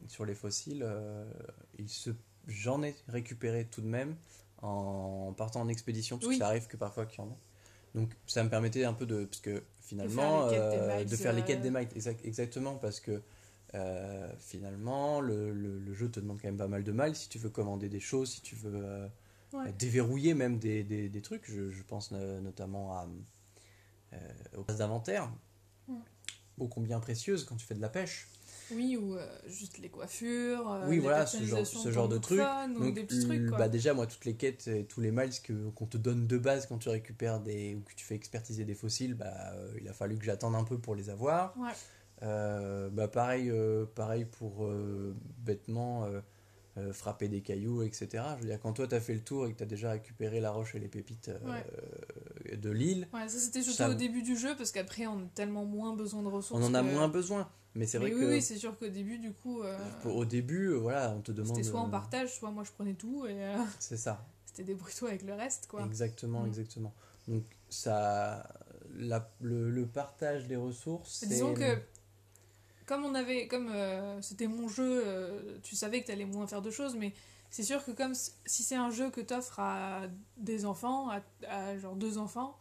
sur 0.08 0.24
les 0.24 0.34
fossiles. 0.34 0.84
euh, 0.86 1.24
j'en 2.46 2.82
ai 2.82 2.94
récupéré 3.08 3.66
tout 3.66 3.80
de 3.82 3.86
même 3.88 4.16
en 4.62 5.32
partant 5.36 5.60
en 5.60 5.68
expédition, 5.68 6.16
parce 6.18 6.28
Oui. 6.28 6.34
que 6.36 6.40
ça 6.40 6.46
arrive 6.48 6.66
que 6.68 6.76
parfois 6.76 7.04
qu'il 7.06 7.18
y 7.18 7.26
en 7.26 7.30
a. 7.30 7.36
Donc 7.94 8.10
ça 8.26 8.42
me 8.44 8.48
permettait 8.48 8.84
un 8.84 8.92
peu 8.94 9.06
de... 9.06 9.24
Parce 9.24 9.40
que 9.40 9.62
finalement, 9.80 10.46
les 10.46 10.52
quêtes 10.56 10.70
des 10.70 10.76
euh, 10.78 10.98
mites, 11.00 11.10
de 11.10 11.16
faire 11.16 11.32
les 11.32 11.42
quêtes 11.42 11.58
euh, 11.60 11.62
des 11.62 11.70
mites, 11.70 11.94
exact- 11.96 12.24
exactement, 12.24 12.76
parce 12.76 13.00
que 13.00 13.20
euh, 13.74 14.32
finalement, 14.38 15.20
le, 15.20 15.52
le- 15.52 15.78
le 15.78 15.94
jeu 15.94 16.10
te 16.10 16.20
demande 16.20 16.38
quand 16.40 16.48
même 16.48 16.56
pas 16.56 16.68
mal 16.68 16.84
de 16.84 16.92
miles 16.92 17.14
si 17.16 17.28
tu 17.28 17.38
veux 17.38 17.50
commander 17.50 17.88
des 17.88 18.00
choses, 18.00 18.30
si 18.32 18.40
tu 18.42 18.54
veux 18.56 18.72
euh, 18.74 19.08
Ouais. 19.52 19.70
déverrouiller 19.78 20.32
même 20.32 20.58
des, 20.58 20.82
des, 20.82 21.10
des 21.10 21.20
trucs. 21.20 21.44
Je, 21.50 21.70
je 21.70 21.82
pense 21.82 22.10
no- 22.10 22.40
notamment 22.40 22.94
à, 22.94 23.06
euh, 24.14 24.16
aux 24.56 24.62
places 24.64 24.78
d'inventaire, 24.78 25.30
Ouais. 25.88 25.96
ô 26.58 26.68
combien 26.68 27.00
précieuses 27.00 27.44
quand 27.44 27.56
tu 27.56 27.66
fais 27.66 27.74
de 27.74 27.80
la 27.82 27.90
pêche. 27.90 28.28
Oui, 28.74 28.96
ou 28.96 29.14
euh, 29.16 29.26
juste 29.46 29.78
les 29.78 29.88
coiffures. 29.88 30.70
euh, 30.70 30.86
Oui, 30.88 30.96
les 30.96 31.00
voilà, 31.02 31.26
ce 31.26 31.42
genre- 31.44 31.66
ce 31.66 31.90
genre 31.90 32.08
de 32.08 32.18
trucs. 32.18 32.40
Donc, 32.40 32.94
des 32.94 33.04
petits 33.04 33.20
trucs, 33.24 33.40
l- 33.40 33.48
quoi. 33.48 33.58
bah 33.58 33.68
déjà, 33.68 33.94
moi, 33.94 34.06
toutes 34.06 34.24
les 34.24 34.34
quêtes 34.34 34.68
et 34.68 34.84
tous 34.84 35.00
les 35.00 35.10
miles 35.10 35.30
qu'on 35.74 35.86
te 35.86 35.96
donne 35.96 36.26
de 36.26 36.38
base 36.38 36.66
quand 36.66 36.78
tu 36.78 36.88
récupères 36.88 37.40
des. 37.40 37.74
ou 37.74 37.80
que 37.80 37.94
tu 37.94 38.04
fais 38.04 38.14
expertiser 38.14 38.64
des 38.64 38.74
fossiles, 38.74 39.14
bah, 39.14 39.32
euh, 39.54 39.72
il 39.80 39.88
a 39.88 39.92
fallu 39.92 40.16
que 40.16 40.24
j'attende 40.24 40.54
un 40.54 40.64
peu 40.64 40.78
pour 40.78 40.94
les 40.94 41.10
avoir. 41.10 41.54
Ouais. 41.58 41.72
Bah, 42.20 43.08
pareil, 43.08 43.52
pareil 43.94 44.24
pour 44.26 44.68
bêtement 45.38 46.06
frapper 46.92 47.28
des 47.28 47.42
cailloux, 47.42 47.82
etc. 47.82 48.08
Je 48.36 48.42
veux 48.42 48.48
dire, 48.48 48.60
quand 48.60 48.72
toi, 48.72 48.86
tu 48.86 48.94
as 48.94 49.00
fait 49.00 49.12
le 49.14 49.20
tour 49.20 49.46
et 49.46 49.52
que 49.52 49.58
tu 49.58 49.62
as 49.62 49.66
déjà 49.66 49.90
récupéré 49.90 50.40
la 50.40 50.50
roche 50.52 50.74
et 50.74 50.78
les 50.78 50.88
pépites 50.88 51.30
Ouais. 51.44 52.56
de 52.56 52.70
l'île, 52.70 53.08
Ouais, 53.12 53.28
ça 53.28 53.38
c'était 53.38 53.60
surtout 53.62 53.76
Ça- 53.78 53.90
au 53.90 53.94
début 53.94 54.22
du 54.22 54.36
jeu, 54.36 54.54
parce 54.56 54.72
qu'après 54.72 55.06
on 55.06 55.18
a 55.18 55.26
tellement 55.34 55.64
moins 55.64 55.94
besoin 55.94 56.22
de 56.22 56.28
ressources. 56.28 56.62
on 56.62 56.64
en 56.66 56.74
a 56.74 56.80
que- 56.82 56.86
moins 56.92 57.08
besoin. 57.08 57.48
Mais 57.74 57.86
c'est 57.86 57.98
vrai 57.98 58.10
oui, 58.12 58.20
que 58.20 58.26
oui, 58.34 58.42
c'est 58.42 58.56
sûr 58.56 58.78
qu'au 58.78 58.88
début, 58.88 59.18
du 59.18 59.32
coup, 59.32 59.62
euh, 59.62 59.78
au 60.04 60.24
début, 60.24 60.68
euh, 60.68 60.76
voilà, 60.76 61.10
on 61.16 61.20
te 61.20 61.32
demande. 61.32 61.56
c'était 61.56 61.68
soit 61.68 61.80
en 61.80 61.88
euh, 61.88 61.90
partage, 61.90 62.34
soit 62.34 62.50
moi 62.50 62.64
je 62.64 62.72
prenais 62.72 62.94
tout, 62.94 63.26
et 63.26 63.32
euh, 63.44 63.56
C'est 63.80 63.96
ça. 63.96 64.24
c'était 64.46 64.64
débrouille-toi 64.64 65.08
avec 65.08 65.22
le 65.22 65.34
reste, 65.34 65.66
quoi. 65.68 65.86
Exactement, 65.86 66.42
Mm. 66.42 66.48
exactement. 66.48 66.92
Donc 67.28 67.44
ça, 67.70 68.46
la- 68.94 69.30
le, 69.40 69.70
le 69.70 69.86
partage 69.86 70.46
des 70.48 70.56
ressources. 70.56 71.24
Disons 71.24 71.54
que 71.54 71.78
comme 72.86 73.04
on 73.04 73.14
avait, 73.14 73.46
comme 73.48 73.68
euh, 73.70 74.20
c'était 74.22 74.46
mon 74.48 74.68
jeu, 74.68 75.04
tu 75.62 75.76
savais 75.76 76.02
que 76.02 76.06
t'allais 76.08 76.24
moins 76.24 76.46
faire 76.46 76.62
de 76.62 76.70
choses, 76.70 76.96
mais 76.96 77.12
c'est 77.50 77.62
sûr 77.62 77.84
que 77.84 77.92
comme 77.92 78.14
si 78.14 78.62
c'est 78.62 78.76
un 78.76 78.90
jeu 78.90 79.10
que 79.10 79.20
t'offres 79.20 79.60
à 79.60 80.02
des 80.36 80.64
enfants, 80.64 81.08
à, 81.10 81.20
à 81.48 81.78
genre 81.78 81.94
deux 81.96 82.18
enfants, 82.18 82.58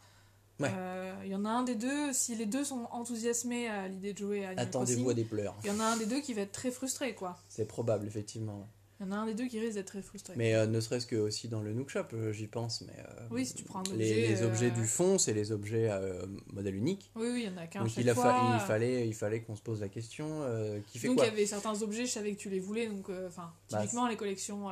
Ouais. 0.62 0.71
euh, 0.78 1.13
il 1.26 1.32
y 1.32 1.36
en 1.36 1.45
a 1.45 1.50
un 1.50 1.63
des 1.63 1.76
deux, 1.76 2.13
si 2.13 2.36
les 2.36 2.45
deux 2.45 2.63
sont 2.63 2.88
enthousiasmés 2.91 3.67
à 3.67 3.88
l'idée 3.88 4.13
de 4.13 4.17
jouer 4.17 4.45
à 4.45 4.50
Animal 4.50 4.65
Attendez-vous 4.67 5.10
à 5.10 5.13
des 5.13 5.24
pleurs. 5.24 5.56
il 5.63 5.67
y 5.67 5.71
en 5.71 5.80
a 5.80 5.84
un 5.86 5.97
des 5.97 6.06
deux 6.06 6.21
qui 6.21 6.34
va 6.34 6.41
être 6.41 6.52
très 6.52 6.71
frustré, 6.71 7.13
quoi. 7.13 7.38
C'est 7.50 7.65
probable, 7.65 8.08
effectivement. 8.08 8.67
Il 9.00 9.08
y 9.08 9.10
en 9.10 9.13
a 9.13 9.15
un 9.17 9.26
des 9.26 9.34
deux 9.34 9.47
qui 9.47 9.60
risque 9.60 9.74
d'être 9.74 9.88
très 9.88 10.02
frustré. 10.04 10.34
Mais 10.38 10.54
euh, 10.54 10.67
ne 10.67 10.80
serait-ce 10.80 11.08
que 11.08 11.15
aussi 11.15 11.47
dans 11.47 11.62
le 11.62 11.74
Nook 11.74 11.89
Shop, 11.89 12.04
euh, 12.13 12.32
j'y 12.34 12.45
pense. 12.45 12.82
Mais, 12.82 12.93
euh, 13.00 13.28
Oui, 13.32 13.47
si 13.47 13.56
tu 13.56 13.63
prends 13.63 13.80
un 13.80 13.84
les, 13.95 14.12
objet, 14.12 14.28
les 14.28 14.43
objets 14.43 14.69
du 14.71 14.86
fond, 14.86 15.17
c'est 15.17 15.34
les 15.34 15.52
objets 15.52 15.89
euh, 15.89 16.24
modèle 16.54 16.76
unique. 16.76 17.12
Oui, 17.15 17.30
oui, 17.34 17.43
il 17.47 17.52
y 17.52 17.54
en 17.54 17.58
a 17.58 17.65
qu'un 17.65 17.80
Donc 17.80 17.89
chaque 17.89 18.04
il, 18.04 18.10
a 18.12 18.13
fois. 18.13 18.52
il 18.54 18.60
fallait, 18.60 19.08
il 19.08 19.15
fallait 19.15 19.41
qu'on 19.41 19.56
se 19.56 19.62
pose 19.63 19.82
la 19.82 19.89
question 19.89 20.41
qui 20.86 21.00
fait 21.00 21.08
donc 21.08 21.15
il 21.15 21.17
quoi 21.17 21.26
y 21.26 21.30
avait 21.30 21.45
certains 21.47 21.82
objets, 21.82 22.06
je 22.06 22.12
savais 22.12 22.34
que 22.34 22.39
tu 22.39 22.50
les 22.52 22.60
voulais, 22.60 22.88
donc 22.88 23.10
Bah, 23.10 23.54
typiquement 23.69 24.08
les 24.08 24.17
collections 24.17 24.69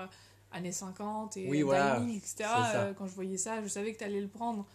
années 0.52 0.72
50 0.72 1.38
et 1.38 1.48
Oui, 1.48 1.62
voilà, 1.62 2.00
Dining, 2.00 2.18
etc. 2.18 2.50
euh, 2.76 2.94
quand 2.94 3.08
je 3.08 3.14
voyais 3.16 3.38
ça, 3.38 3.62
je 3.62 3.68
savais 3.68 3.94
que 3.94 3.98
tu 4.00 4.04
allais 4.04 4.22
le 4.22 4.28
prendre. 4.28 4.66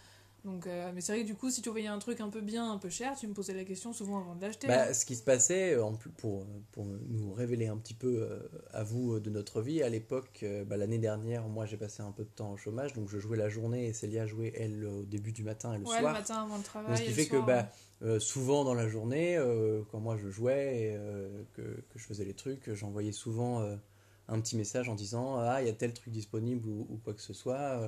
Donc, 0.45 0.67
euh, 0.67 0.93
mais 0.95 1.01
c'est 1.01 1.13
vrai 1.13 1.23
que 1.23 1.27
du 1.27 1.35
coup, 1.35 1.51
si 1.51 1.63
tu 1.63 1.71
voyais 1.71 1.87
un 1.87 1.99
truc 1.99 2.21
un 2.21 2.29
peu 2.29 2.43
bien, 2.43 2.71
un 2.71 2.77
peu 2.77 2.91
cher, 2.91 3.17
tu 3.17 3.27
me 3.27 3.33
posais 3.33 3.55
la 3.55 3.65
question 3.65 3.93
souvent 3.93 4.19
avant 4.19 4.35
de 4.35 4.43
l'acheter. 4.43 4.67
Bah, 4.67 4.89
hein. 4.89 4.93
ce 4.93 5.07
qui 5.07 5.17
se 5.17 5.23
passait, 5.23 5.75
euh, 5.75 5.85
en 5.85 5.95
plus, 5.95 6.11
pour, 6.11 6.47
pour 6.73 6.85
nous 6.85 7.33
révéler 7.33 7.67
un 7.67 7.79
petit 7.79 7.95
peu 7.95 8.23
euh, 8.23 8.41
à 8.73 8.83
vous 8.85 9.15
euh, 9.15 9.21
de 9.21 9.31
notre 9.31 9.63
vie, 9.63 9.83
à 9.83 9.89
l'époque, 9.89 10.41
euh, 10.43 10.65
bah, 10.65 10.77
l'année 10.77 10.99
dernière, 10.99 11.49
moi 11.49 11.65
j'ai 11.65 11.79
passé 11.79 12.03
un 12.03 12.13
peu 12.13 12.25
de 12.25 12.29
temps 12.29 12.53
au 12.53 12.57
chômage, 12.59 12.93
donc 12.93 13.09
je 13.09 13.19
jouais 13.19 13.39
la 13.39 13.49
journée 13.49 13.87
et 13.87 13.93
Célia 13.95 14.27
jouait 14.27 14.53
elle 14.57 14.85
au 14.85 15.05
début 15.05 15.33
du 15.33 15.45
matin 15.45 15.73
et 15.73 15.79
le 15.79 15.85
ouais, 15.85 15.95
le 15.95 16.01
soir. 16.01 16.13
matin 16.13 16.43
avant 16.43 16.59
le 16.59 16.63
travail. 16.63 16.91
Donc, 16.91 16.99
ce 16.99 17.03
qui 17.05 17.09
le 17.09 17.15
fait 17.15 17.27
que 17.27 17.41
bah, 17.41 17.71
euh, 18.03 18.21
souvent 18.21 18.65
dans 18.65 18.75
la 18.75 18.87
journée, 18.87 19.39
euh, 19.39 19.83
quand 19.91 20.01
moi 20.01 20.17
je 20.19 20.29
jouais 20.29 20.77
et 20.77 20.97
euh, 20.97 21.43
que, 21.55 21.63
que 21.63 21.99
je 21.99 22.05
faisais 22.05 22.25
les 22.25 22.35
trucs, 22.35 22.71
j'envoyais 22.75 23.13
souvent 23.13 23.63
euh, 23.63 23.77
un 24.29 24.41
petit 24.41 24.57
message 24.57 24.91
en 24.91 24.95
disant 24.95 25.39
Ah, 25.39 25.63
il 25.63 25.67
y 25.67 25.71
a 25.71 25.73
tel 25.73 25.95
truc 25.95 26.13
disponible 26.13 26.69
ou, 26.69 26.87
ou 26.91 27.01
quoi 27.03 27.15
que 27.15 27.23
ce 27.23 27.33
soit. 27.33 27.81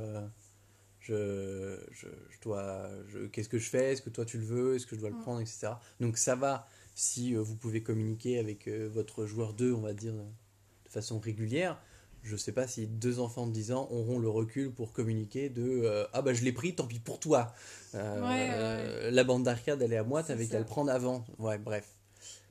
Je, 1.07 1.79
je, 1.93 2.07
je 2.31 2.41
dois, 2.43 2.89
qu'est-ce 3.33 3.49
que 3.49 3.59
je 3.59 3.69
fais? 3.69 3.93
Est-ce 3.93 4.03
que 4.03 4.11
toi 4.11 4.25
tu 4.25 4.39
le 4.39 4.45
veux? 4.45 4.75
Est-ce 4.77 4.87
que 4.87 4.97
je 4.97 5.01
dois 5.01 5.11
le 5.11 5.17
Mm. 5.17 5.21
prendre? 5.23 5.41
Etc. 5.41 5.69
Donc 6.01 6.19
ça 6.19 6.35
va 6.37 6.67
si 6.95 7.35
euh, 7.37 7.41
vous 7.43 7.57
pouvez 7.57 7.83
communiquer 7.83 8.39
avec 8.39 8.69
euh, 8.69 8.89
votre 8.93 9.27
joueur 9.27 9.53
2, 9.55 9.73
on 9.73 9.81
va 9.81 9.93
dire, 9.95 10.15
de 10.15 10.91
façon 10.91 11.19
régulière. 11.19 11.81
Je 12.23 12.37
sais 12.37 12.51
pas 12.53 12.67
si 12.67 12.89
deux 12.89 13.21
enfants 13.21 13.47
de 13.47 13.53
10 13.53 13.71
ans 13.71 13.87
auront 13.91 14.19
le 14.19 14.29
recul 14.29 14.73
pour 14.73 14.93
communiquer 14.93 15.49
de 15.49 15.63
euh, 15.85 16.07
Ah 16.13 16.23
bah 16.23 16.35
je 16.35 16.43
l'ai 16.43 16.53
pris, 16.53 16.75
tant 16.75 16.87
pis 16.87 16.99
pour 16.99 17.21
toi. 17.21 17.55
Euh, 17.95 18.21
Ouais, 18.21 19.05
ouais, 19.05 19.11
La 19.13 19.23
bande 19.23 19.45
d'arcade 19.45 19.81
elle 19.83 19.93
est 19.93 19.97
à 19.97 20.03
moi, 20.03 20.23
t'avais 20.25 20.47
qu'à 20.47 20.59
le 20.59 20.65
prendre 20.65 20.91
avant. 20.91 21.25
Ouais, 21.39 21.59
bref. 21.59 21.87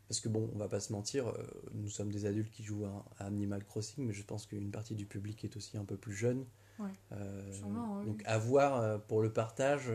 Parce 0.07 0.19
que 0.21 0.29
bon, 0.29 0.49
on 0.53 0.57
va 0.59 0.69
pas 0.69 0.79
se 0.79 0.93
mentir, 0.93 1.33
nous 1.73 1.89
sommes 1.89 2.11
des 2.11 2.25
adultes 2.27 2.51
qui 2.51 2.63
jouent 2.63 2.85
à, 2.85 3.05
à 3.17 3.25
Animal 3.25 3.65
Crossing, 3.65 4.05
mais 4.05 4.13
je 4.13 4.23
pense 4.23 4.45
qu'une 4.45 4.69
partie 4.69 4.93
du 4.95 5.05
public 5.07 5.43
est 5.43 5.57
aussi 5.57 5.77
un 5.77 5.83
peu 5.83 5.97
plus 5.97 6.13
jeune. 6.13 6.45
Ouais. 6.79 6.89
Euh, 7.13 7.51
Sûrement, 7.51 7.97
oui. 7.99 8.05
Donc 8.05 8.21
à 8.25 8.37
voir 8.37 8.81
euh, 8.81 8.97
pour 8.97 9.21
le 9.21 9.31
partage, 9.31 9.89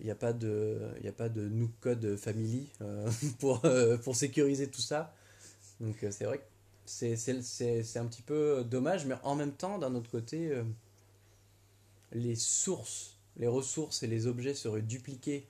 il 0.00 0.04
n'y 0.04 0.10
a 0.10 0.14
pas 0.14 0.32
de, 0.32 0.78
y 1.02 1.08
a 1.08 1.12
pas 1.12 1.28
de 1.28 1.48
Nook 1.48 1.70
Code 1.80 2.16
Family 2.16 2.68
euh, 2.82 3.10
pour, 3.38 3.64
euh, 3.64 3.96
pour 3.98 4.14
sécuriser 4.16 4.68
tout 4.70 4.80
ça. 4.80 5.14
Donc 5.80 6.02
euh, 6.04 6.10
c'est 6.10 6.24
vrai 6.24 6.38
que 6.38 6.44
c'est, 6.86 7.16
c'est, 7.16 7.42
c'est, 7.42 7.82
c'est 7.82 7.98
un 7.98 8.06
petit 8.06 8.22
peu 8.22 8.64
dommage, 8.64 9.06
mais 9.06 9.16
en 9.22 9.34
même 9.34 9.52
temps, 9.52 9.78
d'un 9.78 9.94
autre 9.94 10.10
côté, 10.10 10.50
euh, 10.50 10.64
les 12.12 12.34
sources, 12.36 13.16
les 13.36 13.46
ressources 13.46 14.02
et 14.02 14.06
les 14.06 14.26
objets 14.26 14.54
seraient 14.54 14.82
dupliqués. 14.82 15.46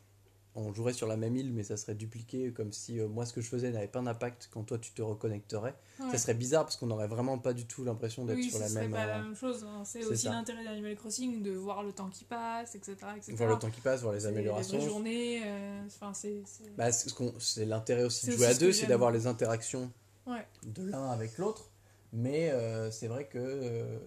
On 0.59 0.73
jouerait 0.73 0.95
sur 0.95 1.07
la 1.07 1.19
même 1.19 1.37
île, 1.37 1.53
mais 1.53 1.63
ça 1.63 1.77
serait 1.77 1.95
dupliqué 1.95 2.51
comme 2.51 2.73
si 2.73 2.99
euh, 2.99 3.09
moi 3.09 3.27
ce 3.27 3.35
que 3.35 3.43
je 3.43 3.49
faisais 3.49 3.71
n'avait 3.71 3.89
pas 3.89 4.01
d'impact 4.01 4.49
quand 4.51 4.63
toi 4.65 4.79
tu 4.79 4.91
te 4.93 5.03
reconnecterais. 5.03 5.75
ouais. 6.01 6.11
Ça 6.11 6.17
serait 6.17 6.33
bizarre 6.35 6.65
parce 6.65 6.77
qu'on 6.77 6.87
n'aurait 6.87 7.09
vraiment 7.09 7.39
pas 7.39 7.53
du 7.53 7.67
tout 7.67 7.85
l'impression 7.85 8.25
d'être 8.25 8.39
oui, 8.39 8.49
sur 8.49 8.59
la 8.59 8.69
même. 8.71 8.91
pas 8.91 9.05
euh, 9.05 9.07
la 9.07 9.23
même 9.23 9.35
chose. 9.37 9.65
hein. 9.65 9.83
C'est 9.85 10.03
aussi 10.07 10.27
l'intérêt 10.27 10.65
d'Animal 10.65 10.97
Crossing 10.97 11.43
de 11.43 11.51
voir 11.53 11.83
le 11.83 11.93
temps 11.93 12.09
qui 12.09 12.25
passe, 12.25 12.75
etc. 12.75 12.97
etc. 13.17 13.35
voir 13.37 13.51
le 13.51 13.59
temps 13.59 13.71
qui 13.71 13.83
passe, 13.83 14.01
voir 14.01 14.15
les 14.15 14.25
améliorations. 14.25 14.79
Les 14.79 14.85
journées, 14.85 15.43
euh, 15.45 15.83
enfin 15.87 16.15
c'est. 16.15 16.43
Bah, 16.79 16.91
c'est 16.91 17.11
ce 17.11 17.15
qu'on- 17.15 17.35
c'est 17.39 17.67
l'intérêt 17.67 18.05
aussi 18.05 18.27
de 18.27 18.33
jouer 18.33 18.47
aussi 18.47 18.57
à 18.57 18.59
deux, 18.59 18.73
c'est 18.73 18.87
d'avoir 18.87 19.11
les 19.11 19.27
interactions 19.27 19.93
Ouais. 20.27 20.47
de 20.65 20.89
l'un 20.89 21.11
avec 21.11 21.37
l'autre. 21.39 21.71
Mais 22.15 22.51
euh, 22.51 22.91
c'est 22.91 23.09
vrai 23.09 23.27
que 23.27 23.37
euh, 23.39 23.99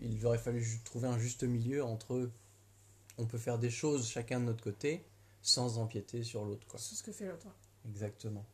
il 0.00 0.24
aurait 0.26 0.38
fallu 0.38 0.64
trouver 0.84 1.08
un 1.08 1.18
juste 1.18 1.42
milieu 1.42 1.82
entre 1.82 2.30
on 3.18 3.26
peut 3.26 3.38
faire 3.38 3.58
des 3.58 3.70
choses 3.70 4.06
chacun 4.08 4.38
de 4.38 4.44
notre 4.44 4.62
côté 4.62 5.02
sans 5.48 5.78
empiéter 5.78 6.22
sur 6.22 6.44
l'autre. 6.44 6.66
quoi. 6.66 6.78
C'est 6.78 6.94
ce 6.94 7.02
que 7.02 7.12
fait 7.12 7.26
l'autre. 7.26 7.46
Exactement. 7.88 8.44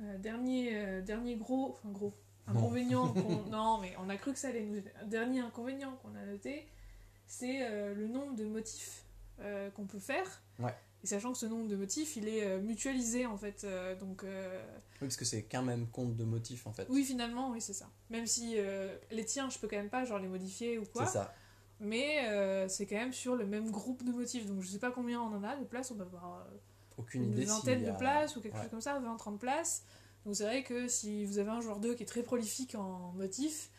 Euh, 0.00 0.16
dernier, 0.18 0.76
euh, 0.76 1.02
dernier 1.02 1.34
gros, 1.36 1.70
enfin 1.72 1.90
gros, 1.90 2.14
inconvénient, 2.46 3.08
qu'on- 3.12 3.42
non 3.50 3.78
mais 3.78 3.94
on 3.98 4.08
a 4.08 4.16
cru 4.16 4.32
que 4.32 4.38
ça 4.38 4.48
allait 4.48 4.64
nous. 4.64 4.80
Dernier 5.06 5.40
inconvénient 5.40 5.96
qu'on 6.02 6.14
a 6.14 6.24
noté, 6.24 6.66
c'est 7.26 7.66
euh, 7.68 7.94
le 7.94 8.06
nombre 8.08 8.34
de 8.36 8.44
motifs 8.44 9.04
qu'on 9.76 9.86
peut 9.86 10.00
faire. 10.00 10.42
Ouais. 10.58 10.74
Et 11.04 11.06
sachant 11.06 11.30
que 11.30 11.38
ce 11.38 11.46
nombre 11.46 11.68
de 11.68 11.76
motifs, 11.76 12.16
il 12.16 12.26
est 12.26 12.58
mutualisé 12.58 13.24
en 13.24 13.36
fait. 13.36 13.64
donc 14.00 14.22
Oui, 14.24 14.28
parce 14.98 15.16
que 15.16 15.24
c'est 15.24 15.44
qu'un 15.44 15.62
même 15.62 15.86
compte 15.86 16.16
de 16.16 16.24
motifs 16.24 16.66
en 16.66 16.72
fait. 16.72 16.88
oui, 16.90 17.04
finalement, 17.04 17.52
oui, 17.52 17.60
c'est 17.60 17.72
ça. 17.72 17.88
Même 18.10 18.26
si 18.26 18.56
les 19.12 19.24
tiens, 19.24 19.48
je 19.48 19.58
peux 19.60 19.68
quand 19.68 19.76
même 19.76 19.90
pas 19.90 20.04
genre 20.04 20.18
les 20.18 20.26
modifier 20.26 20.76
ou 20.78 20.84
quoi. 20.86 21.06
c'est 21.06 21.12
ça. 21.12 21.32
Mais 21.80 22.26
euh, 22.28 22.68
c'est 22.68 22.86
quand 22.86 22.96
même 22.96 23.12
sur 23.12 23.36
le 23.36 23.46
même 23.46 23.70
groupe 23.70 24.02
de 24.04 24.12
motifs. 24.12 24.46
Donc 24.46 24.62
je 24.62 24.68
sais 24.68 24.78
pas 24.78 24.90
combien 24.90 25.20
on 25.20 25.32
en 25.34 25.44
a 25.44 25.56
de 25.56 25.64
places, 25.64 25.90
on 25.90 25.94
doit 25.94 26.06
avoir 26.06 26.40
euh, 26.40 26.56
Aucune 26.96 27.24
une 27.24 27.32
idée. 27.32 27.44
vingtaine 27.44 27.84
de 27.84 27.90
a- 27.90 27.94
places 27.94 28.36
ou 28.36 28.40
quelque 28.40 28.54
Ouais. 28.56 28.62
chose 28.62 28.70
comme 28.70 28.80
ça, 28.80 28.98
20-30 29.00 29.38
places. 29.38 29.84
Donc 30.26 30.34
c'est 30.34 30.44
vrai 30.44 30.62
que 30.64 30.88
si 30.88 31.24
vous 31.24 31.38
avez 31.38 31.50
un 31.50 31.60
joueur 31.60 31.78
2 31.78 31.94
qui 31.94 32.02
est 32.02 32.06
très 32.06 32.22
prolifique 32.22 32.74
en 32.74 33.12
motifs, 33.16 33.70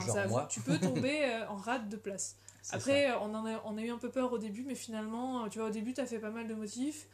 ça- 0.00 0.26
tu 0.48 0.60
peux 0.60 0.78
tomber 0.78 1.24
euh, 1.24 1.48
en 1.48 1.56
rate 1.56 1.88
de 1.88 1.96
place. 1.96 2.36
C'est 2.62 2.74
Après, 2.76 3.12
on, 3.20 3.32
en 3.32 3.46
a, 3.46 3.62
on 3.64 3.78
a 3.78 3.82
eu 3.82 3.90
un 3.90 3.98
peu 3.98 4.10
peur 4.10 4.32
au 4.32 4.38
début, 4.38 4.64
mais 4.64 4.74
finalement, 4.74 5.44
euh, 5.44 5.48
tu 5.48 5.60
vois, 5.60 5.68
au 5.68 5.70
début, 5.70 5.92
tu 5.94 6.00
as 6.00 6.06
fait 6.06 6.18
pas 6.18 6.30
mal 6.30 6.48
de 6.48 6.54
motifs. 6.54 7.06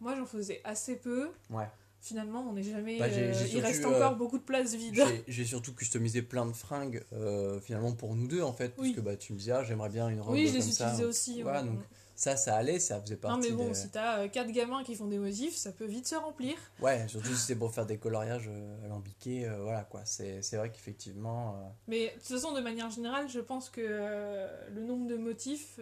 Moi, 0.00 0.14
j'en 0.14 0.26
faisais 0.26 0.60
assez 0.64 0.96
peu. 0.96 1.30
Ouais. 1.48 1.68
Finalement, 2.02 2.46
on 2.48 2.54
n'est 2.54 2.62
jamais. 2.62 2.98
Bah, 2.98 3.06
euh, 3.10 3.34
il 3.52 3.60
reste 3.60 3.84
euh, 3.84 3.88
encore 3.94 4.16
beaucoup 4.16 4.38
de 4.38 4.42
places 4.42 4.74
vides. 4.74 4.98
J'ai- 5.28 5.44
surtout 5.44 5.74
customisé 5.74 6.22
plein 6.22 6.46
de 6.46 6.52
fringues 6.54 7.04
euh, 7.12 7.60
finalement 7.60 7.92
pour 7.92 8.14
nous 8.16 8.26
deux 8.26 8.42
en 8.42 8.52
fait. 8.54 8.70
Parce 8.70 8.88
Oui. 8.88 8.94
que 8.94 9.00
bah, 9.02 9.16
tu 9.16 9.34
me 9.34 9.38
disais, 9.38 9.52
ah, 9.52 9.64
j'aimerais 9.64 9.90
bien 9.90 10.08
une 10.08 10.20
robe 10.20 10.32
Oui, 10.34 10.46
je 10.46 10.52
comme 10.52 10.60
les 10.60 10.68
utilisais 10.70 11.04
aussi. 11.04 11.42
Voilà, 11.42 11.60
ouais. 11.62 11.68
donc 11.68 11.80
ça, 12.16 12.36
ça 12.36 12.56
allait, 12.56 12.78
ça 12.78 13.00
faisait 13.02 13.14
non, 13.16 13.20
partie 13.20 13.50
mais 13.50 13.56
bon, 13.56 13.68
des- 13.68 13.74
si 13.74 13.88
t'as 13.90 14.28
4 14.28 14.50
gamins 14.50 14.82
qui 14.82 14.94
font 14.94 15.08
des 15.08 15.18
motifs, 15.18 15.54
ça 15.56 15.72
peut 15.72 15.84
vite 15.84 16.06
se 16.06 16.14
remplir. 16.14 16.54
Ouais, 16.80 17.06
surtout 17.08 17.34
si 17.34 17.40
c'est 17.46 17.56
pour 17.56 17.72
faire 17.74 17.84
des 17.86 17.98
coloriages 17.98 18.48
alambiqués, 18.84 19.46
voilà 19.60 19.84
quoi. 19.84 20.00
C'est 20.06 20.40
c'est 20.42 20.56
vrai 20.56 20.70
qu'effectivement. 20.70 21.74
Mais 21.86 22.06
de 22.06 22.12
toute 22.14 22.22
façon, 22.28 22.52
de 22.52 22.60
manière 22.60 22.90
générale, 22.90 23.28
je 23.28 23.40
pense 23.40 23.68
que 23.68 23.80
le 24.74 24.80
nombre 24.82 25.06
de 25.06 25.16
motifs 25.16 25.78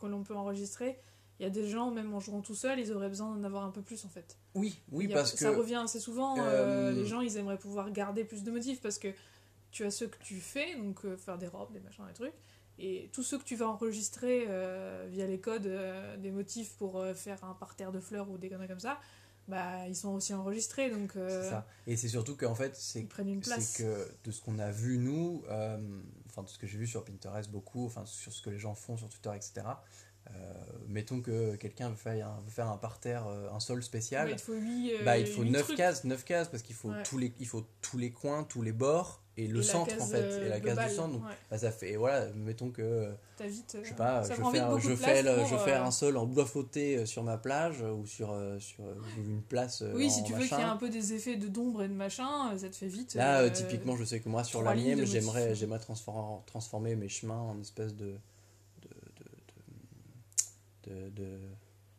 que 0.00 0.06
l'on 0.06 0.22
peut 0.22 0.36
enregistrer, 0.36 0.98
il 1.38 1.44
y 1.44 1.46
a 1.46 1.50
des 1.50 1.68
gens, 1.68 1.90
même 1.90 2.12
en 2.14 2.20
jouant 2.20 2.40
tout 2.40 2.54
seul, 2.54 2.78
ils 2.80 2.92
auraient 2.92 3.08
besoin 3.08 3.34
d'en 3.34 3.44
avoir 3.44 3.64
un 3.64 3.70
peu 3.70 3.82
plus 3.82 4.04
en 4.04 4.08
fait. 4.08 4.36
Oui, 4.54 4.80
oui, 4.90 5.10
a- 5.12 5.14
parce 5.14 5.36
ça 5.36 5.50
que. 5.50 5.56
revient 5.56 5.76
assez 5.84 6.00
souvent. 6.00 6.36
euh, 6.38 6.42
euh, 6.42 6.92
les 6.92 7.04
gens, 7.06 7.20
ils 7.20 7.36
aimeraient 7.36 7.58
pouvoir 7.58 7.90
garder 7.92 8.24
plus 8.24 8.42
de 8.44 8.50
motifs 8.50 8.80
parce 8.80 8.98
que 8.98 9.08
tu 9.70 9.84
as 9.84 9.90
ceux 9.90 10.08
que 10.08 10.18
tu 10.22 10.36
fais, 10.40 10.74
donc 10.76 11.04
euh, 11.04 11.16
faire 11.16 11.38
des 11.38 11.46
robes, 11.46 11.72
des 11.72 11.80
machins, 11.80 12.04
des 12.06 12.14
trucs, 12.14 12.34
et 12.78 13.08
tous 13.12 13.22
ceux 13.22 13.38
que 13.38 13.44
tu 13.44 13.54
vas 13.56 13.68
enregistrer 13.68 14.46
via 15.08 15.26
les 15.26 15.40
codes 15.40 15.68
des 16.20 16.30
motifs 16.30 16.74
pour 16.76 17.04
faire 17.14 17.42
un 17.44 17.54
parterre 17.54 17.92
de 17.92 18.00
fleurs 18.00 18.30
ou 18.30 18.38
des 18.38 18.48
conneries 18.48 18.68
comme 18.68 18.78
ça, 18.80 18.98
bah 19.48 19.88
ils 19.88 19.96
sont 19.96 20.10
aussi 20.10 20.32
enregistrés, 20.34 20.90
donc 20.90 21.16
euh, 21.16 21.42
C'est 21.42 21.50
ça. 21.50 21.66
Et 21.86 21.96
c'est 21.96 22.08
surtout 22.08 22.36
qu'en 22.36 22.54
fait, 22.54 22.76
c'est 22.76 23.04
que 23.04 24.08
de 24.24 24.30
ce 24.30 24.40
qu'on 24.42 24.58
a 24.58 24.70
vu 24.70 24.98
nous, 24.98 25.42
euh, 25.48 25.78
enfin 26.26 26.42
de 26.42 26.48
ce 26.48 26.58
que 26.58 26.66
j'ai 26.66 26.76
vu 26.78 26.86
sur 26.86 27.04
Pinterest 27.04 27.50
beaucoup, 27.50 27.86
enfin 27.86 28.04
sur 28.06 28.32
ce 28.32 28.42
que 28.42 28.50
les 28.50 28.58
gens 28.58 28.74
font 28.74 28.96
sur 28.98 29.08
Twitter, 29.08 29.30
etc. 29.34 29.66
euh, 30.36 30.52
mettons 30.88 31.20
que 31.20 31.56
quelqu'un 31.56 31.88
veut 31.90 31.94
faire 31.96 32.26
un, 32.28 32.40
veut 32.44 32.50
faire 32.50 32.68
un 32.68 32.76
parterre, 32.76 33.26
euh, 33.26 33.50
un 33.52 33.60
sol 33.60 33.82
spécial. 33.82 34.26
Ouais, 34.28 34.34
il 34.34 34.38
faut 34.38 34.54
8, 34.54 34.92
bah, 35.04 35.18
il 35.18 35.26
faut 35.26 35.44
9 35.44 35.74
cases, 35.74 36.04
9 36.04 36.24
cases 36.24 36.48
parce 36.48 36.62
qu'il 36.62 36.74
faut, 36.76 36.90
Ouais. 36.90 37.02
tous 37.04 37.18
les, 37.18 37.32
il 37.38 37.46
faut 37.46 37.66
tous 37.80 37.98
les 37.98 38.10
coins, 38.10 38.44
tous 38.44 38.62
les 38.62 38.72
bords 38.72 39.22
et 39.36 39.46
le 39.46 39.60
Et 39.60 39.62
centre 39.62 40.00
en 40.02 40.06
fait, 40.06 40.22
euh, 40.24 40.46
et 40.46 40.48
la 40.48 40.60
case 40.60 40.78
du 40.78 40.88
centre. 40.94 41.12
Donc, 41.14 41.22
ouais. 41.24 41.34
bah, 41.50 41.58
ça 41.58 41.70
fait, 41.70 41.92
et 41.92 41.96
voilà, 41.96 42.26
mettons 42.34 42.70
que 42.70 43.10
vite. 43.40 43.76
euh, 43.76 43.84
je 43.84 43.88
sais 43.90 43.94
pas, 43.94 44.24
ça 44.24 44.34
je 44.34 44.40
prend 44.40 44.50
fais, 44.50 44.58
un, 44.58 44.70
beaucoup 44.70 44.80
je 44.80 44.90
de 44.90 44.96
fais, 44.96 45.22
place 45.22 45.36
le- 45.36 45.42
pour, 45.42 45.46
je 45.50 45.56
fais 45.64 45.74
euh, 45.74 45.84
un 45.84 45.90
sol 45.92 46.16
en 46.16 46.26
bois 46.26 46.44
flotté 46.44 46.96
euh, 46.98 47.06
sur 47.06 47.22
ma 47.22 47.38
plage 47.38 47.82
euh, 47.82 47.92
ou 47.92 48.04
sur, 48.04 48.32
euh, 48.32 48.58
sur 48.58 48.84
euh, 48.84 48.94
une 49.16 49.40
place. 49.42 49.82
euh, 49.82 49.92
Oui, 49.94 50.06
en 50.06 50.10
si 50.10 50.24
tu 50.24 50.32
veux 50.34 50.44
qu'il 50.44 50.58
y 50.58 50.60
ait 50.60 50.64
un 50.64 50.76
peu 50.76 50.90
des 50.90 51.12
effets 51.12 51.36
de 51.36 51.46
d'ombre 51.46 51.82
et 51.84 51.88
de 51.88 51.94
machin, 51.94 52.52
euh, 52.52 52.58
ça 52.58 52.68
te 52.68 52.74
fait 52.74 52.88
vite. 52.88 53.14
Là, 53.14 53.38
euh, 53.40 53.46
euh, 53.46 53.50
typiquement, 53.50 53.96
je 53.96 54.04
sais 54.04 54.18
que 54.20 54.28
moi, 54.28 54.42
sur 54.42 54.62
la 54.62 54.74
mienne, 54.74 55.04
j'aimerais, 55.06 55.54
j'aimerais 55.54 55.78
transformer, 55.78 56.40
transformer 56.46 56.96
mes 56.96 57.08
chemins 57.08 57.38
en 57.40 57.60
espèce 57.60 57.94
de, 57.94 58.16
de, 60.88 61.40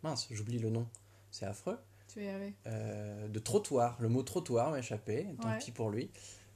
mince, 0.04 0.28
j'oublie 0.32 0.60
le 0.60 0.70
nom. 0.70 0.88
C'est 1.32 1.46
affreux. 1.46 1.78
Tu. 2.08 2.22
Euh, 2.66 3.28
de 3.28 3.40
trottoir. 3.40 3.96
Le 4.00 4.10
mot 4.10 4.24
trottoir 4.24 4.72
m'a 4.72 4.80
échappé, 4.80 5.28
tant 5.42 5.50
Ouais. 5.50 5.58
pis 5.60 5.72
pour 5.72 5.90
lui. 5.92 6.10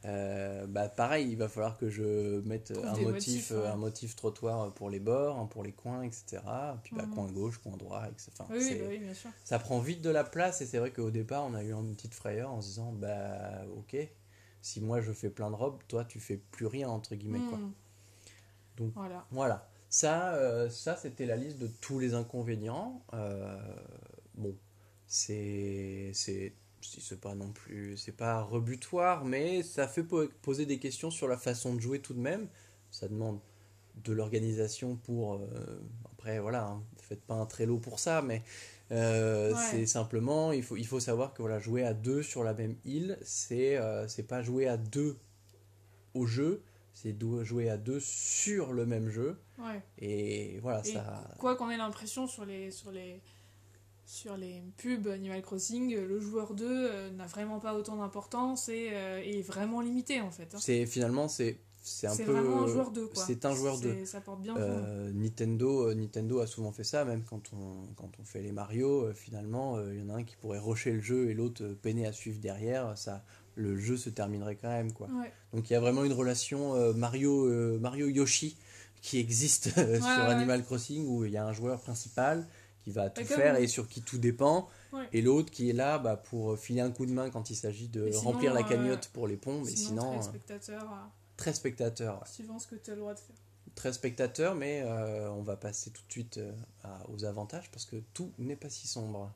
Euh, 0.05 0.67
bah 0.67 0.89
pareil, 0.89 1.29
il 1.31 1.37
va 1.37 1.47
falloir 1.47 1.77
que 1.77 1.89
je 1.89 2.41
mette 2.41 2.73
Trouve 2.73 2.85
un 2.85 2.89
motif, 2.91 3.07
motifs, 3.07 3.51
euh, 3.51 3.61
ouais. 3.61 3.67
un 3.67 3.75
motif 3.77 4.15
trottoir 4.17 4.73
pour 4.73 4.89
les 4.89 4.99
bords, 4.99 5.37
un 5.39 5.45
pour 5.45 5.63
les 5.63 5.71
coins, 5.71 6.01
etc. 6.01 6.41
Puis 6.83 6.93
bah, 6.95 7.05
Mhm. 7.05 7.13
coin 7.15 7.31
gauche, 7.31 7.57
coin 7.59 7.77
droit, 7.77 8.07
etc. 8.09 8.31
Enfin, 8.39 8.53
Oui, 8.53 8.77
bah 8.79 8.85
oui, 8.89 8.97
bien 8.99 9.13
sûr. 9.13 9.29
ça 9.45 9.59
prend 9.59 9.79
vite 9.79 10.01
de 10.01 10.09
la 10.09 10.25
place 10.25 10.59
et 10.61 10.65
c'est 10.65 10.79
vrai 10.79 10.91
qu'au 10.91 11.09
départ 11.09 11.45
on 11.45 11.53
a 11.53 11.63
eu 11.63 11.71
une 11.71 11.95
petite 11.95 12.15
frayeur 12.15 12.51
en 12.51 12.59
se 12.59 12.67
disant 12.67 12.91
bah 12.91 13.63
ok 13.77 13.95
si 14.61 14.81
moi 14.81 14.99
je 14.99 15.13
fais 15.13 15.29
plein 15.29 15.49
de 15.51 15.55
robes, 15.55 15.79
toi 15.87 16.03
tu 16.03 16.19
fais 16.19 16.35
plus 16.37 16.65
rien, 16.65 16.89
entre 16.89 17.15
guillemets. 17.15 17.39
Quoi. 17.47 17.59
Hmm. 17.59 17.71
Donc, 18.77 18.91
Voilà. 18.95 19.25
Voilà. 19.31 19.69
Ça, 19.93 20.33
euh, 20.35 20.69
ça 20.69 20.95
c'était 20.97 21.27
la 21.27 21.35
liste 21.35 21.59
de 21.59 21.67
tous 21.67 21.99
les 21.99 22.15
inconvénients. 22.15 23.03
Euh, 23.13 23.55
bon, 24.35 24.55
c'est. 25.07 26.11
c'est 26.13 26.53
si 26.81 26.99
c'est 27.01 27.21
pas 27.21 27.35
non 27.35 27.51
plus. 27.51 27.95
C'est 27.97 28.11
pas 28.17 28.41
rebutoire, 28.41 29.23
mais 29.25 29.61
ça 29.63 29.87
fait 29.87 30.03
po- 30.03 30.27
poser 30.41 30.65
des 30.65 30.79
questions 30.79 31.11
sur 31.11 31.27
la 31.27 31.37
façon 31.37 31.75
de 31.75 31.79
jouer 31.79 31.99
tout 31.99 32.13
de 32.15 32.19
même. 32.19 32.47
Ça 32.91 33.07
demande 33.07 33.39
de 34.03 34.13
l'organisation 34.13 34.95
pour. 34.95 35.35
euh, 35.35 35.79
après, 36.13 36.39
voilà, 36.39 36.65
hein, 36.67 36.83
faites 36.97 37.21
pas 37.21 37.35
un 37.35 37.45
Trello 37.45 37.77
pour 37.77 37.99
ça, 37.99 38.21
mais. 38.21 38.41
Ouais. 38.91 39.53
C'est 39.71 39.85
simplement, 39.85 40.51
il 40.51 40.63
faut, 40.63 40.77
il 40.77 40.85
faut 40.87 40.99
savoir 40.99 41.33
que 41.33 41.41
voilà, 41.41 41.59
jouer 41.59 41.83
à 41.83 41.93
deux 41.93 42.23
sur 42.23 42.43
la 42.43 42.53
même 42.53 42.75
île, 42.85 43.17
c'est 43.23 43.79
c'est 44.07 44.27
pas 44.27 44.41
jouer 44.43 44.67
à 44.67 44.77
deux 44.77 45.17
au 46.13 46.25
jeu, 46.25 46.61
c'est 46.93 47.15
jouer 47.43 47.69
à 47.69 47.77
deux 47.77 47.99
sur 47.99 48.71
le 48.73 48.85
même 48.85 49.09
jeu. 49.09 49.37
Ouais. 49.59 49.81
Et 49.97 50.59
voilà, 50.61 50.81
Et 50.85 50.93
ça. 50.93 51.27
quoi 51.39 51.55
qu'on 51.55 51.69
ait 51.69 51.77
l'impression 51.77 52.27
sur 52.27 52.45
les, 52.45 52.69
sur, 52.71 52.91
les, 52.91 53.19
sur 54.05 54.37
les 54.37 54.61
pubs 54.77 55.07
Animal 55.07 55.41
Crossing, 55.41 55.95
le 55.95 56.19
joueur 56.19 56.53
2 56.53 56.65
euh, 56.69 57.09
n'a 57.11 57.25
vraiment 57.25 57.59
pas 57.59 57.73
autant 57.73 57.95
d'importance 57.97 58.69
et 58.69 58.89
euh, 58.91 59.21
est 59.23 59.41
vraiment 59.41 59.81
limité 59.81 60.21
en 60.21 60.31
fait. 60.31 60.53
hein. 60.53 60.57
C'est 60.59 60.85
finalement 60.85 61.27
c'est 61.27 61.59
c'est 61.85 62.07
un 62.07 62.13
C'est 62.13 62.23
peu 62.23 62.31
vraiment 62.31 62.63
un 62.63 62.67
joueur 62.67 62.91
2 62.91 63.07
quoi. 63.07 63.25
c'est 63.25 63.43
un 63.45 63.53
joueur 63.53 63.77
2. 63.79 63.93
C'est- 63.93 64.05
Ça 64.05 64.21
porte 64.21 64.41
bien 64.41 64.53
son 64.53 64.59
nom. 64.61 64.67
Euh, 64.87 65.11
Nintendo 65.11 65.93
Nintendo 65.93 66.39
a 66.39 66.47
souvent 66.47 66.71
fait 66.71 66.83
ça 66.85 67.03
même 67.05 67.23
quand 67.23 67.51
on 67.53 67.87
quand 67.95 68.09
on 68.19 68.23
fait 68.23 68.41
les 68.41 68.51
Mario 68.53 69.11
finalement 69.13 69.81
il 69.89 69.99
y 69.99 70.01
en 70.01 70.09
a 70.09 70.13
un 70.13 70.23
qui 70.23 70.35
pourrait 70.37 70.59
rusher 70.59 70.91
le 70.93 71.01
jeu 71.01 71.29
et 71.29 71.33
l'autre 71.33 71.65
peiner 71.81 72.05
à 72.07 72.13
suivre 72.13 72.39
derrière 72.39 72.97
ça 72.97 73.25
le 73.55 73.77
jeu 73.77 73.97
se 73.97 74.09
terminerait 74.09 74.55
quand 74.55 74.69
même 74.69 74.91
quoi. 74.93 75.07
Ouais. 75.07 75.31
Donc 75.53 75.69
il 75.69 75.73
y 75.73 75.75
a 75.75 75.79
vraiment 75.79 76.03
une 76.03 76.13
relation 76.13 76.75
euh, 76.75 76.93
Mario 76.93 77.45
euh, 77.47 77.77
Mario 77.79 78.07
Yoshi 78.07 78.57
qui 79.01 79.19
existe 79.19 79.71
euh, 79.77 79.97
sur 79.97 80.05
ouais. 80.05 80.31
Animal 80.33 80.63
Crossing 80.63 81.05
où 81.07 81.25
il 81.25 81.31
y 81.31 81.37
a 81.37 81.45
un 81.45 81.53
joueur 81.53 81.79
principal 81.81 82.47
qui 82.83 82.91
va 82.91 83.09
tout 83.09 83.23
comme- 83.25 83.37
faire 83.37 83.55
et 83.57 83.67
sur 83.67 83.87
qui 83.87 84.01
tout 84.01 84.17
dépend 84.17 84.67
et 85.11 85.21
l'autre 85.21 85.51
qui 85.51 85.69
est 85.69 85.73
là 85.73 85.97
bah, 85.99 86.15
pour 86.17 86.57
filer 86.57 86.81
un 86.81 86.91
coup 86.91 87.05
de 87.05 87.11
main 87.11 87.29
quand 87.31 87.49
il 87.49 87.55
s'agit 87.55 87.87
de 87.87 88.11
sinon, 88.11 88.31
remplir 88.31 88.53
la 88.53 88.61
cagnotte 88.63 89.09
pour 89.13 89.27
les 89.27 89.37
ponts 89.37 89.61
mais 89.65 89.71
sinon, 89.71 90.13
très 90.19 90.21
spectateur, 90.21 91.09
très 91.37 91.53
spectateur 91.53 92.27
suivant 92.27 92.59
ce 92.59 92.67
que 92.67 92.75
tu 92.75 92.91
as 92.91 92.93
le 92.95 92.99
droit 93.01 93.13
de 93.13 93.19
faire. 93.19 93.35
très 93.75 93.91
spectateur 93.93 94.53
mais 94.55 94.83
on 95.31 95.41
va 95.41 95.55
passer 95.55 95.89
tout 95.91 96.01
de 96.07 96.11
suite 96.11 96.39
à- 96.83 97.01
aux 97.09 97.25
avantages 97.25 97.71
parce 97.71 97.85
que 97.85 97.95
tout 98.13 98.31
n'est 98.37 98.55
pas 98.55 98.69
si 98.69 98.87
sombre 98.87 99.31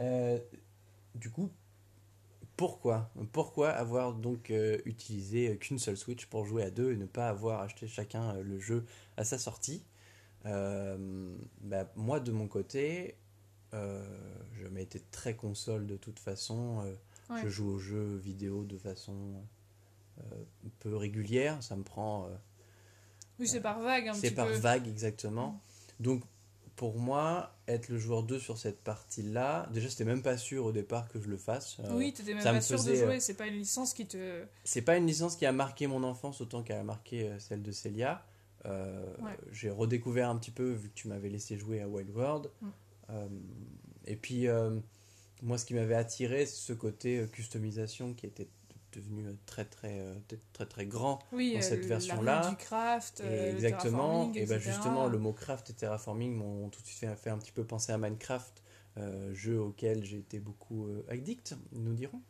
Euh, 0.00 0.38
du 1.14 1.30
coup, 1.30 1.50
pourquoi 2.56 3.10
Pourquoi 3.32 3.70
avoir 3.70 4.14
donc 4.14 4.50
euh, 4.50 4.78
utilisé 4.84 5.56
qu'une 5.58 5.78
seule 5.78 5.96
Switch 5.96 6.26
pour 6.26 6.44
jouer 6.44 6.64
à 6.64 6.70
deux 6.70 6.92
et 6.92 6.96
ne 6.96 7.06
pas 7.06 7.28
avoir 7.28 7.60
acheté 7.60 7.86
chacun 7.86 8.34
euh, 8.36 8.42
le 8.42 8.58
jeu 8.58 8.84
à 9.16 9.24
sa 9.24 9.38
sortie? 9.38 9.84
Euh, 10.46 11.36
bah, 11.60 11.90
Moi, 11.96 12.20
de 12.20 12.32
mon 12.32 12.48
côté, 12.48 13.16
euh, 13.74 14.04
je 14.54 14.66
m'étais 14.68 15.02
très 15.10 15.34
console 15.36 15.86
de 15.86 15.96
toute 15.96 16.18
façon. 16.18 16.80
euh, 16.84 16.94
Ouais. 17.30 17.42
Je 17.42 17.48
joue 17.48 17.68
aux 17.68 17.78
jeux 17.78 18.16
vidéo 18.16 18.64
de 18.64 18.78
façon 18.78 19.12
euh, 20.20 20.44
peu 20.80 20.96
régulière. 20.96 21.62
Ça 21.62 21.76
me 21.76 21.82
prend 21.82 22.24
euh, 22.24 22.34
Oui, 23.38 23.46
c'est 23.46 23.60
par 23.60 23.80
vague 23.80 24.08
un 24.08 24.14
c'est 24.14 24.30
par 24.30 24.48
vague, 24.48 24.88
exactement. 24.88 25.60
Donc, 26.00 26.22
pour 26.78 26.96
moi, 26.96 27.52
être 27.66 27.88
le 27.88 27.98
joueur 27.98 28.22
2 28.22 28.38
sur 28.38 28.56
cette 28.56 28.84
partie-là, 28.84 29.68
déjà, 29.74 29.90
c'était 29.90 30.04
même 30.04 30.22
pas 30.22 30.38
sûr 30.38 30.64
au 30.64 30.70
départ 30.70 31.08
que 31.08 31.20
je 31.20 31.28
le 31.28 31.36
fasse. 31.36 31.76
Euh, 31.80 31.96
Oui, 31.96 32.12
t'étais 32.12 32.34
même 32.34 32.42
ça 32.42 32.52
pas 32.52 32.60
sûr 32.60 32.82
de 32.82 32.94
jouer, 32.94 33.16
euh, 33.16 33.20
c'est 33.20 33.34
pas 33.34 33.48
une 33.48 33.56
licence 33.56 33.92
qui 33.92 34.06
te. 34.06 34.44
C'est 34.62 34.82
pas 34.82 34.96
une 34.96 35.04
licence 35.04 35.34
qui 35.34 35.44
a 35.44 35.50
marqué 35.50 35.88
mon 35.88 36.04
enfance 36.04 36.40
autant 36.40 36.62
qu'elle 36.62 36.78
a 36.78 36.84
marqué 36.84 37.28
euh, 37.30 37.38
celle 37.40 37.62
de 37.62 37.72
Celia. 37.72 38.24
Euh, 38.64 39.04
Ouais. 39.20 39.36
J'ai 39.50 39.70
redécouvert 39.70 40.30
un 40.30 40.36
petit 40.36 40.52
peu 40.52 40.70
vu 40.70 40.88
que 40.88 40.94
tu 40.94 41.08
m'avais 41.08 41.28
laissé 41.28 41.58
jouer 41.58 41.80
à 41.82 41.88
Wild 41.88 42.10
World. 42.10 42.48
Mm. 42.62 42.68
Euh, 43.10 43.28
et 44.06 44.14
puis, 44.14 44.46
euh, 44.46 44.78
moi, 45.42 45.58
ce 45.58 45.64
qui 45.64 45.74
m'avait 45.74 45.96
attiré, 45.96 46.46
c'est 46.46 46.54
ce 46.64 46.72
côté 46.72 47.26
customisation 47.32 48.14
qui 48.14 48.26
était 48.26 48.48
devenu 49.00 49.26
euh, 49.26 49.32
très, 49.46 49.64
très, 49.64 50.00
euh, 50.00 50.14
très, 50.52 50.66
très 50.66 50.86
grand 50.86 51.20
Oui, 51.32 51.52
dans 51.52 51.58
euh, 51.58 51.62
cette 51.62 51.84
version-là. 51.84 52.56
craft, 52.58 53.20
Et 53.20 53.50
exactement, 53.50 54.30
terraforming, 54.30 54.36
et 54.36 54.42
etc. 54.42 54.60
justement, 54.60 55.06
le 55.06 55.18
mot 55.18 55.32
craft 55.32 55.70
et 55.70 55.72
terraforming 55.74 56.34
m'ont 56.34 56.68
tout 56.68 56.80
de 56.82 56.86
suite 56.86 56.98
fait, 56.98 57.16
fait 57.16 57.30
un 57.30 57.38
petit 57.38 57.52
peu 57.52 57.64
penser 57.64 57.92
à 57.92 57.98
Minecraft, 57.98 58.62
euh, 58.98 59.34
jeu 59.34 59.60
auquel 59.60 60.04
j'ai 60.04 60.18
été 60.18 60.38
beaucoup 60.38 60.88
addict, 61.08 61.56
nous 61.72 61.94
dirons. 61.94 62.20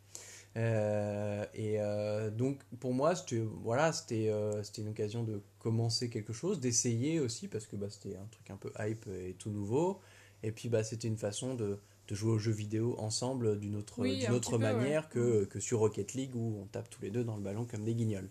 Euh, 0.57 1.45
et 1.53 1.75
euh, 1.79 2.29
donc 2.31 2.63
pour 2.79 2.93
moi, 2.93 3.15
c'était 3.15 3.39
voilà, 3.61 3.93
c'était 3.93 4.29
euh, 4.29 4.63
c'était 4.63 4.81
une 4.81 4.89
occasion 4.89 5.23
de 5.23 5.41
commencer 5.59 6.09
quelque 6.09 6.33
chose, 6.33 6.59
d'essayer 6.59 7.19
aussi 7.19 7.47
parce 7.47 7.67
que 7.67 7.75
bah, 7.75 7.87
c'était 7.89 8.15
un 8.15 8.25
truc 8.31 8.49
un 8.49 8.57
peu 8.57 8.71
hype 8.79 9.07
et 9.07 9.35
tout 9.37 9.51
nouveau. 9.51 9.99
Et 10.41 10.51
puis 10.51 10.69
bah, 10.69 10.83
c'était 10.83 11.07
une 11.07 11.17
façon 11.17 11.53
de, 11.53 11.79
de 12.09 12.15
jouer 12.15 12.31
aux 12.31 12.39
jeux 12.39 12.51
vidéo 12.51 12.95
ensemble 12.99 13.59
d'une 13.59 13.75
autre, 13.75 13.99
Oui, 13.99 14.17
d'une 14.19 14.29
un 14.29 14.33
autre 14.33 14.51
peu, 14.51 14.57
manière 14.57 15.03
ouais. 15.03 15.09
que, 15.11 15.45
que 15.45 15.59
sur 15.59 15.79
Rocket 15.79 16.13
League 16.13 16.35
où 16.35 16.57
on 16.61 16.65
tape 16.65 16.89
tous 16.89 17.01
les 17.01 17.11
deux 17.11 17.23
dans 17.23 17.35
le 17.37 17.41
ballon 17.43 17.65
comme 17.69 17.83
des 17.85 17.93
guignols. 17.93 18.29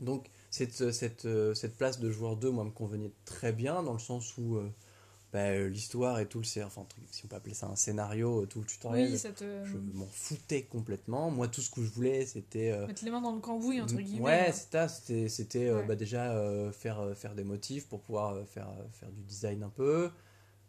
Donc 0.00 0.30
cette, 0.50 0.92
cette, 0.92 1.26
euh, 1.26 1.52
cette 1.54 1.76
place 1.76 2.00
de 2.00 2.10
joueur 2.10 2.36
2, 2.36 2.50
moi, 2.50 2.64
me 2.64 2.70
convenait 2.70 3.10
très 3.24 3.52
bien 3.52 3.82
dans 3.82 3.92
le 3.92 3.98
sens 3.98 4.36
où 4.38 4.56
euh, 4.56 4.68
bah, 5.32 5.40
euh, 5.50 5.68
l'histoire 5.68 6.18
et 6.20 6.26
tout 6.26 6.40
le 6.40 6.64
enfin, 6.64 6.86
si 7.10 7.24
on 7.24 7.28
peut 7.28 7.36
appeler 7.36 7.54
ça 7.54 7.66
un 7.68 7.76
scénario, 7.76 8.42
euh, 8.42 8.46
tout 8.46 8.60
le 8.60 8.66
tutoriel, 8.66 9.10
Oui, 9.12 9.18
te. 9.20 9.64
je 9.64 9.76
m'en 9.76 10.06
foutais 10.06 10.62
complètement. 10.62 11.30
Moi, 11.30 11.46
tout 11.48 11.60
ce 11.60 11.70
que 11.70 11.82
je 11.82 11.90
voulais, 11.90 12.24
c'était 12.26 12.72
euh, 12.72 12.86
Mettre 12.86 13.04
les 13.04 13.10
mains 13.10 13.20
dans 13.20 13.34
le 13.34 13.40
cambouis, 13.40 13.80
entre 13.80 13.96
guillemets. 13.96 14.22
Ouais, 14.24 14.48
hein. 14.48 14.88
c'était 14.88 15.28
c'était 15.28 15.66
euh, 15.68 15.80
Ouais. 15.80 15.86
bah, 15.86 15.96
déjà 15.96 16.32
euh, 16.32 16.72
faire 16.72 17.00
euh, 17.00 17.14
faire 17.14 17.34
des 17.34 17.44
motifs 17.44 17.86
pour 17.88 18.00
pouvoir 18.00 18.34
euh, 18.34 18.44
faire 18.44 18.68
euh, 18.70 18.82
faire 18.92 19.10
du 19.10 19.22
design 19.22 19.62
un 19.62 19.68
peu. 19.70 20.10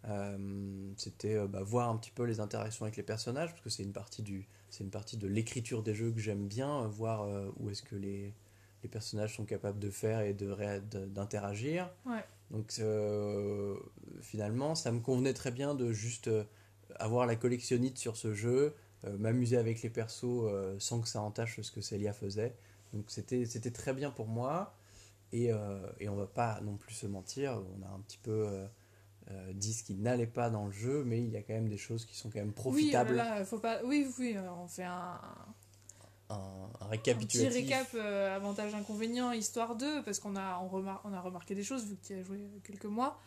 Euh, 0.06 0.92
c'était 0.98 1.36
euh, 1.36 1.48
bah, 1.48 1.62
voir 1.62 1.90
un 1.90 1.98
petit 1.98 2.12
peu 2.12 2.24
les 2.24 2.40
interactions 2.40 2.86
avec 2.86 2.98
les 2.98 3.04
personnages 3.04 3.52
parce 3.52 3.62
que 3.62 3.70
c'est 3.70 3.84
une 3.84 3.94
partie 3.94 4.24
du 4.24 4.48
c'est 4.70 4.84
une 4.84 4.90
partie 4.90 5.16
de 5.16 5.28
l'écriture 5.28 5.84
des 5.84 5.94
jeux 5.94 6.12
que 6.12 6.20
j'aime 6.20 6.48
bien 6.48 6.84
euh, 6.84 6.88
voir 6.88 7.28
où 7.60 7.70
est-ce 7.70 7.84
que 7.84 7.96
les 7.96 8.34
les 8.84 8.90
personnages 8.90 9.36
sont 9.36 9.46
capables 9.46 9.80
de 9.80 9.90
faire 9.90 10.22
et 10.22 10.34
de 10.34 10.56
d'interagir. 11.06 11.90
Ouais. 12.06 12.24
Donc 12.52 12.74
euh, 12.80 13.78
finalement, 14.22 14.76
ça 14.76 14.92
me 14.92 15.00
convenait 15.00 15.34
très 15.34 15.52
bien 15.52 15.74
de 15.74 15.94
juste 15.94 16.28
euh, 16.28 16.44
avoir 16.98 17.26
la 17.26 17.36
collectionnite 17.36 17.98
sur 17.98 18.18
ce 18.18 18.34
jeu, 18.34 18.76
euh, 19.06 19.18
m'amuser 19.18 19.58
avec 19.58 19.82
les 19.82 19.90
persos 19.90 20.52
sans 20.80 21.02
que 21.02 21.08
ça 21.08 21.22
entache 21.22 21.62
ce 21.62 21.72
que 21.72 21.82
Celia 21.82 22.14
faisait. 22.14 22.56
Donc 22.94 23.06
c'était 23.08 23.46
c'était 23.46 23.72
très 23.72 23.94
bien 23.94 24.12
pour 24.12 24.28
moi. 24.28 24.76
Et, 25.34 25.50
et 26.02 26.10
on 26.10 26.16
va 26.18 26.28
pas 26.28 26.60
non 26.60 26.76
plus 26.76 26.94
se 26.94 27.08
mentir, 27.08 27.58
on 27.80 27.86
a 27.86 27.90
un 27.90 28.02
petit 28.02 28.18
peu 28.18 28.68
euh, 29.30 29.50
euh, 29.50 29.54
dit 29.54 29.74
ce 29.74 29.84
qui 29.84 29.94
n'allait 29.96 30.28
pas 30.28 30.50
dans 30.50 30.66
le 30.66 30.72
jeu, 30.72 31.04
mais 31.06 31.20
il 31.22 31.30
y 31.30 31.38
a 31.38 31.42
quand 31.42 31.54
même 31.54 31.70
des 31.70 31.78
choses 31.78 32.06
qui 32.06 32.16
sont 32.18 32.30
quand 32.30 32.40
même 32.40 32.48
Oui, 32.50 32.54
profitables. 32.54 33.14
voilà, 33.14 33.46
faut 33.46 33.60
pas... 33.60 33.80
oui, 33.86 34.08
oui, 34.20 34.36
on 34.64 34.68
fait 34.68 34.84
un, 34.84 35.20
Un, 36.30 36.34
un 36.36 36.86
un 36.86 36.90
petit 36.90 36.90
récapitulatif. 36.90 37.54
récap 37.62 37.88
euh, 37.96 38.36
avantages 38.36 38.74
inconvénients 38.74 39.32
histoire 39.32 39.76
2 39.76 40.04
parce 40.04 40.20
qu'on 40.20 40.36
a 40.36 40.60
on, 40.64 40.68
remar- 40.70 41.02
on 41.04 41.14
a 41.14 41.20
remarqué 41.22 41.56
des 41.56 41.64
choses 41.64 41.86
vu 41.86 41.96
que 41.98 42.08
tu 42.08 42.14
as 42.14 42.24
joué 42.24 42.40
quelques 42.64 42.86
mois 42.86 43.20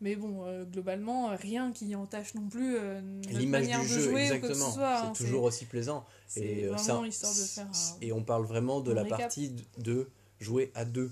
mais 0.00 0.16
bon 0.16 0.44
euh, 0.44 0.64
globalement 0.64 1.28
rien 1.36 1.72
qui 1.72 1.94
entache 1.94 2.34
non 2.34 2.48
plus 2.48 2.76
euh, 2.76 3.00
L'image 3.28 3.66
du 3.68 3.72
de 3.76 3.82
jeu, 3.84 4.00
jouer 4.10 4.22
exactement. 4.32 4.70
soit, 4.72 4.98
hein, 4.98 5.12
c'est 5.14 5.24
toujours 5.24 5.44
aussi 5.44 5.64
plaisant. 5.66 6.04
Et, 6.36 6.66
vraiment 6.66 6.78
ça- 7.02 7.06
histoire 7.06 7.32
de 7.34 7.38
faire 7.40 7.66
un... 7.66 7.98
Et 8.00 8.12
on 8.12 8.22
parle 8.24 8.44
vraiment 8.46 8.80
de 8.80 8.92
la 8.92 9.02
récap. 9.02 9.18
partie 9.20 9.54
de 9.78 10.08
jouer 10.40 10.72
à 10.74 10.84
deux. 10.84 11.10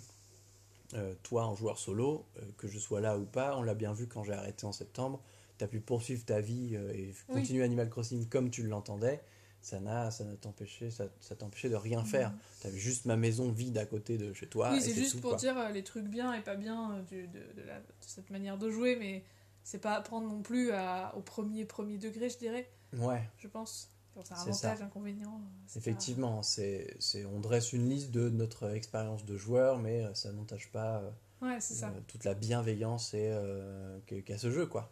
Euh, 0.95 1.15
toi, 1.23 1.45
en 1.47 1.55
joueur 1.55 1.79
solo, 1.79 2.25
euh, 2.39 2.43
que 2.57 2.67
je 2.67 2.79
sois 2.79 3.01
là 3.03 3.19
ou 3.19 3.25
pas, 3.27 3.57
on 3.59 3.63
l'a 3.63 3.75
bien 3.75 3.93
vu 3.93 4.07
quand 4.07 4.23
j'ai 4.25 4.33
arrêté 4.33 4.65
en 4.65 4.73
septembre, 4.73 5.21
tu 5.59 5.65
as 5.65 5.69
pu 5.69 5.81
poursuivre 5.81 6.25
ta 6.25 6.41
vie 6.41 6.71
euh, 6.77 6.93
et 6.95 7.13
Oui. 7.29 7.35
continuer 7.43 7.63
Animal 7.63 7.91
Crossing 7.91 8.27
comme 8.29 8.51
tu 8.51 8.63
l'entendais. 8.63 9.21
Ça 9.61 9.81
n'a 9.81 10.11
ça 10.13 10.25
n'a 10.25 10.37
t'empêché 10.37 10.91
ça, 10.91 11.05
ça 11.21 11.35
t'empêchait 11.35 11.69
de 11.69 11.75
rien 11.75 12.05
faire. 12.05 12.33
Tu 12.61 12.69
avais 12.69 12.79
juste 12.79 13.05
ma 13.07 13.17
maison 13.17 13.51
vide 13.51 13.77
à 13.77 13.85
côté 13.87 14.17
de 14.17 14.33
chez 14.33 14.47
toi. 14.47 14.71
Oui 14.73 14.81
c'est 14.81 14.95
juste 14.95 15.17
tout, 15.17 15.21
pour 15.21 15.31
quoi. 15.33 15.39
dire 15.39 15.71
les 15.71 15.83
trucs 15.83 16.07
bien 16.07 16.33
et 16.33 16.41
pas 16.43 16.55
bien 16.55 17.05
du- 17.11 17.27
de, 17.27 17.39
de 17.61 17.63
la- 17.67 17.81
de 17.81 17.85
cette 18.01 18.31
manière 18.31 18.57
de 18.57 18.71
jouer 18.71 18.97
mais 18.97 19.25
c'est 19.65 19.81
pas 19.81 19.95
apprendre 19.95 20.29
non 20.29 20.43
plus 20.43 20.71
à, 20.71 21.13
au 21.17 21.21
premier 21.23 21.65
premier 21.65 21.99
degré 21.99 22.31
je 22.31 22.39
dirais 22.39 22.71
Ouais. 22.97 23.29
je 23.37 23.49
pense 23.49 23.91
c'est 24.27 24.53
ça. 24.53 24.71
avantage, 24.71 24.87
inconvénient. 24.87 25.41
c'est 25.67 25.79
Effectivement, 25.79 26.43
c'est, 26.43 26.97
on 27.33 27.41
dresse 27.41 27.73
une 27.73 27.89
liste 27.89 28.11
de 28.11 28.29
notre 28.29 28.71
expérience 28.71 29.25
de 29.25 29.37
joueur, 29.37 29.79
mais 29.79 30.05
euh, 30.05 30.15
ça 30.15 30.33
n'entache 30.33 30.71
pas 30.71 30.99
euh, 30.99 31.11
Ouais, 31.41 31.61
ça. 31.61 31.89
euh, 31.89 32.01
toute 32.07 32.25
la 32.25 32.35
bienveillance 32.35 33.15
et, 33.15 33.29
euh, 33.31 33.99
qu'a 34.07 34.39
ce 34.39 34.51
jeu. 34.51 34.67
Quoi. 34.67 34.91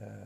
Euh, 0.00 0.24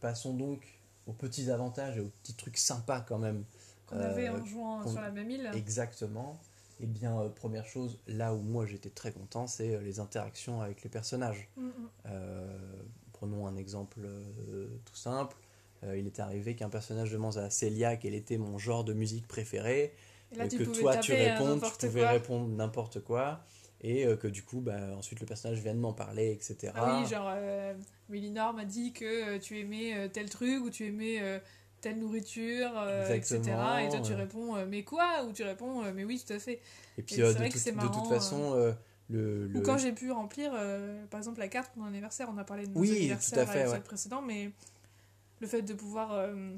passons 0.00 0.34
donc 0.34 0.64
aux 1.06 1.12
petits 1.12 1.50
avantages 1.50 1.96
et 1.98 2.00
aux 2.00 2.10
petits 2.22 2.34
trucs 2.34 2.56
sympas 2.58 3.00
quand 3.00 3.18
même. 3.18 3.44
Qu'on 3.86 3.98
avait 3.98 4.28
euh, 4.28 4.40
en 4.40 4.44
jouant 4.44 4.86
sur 4.86 5.00
la 5.00 5.10
même 5.10 5.30
île. 5.30 5.50
Exactement. 5.54 6.38
Eh 6.80 6.86
bien, 6.86 7.20
euh, 7.20 7.28
première 7.28 7.66
chose, 7.66 7.98
là 8.08 8.34
où 8.34 8.40
moi 8.40 8.66
j'étais 8.66 8.90
très 8.90 9.12
content, 9.12 9.46
c'est 9.46 9.74
euh, 9.76 9.80
les 9.82 10.00
interactions 10.00 10.60
avec 10.62 10.82
les 10.82 10.90
personnages. 10.90 11.48
Mm, 11.56 11.66
mm. 11.66 11.72
Euh, 12.06 12.82
prenons 13.12 13.46
un 13.46 13.56
exemple 13.56 14.00
euh, 14.04 14.66
tout 14.84 14.96
simple. 14.96 15.36
Euh, 15.84 15.96
il 15.98 16.06
est 16.06 16.20
arrivé 16.20 16.54
qu'un 16.54 16.68
personnage 16.68 17.10
demande 17.10 17.36
à 17.38 17.50
Célia 17.50 17.96
quel 17.96 18.14
était 18.14 18.38
mon 18.38 18.56
genre 18.58 18.84
de 18.84 18.92
musique 18.92 19.26
préféré, 19.26 19.92
Et 20.32 20.36
là, 20.36 20.46
tu 20.48 20.58
que 20.58 20.64
toi 20.64 20.96
tu 20.96 21.12
à 21.12 21.16
réponds, 21.16 21.58
tu 21.60 21.86
pouvais 21.86 22.00
quoi. 22.02 22.10
répondre 22.10 22.48
n'importe 22.48 23.00
quoi, 23.00 23.44
et 23.80 24.06
euh, 24.06 24.16
que 24.16 24.28
du 24.28 24.42
coup, 24.44 24.60
bah, 24.60 24.78
ensuite 24.96 25.18
le 25.20 25.26
personnage 25.26 25.58
vienne 25.60 25.78
m'en 25.78 25.92
parler, 25.92 26.30
etc. 26.32 26.72
Ah 26.76 26.86
oui, 27.02 27.08
genre, 27.08 27.28
euh, 27.34 27.74
Mélinor 28.08 28.54
m'a 28.54 28.64
dit 28.64 28.92
que 28.92 29.04
euh, 29.04 29.38
tu 29.38 29.58
aimais 29.58 29.94
euh, 29.96 30.08
tel 30.08 30.30
truc 30.30 30.62
ou 30.64 30.70
tu 30.70 30.86
aimais 30.86 31.20
euh, 31.20 31.38
telle 31.80 31.98
nourriture, 31.98 32.70
euh, 32.76 33.14
etc. 33.14 33.40
Et 33.84 33.88
toi, 33.88 34.00
tu 34.00 34.14
réponds, 34.14 34.54
euh, 34.56 34.66
mais 34.68 34.84
quoi? 34.84 35.24
Ou 35.28 35.32
tu 35.32 35.42
réponds, 35.42 35.82
euh, 35.82 35.92
mais 35.92 36.04
oui, 36.04 36.22
tout 36.24 36.32
à 36.32 36.38
fait. 36.38 36.60
et 36.96 37.02
puis 37.02 37.20
euh, 37.20 37.32
de, 37.32 37.38
vrai 37.38 37.48
que 37.48 37.54
toute- 37.54 37.62
c'est 37.62 37.72
de 37.72 37.76
marrant, 37.76 37.92
toute 38.00 38.06
façon, 38.06 38.52
euh, 38.54 38.72
le, 39.10 39.48
le- 39.48 39.58
Ou 39.58 39.62
quand 39.62 39.78
j'ai 39.78 39.92
pu 39.92 40.10
remplir, 40.12 40.52
euh, 40.54 41.04
par 41.10 41.18
exemple, 41.18 41.40
la 41.40 41.48
carte 41.48 41.72
pour 41.72 41.82
mon 41.82 41.88
anniversaire, 41.88 42.28
on 42.32 42.38
a 42.38 42.44
parlé 42.44 42.66
de 42.66 42.72
Oui, 42.78 42.88
tout 42.88 42.94
fait, 43.44 43.64
l'épisode 43.64 43.72
ouais. 43.72 43.80
précédent, 43.80 44.22
mais 44.22 44.50
le 45.42 45.46
fait 45.46 45.60
de 45.62 45.74
pouvoir 45.74 46.12
euh, 46.14 46.54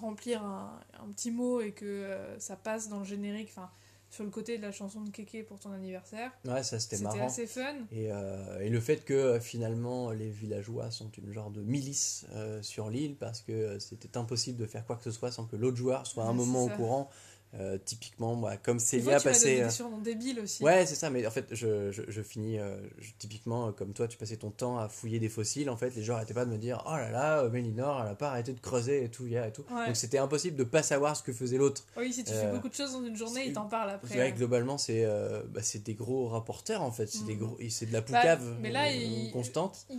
remplir 0.00 0.44
un, 0.44 0.78
un 1.02 1.08
petit 1.10 1.32
mot 1.32 1.60
et 1.60 1.72
que 1.72 1.84
euh, 1.84 2.38
ça 2.38 2.54
passe 2.54 2.88
dans 2.88 3.00
le 3.00 3.04
générique, 3.04 3.48
enfin, 3.50 3.70
sur 4.10 4.24
le 4.24 4.30
côté 4.30 4.58
de 4.58 4.62
la 4.62 4.72
chanson 4.72 5.00
de 5.02 5.10
Kéké 5.10 5.42
pour 5.44 5.58
ton 5.60 5.70
anniversaire, 5.72 6.32
ouais, 6.44 6.62
ça 6.64 6.78
c'était 6.80 6.96
c'était 6.96 7.04
marrant. 7.04 7.26
assez 7.26 7.46
fun. 7.46 7.74
Et, 7.92 8.10
euh, 8.12 8.60
et 8.60 8.68
le 8.68 8.80
fait 8.80 9.04
que 9.04 9.38
finalement 9.40 10.10
les 10.10 10.28
villageois 10.28 10.90
sont 10.90 11.10
une 11.16 11.32
genre 11.32 11.50
de 11.50 11.62
milice 11.62 12.26
euh, 12.32 12.60
sur 12.60 12.90
l'île 12.90 13.14
parce 13.16 13.40
que 13.40 13.78
c'était 13.78 14.16
impossible 14.16 14.58
de 14.58 14.66
faire 14.66 14.84
quoi 14.84 14.96
que 14.96 15.04
ce 15.04 15.12
soit 15.12 15.30
sans 15.30 15.46
que 15.46 15.54
l'autre 15.56 15.76
joueur 15.76 16.06
soit 16.08 16.24
à 16.24 16.26
un 16.26 16.30
Ouais, 16.30 16.36
moment 16.36 16.64
au 16.64 16.68
courant. 16.70 17.08
Euh, 17.54 17.78
typiquement, 17.84 18.36
moi, 18.36 18.56
comme 18.56 18.76
Des 18.76 18.84
Célia 18.84 19.18
tu 19.18 19.24
passait. 19.24 19.56
des 19.56 19.60
euh, 19.62 19.70
surnoms 19.70 19.98
débiles 19.98 20.38
aussi. 20.38 20.62
Ouais, 20.62 20.86
c'est 20.86 20.94
ça, 20.94 21.10
mais 21.10 21.26
en 21.26 21.32
fait, 21.32 21.46
je, 21.50 21.90
je, 21.90 22.02
je 22.06 22.22
finis 22.22 22.60
euh, 22.60 22.76
je- 22.98 23.10
typiquement 23.18 23.72
comme 23.72 23.92
toi, 23.92 24.06
tu 24.06 24.16
passais 24.16 24.36
ton 24.36 24.52
temps 24.52 24.78
à 24.78 24.88
fouiller 24.88 25.18
des 25.18 25.28
fossiles. 25.28 25.68
En 25.68 25.76
fait, 25.76 25.96
les 25.96 26.04
gens 26.04 26.14
arrêtaient 26.14 26.32
pas 26.32 26.44
de 26.44 26.50
me 26.52 26.58
dire 26.58 26.80
Oh 26.86 26.92
là 26.96 27.10
là, 27.10 27.48
Mélinor, 27.48 28.02
elle 28.04 28.12
a 28.12 28.14
pas 28.14 28.28
arrêté 28.30 28.52
de 28.52 28.60
creuser 28.60 29.02
et 29.02 29.08
tout, 29.10 29.26
yeah, 29.26 29.48
et 29.48 29.52
tout. 29.52 29.64
Ouais. 29.68 29.86
Donc 29.86 29.96
c'était 29.96 30.18
impossible 30.18 30.56
de 30.56 30.62
pas 30.62 30.84
savoir 30.84 31.16
ce 31.16 31.24
que 31.24 31.32
faisait 31.32 31.58
l'autre. 31.58 31.84
Oui, 31.96 32.12
si 32.12 32.22
tu 32.22 32.30
Euh, 32.32 32.40
fais 32.40 32.52
beaucoup 32.54 32.68
de 32.68 32.74
choses 32.74 32.92
dans 32.92 33.04
une 33.04 33.16
journée, 33.16 33.46
il 33.48 33.52
t'en 33.52 33.66
parle 33.66 33.90
après. 33.90 34.16
Ouais, 34.16 34.32
globalement, 34.32 34.78
c'est 34.78 35.04
bah, 35.48 35.60
c'est 35.62 35.82
des 35.82 35.94
gros 35.94 36.28
rapporteurs 36.28 36.82
en 36.82 36.92
fait, 36.92 37.08
c'est 37.08 37.24
des 37.26 37.34
Mhm. 37.34 37.40
gros, 37.40 37.58
c'est 37.68 37.86
de 37.86 37.92
la 37.92 38.00
Bah, 38.00 38.06
poucave 38.06 38.58
mais 38.60 38.70
là, 38.70 38.92
il- 38.92 39.32
constante. 39.32 39.86
Il- 39.90 39.98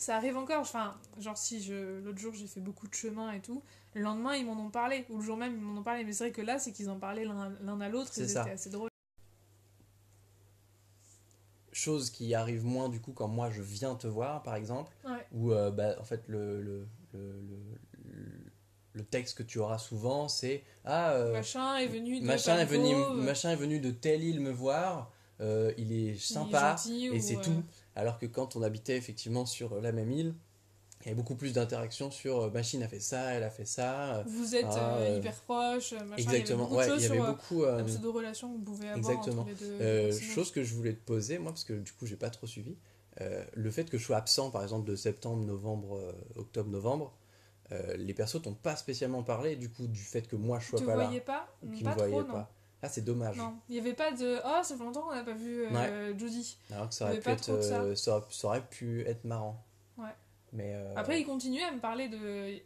Ça 0.00 0.14
arrive 0.14 0.36
encore, 0.36 0.60
enfin, 0.60 0.94
genre 1.18 1.36
si 1.36 1.60
je 1.60 1.98
l'autre 1.98 2.18
jour 2.20 2.32
j'ai 2.32 2.46
fait 2.46 2.60
beaucoup 2.60 2.86
de 2.86 2.94
chemin 2.94 3.32
et 3.32 3.40
tout, 3.40 3.62
le 3.98 4.04
lendemain 4.04 4.34
ils 4.34 4.46
m'en 4.46 4.52
ont 4.64 4.70
parlé, 4.70 5.04
ou 5.10 5.16
le 5.18 5.22
jour 5.22 5.36
même 5.36 5.54
ils 5.54 5.60
m'en 5.60 5.80
ont 5.80 5.82
parlé, 5.82 6.04
mais 6.04 6.12
c'est 6.12 6.24
vrai 6.24 6.32
que 6.32 6.42
là 6.42 6.58
c'est 6.58 6.72
qu'ils 6.72 6.88
en 6.88 6.98
parlaient 6.98 7.24
l'un 7.24 7.80
à 7.80 7.88
l'autre 7.88 8.10
et 8.18 8.26
c'était 8.26 8.50
assez 8.50 8.70
drôle. 8.70 8.88
chose 11.72 12.10
qui 12.10 12.34
arrive 12.34 12.64
moins 12.64 12.88
du 12.88 13.00
coup 13.00 13.12
quand 13.12 13.28
moi 13.28 13.50
je 13.50 13.62
viens 13.62 13.94
te 13.94 14.06
voir 14.08 14.42
par 14.42 14.56
exemple 14.56 14.92
Ouais. 15.04 15.24
où 15.32 15.52
euh, 15.52 15.70
bah, 15.70 15.94
en 16.00 16.04
fait 16.04 16.22
le, 16.26 16.60
le, 16.60 16.88
le, 17.12 17.18
le- 17.40 18.52
le 18.94 19.04
texte 19.04 19.38
que 19.38 19.42
tu 19.44 19.58
auras 19.60 19.78
souvent 19.78 20.26
c'est 20.28 20.64
ah 20.84 21.12
euh, 21.12 21.32
machin 21.32 21.76
est 21.76 21.86
venu 21.86 22.20
de 22.20 22.26
machin 22.26 22.58
est 22.58 22.64
venu 22.64 22.94
machin 23.14 23.50
est 23.50 23.56
venu 23.56 23.78
de 23.80 23.90
telle 23.92 24.24
île 24.24 24.40
me 24.40 24.50
voir. 24.50 25.12
Euh, 25.40 25.72
il 25.78 25.92
est 25.92 25.96
il 25.96 26.08
est 26.10 26.18
sympa 26.18 26.70
gentil, 26.70 27.06
et 27.12 27.20
c'est 27.20 27.36
euh, 27.36 27.40
tout 27.42 27.62
alors 27.94 28.18
que 28.18 28.26
quand 28.26 28.56
on 28.56 28.62
habitait 28.62 28.96
effectivement 28.96 29.46
sur 29.46 29.80
la 29.80 29.92
même 29.92 30.10
île 30.10 30.34
il 31.02 31.06
y 31.06 31.08
avait 31.10 31.14
beaucoup 31.16 31.36
plus 31.36 31.52
d'interactions 31.52 32.10
sur 32.10 32.40
euh, 32.42 32.50
machine 32.50 32.82
a 32.82 32.88
fait 32.88 33.00
ça 33.00 33.32
elle 33.34 33.42
a 33.44 33.50
fait 33.50 33.64
ça 33.64 34.16
euh, 34.16 34.22
Vous 34.26 34.54
êtes 34.54 34.64
Ah, 34.64 34.96
euh, 34.96 35.06
euh, 35.06 35.18
hyper 35.18 35.34
proches, 35.42 35.92
machin, 35.92 36.16
exactement 36.16 36.64
il 36.68 36.72
y 36.72 36.76
avait 36.76 36.76
beaucoup 36.76 36.76
de 36.76 36.82
il 36.82 36.86
y 36.86 36.90
choses 36.90 37.02
avait 37.04 37.18
sur 37.18 37.24
beaucoup 37.26 37.64
euh, 37.64 37.78
la 37.78 37.84
pseudo-relation 37.84 38.48
que 38.52 38.56
vous 38.58 38.64
pouvez 38.64 38.88
avoir 38.88 39.18
Exactement. 39.18 39.42
entre 39.42 39.48
les 39.48 39.54
deux 39.54 39.82
Euh, 39.84 40.12
chose 40.12 40.50
que 40.50 40.62
je 40.64 40.74
voulais 40.74 40.92
te 40.94 41.04
poser, 41.04 41.38
moi, 41.38 41.52
parce 41.52 41.64
que 41.64 41.72
du 41.74 41.92
coup, 41.92 42.06
j'ai 42.06 42.16
pas 42.16 42.30
trop 42.30 42.46
suivi. 42.46 42.76
le 43.54 43.70
fait 43.70 43.88
que 43.90 43.96
je 43.98 44.04
sois 44.04 44.16
absent, 44.16 44.50
par 44.50 44.62
exemple, 44.62 44.88
de 44.88 44.96
septembre, 44.96 45.44
novembre, 45.44 46.14
octobre, 46.36 46.70
novembre, 46.70 47.12
les 47.96 48.14
persos 48.14 48.42
t'ont 48.42 48.54
pas 48.54 48.76
spécialement 48.76 49.22
parlé, 49.22 49.56
du 49.56 49.68
coup, 49.70 49.86
du 49.86 50.02
fait 50.02 50.26
que 50.26 50.36
moi 50.36 50.58
je 50.58 50.64
Tu 50.64 50.70
sois 50.70 50.80
te 50.80 50.84
pas 50.86 50.96
là, 50.96 51.20
pas 51.20 51.48
ou 51.62 51.70
qu'ils 51.70 51.86
Pas 51.86 51.94
me 51.94 51.98
trop, 51.98 52.22
non. 52.22 52.32
pas. 52.32 52.50
Ah, 52.82 52.88
c'est 52.88 53.02
dommage. 53.04 53.36
Non, 53.38 53.54
il 53.68 53.72
n'y 53.74 53.80
avait 53.80 53.94
pas 53.94 54.12
de 54.12 54.38
Oh, 54.44 54.60
ça 54.62 54.76
fait 54.76 54.84
longtemps 54.84 55.02
qu'on 55.02 55.14
n'a 55.14 55.24
pas 55.24 55.32
vu 55.34 55.64
euh, 55.64 56.16
Judy. 56.16 56.56
Alors 56.72 56.88
que 56.88 56.94
ça 56.94 57.04
Il 57.04 57.08
y 57.08 57.10
aurait, 57.10 57.14
avait 57.14 57.20
pu 57.22 57.24
pas 57.26 57.32
être, 57.32 57.42
trop 57.42 57.56
de 57.56 57.62
ça. 57.62 57.94
ça, 57.96 58.16
aurait- 58.16 58.26
ça 58.30 58.46
aurait 58.48 58.66
pu 58.68 59.02
être 59.06 59.24
marrant. 59.24 59.64
Mais 60.52 60.72
euh, 60.74 60.94
Après, 60.96 61.20
il 61.20 61.24
continuait 61.26 61.64
à 61.64 61.72
me 61.72 61.80
parler 61.80 62.08
de. 62.08 62.58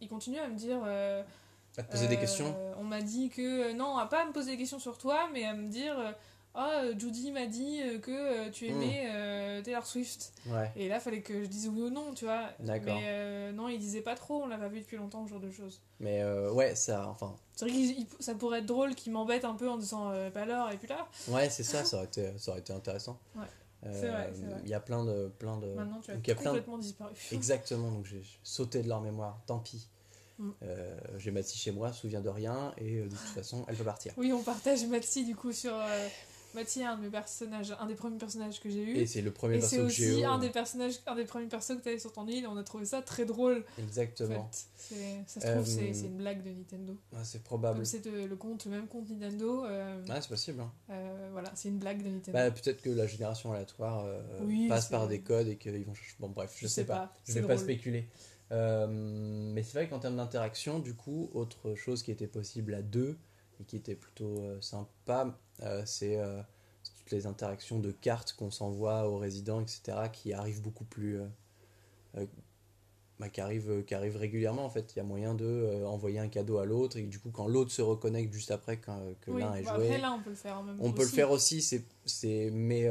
Il 0.00 0.08
continuait 0.08 0.40
à 0.40 0.48
me 0.48 0.56
dire. 0.56 0.80
euh, 0.86 1.22
à 1.76 1.82
te 1.82 1.90
poser 1.90 2.06
des 2.08 2.16
Euh, 2.16 2.20
questions. 2.20 2.54
On 2.78 2.84
m'a 2.84 3.00
dit 3.02 3.30
que. 3.30 3.72
Non, 3.72 3.96
à 3.98 4.06
pas 4.06 4.22
à 4.22 4.26
me 4.26 4.32
poser 4.32 4.52
des 4.52 4.58
questions 4.58 4.78
sur 4.78 4.98
toi, 4.98 5.28
mais 5.32 5.44
à 5.44 5.54
me 5.54 5.68
dire. 5.68 5.98
euh, 5.98 6.12
Ah, 6.56 6.82
Judy 6.96 7.32
m'a 7.32 7.46
dit 7.46 7.80
euh, 7.82 7.98
que 7.98 8.12
euh, 8.12 8.48
tu 8.52 8.66
Hmm. 8.68 8.80
aimais 8.80 9.08
euh, 9.12 9.60
Taylor 9.62 9.84
Swift. 9.84 10.32
Ouais, 10.46 10.70
Et 10.76 10.88
là, 10.88 11.00
fallait 11.00 11.20
que 11.20 11.42
je 11.42 11.48
dise 11.48 11.68
oui 11.68 11.82
ou 11.82 11.90
non, 11.90 12.14
tu 12.14 12.26
vois. 12.26 12.50
D'accord. 12.60 12.94
Mais 12.94 13.02
euh, 13.06 13.50
non, 13.50 13.68
il 13.68 13.80
disait 13.80 14.02
pas 14.02 14.14
trop, 14.14 14.44
on 14.44 14.46
l'a 14.46 14.56
pas 14.56 14.68
vu 14.68 14.78
depuis 14.78 14.96
longtemps, 14.96 15.24
ce 15.26 15.30
genre 15.30 15.40
de 15.40 15.50
choses. 15.50 15.80
mais 15.98 16.22
euh, 16.22 16.52
ouais, 16.52 16.76
ça, 16.76 17.08
enfin, 17.08 17.34
C'est 17.56 17.68
vrai 17.68 17.76
que 18.04 18.22
ça 18.22 18.36
pourrait 18.36 18.60
être 18.60 18.66
drôle 18.66 18.94
qu'il 18.94 19.10
m'embête 19.12 19.44
un 19.44 19.54
peu 19.56 19.68
en 19.68 19.76
disant 19.78 20.10
euh, 20.12 20.30
bah 20.30 20.42
alors, 20.42 20.70
et 20.70 20.76
puis 20.76 20.86
là. 20.86 21.08
ouais, 21.26 21.50
c'est 21.50 21.64
ça, 21.64 21.84
ça 21.84 21.96
aurait 21.96 22.06
été, 22.06 22.30
ça 22.38 22.52
aurait 22.52 22.60
été 22.60 22.72
intéressant. 22.72 23.18
Ouais. 23.34 23.46
Euh, 23.86 24.00
C'est 24.00 24.08
vrai, 24.08 24.30
c'est 24.34 24.46
vrai. 24.46 24.60
Il 24.64 24.68
y 24.70 24.74
a 24.74 24.80
plein 24.80 25.04
de, 25.04 25.28
plein 25.38 25.58
de. 25.58 25.66
Maintenant, 25.74 26.00
tu 26.00 26.10
as 26.10 26.14
donc 26.14 26.24
de- 26.24 26.32
complètement 26.32 26.78
disparu. 26.78 27.12
Exactement, 27.32 27.90
donc 27.90 28.06
j'ai 28.06 28.22
sauté 28.42 28.82
de 28.82 28.88
leur 28.88 29.00
mémoire, 29.00 29.40
tant 29.46 29.58
pis. 29.58 29.88
Mm. 30.38 30.50
Euh, 30.62 30.98
j'ai 31.18 31.30
Mathis 31.30 31.60
chez 31.60 31.70
moi, 31.70 31.92
souviens 31.92 32.20
de 32.20 32.28
rien, 32.28 32.72
et 32.78 32.98
euh, 32.98 33.04
de 33.04 33.10
toute 33.10 33.18
façon, 33.34 33.64
elle 33.68 33.76
peut 33.76 33.84
partir. 33.84 34.12
Oui, 34.16 34.32
on 34.32 34.42
partage 34.42 34.84
Mathis 34.86 35.26
du 35.26 35.36
coup 35.36 35.52
sur. 35.52 35.74
Euh... 35.74 36.08
Mathis 36.54 36.78
est 36.82 36.84
un 36.84 36.96
de 36.96 37.02
mes 37.02 37.10
personnages, 37.10 37.74
un 37.78 37.86
des 37.86 37.94
premiers 37.94 38.18
personnages 38.18 38.60
que 38.60 38.70
j'ai 38.70 38.82
eu. 38.82 38.96
Et 38.96 39.06
c'est 39.06 39.22
le 39.22 39.30
premier 39.32 39.56
Et 39.56 39.60
c'est 39.60 39.76
perso 39.76 39.88
que 39.88 39.92
j'ai 39.94 40.10
aussi 40.12 40.20
eu. 40.20 40.24
un 40.24 40.38
des 40.38 40.50
personnages, 40.50 40.94
un 41.06 41.14
des 41.16 41.24
premiers 41.24 41.46
persos 41.48 41.76
que 41.76 41.82
tu 41.82 41.88
avais 41.88 41.98
sur 41.98 42.12
ton 42.12 42.26
île 42.26 42.44
et 42.44 42.46
on 42.46 42.56
a 42.56 42.62
trouvé 42.62 42.84
ça 42.84 43.02
très 43.02 43.24
drôle. 43.24 43.64
En 43.78 43.82
Exactement. 43.82 44.48
fait. 44.52 44.66
C'est- 44.76 44.94
Ça 45.26 45.40
se 45.40 45.46
trouve, 45.46 45.62
Euh, 45.62 45.64
c'est 45.64 45.94
c'est 45.94 46.06
une 46.06 46.16
blague 46.18 46.42
de 46.44 46.50
Nintendo. 46.50 46.96
Ah, 47.14 47.24
c'est 47.24 47.42
probable. 47.42 47.76
Comme 47.78 47.84
c'est 47.84 48.04
le 48.06 48.36
compte, 48.36 48.64
le 48.66 48.70
même 48.70 48.86
compte 48.86 49.08
Nintendo, 49.10 49.64
euh, 49.64 50.02
Ah, 50.08 50.20
c'est 50.20 50.28
possible. 50.28 50.60
hein. 50.60 50.70
euh, 50.90 51.28
voilà, 51.32 51.50
c'est 51.54 51.68
une 51.68 51.78
blague 51.78 52.02
de 52.02 52.08
Nintendo. 52.10 52.32
Bah, 52.32 52.50
peut-être 52.50 52.82
que 52.82 52.90
la 52.90 53.06
génération 53.06 53.52
aléatoire 53.52 54.04
euh, 54.06 54.20
Oui, 54.42 54.68
passe 54.68 54.84
c'est- 54.86 54.90
par 54.90 55.08
des 55.08 55.20
codes 55.20 55.48
et 55.48 55.56
qu'ils 55.56 55.84
vont. 55.84 55.94
ch- 55.94 56.16
Bon, 56.20 56.28
bref, 56.28 56.54
je, 56.56 56.66
sais 56.66 56.84
pas. 56.84 57.12
Je 57.26 57.32
c'est 57.32 57.40
vais 57.40 57.46
pas 57.46 57.56
spéculer. 57.58 58.08
Mais 58.50 59.62
c'est 59.62 59.72
vrai 59.78 59.88
qu'en 59.88 59.98
termes 59.98 60.16
d'interaction, 60.16 60.78
du 60.78 60.94
coup, 60.94 61.30
autre 61.34 61.74
chose 61.74 62.02
qui 62.02 62.10
était 62.10 62.26
possible 62.26 62.74
à 62.74 62.82
deux 62.82 63.18
et 63.60 63.64
qui 63.64 63.76
était 63.76 63.94
plutôt 63.94 64.38
euh, 64.40 64.60
sympa, 64.60 65.38
euh, 65.62 65.82
c'est 65.86 66.16
euh, 66.18 66.40
toutes 66.96 67.10
les 67.10 67.26
interactions 67.26 67.78
de 67.78 67.90
cartes 67.92 68.32
qu'on 68.34 68.50
s'envoie 68.50 69.08
aux 69.08 69.18
résidents, 69.18 69.60
etc., 69.60 70.08
qui 70.12 70.32
arrivent 70.32 70.62
beaucoup 70.62 70.84
plus. 70.84 71.20
bah, 73.20 73.28
qui, 73.28 73.40
arrivent, 73.40 73.84
qui 73.84 73.94
arrivent 73.94 74.16
régulièrement 74.16 74.64
en 74.64 74.70
fait. 74.70 74.92
Il 74.94 74.98
y 74.98 75.00
a 75.00 75.04
moyen 75.04 75.34
de 75.34 75.84
envoyer 75.86 76.18
un 76.18 76.28
cadeau 76.28 76.58
à 76.58 76.64
l'autre 76.66 76.96
et 76.96 77.02
du 77.02 77.18
coup, 77.20 77.30
quand 77.30 77.46
l'autre 77.46 77.70
se 77.70 77.82
reconnecte 77.82 78.32
juste 78.32 78.50
après 78.50 78.78
quand, 78.78 79.00
que 79.20 79.30
Oui, 79.30 79.40
l'un 79.40 79.54
est 79.54 79.62
bah 79.62 79.76
joué. 79.76 79.86
après 79.86 79.98
là 80.00 80.12
on 80.12 80.22
peut 80.22 80.30
le 80.30 80.36
faire 80.36 80.58
en 80.58 80.62
même 80.64 80.76
on 80.80 80.92
peut 80.92 81.02
le 81.02 81.06
aussi. 81.06 81.14
faire 81.14 81.30
aussi, 81.30 81.62
c'est, 81.62 81.84
c'est, 82.04 82.50
mais 82.52 82.88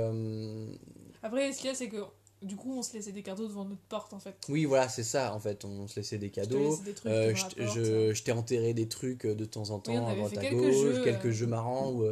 Après, 1.22 1.51
ce 1.53 1.57
qu'il 1.59 1.68
y 1.68 1.72
a, 1.72 1.76
c'est 1.76 1.89
que 1.89 2.03
du 2.43 2.55
coup, 2.55 2.73
on 2.77 2.81
se 2.81 2.93
laissait 2.93 3.11
des 3.11 3.23
cadeaux 3.23 3.47
devant 3.47 3.65
notre 3.65 3.81
porte 3.81 4.13
en 4.13 4.19
fait. 4.19 4.35
Oui, 4.49 4.65
voilà, 4.65 4.89
c'est 4.89 5.03
ça. 5.03 5.33
En 5.33 5.39
fait, 5.39 5.65
on 5.65 5.87
se 5.87 5.97
laissait 5.99 6.17
des 6.17 6.29
cadeaux. 6.29 6.79
Euh, 7.05 7.33
je, 7.35 7.43
la 7.43 7.49
t- 7.49 7.63
porte. 7.63 7.75
je, 8.13 8.23
t'ai 8.23 8.31
enterré 8.31 8.73
des 8.73 8.87
trucs 8.87 9.25
euh, 9.25 9.35
de 9.35 9.45
temps 9.45 9.69
en 9.71 9.79
temps 9.79 10.13
Oui, 10.13 10.21
à 10.25 10.29
quelques 10.29 10.53
gauche, 10.53 10.75
jeux, 10.75 11.03
quelques 11.03 11.25
euh. 11.27 11.31
jeux 11.31 11.47
marrants 11.47 11.91
où, 11.91 12.05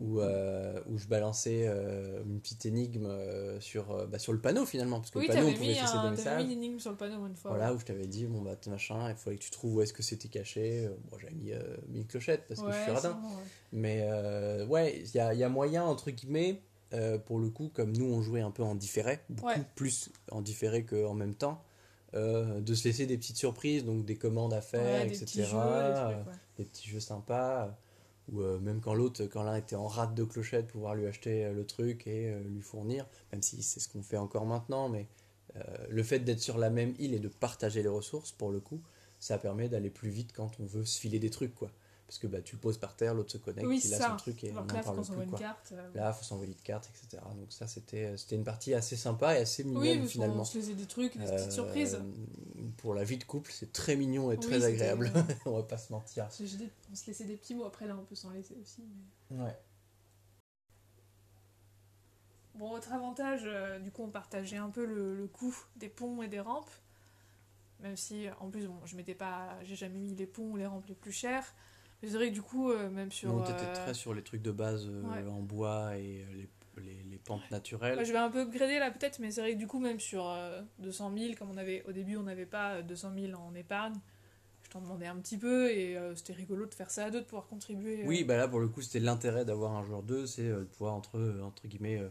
où, 0.00 0.20
euh, 0.20 0.80
où 0.90 0.98
je 0.98 1.06
balançais 1.06 1.66
une 2.26 2.40
petite 2.40 2.66
énigme 2.66 3.08
sur, 3.60 4.06
bah, 4.08 4.18
sur 4.18 4.32
le 4.32 4.40
panneau 4.40 4.66
finalement, 4.66 4.98
parce 4.98 5.10
que 5.10 5.18
Oui, 5.20 5.28
le 5.28 5.34
panneau 5.34 5.48
on 5.48 5.52
pouvait 5.52 5.66
mis, 5.66 5.78
un- 5.78 5.84
des 5.84 5.90
t'avais 5.92 6.10
mis 6.10 6.16
messages. 6.16 6.44
une 6.44 6.50
énigme 6.50 6.78
sur 6.80 6.90
le 6.90 6.96
panneau 6.96 7.26
une 7.26 7.36
fois. 7.36 7.52
Voilà, 7.52 7.72
où 7.72 7.78
je 7.78 7.84
t'avais 7.84 8.06
dit, 8.06 8.26
bon 8.26 8.42
bah, 8.42 8.56
machin, 8.66 9.10
il 9.10 9.16
fallait 9.16 9.36
que 9.36 9.42
tu 9.44 9.50
trouves 9.50 9.76
où 9.76 9.82
est-ce 9.82 9.92
que 9.92 10.02
c'était 10.02 10.28
caché. 10.28 10.88
Bon, 11.10 11.18
j'avais 11.18 11.34
mis, 11.34 11.52
mis 11.88 11.98
une 12.00 12.06
clochette 12.06 12.42
parce 12.48 12.60
que 12.60 12.72
je 12.72 12.82
suis 12.82 12.90
radin. 12.92 13.10
ouais. 13.10 13.42
Mais 13.72 14.08
ouais, 14.68 14.98
il 15.04 15.14
y 15.14 15.20
a, 15.20 15.32
il 15.34 15.38
y 15.40 15.44
a 15.44 15.48
moyen, 15.48 15.84
entre 15.84 16.10
guillemets, 16.10 16.60
euh, 16.92 17.18
pour 17.18 17.38
le 17.38 17.48
coup, 17.50 17.70
comme 17.72 17.96
nous 17.96 18.06
on 18.06 18.22
jouait 18.22 18.40
un 18.40 18.50
peu 18.50 18.62
en 18.62 18.74
différé, 18.74 19.20
beaucoup 19.28 19.48
Ouais. 19.48 19.62
plus 19.74 20.10
en 20.30 20.40
différé 20.42 20.84
qu'en 20.84 21.14
même 21.14 21.34
temps, 21.34 21.62
euh, 22.14 22.60
de 22.60 22.74
se 22.74 22.84
laisser 22.88 23.06
des 23.06 23.16
petites 23.18 23.36
surprises, 23.36 23.84
donc 23.84 24.04
des 24.04 24.16
commandes 24.16 24.54
à 24.54 24.60
faire, 24.60 25.02
Ouais, 25.02 25.08
des 25.08 25.22
etc. 25.22 25.24
petits 25.24 25.42
jeux, 25.44 25.56
des 25.56 25.62
euh, 25.62 26.04
trucs, 26.14 26.26
ouais. 26.28 26.32
des 26.58 26.64
petits 26.64 26.88
jeux 26.88 27.00
sympas. 27.00 27.76
Ou 28.32 28.40
même 28.40 28.80
quand 28.80 28.94
l'autre, 28.94 29.24
quand 29.26 29.44
l'un 29.44 29.54
était 29.54 29.76
en 29.76 29.86
rate 29.86 30.12
de 30.16 30.24
clochette, 30.24 30.66
pouvoir 30.66 30.96
lui 30.96 31.06
acheter 31.06 31.48
le 31.52 31.64
truc 31.64 32.08
et 32.08 32.34
lui 32.44 32.60
fournir, 32.60 33.06
même 33.30 33.40
si 33.40 33.62
c'est 33.62 33.78
ce 33.78 33.88
qu'on 33.88 34.02
fait 34.02 34.16
encore 34.16 34.46
maintenant, 34.46 34.88
mais 34.88 35.06
le 35.88 36.02
fait 36.02 36.18
d'être 36.18 36.40
sur 36.40 36.58
la 36.58 36.68
même 36.68 36.94
île 36.98 37.14
et 37.14 37.20
de 37.20 37.28
partager 37.28 37.82
les 37.84 37.88
ressources, 37.88 38.32
pour 38.32 38.50
le 38.50 38.58
coup, 38.58 38.80
ça 39.20 39.38
permet 39.38 39.68
d'aller 39.68 39.90
plus 39.90 40.10
vite 40.10 40.32
quand 40.32 40.50
on 40.58 40.64
veut 40.66 40.84
se 40.84 40.98
filer 40.98 41.20
des 41.20 41.30
trucs, 41.30 41.54
quoi. 41.54 41.70
Parce 42.06 42.18
que 42.18 42.28
bah, 42.28 42.40
tu 42.40 42.54
le 42.54 42.60
poses 42.60 42.78
par 42.78 42.94
terre, 42.94 43.14
l'autre 43.14 43.32
se 43.32 43.38
connecte, 43.38 43.66
Oui, 43.66 43.80
il 43.84 43.92
a 43.94 44.10
son 44.10 44.16
truc 44.16 44.44
et 44.44 44.50
Alors 44.50 44.62
on 44.62 44.66
là, 44.72 44.82
faut 44.82 44.92
parle 44.92 45.04
plus, 45.04 45.24
une 45.24 45.38
carte. 45.38 45.72
euh, 45.72 45.90
Là, 45.94 46.12
faut 46.12 46.22
s'envoyer 46.22 46.54
de 46.54 46.60
cartes, 46.60 46.88
etc. 46.94 47.20
Donc 47.36 47.50
ça, 47.52 47.66
c'était 47.66 48.16
c'était 48.16 48.36
une 48.36 48.44
partie 48.44 48.74
assez 48.74 48.94
sympa 48.94 49.36
et 49.36 49.42
assez 49.42 49.64
mignonne, 49.64 50.02
oui, 50.02 50.08
finalement. 50.08 50.36
qu'on 50.38 50.44
se 50.44 50.58
laissait 50.58 50.74
des 50.74 50.86
trucs, 50.86 51.18
des 51.18 51.26
Euh, 51.26 51.36
petites 51.36 51.50
surprises. 51.52 51.98
Pour 52.76 52.94
la 52.94 53.02
vie 53.02 53.18
de 53.18 53.24
couple, 53.24 53.50
c'est 53.52 53.72
très 53.72 53.96
mignon 53.96 54.30
et 54.30 54.36
Oui, 54.36 54.40
très 54.40 54.64
agréable. 54.64 55.10
on 55.46 55.52
va 55.56 55.64
pas 55.64 55.78
se 55.78 55.92
mentir. 55.92 56.28
On 56.30 56.94
se 56.94 57.06
laissait 57.08 57.24
des 57.24 57.36
petits 57.36 57.56
mots, 57.56 57.64
après 57.64 57.88
là 57.88 57.96
on 57.98 58.04
peut 58.04 58.14
s'en 58.14 58.30
laisser 58.30 58.54
aussi. 58.62 58.82
mais- 59.32 59.42
Ouais. 59.42 59.58
Bon, 62.54 62.70
autre 62.70 62.92
avantage, 62.92 63.42
euh, 63.44 63.78
du 63.78 63.90
coup 63.90 64.02
on 64.04 64.08
partageait 64.10 64.56
un 64.56 64.70
peu 64.70 64.84
le, 64.86 65.14
le 65.14 65.26
coût 65.26 65.54
des 65.76 65.88
ponts 65.88 66.22
et 66.22 66.28
des 66.28 66.40
rampes. 66.40 66.70
Même 67.80 67.96
si, 67.96 68.26
en 68.40 68.48
plus, 68.48 68.66
bon, 68.68 68.78
je 68.86 68.96
m'étais 68.96 69.14
pas, 69.14 69.58
j'ai 69.62 69.76
jamais 69.76 69.98
mis 69.98 70.14
les 70.14 70.26
ponts 70.26 70.52
ou 70.52 70.56
les 70.56 70.64
rampes 70.66 70.86
les 70.86 70.94
plus 70.94 71.12
chères. 71.12 71.44
Mais 72.02 72.08
c'est 72.08 72.16
vrai 72.16 72.28
que 72.28 72.34
du 72.34 72.42
coup, 72.42 72.70
euh, 72.70 72.90
même 72.90 73.10
sur. 73.10 73.32
Nous, 73.32 73.38
on 73.40 73.42
était 73.44 73.52
euh, 73.52 73.74
très 73.74 73.94
sur 73.94 74.12
les 74.14 74.22
trucs 74.22 74.42
de 74.42 74.52
base 74.52 74.86
euh, 74.88 75.02
ouais. 75.02 75.28
en 75.30 75.40
bois 75.40 75.96
et 75.96 76.24
les, 76.34 76.48
les, 76.82 77.02
les 77.10 77.18
pentes 77.18 77.50
naturelles. 77.50 78.04
Je 78.04 78.12
vais 78.12 78.18
un 78.18 78.30
peu 78.30 78.40
upgrader 78.42 78.78
là 78.78 78.90
peut-être, 78.90 79.18
mais 79.18 79.30
c'est 79.30 79.40
vrai 79.40 79.54
que 79.54 79.58
du 79.58 79.66
coup, 79.66 79.78
même 79.80 79.98
sur 79.98 80.28
euh, 80.28 80.60
200 80.80 81.12
000, 81.16 81.34
comme 81.38 81.50
on 81.50 81.56
avait 81.56 81.82
au 81.88 81.92
début, 81.92 82.16
on 82.16 82.24
n'avait 82.24 82.44
pas 82.46 82.74
euh, 82.74 82.82
200 82.82 83.12
000 83.18 83.40
en 83.40 83.54
épargne, 83.54 83.94
je 84.62 84.68
t'en 84.70 84.80
demandais 84.82 85.06
un 85.06 85.16
petit 85.16 85.38
peu 85.38 85.70
et 85.70 85.96
euh, 85.96 86.14
c'était 86.16 86.34
rigolo 86.34 86.66
de 86.66 86.74
faire 86.74 86.90
ça 86.90 87.06
à 87.06 87.10
deux, 87.10 87.20
de 87.20 87.24
pouvoir 87.24 87.46
contribuer. 87.46 88.02
euh. 88.02 88.06
Oui, 88.06 88.24
bah 88.24 88.36
là 88.36 88.46
pour 88.46 88.60
le 88.60 88.68
coup 88.68 88.82
c'était 88.82 89.00
l'intérêt 89.00 89.44
d'avoir 89.46 89.72
un 89.72 89.82
joueur 89.84 90.02
2, 90.02 90.26
c'est 90.26 90.42
euh, 90.42 90.58
de 90.60 90.64
pouvoir 90.64 90.92
entre, 90.94 91.40
entre 91.42 91.66
guillemets 91.66 92.02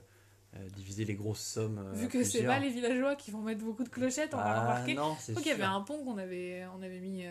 diviser 0.74 1.04
les 1.04 1.16
grosses 1.16 1.42
sommes. 1.46 1.92
Vu 1.94 2.08
que 2.08 2.24
c'est 2.24 2.44
pas 2.46 2.60
les 2.60 2.70
villageois 2.70 3.16
qui 3.18 3.30
vont 3.30 3.42
mettre 3.42 3.64
beaucoup 3.64 3.84
de 3.84 3.90
clochettes, 3.90 4.34
on 4.34 4.38
va 4.38 4.44
Ah, 4.46 4.62
remarquer. 4.62 4.94
non, 4.94 5.16
c'est 5.20 5.34
y 5.46 5.52
avait 5.52 5.64
un 5.64 5.82
pont 5.82 6.02
qu'on 6.06 6.18
avait, 6.18 6.66
on 6.74 6.82
avait 6.82 7.02
mis 7.02 7.26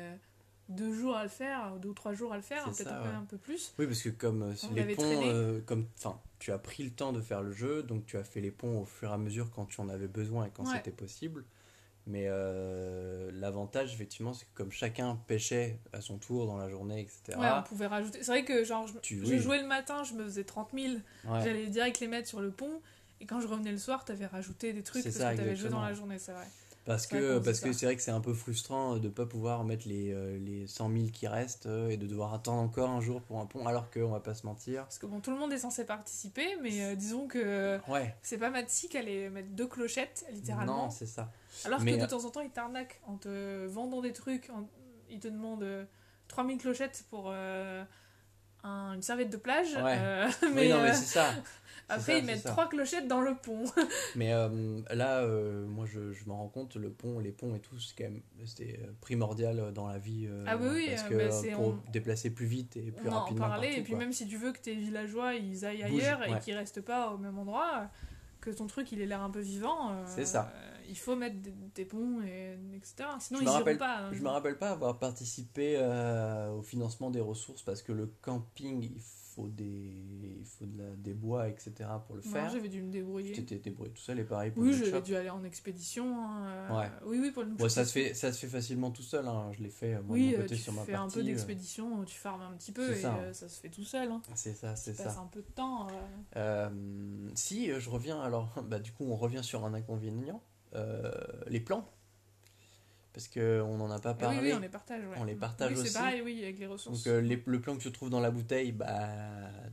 deux 0.69 0.93
jours 0.95 1.15
à 1.17 1.23
le 1.25 1.29
faire, 1.29 1.77
deux 1.77 1.91
ou 1.91 1.95
trois 1.95 2.15
jours 2.15 2.33
à 2.33 2.37
le 2.37 2.43
faire, 2.43 2.65
peut-être 2.65 2.93
un 2.93 3.03
peu- 3.03 3.09
ouais. 3.09 3.15
un 3.15 3.25
peu 3.25 3.37
plus. 3.37 3.75
Oui, 3.79 3.87
parce 3.87 4.01
que 4.03 4.09
comme 4.09 4.43
euh, 4.43 4.53
On 4.71 4.75
les 4.75 4.95
ponts, 4.97 5.03
euh, 5.27 5.61
comme, 5.67 5.87
tu 6.39 6.53
as 6.53 6.59
pris 6.59 6.83
le 6.85 6.91
temps 6.91 7.13
de 7.13 7.21
faire 7.21 7.43
le 7.43 7.53
jeu, 7.53 7.83
donc 7.83 8.07
tu 8.07 8.17
as 8.17 8.25
fait 8.25 8.41
les 8.41 8.51
ponts 8.51 8.81
au 8.81 8.85
fur 8.85 9.11
et 9.11 9.13
à 9.13 9.19
mesure 9.19 9.51
quand 9.51 9.67
tu 9.67 9.81
en 9.81 9.89
avais 9.89 10.09
besoin 10.09 10.47
et 10.47 10.51
quand 10.51 10.65
Ouais. 10.65 10.77
c'était 10.77 10.91
possible. 10.91 11.45
Mais 12.07 12.25
euh, 12.29 13.31
l'avantage, 13.33 13.95
effectivement, 13.95 14.35
c'est 14.35 14.45
que 14.45 14.51
comme 14.55 14.71
chacun 14.71 15.17
pêchait 15.27 15.79
à 15.95 16.01
son 16.03 16.19
tour 16.19 16.47
dans 16.47 16.59
la 16.59 16.69
journée, 16.69 17.01
etc. 17.01 17.39
Ouais, 17.39 17.49
on 17.57 17.63
pouvait 17.63 17.87
rajouter. 17.87 18.19
C'est 18.23 18.31
vrai 18.31 18.45
que 18.45 18.63
genre, 18.65 18.87
je, 18.87 18.99
Tu- 18.99 19.25
je 19.25 19.33
oui. 19.33 19.39
jouais 19.39 19.61
le 19.63 19.67
matin, 19.67 20.03
je 20.05 20.13
me 20.15 20.25
faisais 20.25 20.45
30 20.45 20.69
000, 20.75 20.95
Ouais. 20.95 21.01
j'allais 21.43 21.67
direct 21.69 22.01
les 22.01 22.09
mettre 22.09 22.29
sur 22.29 22.41
le 22.41 22.51
pont. 22.51 22.81
Et 23.21 23.27
quand 23.27 23.41
je 23.41 23.47
revenais 23.47 23.71
le 23.73 23.79
soir, 23.79 24.05
t'avais 24.05 24.27
rajouté 24.27 24.73
des 24.75 24.83
trucs 24.83 25.03
parce 25.05 25.15
ça, 25.17 25.33
que 25.33 25.39
t'avais 25.39 25.57
joué 25.57 25.71
dans 25.71 25.81
la 25.81 25.95
journée, 25.95 26.19
c'est 26.19 26.33
vrai. 26.33 26.47
Parce 26.85 27.07
que 27.07 27.39
parce 27.39 27.61
que 27.61 27.73
c'est 27.73 27.87
vrai 27.87 27.97
que 27.97 28.03
c'est 28.03 28.11
un 28.11 28.21
peu 28.21 28.35
frustrant 28.35 28.97
de 28.99 29.09
pas 29.09 29.25
pouvoir 29.25 29.65
mettre 29.65 29.89
les, 29.89 30.13
euh, 30.13 30.39
les 30.39 30.67
100 30.67 30.91
000 30.93 31.05
qui 31.13 31.27
restent 31.27 31.65
euh, 31.67 31.89
et 31.89 31.97
de 31.97 32.07
devoir 32.07 32.35
attendre 32.35 32.61
encore 32.61 32.91
un 32.91 33.01
jour 33.01 33.23
pour 33.23 33.41
un 33.41 33.47
pont, 33.47 33.67
alors 33.67 33.91
qu'on 33.91 34.09
va 34.11 34.21
pas 34.21 34.35
se 34.35 34.45
mentir. 34.45 34.83
Parce 34.83 34.99
que 34.99 35.07
bon, 35.07 35.21
tout 35.21 35.31
le 35.31 35.39
monde 35.39 35.53
est 35.53 35.59
censé 35.59 35.85
participer, 35.87 36.47
mais 36.63 36.83
euh, 36.85 36.95
disons 36.95 37.27
que 37.27 37.81
Ouais, 37.89 38.15
c'est 38.23 38.37
pas 38.37 38.51
Matsi 38.51 38.89
qui 38.91 38.99
allait 38.99 39.31
mettre 39.31 39.49
deux 39.51 39.67
clochettes, 39.67 40.27
littéralement. 40.31 40.85
non, 40.85 40.91
c'est 40.91 41.07
ça. 41.07 41.31
Alors 41.65 41.81
Mais, 41.81 41.93
que 41.93 41.97
de 41.97 42.03
euh, 42.03 42.07
temps 42.07 42.25
en 42.27 42.31
temps, 42.31 42.41
ils 42.43 42.51
t'arnaquent 42.51 43.01
en 43.07 43.17
te 43.17 43.65
vendant 43.67 44.03
des 44.03 44.13
trucs. 44.13 44.51
en- 44.51 44.69
Ils 45.09 45.21
te 45.21 45.29
demandent 45.29 45.63
euh, 45.63 45.85
3000 46.29 46.59
clochettes 46.59 47.05
pour 47.09 47.27
euh, 47.29 47.83
un- 48.63 48.93
une 48.95 49.03
serviette 49.03 49.31
de 49.31 49.37
plage. 49.39 49.75
Ouais. 49.77 49.97
euh, 49.99 50.29
oui, 50.55 50.69
non, 50.69 50.83
mais 50.83 50.91
euh, 50.91 50.93
c'est 50.93 51.07
ça. 51.07 51.31
Après, 51.89 52.13
ça, 52.13 52.19
ils 52.19 52.25
mettent 52.25 52.41
ça. 52.41 52.51
trois 52.51 52.69
clochettes 52.69 53.07
dans 53.09 53.21
le 53.21 53.35
pont. 53.35 53.65
Mais 54.17 54.33
euh, 54.33 54.81
là, 54.91 55.21
euh, 55.21 55.67
moi, 55.67 55.85
je, 55.87 56.13
je 56.13 56.25
m'en 56.27 56.37
rends 56.39 56.49
compte, 56.49 56.77
le 56.77 56.91
pont, 56.91 57.19
les 57.19 57.31
ponts 57.33 57.55
et 57.55 57.61
tout, 57.61 57.79
c'est 57.79 57.95
quand 57.97 58.05
même 58.11 58.23
c'était 58.47 58.81
euh, 58.83 58.91
primordial 59.01 59.73
dans 59.75 59.87
la 59.87 59.99
vie. 59.99 60.27
euh, 60.27 60.45
Ah 60.47 60.57
oui, 60.57 60.69
oui, 60.73 60.87
parce 60.91 61.03
que 61.05 61.15
bah, 61.51 61.57
pour 61.57 61.67
on- 61.69 61.79
déplacer 61.93 62.31
plus 62.31 62.47
vite 62.47 62.77
et 62.77 62.91
plus 62.91 63.09
On 63.09 63.13
en 63.13 63.21
rapidement 63.21 63.47
parlait, 63.49 63.67
partout, 63.69 63.81
et 63.81 63.83
puis 63.85 63.93
quoi. 63.93 63.99
même 64.01 64.13
si 64.13 64.27
tu 64.27 64.37
veux 64.39 64.53
que 64.53 64.61
tes 64.61 64.75
villageois 64.75 65.35
ils 65.35 65.65
aillent 65.65 65.85
Bouge, 65.91 66.03
ailleurs 66.03 66.21
ouais. 66.21 66.33
et 66.37 66.39
qu'ils 66.41 66.57
restent 66.57 66.81
pas 66.81 67.11
au 67.13 67.19
même 67.19 67.39
endroit, 67.39 67.89
que 68.41 68.51
ton 68.51 68.67
truc 68.67 68.91
il 68.93 69.01
ait 69.01 69.07
l'air 69.07 69.23
un 69.23 69.31
peu 69.31 69.41
vivant, 69.41 69.93
C'est 70.07 70.27
ça. 70.27 70.53
il 70.89 70.97
faut 70.99 71.17
mettre 71.17 71.37
des, 71.43 71.53
des 71.75 71.85
ponts, 71.85 72.23
et, 72.23 72.57
etc. 72.77 73.09
Sinon 73.21 73.41
Je 73.41 73.45
ils 73.45 73.49
rappelle- 73.49 73.79
pas. 73.79 73.99
hein. 74.07 74.11
Je 74.13 74.23
me 74.23 74.29
rappelle 74.29 74.57
pas 74.59 74.71
avoir 74.71 74.99
participé 74.99 75.79
au 76.57 76.63
financement 76.63 77.11
des 77.11 77.21
ressources 77.21 77.63
parce 77.63 77.83
que 77.83 77.93
le 77.93 78.07
camping, 78.23 78.83
il 78.83 79.01
faut 79.01 79.24
des, 79.43 79.93
il 80.39 80.45
faut 80.45 80.65
de 80.67 80.79
la- 80.79 80.97
des 80.97 81.13
bois, 81.15 81.49
etc. 81.49 81.73
pour 82.07 82.17
le 82.17 82.23
Non, 82.25 82.31
faire. 82.31 82.51
j'avais 82.51 82.69
dû 82.69 82.81
me 82.81 82.87
Tu 82.87 82.99
débrouiller. 82.99 83.33
t'étais 83.33 83.59
débrouillé 83.59 83.91
tout 83.93 84.01
seul 84.01 84.19
et 84.21 84.25
pareil 84.25 84.51
pour 84.53 84.63
Oui, 84.63 84.71
le 84.71 84.77
j'avais 84.79 84.91
shop. 84.93 85.01
dû 85.01 85.17
aller 85.17 85.31
en 85.31 85.43
expédition. 85.45 86.17
hein, 86.25 86.47
euh, 86.71 86.79
Ouais. 86.81 86.89
Oui, 87.07 87.19
oui, 87.21 87.31
pour 87.31 87.43
le 87.43 87.51
Bon, 87.51 87.69
ça, 87.69 87.85
se 87.85 87.93
fait, 87.93 88.15
ça 88.15 88.33
se 88.33 88.39
fait 88.39 88.47
facilement 88.49 88.91
tout 88.91 89.03
seul, 89.03 89.27
hein. 89.27 89.51
je 89.53 89.63
l'ai 89.63 89.69
fait 89.71 89.95
euh, 89.95 90.03
moi, 90.03 90.17
de 90.17 90.23
Oui, 90.23 90.27
mon 90.31 90.39
euh, 90.39 90.43
côté 90.43 90.55
tu 90.57 90.63
sur 90.63 90.73
ma 90.73 90.83
fais 90.85 90.93
partie. 90.93 91.19
un 91.19 91.21
peu 91.21 91.25
d'expédition, 91.27 92.05
tu 92.05 92.17
farmes 92.19 92.43
un 92.43 92.57
petit 92.57 92.73
peu 92.73 92.93
et 92.93 92.97
ça, 92.97 93.15
hein. 93.15 93.33
ça 93.33 93.49
se 93.49 93.61
fait 93.61 93.69
tout 93.71 93.85
seul. 93.85 94.11
Hein. 94.11 94.23
C'est 94.35 94.55
ça, 94.55 94.77
c'est 94.77 94.93
Tu 94.95 95.03
ça. 95.03 95.19
un 95.21 95.27
peu 95.27 95.41
de 95.43 95.51
temps. 95.55 95.89
euh. 96.37 96.71
Si, 97.35 97.71
je 97.79 97.91
reviens 97.91 98.21
alors, 98.21 98.55
bah, 98.69 98.79
du 98.79 98.93
coup, 98.93 99.05
on 99.09 99.17
revient 99.17 99.43
sur 99.43 99.65
un 99.65 99.75
inconvénient, 99.75 100.43
euh, 100.75 101.11
les 101.49 101.61
plans. 101.61 101.89
Parce 103.15 103.29
qu'on 103.29 103.77
n'en 103.79 103.91
a 103.93 104.01
pas 104.01 104.11
Ah 104.11 104.17
oui, 104.19 104.35
parlé. 104.35 104.41
oui, 104.51 104.53
on 104.57 104.61
les 104.61 104.69
partage. 104.69 105.05
ouais. 105.07 105.15
On 105.19 105.25
les 105.25 105.37
partage 105.37 105.73
oui, 105.73 105.79
aussi. 105.79 105.89
C'est 105.91 105.99
pareil, 105.99 106.21
oui, 106.23 106.43
avec 106.43 106.59
les 106.59 106.67
ressources. 106.67 107.05
Donc, 107.05 107.07
euh, 107.13 107.21
les- 107.21 107.41
le 107.47 107.61
plan 107.61 107.77
que 107.77 107.81
tu 107.83 107.93
trouves 107.93 108.11
dans 108.11 108.19
la 108.21 108.33
bouteille, 108.33 108.73
bah, 108.73 109.09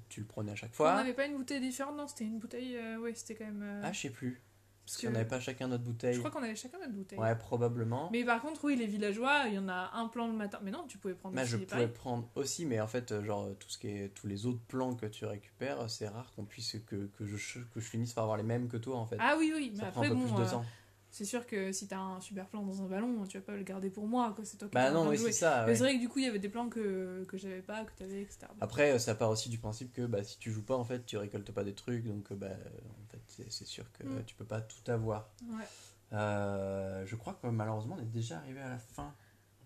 tu 0.09 0.19
le 0.21 0.27
prenais 0.27 0.51
à 0.51 0.55
chaque 0.55 0.69
On 0.71 0.75
fois. 0.75 0.95
n'avait 0.95 1.13
pas 1.13 1.25
une 1.25 1.35
bouteille 1.37 1.59
différente, 1.59 1.97
non, 1.97 2.07
c'était 2.07 2.25
une 2.25 2.37
bouteille. 2.37 2.77
euh, 2.77 2.97
ouais, 2.99 3.13
c'était 3.15 3.33
quand 3.35 3.45
même. 3.45 3.63
euh, 3.63 3.81
Ah, 3.83 3.91
je 3.91 3.99
sais 3.99 4.09
plus. 4.11 4.39
parce 4.85 4.99
Si 4.99 5.07
on 5.07 5.11
n'avait 5.11 5.25
pas 5.27 5.39
chacun 5.39 5.67
notre 5.69 5.83
bouteille. 5.83 6.13
Je 6.13 6.19
crois 6.19 6.29
qu'on 6.29 6.43
avait 6.43 6.55
chacun 6.55 6.77
notre 6.77 6.93
bouteille. 6.93 7.17
Ouais, 7.17 7.35
probablement. 7.35 8.09
Mais 8.11 8.23
par 8.23 8.41
contre, 8.43 8.63
oui, 8.65 8.75
les 8.75 8.85
villageois, 8.85 9.45
il 9.47 9.55
y 9.55 9.57
en 9.59 9.69
a 9.69 9.89
un 9.95 10.07
plan 10.07 10.27
le 10.27 10.33
matin. 10.33 10.59
Mais 10.63 10.69
non, 10.69 10.85
tu 10.87 10.99
pouvais 10.99 11.15
prendre 11.15 11.35
Bah, 11.35 11.43
je 11.43 11.55
aussi 11.55 11.65
pouvais 11.65 11.81
pareil. 11.87 11.93
prendre 11.95 12.29
aussi, 12.35 12.65
mais 12.67 12.79
en 12.79 12.87
fait, 12.87 13.21
genre, 13.23 13.49
tout 13.57 13.69
ce 13.69 13.79
qui 13.79 13.87
est, 13.87 14.09
tous 14.13 14.27
les 14.27 14.45
autres 14.45 14.61
plans 14.67 14.93
que 14.95 15.07
tu 15.07 15.25
récupères, 15.25 15.89
c'est 15.89 16.07
rare 16.09 16.31
qu'on 16.35 16.45
puisse, 16.45 16.75
que, 16.85 17.07
que, 17.17 17.25
je, 17.25 17.59
que 17.73 17.79
je 17.79 17.85
finisse 17.89 18.13
par 18.13 18.23
avoir 18.25 18.37
les 18.37 18.43
mêmes 18.43 18.67
que 18.67 18.77
toi, 18.77 18.97
en 18.97 19.05
fait. 19.07 19.17
Ah 19.19 19.35
oui, 19.39 19.51
oui, 19.55 19.71
mais 19.73 19.79
Ça 19.79 19.87
prend 19.87 20.01
après, 20.01 20.07
un 20.07 20.09
peu 20.09 20.15
bon, 20.27 20.33
plus 20.35 20.43
de 20.45 20.49
temps. 20.49 20.65
C'est 21.11 21.25
sûr 21.25 21.45
que 21.45 21.71
si 21.73 21.87
t'as 21.87 21.99
un 21.99 22.19
super 22.21 22.47
plan 22.47 22.63
dans 22.63 22.81
un 22.81 22.87
ballon, 22.87 23.25
tu 23.27 23.37
vas 23.37 23.43
pas 23.43 23.55
le 23.55 23.63
garder 23.63 23.89
pour 23.89 24.07
moi, 24.07 24.31
quoi. 24.33 24.45
C'est 24.45 24.57
toi 24.57 24.67
qui 24.69 24.73
Bah 24.73 24.91
non, 24.91 25.07
oui, 25.09 25.17
c'est 25.17 25.31
ça. 25.33 25.61
Mais 25.65 25.71
ouais. 25.71 25.75
c'est 25.75 25.83
vrai 25.83 25.95
que 25.95 25.99
du 25.99 26.07
coup, 26.09 26.19
il 26.19 26.25
y 26.25 26.27
avait 26.27 26.39
des 26.39 26.49
plans 26.49 26.69
que, 26.69 27.23
que 27.27 27.37
j'avais 27.37 27.61
pas, 27.61 27.83
que 27.83 27.91
t'avais, 27.97 28.21
etc. 28.21 28.47
Après, 28.61 28.91
euh, 28.93 28.97
ça 28.99 29.13
part 29.13 29.29
aussi 29.29 29.49
du 29.49 29.57
principe 29.57 29.91
que 29.91 30.05
bah, 30.05 30.23
si 30.23 30.39
tu 30.39 30.51
joues 30.51 30.63
pas, 30.63 30.75
en 30.75 30.83
fait, 30.85 31.05
tu 31.05 31.17
récoltes 31.17 31.51
pas 31.51 31.63
des 31.63 31.73
trucs, 31.75 32.05
donc 32.05 32.31
euh, 32.31 32.35
bah, 32.35 32.47
en 32.49 33.11
fait, 33.11 33.21
c'est- 33.49 33.65
sûr 33.65 33.85
que 33.91 34.03
Mm. 34.03 34.23
tu 34.25 34.35
peux 34.35 34.45
pas 34.45 34.61
tout 34.61 34.89
avoir. 34.89 35.29
Ouais. 35.49 35.65
Euh, 36.13 37.05
je 37.05 37.15
crois 37.15 37.33
que 37.41 37.47
malheureusement, 37.47 37.95
on 37.99 38.01
est 38.01 38.05
déjà 38.11 38.37
arrivé 38.37 38.59
à 38.61 38.69
la 38.69 38.77
fin 38.77 39.13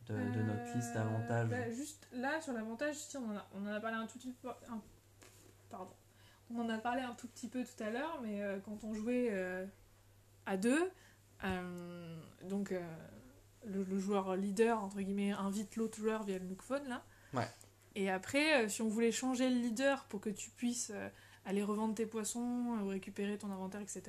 de, 0.08 0.14
de 0.14 0.42
notre 0.44 0.76
liste 0.76 0.94
d'avantages. 0.94 1.50
bah, 1.50 1.70
juste 1.72 2.08
là, 2.14 2.40
sur 2.42 2.54
l'avantage, 2.54 2.96
si 2.96 3.18
on 3.18 3.32
en, 3.32 3.36
a, 3.38 3.48
on 3.56 3.64
en 3.68 3.72
a 3.74 3.80
parlé 3.80 3.98
un 3.98 4.06
tout 4.08 4.18
petit 4.20 4.34
peu. 4.42 4.50
un- 4.50 4.82
pardon. 5.70 5.92
On 6.52 6.60
en 6.60 6.70
a 6.70 6.78
parlé 6.78 7.02
un 7.02 7.14
tout 7.16 7.28
petit 7.28 7.48
peu 7.48 7.64
tout 7.64 7.84
à 7.84 7.90
l'heure, 7.90 8.20
mais 8.22 8.42
euh, 8.44 8.60
quand 8.64 8.84
on 8.84 8.94
jouait 8.94 9.32
à 10.46 10.58
deux, 10.58 10.92
euh, 11.46 12.18
donc 12.44 12.72
euh, 12.72 12.82
le, 13.66 13.84
le 13.84 14.00
joueur 14.00 14.36
leader, 14.36 14.84
entre 14.84 15.02
guillemets, 15.02 15.32
invite 15.32 15.76
l'autre 15.76 15.98
joueur 15.98 16.24
via 16.24 16.38
le 16.40 16.46
Nookphone, 16.46 16.88
là. 16.88 17.04
Ouais. 17.34 17.48
Et 17.96 18.10
après, 18.10 18.66
euh, 18.66 18.70
si 18.70 18.82
on 18.82 18.90
voulait 18.90 19.12
changer 19.12 19.50
le 19.50 19.56
leader 19.56 20.06
pour 20.06 20.20
que 20.22 20.30
tu 20.30 20.50
puisses 20.50 20.92
aller 21.46 21.64
revendre 21.64 21.96
tes 21.96 22.06
poissons, 22.06 22.78
ou 22.84 22.88
récupérer 22.88 23.38
ton 23.38 23.52
inventaire, 23.52 23.82
etc., 23.82 24.02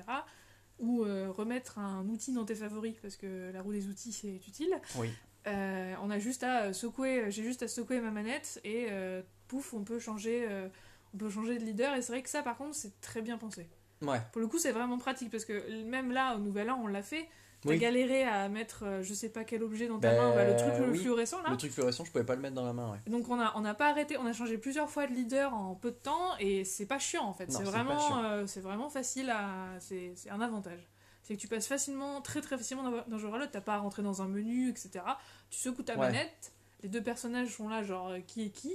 ou 0.79 1.01
remettre 1.05 1.79
un 1.79 2.07
outil 2.09 2.33
dans 2.33 2.45
tes 2.45 2.55
favoris, 2.55 2.95
parce 3.01 3.17
que 3.17 3.51
la 3.53 3.63
roue 3.63 3.73
des 3.73 3.89
outils, 3.89 4.13
c'est 4.13 4.35
utile, 4.35 4.75
Oui. 4.97 5.11
euh, 5.47 5.95
on 6.03 6.11
a 6.11 6.19
juste 6.19 6.43
à 6.43 6.73
secouer, 6.75 7.31
j'ai 7.31 7.43
juste 7.43 7.63
à 7.63 7.69
secouer 7.69 8.01
ma 8.01 8.11
manette 8.11 8.61
et 8.65 8.89
euh, 8.91 9.23
pouf, 9.49 9.73
on 9.73 9.85
peut 9.85 9.99
changer, 9.99 10.47
euh, 10.49 10.69
on 11.15 11.19
peut 11.19 11.31
changer 11.31 11.59
de 11.59 11.65
leader. 11.65 11.95
Et 11.95 12.03
c'est 12.03 12.13
vrai 12.13 12.23
que 12.23 12.29
ça, 12.29 12.43
par 12.43 12.57
contre, 12.59 12.75
c'est 12.75 13.01
très 13.01 13.23
bien 13.23 13.39
pensé. 13.39 13.69
Ouais. 14.03 14.21
Pour 14.33 14.41
le 14.41 14.47
coup, 14.49 14.59
c'est 14.59 14.73
vraiment 14.73 14.99
pratique 14.99 15.31
parce 15.31 15.45
que 15.45 15.83
même 15.85 16.13
là, 16.13 16.37
au 16.37 16.39
Nouvel 16.39 16.71
An, 16.71 16.81
on 16.83 16.87
l'a 16.87 17.03
fait. 17.03 17.29
T'as 17.63 17.71
Oui. 17.71 17.79
galéré 17.79 18.23
à 18.23 18.49
mettre, 18.51 18.85
euh, 18.85 19.03
je 19.03 19.15
sais 19.15 19.31
pas 19.31 19.43
quel 19.43 19.63
objet 19.63 19.89
dans 19.89 19.99
ta 19.99 20.11
Ben, 20.11 20.17
main, 20.23 20.35
bah, 20.35 20.45
le 20.45 20.55
truc 20.57 20.75
le 20.79 20.91
oui. 20.91 20.99
fluorescent 20.99 21.41
là. 21.43 21.49
Le 21.51 21.57
truc 21.57 21.73
fluorescent, 21.73 22.05
je 22.05 22.13
pouvais 22.13 22.23
pas 22.25 22.35
le 22.35 22.43
mettre 22.43 22.55
dans 22.55 22.67
la 22.67 22.75
main, 22.75 22.93
ouais. 22.93 22.99
Donc 23.11 23.29
on 23.31 23.41
a, 23.41 23.53
on 23.57 23.63
n'a 23.63 23.73
pas 23.75 23.89
arrêté, 23.89 24.19
on 24.19 24.27
a 24.27 24.33
changé 24.35 24.59
plusieurs 24.59 24.91
fois 24.91 25.07
de 25.07 25.13
leader 25.15 25.55
en 25.55 25.75
peu 25.75 25.91
de 25.91 25.97
temps 25.97 26.37
et 26.39 26.65
c'est 26.65 26.85
pas 26.85 26.99
chiant 26.99 27.25
en 27.25 27.33
fait. 27.33 27.51
C'est 27.51 27.63
vraiment, 27.63 28.23
euh, 28.25 28.47
c'est 28.47 28.61
vraiment 28.61 28.91
facile 28.91 29.31
à, 29.31 29.71
c'est 29.81 30.13
un 30.31 30.41
avantage. 30.43 30.87
C'est 31.23 31.35
que 31.35 31.41
tu 31.41 31.49
passes 31.49 31.67
facilement, 31.67 32.21
très 32.21 32.41
très 32.43 32.57
facilement 32.59 32.89
d'un 33.09 33.19
joueur 33.19 33.35
à 33.35 33.39
l'autre. 33.39 33.51
T'as 33.53 33.61
pas 33.63 33.75
à 33.75 33.79
rentrer 33.79 34.03
dans 34.03 34.21
un 34.23 34.29
menu, 34.29 34.69
etc. 34.69 34.91
Tu 35.51 35.59
secoues 35.59 35.83
ta 35.83 35.95
Ouais. 35.95 35.99
manette, 36.01 36.53
les 36.83 36.89
deux 36.91 37.03
personnages 37.03 37.49
sont 37.49 37.69
là, 37.71 37.83
genre 37.83 38.09
euh, 38.11 38.19
qui 38.21 38.45
est 38.45 38.51
qui. 38.51 38.75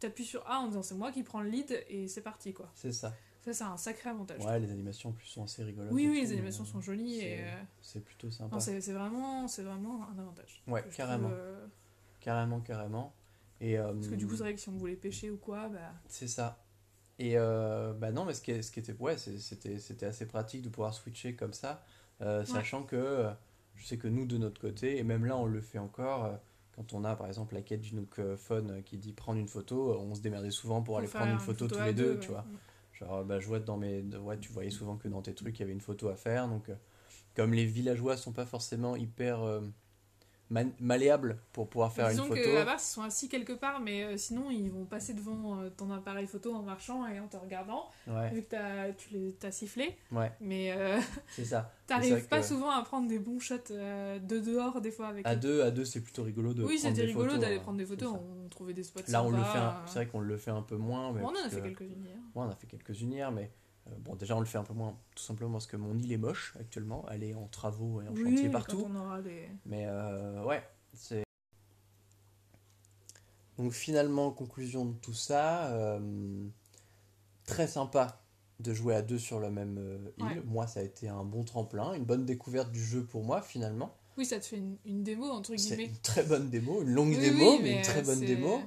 T'appuies 0.00 0.26
sur 0.26 0.48
A 0.48 0.58
en 0.60 0.68
disant 0.68 0.82
c'est 0.82 0.94
moi 0.94 1.10
qui 1.10 1.24
prends 1.24 1.40
le 1.40 1.48
lead 1.48 1.84
et 1.88 2.06
c'est 2.06 2.20
parti 2.20 2.52
quoi. 2.52 2.70
C'est 2.76 2.92
ça. 2.92 3.12
Ça 3.40 3.52
c'est 3.52 3.64
un 3.64 3.76
sacré 3.76 4.10
avantage. 4.10 4.44
Ouais, 4.44 4.58
les 4.58 4.70
animations 4.70 5.10
en 5.10 5.12
plus 5.12 5.26
sont 5.26 5.44
assez 5.44 5.62
rigolotes. 5.62 5.92
oui 5.92 6.08
oui, 6.08 6.20
les 6.20 6.32
animations 6.32 6.64
euh, 6.64 6.66
sont 6.66 6.80
jolies 6.80 7.20
et 7.20 7.40
euh, 7.40 7.62
C'est 7.80 8.04
plutôt 8.04 8.30
sympa. 8.30 8.58
c'est 8.60 8.80
vraiment, 8.92 9.48
c'est 9.48 9.62
vraiment 9.62 10.06
un 10.14 10.18
avantage. 10.18 10.62
Ouais, 10.66 10.84
carrément. 10.94 11.28
trouve, 11.28 11.38
euh, 11.38 11.66
Carrément, 12.20 12.60
carrément. 12.60 13.14
Et, 13.60 13.78
euh, 13.78 13.92
parce 13.92 14.08
que 14.08 14.14
du 14.14 14.26
coup 14.26 14.34
c'est 14.36 14.42
vrai 14.42 14.54
que 14.54 14.60
si 14.60 14.68
on 14.68 14.76
voulait 14.76 14.96
pêcher 14.96 15.30
ou 15.30 15.36
quoi, 15.36 15.68
bah 15.68 15.92
C'est 16.08 16.28
ça. 16.28 16.62
Et 17.18 17.32
euh, 17.36 17.92
bah 17.94 18.12
non, 18.12 18.24
mais 18.24 18.34
ce 18.34 18.42
qui, 18.42 18.62
ce 18.62 18.70
qui 18.70 18.78
était, 18.78 18.94
ouais, 19.00 19.16
c'était, 19.18 19.78
c'était 19.78 20.06
assez 20.06 20.26
pratique 20.26 20.62
de 20.62 20.68
pouvoir 20.68 20.94
switcher 20.94 21.34
comme 21.34 21.52
ça, 21.52 21.82
euh, 22.20 22.44
sachant 22.44 22.84
que 22.84 23.28
je 23.74 23.84
sais 23.86 23.98
que 23.98 24.06
nous, 24.06 24.24
de 24.26 24.38
notre 24.38 24.60
côté, 24.60 24.98
et 24.98 25.02
même 25.02 25.24
là, 25.24 25.36
on 25.36 25.46
le 25.46 25.60
fait 25.60 25.78
encore, 25.78 26.38
quand 26.76 26.92
on 26.92 27.04
a 27.04 27.16
par 27.16 27.26
exemple 27.26 27.54
la 27.54 27.62
quête 27.62 27.80
du 27.80 27.96
Nook 27.96 28.20
Phone 28.36 28.82
qui 28.84 28.98
dit 28.98 29.12
prendre 29.12 29.40
une 29.40 29.48
photo, 29.48 29.98
on 29.98 30.14
se 30.14 30.20
démerdait 30.20 30.52
souvent 30.52 30.80
pour 30.82 30.98
aller 30.98 31.08
prendre 31.08 31.32
une 31.32 31.40
photo, 31.40 31.66
tous 31.66 31.80
les 31.80 31.92
deux, 31.94 32.14
ouais. 32.14 32.20
tu 32.20 32.28
vois. 32.28 32.44
Genre, 32.98 33.24
bah, 33.24 33.40
je 33.40 33.46
vois 33.46 33.60
dans 33.60 33.76
mes. 33.76 34.02
Ouais, 34.16 34.38
tu 34.38 34.50
voyais 34.52 34.70
souvent 34.70 34.96
que 34.96 35.08
dans 35.08 35.22
tes 35.22 35.34
trucs, 35.34 35.58
il 35.58 35.60
y 35.60 35.64
avait 35.64 35.72
une 35.72 35.80
photo 35.80 36.08
à 36.08 36.16
faire. 36.16 36.48
Donc, 36.48 36.68
euh, 36.68 36.74
comme 37.34 37.52
les 37.52 37.64
villageois 37.64 38.16
sont 38.16 38.32
pas 38.32 38.46
forcément 38.46 38.96
hyper 38.96 39.42
malléables 40.80 41.38
pour 41.52 41.68
pouvoir 41.68 41.92
faire 41.92 42.08
Disons 42.08 42.24
une 42.24 42.30
photo. 42.36 42.42
que 42.42 42.54
là-bas, 42.54 42.76
ils 42.78 42.80
sont 42.80 43.02
assis 43.02 43.28
quelque 43.28 43.52
part, 43.52 43.80
mais 43.80 44.04
euh, 44.04 44.16
sinon, 44.16 44.50
ils 44.50 44.70
vont 44.70 44.84
passer 44.84 45.14
devant 45.14 45.60
euh, 45.60 45.70
ton 45.70 45.90
appareil 45.92 46.26
photo 46.26 46.54
en 46.54 46.62
marchant 46.62 47.06
et 47.06 47.20
en 47.20 47.26
te 47.28 47.36
regardant, 47.36 47.84
Ouais, 48.06 48.30
vu 48.30 48.42
que 48.42 48.90
tu 48.92 49.08
les 49.14 49.36
as 49.42 49.50
sifflé. 49.52 49.96
ouais, 50.12 50.32
Mais 50.40 50.72
euh, 50.72 50.98
c'est 51.28 51.44
ça. 51.44 51.72
T'arrives 51.86 52.26
pas 52.28 52.40
que- 52.40 52.46
souvent 52.46 52.70
à 52.70 52.82
prendre 52.82 53.08
des 53.08 53.18
bons 53.18 53.38
shots 53.40 53.56
de 53.70 54.38
dehors, 54.40 54.80
des 54.80 54.90
fois, 54.90 55.08
avec 55.08 55.26
À 55.26 55.34
eux. 55.34 55.36
deux, 55.38 55.62
à 55.62 55.70
deux, 55.70 55.84
c'est 55.84 56.00
plutôt 56.00 56.22
rigolo 56.22 56.52
de 56.54 56.64
Oui, 56.64 56.78
c'était 56.78 57.02
rigolo 57.02 57.36
d'aller 57.38 57.56
hein. 57.56 57.60
prendre 57.60 57.78
des 57.78 57.86
photos, 57.86 58.14
on 58.14 58.48
trouvait 58.48 58.74
des 58.74 58.82
spots 58.82 59.00
Là, 59.08 59.22
on 59.22 59.30
le 59.30 59.42
fait. 59.42 59.58
un-. 59.58 59.82
C'est 59.86 59.94
vrai 59.94 60.06
qu'on 60.06 60.20
le 60.20 60.36
fait 60.36 60.50
un 60.50 60.62
peu 60.62 60.76
moins. 60.76 61.12
Mais 61.12 61.20
Bon, 61.20 61.28
on 61.28 61.30
en 61.42 61.46
a 61.46 61.48
fait 61.48 61.60
que- 61.60 61.66
quelques-unes 61.68 62.04
hier. 62.04 62.16
Ouais, 62.34 62.44
on 62.46 62.50
a 62.50 62.54
fait 62.56 62.66
quelques-unes 62.66 63.12
hier, 63.12 63.30
mais 63.32 63.50
bon, 63.98 64.14
déjà 64.16 64.36
on 64.36 64.40
le 64.40 64.46
fait 64.46 64.58
un 64.58 64.64
peu 64.64 64.74
moins, 64.74 64.96
tout 65.14 65.22
simplement 65.22 65.52
parce 65.52 65.66
que 65.66 65.76
mon 65.76 65.96
île 65.98 66.12
est 66.12 66.16
moche 66.18 66.54
actuellement. 66.60 67.06
Elle 67.10 67.24
est 67.24 67.34
en 67.34 67.46
travaux 67.48 68.00
et 68.02 68.08
en 68.08 68.12
Oui, 68.12 68.24
chantier 68.24 68.48
partout. 68.50 68.82
Quand 68.82 68.90
on 68.90 68.96
aura 68.96 69.22
des... 69.22 69.48
Mais 69.66 69.86
euh, 69.86 70.44
ouais, 70.44 70.62
c'est. 70.94 71.24
Donc 73.56 73.72
finalement, 73.72 74.30
conclusion 74.30 74.84
de 74.84 74.92
tout 74.94 75.14
ça, 75.14 75.66
euh, 75.72 76.46
très 77.44 77.66
sympa 77.66 78.20
de 78.60 78.72
jouer 78.74 78.94
à 78.94 79.02
deux 79.02 79.18
sur 79.18 79.40
la 79.40 79.50
même 79.50 79.78
euh, 79.78 79.98
île. 80.18 80.24
Ouais. 80.24 80.42
Moi, 80.44 80.66
ça 80.66 80.80
a 80.80 80.82
été 80.82 81.08
un 81.08 81.24
bon 81.24 81.44
tremplin, 81.44 81.92
une 81.94 82.04
bonne 82.04 82.24
découverte 82.24 82.70
du 82.72 82.82
jeu 82.84 83.04
pour 83.04 83.24
moi 83.24 83.40
finalement. 83.42 83.94
Oui, 84.16 84.24
ça 84.26 84.40
te 84.40 84.46
fait 84.46 84.56
une, 84.56 84.76
une 84.84 85.02
démo, 85.04 85.26
entre 85.30 85.56
C'est 85.56 85.76
guillemets. 85.76 85.90
une 85.92 85.98
très 85.98 86.24
bonne 86.24 86.50
démo, 86.50 86.82
une 86.82 86.90
longue 86.90 87.10
Oui, 87.10 87.18
démo, 87.18 87.52
oui, 87.52 87.60
mais 87.62 87.72
une 87.74 87.78
euh, 87.78 87.82
très 87.82 88.02
bonne 88.02 88.20
démo. 88.20 88.60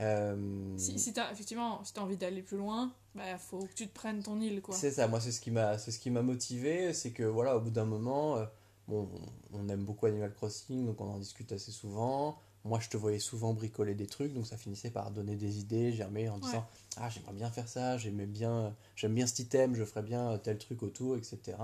Euh, 0.00 0.76
Si, 0.76 0.98
si 0.98 1.12
effectivement, 1.32 1.82
si 1.84 1.92
t'as 1.92 2.00
envie 2.02 2.16
d'aller 2.16 2.42
plus 2.42 2.56
loin, 2.56 2.92
bah, 3.14 3.38
faut 3.38 3.60
que 3.60 3.74
tu 3.74 3.86
te 3.86 3.94
prennes 3.94 4.22
ton 4.22 4.40
île, 4.40 4.60
quoi. 4.60 4.74
C'est 4.74 4.90
ça, 4.90 5.06
moi 5.06 5.20
c'est 5.20 5.32
ce 5.32 5.40
qui 5.40 5.50
m'a 5.50 5.78
c'est 5.78 5.92
ce 5.92 5.98
qui 5.98 6.10
m'a 6.10 6.22
motivé, 6.22 6.92
c'est 6.92 7.12
que 7.12 7.22
voilà, 7.22 7.56
au 7.56 7.60
bout 7.60 7.70
d'un 7.70 7.84
moment 7.84 8.36
euh, 8.36 8.44
bon, 8.88 9.08
on 9.52 9.68
aime 9.68 9.84
beaucoup 9.84 10.06
Animal 10.06 10.32
Crossing, 10.32 10.86
donc 10.86 11.00
on 11.00 11.08
en 11.08 11.18
discute 11.18 11.52
assez 11.52 11.70
souvent. 11.70 12.38
Moi, 12.66 12.80
je 12.80 12.88
te 12.88 12.96
voyais 12.96 13.18
souvent 13.18 13.52
bricoler 13.52 13.94
des 13.94 14.06
trucs, 14.06 14.32
donc 14.32 14.46
ça 14.46 14.56
finissait 14.56 14.90
par 14.90 15.10
donner 15.10 15.36
des 15.36 15.58
idées, 15.58 15.92
germer 15.92 16.30
en 16.30 16.38
disant 16.38 16.66
ah 16.96 17.10
j'aimerais 17.10 17.34
bien 17.34 17.50
faire 17.50 17.68
ça, 17.68 17.98
j'aimais 17.98 18.26
bien 18.26 18.74
j'aime 18.96 19.14
bien 19.14 19.26
cet 19.26 19.40
item, 19.40 19.74
je 19.74 19.84
ferais 19.84 20.02
bien 20.02 20.38
tel 20.38 20.56
truc 20.56 20.82
autour, 20.82 21.16
etc. 21.16 21.58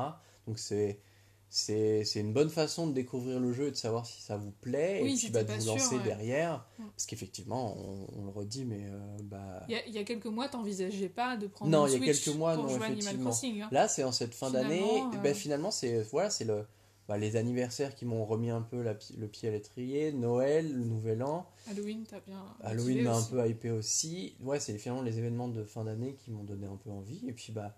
Donc 0.46 0.58
c'est 0.58 1.00
c'est 1.52 2.04
une 2.14 2.32
bonne 2.32 2.48
façon 2.48 2.86
de 2.86 2.92
découvrir 2.92 3.40
le 3.40 3.52
jeu 3.52 3.66
et 3.66 3.70
de 3.72 3.76
savoir 3.76 4.06
si 4.06 4.22
ça 4.22 4.36
vous 4.36 4.52
plaît 4.52 5.00
Oui, 5.02 5.14
et 5.14 5.16
puis 5.16 5.30
bah, 5.30 5.42
de 5.42 5.52
vous 5.52 5.60
sûr, 5.60 5.72
lancer 5.74 5.96
ouais. 5.96 6.02
derrière 6.04 6.64
Mm. 6.78 6.84
parce 6.96 7.06
qu'effectivement 7.06 7.76
on, 7.76 8.06
on 8.20 8.24
le 8.24 8.30
redit 8.30 8.64
mais 8.64 8.84
euh, 8.86 8.98
bah 9.24 9.64
Il 9.68 9.72
y 9.72 9.74
a, 9.76 9.86
il 9.86 9.92
y 9.92 9.98
a 9.98 10.04
quelques 10.04 10.26
mois, 10.26 10.48
t'envisageais 10.48 11.08
pas 11.08 11.36
de 11.36 11.46
prendre 11.48 11.70
Non, 11.70 11.86
il 11.86 11.92
y 11.92 11.96
a 11.96 11.98
Switch 11.98 12.24
quelques 12.24 12.36
mois, 12.36 12.54
pour 12.54 12.62
non, 12.64 12.68
jouer 12.70 12.82
à 12.82 12.84
Animal 12.86 12.98
effectivement. 13.02 13.30
Crossing. 13.30 13.60
hein. 13.62 13.68
Là, 13.72 13.88
c'est 13.88 14.04
en 14.04 14.12
cette 14.12 14.34
fin 14.34 14.50
d'année. 14.50 14.78
Finalement, 14.78 15.12
euh, 15.14 15.18
ben, 15.18 15.34
finalement, 15.34 15.70
c'est 15.72 16.02
voilà, 16.04 16.30
c'est 16.30 16.44
le 16.44 16.64
bah, 17.08 17.18
les 17.18 17.34
anniversaires 17.34 17.96
qui 17.96 18.04
m'ont 18.04 18.24
remis 18.24 18.50
un 18.50 18.62
peu 18.62 18.82
la 18.82 18.94
le 19.18 19.26
pied 19.26 19.48
à 19.48 19.52
l'étrier. 19.52 20.12
Noël, 20.12 20.72
le 20.72 20.84
Nouvel 20.84 21.22
An, 21.24 21.44
Halloween, 21.68 22.04
t'as 22.08 22.20
bien. 22.20 22.44
Halloween 22.62 23.02
m'a 23.02 23.16
un 23.16 23.22
peu 23.22 23.44
hypé 23.48 23.70
aussi. 23.72 24.36
Ouais, 24.40 24.60
c'est 24.60 24.78
finalement 24.78 25.02
les 25.02 25.18
événements 25.18 25.48
de 25.48 25.64
fin 25.64 25.82
d'année 25.84 26.14
qui 26.24 26.30
m'ont 26.30 26.44
donné 26.44 26.66
un 26.68 26.76
peu 26.76 26.90
envie. 26.90 27.20
Et 27.28 27.32
puis 27.32 27.52
bah 27.52 27.74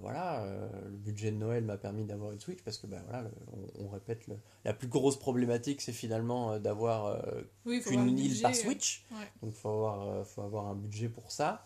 voilà, 0.00 0.42
euh, 0.44 0.68
le 0.84 0.96
budget 0.96 1.30
de 1.30 1.36
Noël 1.36 1.64
m'a 1.64 1.76
permis 1.76 2.04
d'avoir 2.04 2.32
une 2.32 2.40
Switch 2.40 2.62
parce 2.62 2.78
que 2.78 2.86
bah 2.86 2.98
voilà, 3.08 3.22
le- 3.22 3.30
on, 3.78 3.84
on 3.86 3.88
répète 3.88 4.26
le- 4.26 4.38
la 4.64 4.72
plus 4.74 4.88
grosse 4.88 5.18
problématique, 5.18 5.80
c'est 5.80 5.92
finalement 5.92 6.52
euh, 6.52 6.58
d'avoir 6.58 7.06
euh, 7.06 7.42
Oui, 7.66 7.80
qu'une 7.82 8.04
le 8.04 8.10
île 8.10 8.28
budget, 8.28 8.42
par 8.42 8.50
euh, 8.52 8.54
Switch. 8.54 9.04
ouais. 9.12 9.16
Donc 9.42 9.54
faut 9.54 9.68
avoir, 9.70 10.02
euh, 10.08 10.24
faut 10.24 10.42
avoir 10.42 10.66
un 10.66 10.74
budget 10.74 11.08
pour 11.08 11.30
ça. 11.32 11.64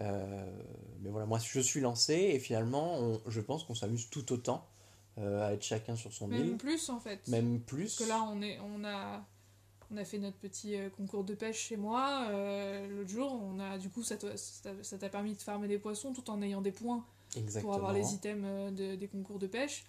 Euh, 0.00 0.44
mais 1.02 1.10
voilà, 1.10 1.26
moi 1.26 1.38
je 1.38 1.60
suis 1.60 1.80
lancé 1.80 2.14
et 2.14 2.38
finalement 2.40 2.98
on- 2.98 3.20
je 3.28 3.40
pense 3.40 3.62
qu'on 3.64 3.74
s'amuse 3.76 4.10
tout 4.10 4.32
autant 4.32 4.66
euh, 5.18 5.46
à 5.46 5.52
être 5.52 5.62
chacun 5.62 5.94
sur 5.94 6.12
son 6.12 6.26
Même 6.26 6.48
île, 6.52 6.56
plus, 6.56 6.88
en 6.88 6.98
fait. 6.98 7.26
même 7.28 7.60
plus. 7.60 7.94
Parce 7.96 8.08
que 8.08 8.08
là, 8.08 8.22
on, 8.28 8.42
est, 8.42 8.58
on, 8.58 8.84
a, 8.84 9.24
on 9.92 9.96
a 9.96 10.04
fait 10.04 10.18
notre 10.18 10.36
petit 10.38 10.74
euh, 10.76 10.90
concours 10.90 11.22
de 11.22 11.34
pêche 11.34 11.60
chez 11.68 11.76
moi. 11.76 12.26
euh, 12.30 12.88
L'autre 12.88 13.10
jour, 13.10 13.40
on 13.40 13.60
a, 13.60 13.78
du 13.78 13.88
coup, 13.90 14.02
ça 14.02 14.16
t'a 14.16 15.08
permis 15.08 15.34
de 15.34 15.40
farmer 15.42 15.68
des 15.68 15.78
poissons 15.78 16.12
tout 16.12 16.28
en 16.30 16.42
ayant 16.42 16.60
des 16.60 16.72
points 16.72 17.04
Exactement. 17.36 17.72
pour 17.72 17.74
avoir 17.76 17.92
les 17.92 18.14
items 18.14 18.44
euh, 18.44 18.70
de- 18.70 18.94
des 18.96 19.08
concours 19.08 19.38
de 19.38 19.46
pêche. 19.46 19.84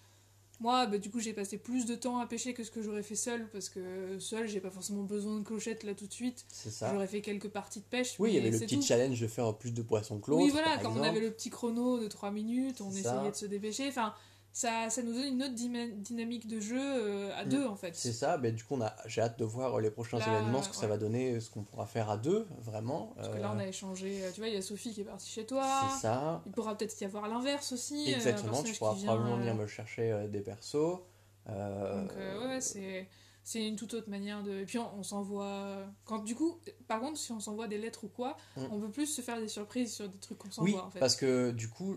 Moi, 0.58 0.86
bah, 0.86 0.96
du 0.96 1.10
coup, 1.10 1.20
j'ai 1.20 1.34
passé 1.34 1.58
plus 1.58 1.84
de 1.84 1.94
temps 1.94 2.18
à 2.18 2.26
pêcher 2.26 2.54
que 2.54 2.64
ce 2.64 2.70
que 2.70 2.80
j'aurais 2.80 3.02
fait 3.02 3.14
seul, 3.14 3.46
parce 3.50 3.68
que 3.68 4.18
seul, 4.18 4.48
j'ai 4.48 4.60
pas 4.60 4.70
forcément 4.70 5.02
besoin 5.02 5.38
de 5.38 5.44
clochettes 5.44 5.84
là 5.84 5.94
tout 5.94 6.06
de 6.06 6.12
suite. 6.12 6.46
C'est 6.48 6.70
ça. 6.70 6.90
J'aurais 6.90 7.06
fait 7.06 7.20
quelques 7.20 7.48
parties 7.50 7.80
de 7.80 7.84
pêche. 7.84 8.14
Oui, 8.18 8.30
il 8.30 8.36
y 8.36 8.38
avait 8.38 8.48
le 8.50 8.58
petit 8.58 8.76
tout. 8.76 8.82
challenge 8.82 9.20
de 9.20 9.26
faire 9.26 9.54
plus 9.58 9.72
de 9.74 9.82
poissons 9.82 10.18
que 10.18 10.30
l'autre. 10.30 10.42
Oui, 10.44 10.50
voilà, 10.50 10.68
par 10.76 10.82
quand 10.84 10.96
on 10.98 11.02
avait 11.02 11.20
le 11.20 11.30
petit 11.30 11.50
chrono 11.50 11.98
de 11.98 12.08
3 12.08 12.30
minutes, 12.30 12.80
on 12.80 12.88
essayait 12.88 13.02
ça. 13.02 13.30
de 13.30 13.36
se 13.36 13.44
dépêcher. 13.44 13.86
Enfin, 13.88 14.14
ça, 14.58 14.88
ça 14.88 15.02
nous 15.02 15.12
donne 15.12 15.34
une 15.34 15.42
autre 15.42 15.52
dynamique 15.52 16.46
de 16.48 16.60
jeu 16.60 16.80
euh, 16.80 17.30
à 17.36 17.44
Mm. 17.44 17.48
deux, 17.50 17.66
en 17.66 17.76
fait. 17.76 17.94
C'est 17.94 18.14
ça, 18.14 18.38
ben, 18.38 18.54
du 18.54 18.64
coup 18.64 18.72
on 18.74 18.80
a, 18.80 18.96
j'ai 19.04 19.20
hâte 19.20 19.38
de 19.38 19.44
voir 19.44 19.78
les 19.80 19.90
prochains 19.90 20.18
Là, 20.18 20.26
événements, 20.28 20.62
ce 20.62 20.70
que 20.70 20.76
ça 20.76 20.86
va 20.86 20.96
donner, 20.96 21.38
ce 21.40 21.50
qu'on 21.50 21.62
pourra 21.62 21.84
faire 21.84 22.08
à 22.08 22.16
deux, 22.16 22.46
vraiment. 22.62 23.12
Parce 23.16 23.28
que 23.28 23.34
Euh, 23.36 23.40
là, 23.40 23.52
on 23.54 23.58
a 23.58 23.66
échangé. 23.66 24.24
euh, 24.24 24.30
Tu 24.32 24.40
vois, 24.40 24.48
il 24.48 24.54
y 24.54 24.56
a 24.56 24.62
Sophie 24.62 24.94
qui 24.94 25.02
est 25.02 25.04
partie 25.04 25.28
chez 25.28 25.44
toi. 25.44 25.62
C'est 25.92 26.00
ça. 26.00 26.42
Il 26.46 26.52
pourra 26.52 26.74
peut-être 26.74 26.98
y 26.98 27.04
avoir 27.04 27.28
l'inverse 27.28 27.72
aussi. 27.72 28.10
euh, 28.10 28.16
Exactement, 28.16 28.62
tu 28.62 28.72
pourras 28.72 28.94
vient, 28.94 29.08
probablement 29.12 29.36
venir 29.36 29.52
euh, 29.52 29.56
me 29.58 29.66
chercher 29.66 30.10
euh, 30.10 30.26
des 30.26 30.40
persos. 30.40 31.00
Euh, 31.48 32.02
Donc, 32.02 32.12
euh, 32.16 32.48
ouais, 32.48 32.60
c'est. 32.62 33.08
C'est 33.48 33.64
une 33.64 33.76
toute 33.76 33.94
autre 33.94 34.10
manière 34.10 34.42
de. 34.42 34.50
Et 34.62 34.64
puis 34.64 34.78
on, 34.78 34.90
on 34.98 35.02
s'envoie. 35.04 35.76
Quand 36.04 36.18
du 36.24 36.34
coup, 36.34 36.58
par 36.88 36.98
contre, 36.98 37.16
si 37.16 37.30
on 37.30 37.38
s'envoie 37.38 37.68
des 37.68 37.78
lettres 37.78 38.02
ou 38.02 38.08
quoi, 38.08 38.36
Mm. 38.56 38.62
on 38.72 38.80
peut 38.80 38.90
plus 38.90 39.06
se 39.06 39.20
faire 39.20 39.38
des 39.38 39.46
surprises 39.46 39.94
sur 39.94 40.08
des 40.08 40.18
trucs 40.18 40.36
qu'on 40.38 40.48
oui, 40.48 40.72
s'envoie 40.72 40.86
en 40.86 40.90
fait. 40.90 40.98
parce 40.98 41.14
que 41.14 41.52
du 41.52 41.68
coup, 41.68 41.96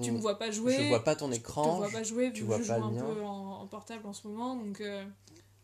Tu 0.00 0.10
me 0.12 0.18
vois 0.18 0.38
pas 0.38 0.50
jouer. 0.50 0.74
je 0.76 0.82
vois 0.88 1.04
pas 1.04 1.14
ton 1.16 1.28
Je 1.30 1.34
te 1.36 1.40
écran. 1.40 1.76
vois 1.76 1.90
pas 1.90 2.02
jouer, 2.02 2.32
tu 2.32 2.40
vu 2.40 2.46
vois 2.46 2.58
que 2.58 2.62
je 2.64 2.68
pas 2.68 2.78
joue 2.78 2.84
un 2.84 2.90
mien. 2.92 3.04
peu 3.04 3.22
en, 3.22 3.60
en 3.60 3.66
portable 3.66 4.06
en 4.06 4.12
ce 4.12 4.26
moment, 4.26 4.56
donc 4.56 4.80
euh, 4.80 5.04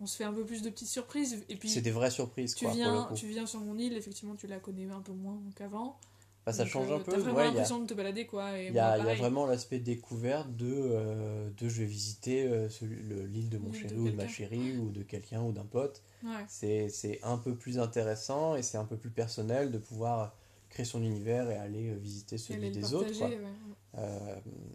on 0.00 0.06
se 0.06 0.16
fait 0.16 0.24
un 0.24 0.32
peu 0.32 0.44
plus 0.44 0.62
de 0.62 0.70
petites 0.70 0.88
surprises. 0.88 1.44
Et 1.48 1.56
puis 1.56 1.68
C'est 1.68 1.80
des 1.80 1.90
vraies 1.90 2.10
surprises, 2.10 2.54
tu 2.54 2.64
quoi, 2.64 2.72
pour 2.74 2.84
le 2.84 2.90
viens, 2.90 3.04
coup. 3.04 3.14
tu 3.14 3.26
viens 3.26 3.46
sur 3.46 3.60
mon 3.60 3.78
île, 3.78 3.96
effectivement, 3.96 4.34
tu 4.36 4.46
la 4.46 4.58
connais 4.58 4.88
un 4.90 5.00
peu 5.00 5.12
moins 5.12 5.38
qu'avant. 5.56 5.98
Bah, 6.46 6.52
ça 6.52 6.62
Donc, 6.64 6.72
change 6.72 6.90
euh, 6.90 6.96
un 6.96 6.98
peu. 7.00 7.12
T'as 7.12 7.18
vraiment 7.18 7.36
ouais, 7.36 7.42
il 7.42 7.46
y 7.46 7.48
a- 7.48 7.52
l'impression 7.52 7.80
de 7.80 7.86
te 7.86 7.94
balader, 7.94 8.26
quoi. 8.26 8.58
Il 8.58 8.74
y, 8.74 8.78
a, 8.78 8.96
y 9.14 9.18
vraiment 9.18 9.44
l'aspect 9.46 9.80
découverte 9.80 10.54
de, 10.56 10.72
euh, 10.72 11.50
de 11.58 11.68
je 11.68 11.80
vais 11.80 11.86
visiter 11.86 12.48
l'île 12.82 13.50
de 13.50 13.58
mon 13.58 13.72
chéri 13.72 13.98
ou 13.98 14.08
de 14.10 14.16
ma 14.16 14.28
chérie 14.28 14.78
ou 14.78 14.90
de 14.90 15.02
quelqu'un 15.02 15.42
ou 15.42 15.52
d'un 15.52 15.64
pote. 15.66 16.02
Ouais. 16.22 16.30
C'est 16.48 17.18
un 17.22 17.38
peu 17.38 17.54
plus 17.54 17.78
intéressant 17.78 18.56
et 18.56 18.62
c'est 18.62 18.78
un 18.78 18.84
peu 18.84 18.96
plus 18.96 19.10
personnel 19.10 19.70
de 19.72 19.78
pouvoir 19.78 20.34
créer 20.70 20.86
son 20.86 21.02
univers 21.02 21.50
et 21.50 21.56
aller 21.56 21.94
visiter 21.94 22.36
Et 22.36 22.38
celui 22.38 22.66
aller 22.66 22.70
des 22.70 22.94
autres. 22.94 23.12
quoi. 23.18 23.28
ouais, 23.28 23.38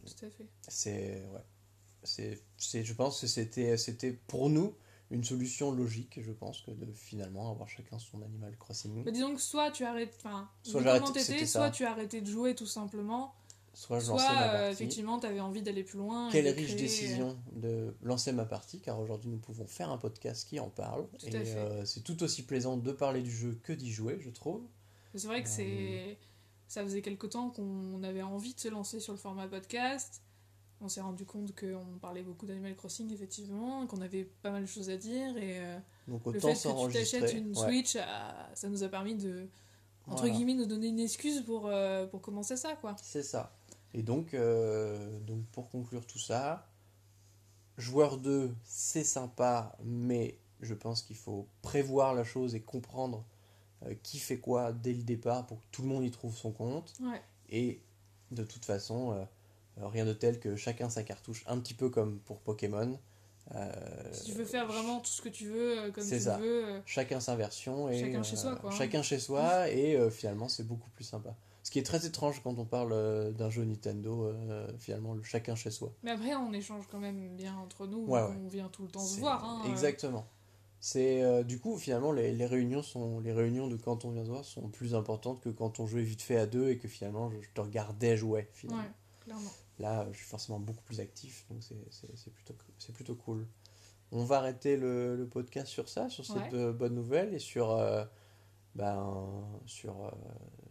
tout 0.05 0.25
à 0.25 0.29
fait. 0.29 0.47
c'est 0.67 1.23
ouais. 1.33 1.43
c'est 2.03 2.41
c'est- 2.57 2.83
je 2.83 2.93
pense 2.93 3.21
que 3.21 3.27
c'était 3.27 3.77
c'était 3.77 4.11
pour 4.11 4.49
nous 4.49 4.73
une 5.11 5.23
solution 5.23 5.71
logique 5.71 6.19
je 6.21 6.31
pense 6.31 6.61
que 6.61 6.71
de 6.71 6.91
finalement 6.93 7.51
avoir 7.51 7.69
chacun 7.69 7.99
son 7.99 8.21
Animal 8.23 8.55
Crossing 8.57 9.03
Bah, 9.03 9.11
disons 9.11 9.35
que 9.35 9.41
soit 9.41 9.69
tu 9.71 9.83
arrêtes, 9.85 10.13
enfin, 10.17 10.49
Soit 10.63 10.81
soit 11.45 11.45
ça. 11.45 11.69
tu 11.71 11.85
as 11.85 11.91
arrêté 11.91 12.21
de 12.21 12.27
jouer 12.31 12.55
tout 12.55 12.65
simplement, 12.65 13.35
soit 13.75 13.99
je 13.99 14.05
soit 14.05 14.13
lançais 14.15 14.33
ma 14.33 14.41
euh, 14.41 14.51
partie 14.67 14.73
effectivement 14.73 15.19
t'avais 15.19 15.39
envie 15.39 15.61
d'aller 15.61 15.83
plus 15.83 15.99
loin. 15.99 16.29
quelle 16.31 16.47
riche 16.47 16.69
créer- 16.71 16.81
décision 16.81 17.37
de 17.53 17.93
lancer 18.01 18.31
ma 18.31 18.45
partie 18.45 18.79
car 18.79 18.99
aujourd'hui 18.99 19.29
nous 19.29 19.37
pouvons 19.37 19.67
faire 19.67 19.89
un 19.91 19.97
podcast 19.99 20.47
qui 20.49 20.59
en 20.59 20.69
parle 20.69 21.07
Tout 21.19 21.27
et 21.27 21.35
euh, 21.35 21.85
c'est 21.85 22.01
tout 22.01 22.21
aussi 22.23 22.43
plaisant 22.43 22.77
de 22.77 22.91
parler 22.91 23.21
du 23.21 23.31
jeu 23.31 23.59
que 23.63 23.73
d'y 23.73 23.91
jouer 23.91 24.17
je 24.19 24.29
trouve 24.31 24.63
C'est 25.15 25.27
vrai 25.27 25.43
que 25.43 25.47
Euh, 25.47 25.51
c'est. 25.51 26.17
Ça 26.67 26.83
faisait 26.83 27.01
quelque 27.01 27.27
temps 27.27 27.49
qu'on 27.49 28.01
avait 28.03 28.23
envie 28.23 28.53
de 28.53 28.59
se 28.59 28.67
lancer 28.67 28.99
sur 28.99 29.13
le 29.13 29.19
format 29.19 29.47
podcast. 29.47 30.21
On 30.81 30.89
s'est 30.89 31.01
rendu 31.01 31.25
compte 31.25 31.55
qu'on 31.55 31.97
parlait 32.01 32.23
beaucoup 32.23 32.45
d'Animal 32.45 32.75
Crossing, 32.75 33.11
effectivement, 33.13 33.85
qu'on 33.87 34.01
avait 34.01 34.25
pas 34.41 34.51
mal 34.51 34.63
de 34.63 34.67
choses 34.67 34.89
à 34.89 34.97
dire. 34.97 35.37
Et 35.37 35.59
euh, 35.59 35.77
donc 36.07 36.25
le 36.25 36.39
fait 36.39 36.53
que 36.53 36.87
tu 36.87 36.93
t'achètes 36.93 37.33
une 37.33 37.55
Ouais. 37.57 37.67
Switch, 37.67 37.95
ah, 37.95 38.49
ça 38.53 38.67
nous 38.69 38.83
a 38.83 38.89
permis 38.89 39.15
de. 39.15 39.47
Entre 40.07 40.23
Voilà. 40.23 40.35
guillemets, 40.35 40.55
nous 40.55 40.65
donner 40.65 40.87
une 40.87 40.99
excuse 40.99 41.41
pour, 41.45 41.67
euh, 41.67 42.05
pour 42.07 42.21
commencer 42.21 42.57
ça, 42.57 42.75
quoi. 42.75 42.95
C'est 43.01 43.23
ça. 43.23 43.55
Et 43.93 44.01
donc, 44.03 44.33
euh, 44.33 45.17
donc, 45.21 45.45
pour 45.53 45.69
conclure 45.69 46.05
tout 46.05 46.19
ça, 46.19 46.67
joueur 47.77 48.17
2, 48.17 48.53
c'est 48.63 49.05
sympa, 49.05 49.77
mais 49.83 50.37
je 50.59 50.73
pense 50.73 51.01
qu'il 51.03 51.15
faut 51.15 51.47
prévoir 51.61 52.13
la 52.13 52.25
chose 52.25 52.55
et 52.55 52.61
comprendre 52.61 53.25
euh, 53.85 53.93
qui 54.03 54.19
fait 54.19 54.37
quoi 54.37 54.71
dès 54.71 54.93
le 54.93 55.03
départ 55.03 55.45
pour 55.45 55.59
que 55.59 55.65
tout 55.71 55.81
le 55.81 55.87
monde 55.87 56.03
y 56.03 56.11
trouve 56.11 56.35
son 56.35 56.51
compte. 56.51 56.93
Ouais. 57.01 57.21
Et 57.49 57.81
de 58.31 58.43
toute 58.43 58.65
façon, 58.65 59.11
euh, 59.11 59.23
euh, 59.81 59.87
rien 59.87 60.05
de 60.05 60.13
tel 60.13 60.39
que 60.39 60.55
chacun 60.55 60.89
sa 60.89 61.03
cartouche, 61.03 61.43
un 61.47 61.57
petit 61.59 61.73
peu 61.73 61.89
comme 61.89 62.19
pour 62.19 62.39
Pokémon. 62.39 62.97
Si 64.11 64.23
tu 64.25 64.31
veux 64.31 64.45
faire 64.45 64.65
vraiment 64.65 64.99
tout 64.99 65.11
ce 65.11 65.21
que 65.21 65.29
tu 65.29 65.47
veux, 65.47 65.91
comme 65.91 66.07
tu 66.07 66.19
ça. 66.19 66.37
veux. 66.37 66.81
chacun 66.85 67.19
sa 67.19 67.35
version 67.35 67.89
et 67.89 67.99
Chacun 67.99 68.23
chez 68.23 68.35
soi, 68.37 68.55
quoi, 68.55 68.69
hein. 68.71 68.75
chacun 68.75 69.03
chez 69.03 69.19
soi 69.19 69.69
et 69.71 70.09
finalement 70.09 70.47
c'est 70.47 70.63
beaucoup 70.63 70.89
plus 70.91 71.03
sympa 71.03 71.35
ce 71.63 71.71
qui 71.71 71.79
est 71.79 71.83
très 71.83 72.05
étrange 72.05 72.41
quand 72.43 72.59
on 72.59 72.65
parle 72.65 73.33
d'un 73.33 73.49
jeu 73.49 73.63
Nintendo 73.63 74.25
euh, 74.25 74.67
finalement 74.79 75.13
le 75.13 75.23
chacun 75.23 75.55
chez 75.55 75.71
soi 75.71 75.93
Mais 76.03 76.11
après, 76.11 76.35
on 76.35 76.51
échange 76.51 76.85
quand 76.91 76.99
même 76.99 77.35
bien 77.37 77.55
entre 77.55 77.87
nous. 77.87 78.05
Ouais, 78.05 78.19
donc 78.19 78.29
ouais. 78.31 78.35
On 78.43 78.47
vient 78.49 78.67
tout 78.67 78.83
le 78.83 78.89
temps 78.89 78.99
se 78.99 79.19
voir. 79.19 79.43
hein, 79.45 79.63
euh. 79.65 79.69
C'est 80.85 81.23
euh, 81.23 81.43
du 81.43 81.61
coup 81.61 81.77
finalement 81.77 82.11
les, 82.11 82.33
les 82.33 82.45
réunions 82.45 82.83
sont 82.83 83.21
les 83.21 83.31
réunions 83.31 83.67
de 83.69 83.77
quand 83.77 84.03
on 84.03 84.11
vient 84.11 84.25
se 84.25 84.29
voir 84.29 84.43
sont 84.43 84.67
plus 84.67 84.95
importantes 84.95 85.39
que 85.39 85.47
quand 85.47 85.79
on 85.79 85.87
jouait 85.87 86.03
vite 86.03 86.21
fait 86.21 86.35
à 86.35 86.45
deux 86.45 86.71
et 86.71 86.77
que 86.77 86.89
finalement 86.89 87.29
je, 87.31 87.39
je 87.39 87.49
te 87.53 87.61
regardais 87.61 88.17
jouer 88.17 88.49
finalement. 88.51 88.83
Ouais, 88.83 88.89
clairement. 89.21 89.49
Là, 89.79 90.05
je 90.11 90.17
suis 90.17 90.25
forcément 90.25 90.59
beaucoup 90.59 90.83
plus 90.83 90.99
actif, 90.99 91.45
donc 91.49 91.63
c'est 91.63 92.33
plutôt, 92.33 92.53
c'est 92.77 92.91
plutôt 92.93 93.15
cool. 93.15 93.47
On 94.11 94.25
va 94.25 94.39
arrêter 94.39 94.75
le, 94.75 95.15
le 95.15 95.25
podcast 95.25 95.67
sur 95.67 95.87
ça, 95.87 96.09
sur 96.09 96.25
cette 96.25 96.35
Ouais. 96.35 96.53
euh, 96.55 96.73
bonne 96.73 96.95
nouvelle 96.95 97.33
et 97.33 97.39
sur, 97.39 97.71
euh, 97.71 98.03
ben, 98.75 99.41
sur 99.65 100.03
euh, 100.03 100.11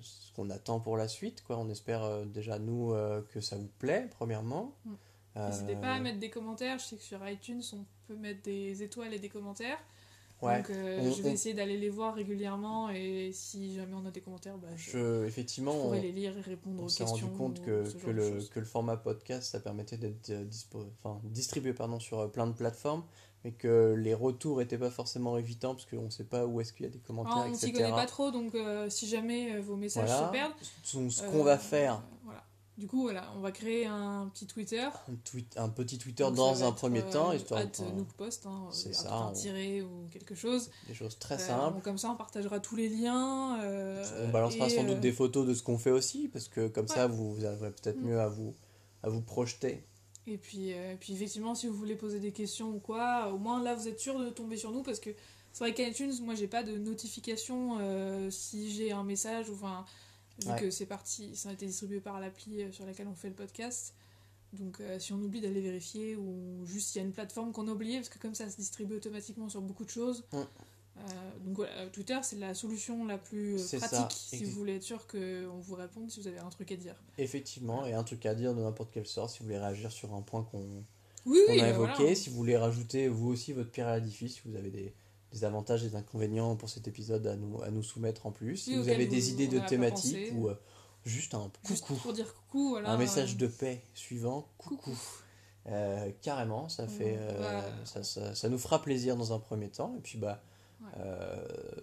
ce 0.03 0.31
qu'on 0.35 0.51
attend 0.51 0.79
pour 0.79 0.99
la 0.99 1.09
suite. 1.09 1.43
Quoi. 1.43 1.57
On 1.57 1.71
espère 1.71 2.27
déjà, 2.27 2.59
nous, 2.59 2.95
que 3.31 3.41
ça 3.41 3.57
vous 3.57 3.71
plaît, 3.79 4.09
premièrement. 4.11 4.77
Mm. 4.85 4.93
N'hésitez 5.37 5.77
pas 5.77 5.95
à 5.95 6.01
mettre 6.01 6.19
des 6.21 6.29
commentaires. 6.29 6.79
Je 6.79 6.85
sais 6.85 6.97
que 6.97 7.03
sur 7.03 7.27
iTunes, 7.27 7.63
on 7.73 7.87
peut 8.07 8.17
mettre 8.17 8.43
des 8.43 8.83
étoiles 8.83 9.15
et 9.15 9.19
des 9.19 9.31
commentaires. 9.31 9.79
Ouais, 10.43 10.59
Donc, 10.59 10.71
euh, 10.71 10.99
On- 11.01 11.13
je 11.13 11.23
vais 11.23 11.31
on- 11.31 11.33
essayer 11.33 11.55
d'aller 11.55 11.79
les 11.79 11.89
voir 11.89 12.15
régulièrement. 12.15 12.91
Et 12.91 13.31
si 13.33 13.75
jamais 13.75 13.95
on 13.95 14.05
a 14.07 14.11
des 14.11 14.21
commentaires, 14.21 14.59
bah, 14.59 14.69
je, 14.77 14.91
je, 14.91 15.25
effectivement, 15.25 15.73
je 15.73 15.77
on, 15.79 15.83
pourrai 15.85 16.01
les 16.03 16.13
lire 16.13 16.37
et 16.37 16.41
répondre 16.41 16.83
on 16.83 16.87
aux 16.87 16.89
s'est 16.89 17.05
questions. 17.05 17.27
rendu 17.29 17.39
compte 17.39 17.61
que, 17.63 17.85
que, 18.05 18.11
le, 18.11 18.43
que 18.53 18.61
le 18.61 18.67
format 18.67 18.97
podcast, 18.97 19.51
ça 19.51 19.61
permettait 19.61 19.97
d'être 19.97 20.31
euh, 20.31 20.45
enfin, 21.03 21.21
distribué 21.25 21.73
pardon, 21.73 21.99
sur 22.01 22.19
euh, 22.21 22.29
plein 22.29 22.47
de 22.47 22.53
plateformes, 22.53 23.05
mais 23.45 23.53
que 23.53 23.95
les 23.99 24.15
retours 24.15 24.59
n'étaient 24.59 24.79
pas 24.79 24.91
forcément 24.91 25.37
évitants, 25.39 25.75
parce 25.75 25.87
qu'on 25.87 26.03
ne 26.03 26.11
sait 26.11 26.25
pas 26.25 26.47
où 26.47 26.61
est-ce 26.61 26.73
qu'il 26.73 26.87
y 26.87 26.89
a 26.89 26.93
des 26.93 26.99
commentaires, 27.01 27.35
Ah, 27.39 27.49
on 27.51 27.55
s'y 27.55 27.67
etc. 27.71 27.83
connaît 27.85 27.91
pas 27.97 28.07
trop, 28.07 28.31
donc 28.31 28.55
euh, 28.55 28.89
si 28.91 29.07
jamais 29.09 29.59
vos 29.61 29.77
messages 29.77 30.07
Voilà. 30.09 30.27
se 30.29 30.33
perdent. 30.33 30.53
Ce 30.83 30.99
euh, 31.25 31.31
qu'on 31.31 31.43
va 31.43 31.59
faire, 31.59 32.03
voilà. 32.25 32.45
Du 32.79 32.87
coup, 32.87 33.03
voilà, 33.03 33.31
on 33.37 33.41
va 33.41 33.53
créer 33.53 33.85
un 33.87 34.31
petit 34.33 34.47
Twitter. 34.47 34.81
un, 35.09 35.15
tweet, 35.25 35.57
un 35.59 35.69
petit 35.69 35.99
Twitter 35.99 36.25
Donc, 36.25 36.35
dans 36.37 36.65
un 36.65 36.73
premier 36.73 37.03
euh, 37.03 37.11
temps, 37.13 37.33
histoire 37.33 37.61
at 37.61 37.67
de 37.67 37.85
Nookpost, 37.97 38.47
hein, 38.47 38.69
C'est 38.73 38.95
ça, 38.95 39.13
un 39.15 39.29
on- 39.29 39.33
tiret 39.33 39.83
ou 39.83 40.09
quelque 40.11 40.35
chose. 40.35 40.71
des 40.89 40.95
choses 40.95 41.19
très 41.19 41.35
Euh, 41.35 41.47
simples. 41.47 41.83
comme 41.83 41.99
ça, 41.99 42.11
on 42.11 42.17
partagera 42.17 42.61
tous 42.61 42.75
les 42.77 42.89
liens. 42.89 43.61
euh, 43.61 44.25
on 44.27 44.31
balancera 44.31 44.67
et, 44.67 44.71
sans 44.71 44.85
doute 44.85 44.97
euh, 44.97 45.01
des 45.01 45.13
photos 45.13 45.47
de 45.47 45.53
ce 45.53 45.63
qu'on 45.63 45.77
fait 45.77 45.91
aussi, 45.91 46.29
parce 46.29 46.49
que 46.49 46.67
comme 46.69 46.87
Ouais. 46.87 46.95
ça, 46.95 47.07
vous, 47.07 47.35
vous 47.35 47.45
arriverez 47.45 47.73
peut-être 47.73 47.99
Mm. 48.01 48.07
mieux 48.07 48.21
à 48.21 48.29
vous, 48.29 48.55
à 49.03 49.11
vous 49.11 49.21
projeter. 49.21 49.85
Et 50.27 50.39
puis, 50.39 50.73
euh, 50.73 50.95
puis 50.99 51.13
effectivement, 51.13 51.55
si 51.55 51.67
vous 51.67 51.75
voulez 51.75 51.97
poser 51.97 52.21
des 52.21 52.33
questions 52.33 52.71
ou 52.71 52.79
quoi, 52.79 53.31
au 53.35 53.39
moins 53.39 53.63
là, 53.63 53.75
vous 53.75 53.87
êtes 53.87 54.01
sûr 54.01 54.19
de 54.19 54.31
tomber 54.31 54.57
sur 54.57 54.71
nous 54.71 54.83
parce 54.83 54.99
que 55.01 55.11
c'est 55.53 55.63
vrai 55.65 55.75
qu'iTunes, 55.75 56.13
moi, 56.23 56.35
j'ai 56.35 56.47
pas 56.49 56.63
de 56.63 56.79
notification 56.79 57.77
euh, 57.81 58.31
si 58.31 58.73
j'ai 58.73 58.93
un 58.93 59.05
message 59.05 59.51
ou 59.51 59.55
enfin, 59.55 59.85
vu 60.45 60.51
Ouais. 60.53 60.61
que 60.61 60.71
c'est 60.71 60.87
parti, 60.87 61.35
ça 61.37 61.49
a 61.49 61.53
été 61.53 61.67
distribué 61.67 62.01
par 62.01 62.21
l'appli 62.21 62.63
euh, 62.63 62.73
sur 62.73 62.85
laquelle 62.87 63.09
on 63.09 63.15
fait 63.15 63.29
le 63.29 63.35
podcast. 63.35 63.95
Donc, 64.53 64.81
euh, 64.81 64.99
si 64.99 65.13
on 65.15 65.17
oublie 65.17 65.41
d'aller 65.41 65.61
vérifier 65.63 66.15
ou 66.17 66.67
juste 66.67 66.95
il 66.95 66.99
y 66.99 67.01
a 67.01 67.05
une 67.05 67.13
plateforme 67.13 67.53
qu'on 67.53 67.69
a 67.69 67.73
oubliée 67.73 67.97
parce 67.97 68.11
que 68.11 68.19
comme 68.19 68.35
ça 68.35 68.51
se 68.51 68.57
distribue 68.57 68.97
automatiquement 68.97 69.49
sur 69.49 69.63
beaucoup 69.63 69.85
de 69.85 69.91
choses. 69.91 70.25
Mm. 70.33 70.37
euh, 70.37 71.03
donc 71.47 71.57
voilà, 71.57 71.87
Twitter 71.87 72.19
c'est 72.23 72.37
la 72.39 72.53
solution 72.53 73.07
la 73.07 73.17
plus 73.17 73.59
ça, 73.59 73.79
pratique 73.79 74.11
si 74.13 74.45
vous 74.45 74.51
voulez 74.51 74.77
être 74.77 74.83
sûr 74.83 75.07
qu'on 75.07 75.59
vous 75.59 75.75
réponde 75.75 76.11
si 76.11 76.21
vous 76.21 76.27
avez 76.29 76.39
un 76.39 76.51
truc 76.51 76.71
à 76.71 76.77
dire. 76.77 76.97
Effectivement, 77.17 77.87
et 77.87 77.95
un 77.95 78.05
truc 78.05 78.27
à 78.27 78.35
dire 78.35 78.55
de 78.55 78.61
n'importe 78.61 78.91
quelle 78.93 79.07
sorte, 79.07 79.31
si 79.31 79.39
vous 79.39 79.47
voulez 79.47 79.59
réagir 79.59 79.91
sur 79.91 80.13
un 80.15 80.21
point 80.21 80.43
qu'on 80.45 80.85
Oui, 81.25 81.39
qu'on 81.47 81.53
oui, 81.55 81.61
a 81.61 81.65
euh, 81.65 81.71
évoqué, 81.71 81.93
voilà. 82.03 82.15
si 82.15 82.29
vous 82.29 82.37
voulez 82.37 82.57
rajouter 82.59 83.09
vous 83.09 83.29
aussi 83.29 83.55
votre 83.55 83.71
pierre 83.71 83.89
à 83.89 83.99
l'édifice, 83.99 84.35
si 84.35 84.41
vous 84.45 84.55
avez 84.55 84.69
des, 84.71 84.93
des 85.33 85.45
avantages, 85.45 85.83
des 85.83 85.97
inconvénients 85.97 86.57
pour 86.57 86.69
cet 86.69 86.87
épisode 86.89 87.27
à 87.27 87.37
nous, 87.37 87.63
à 87.63 87.71
nous 87.71 87.83
soumettre 87.83 88.27
en 88.27 88.33
plus, 88.33 88.57
si 88.59 88.77
vous 88.77 88.89
avez 88.89 89.07
des 89.07 89.21
vous- 89.21 89.31
idées 89.31 89.49
de 89.49 89.59
thématiques 89.61 90.33
ou 90.37 90.49
euh, 90.49 90.55
juste 91.05 91.35
un 91.35 91.51
Juste 91.67 91.85
coucou, 91.87 92.01
pour 92.01 92.13
dire 92.13 92.33
coucou, 92.35 92.71
voilà. 92.71 92.91
un 92.91 92.97
message 92.99 93.35
euh, 93.35 93.39
de 93.39 93.47
paix 93.47 93.83
suivant, 93.95 94.47
coucou. 94.59 94.77
coucou. 94.77 94.97
Euh, 95.69 96.11
carrément, 96.23 96.69
ça 96.69 96.87
fait, 96.89 97.17
euh, 97.19 97.41
Bah, 97.41 97.65
ça, 97.85 98.03
ça, 98.03 98.35
ça 98.35 98.49
nous 98.49 98.59
fera 98.59 98.83
plaisir 98.83 99.17
dans 99.17 99.33
un 99.33 99.39
premier 99.39 99.69
temps. 99.69 99.95
Et 99.97 100.01
puis 100.01 100.19
bah, 100.19 100.43
Ouais. 100.83 100.89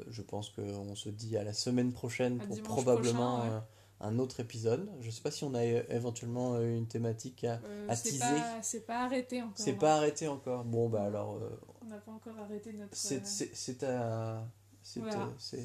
je 0.10 0.22
pense 0.22 0.50
qu'on 0.50 0.94
se 0.96 1.08
dit 1.10 1.38
à 1.38 1.44
la 1.46 1.54
semaine 1.54 1.94
prochaine 1.94 2.40
À 2.42 2.46
pour 2.48 2.62
probablement 2.62 3.38
prochain, 3.40 3.56
ouais. 3.56 3.62
un 4.02 4.20
autre 4.20 4.42
épisode. 4.42 4.90
Je 5.00 5.10
sais 5.10 5.22
pas 5.22 5.32
si 5.32 5.46
on 5.46 5.56
a 5.56 5.64
éventuellement 5.64 6.60
une 6.60 6.86
thématique 6.88 7.46
à. 7.46 7.62
euh, 7.66 7.88
à 7.88 7.96
teaser. 7.96 8.20
pas, 8.20 8.60
c'est 8.62 8.86
pas 8.86 9.06
arrêté 9.06 9.42
encore. 9.42 9.54
C'est 9.56 9.72
hein. 9.72 9.78
pas 9.80 9.96
arrêté 9.96 10.28
encore. 10.28 10.66
Bon 10.66 10.90
bah 10.90 11.04
alors, 11.04 11.36
euh, 11.38 11.50
n'a 11.90 11.98
pas 11.98 12.12
encore 12.12 12.38
arrêté 12.40 12.72
notre. 12.74 12.96
C'est, 12.96 13.18
euh, 13.84 13.88
à. 13.88 14.42
Euh, 14.42 14.44
c'est, 15.38 15.64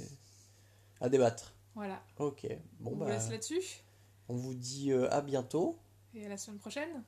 à, 1.01 1.09
débattre. 1.09 1.55
Voilà. 1.75 2.03
Ok. 2.18 2.47
Bon, 2.81 2.93
on 2.93 2.97
bah, 2.97 3.16
vous 3.16 3.31
là-dessus. 3.31 3.62
On 4.29 4.35
vous 4.35 4.55
dit 4.55 4.93
euh, 4.93 5.12
à 5.12 5.20
bientôt. 5.20 5.79
Et 6.14 6.27
à 6.27 6.29
la 6.29 6.37
semaine 6.37 6.59
prochaine. 6.59 7.05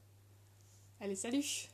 Allez, 1.00 1.16
salut 1.16 1.68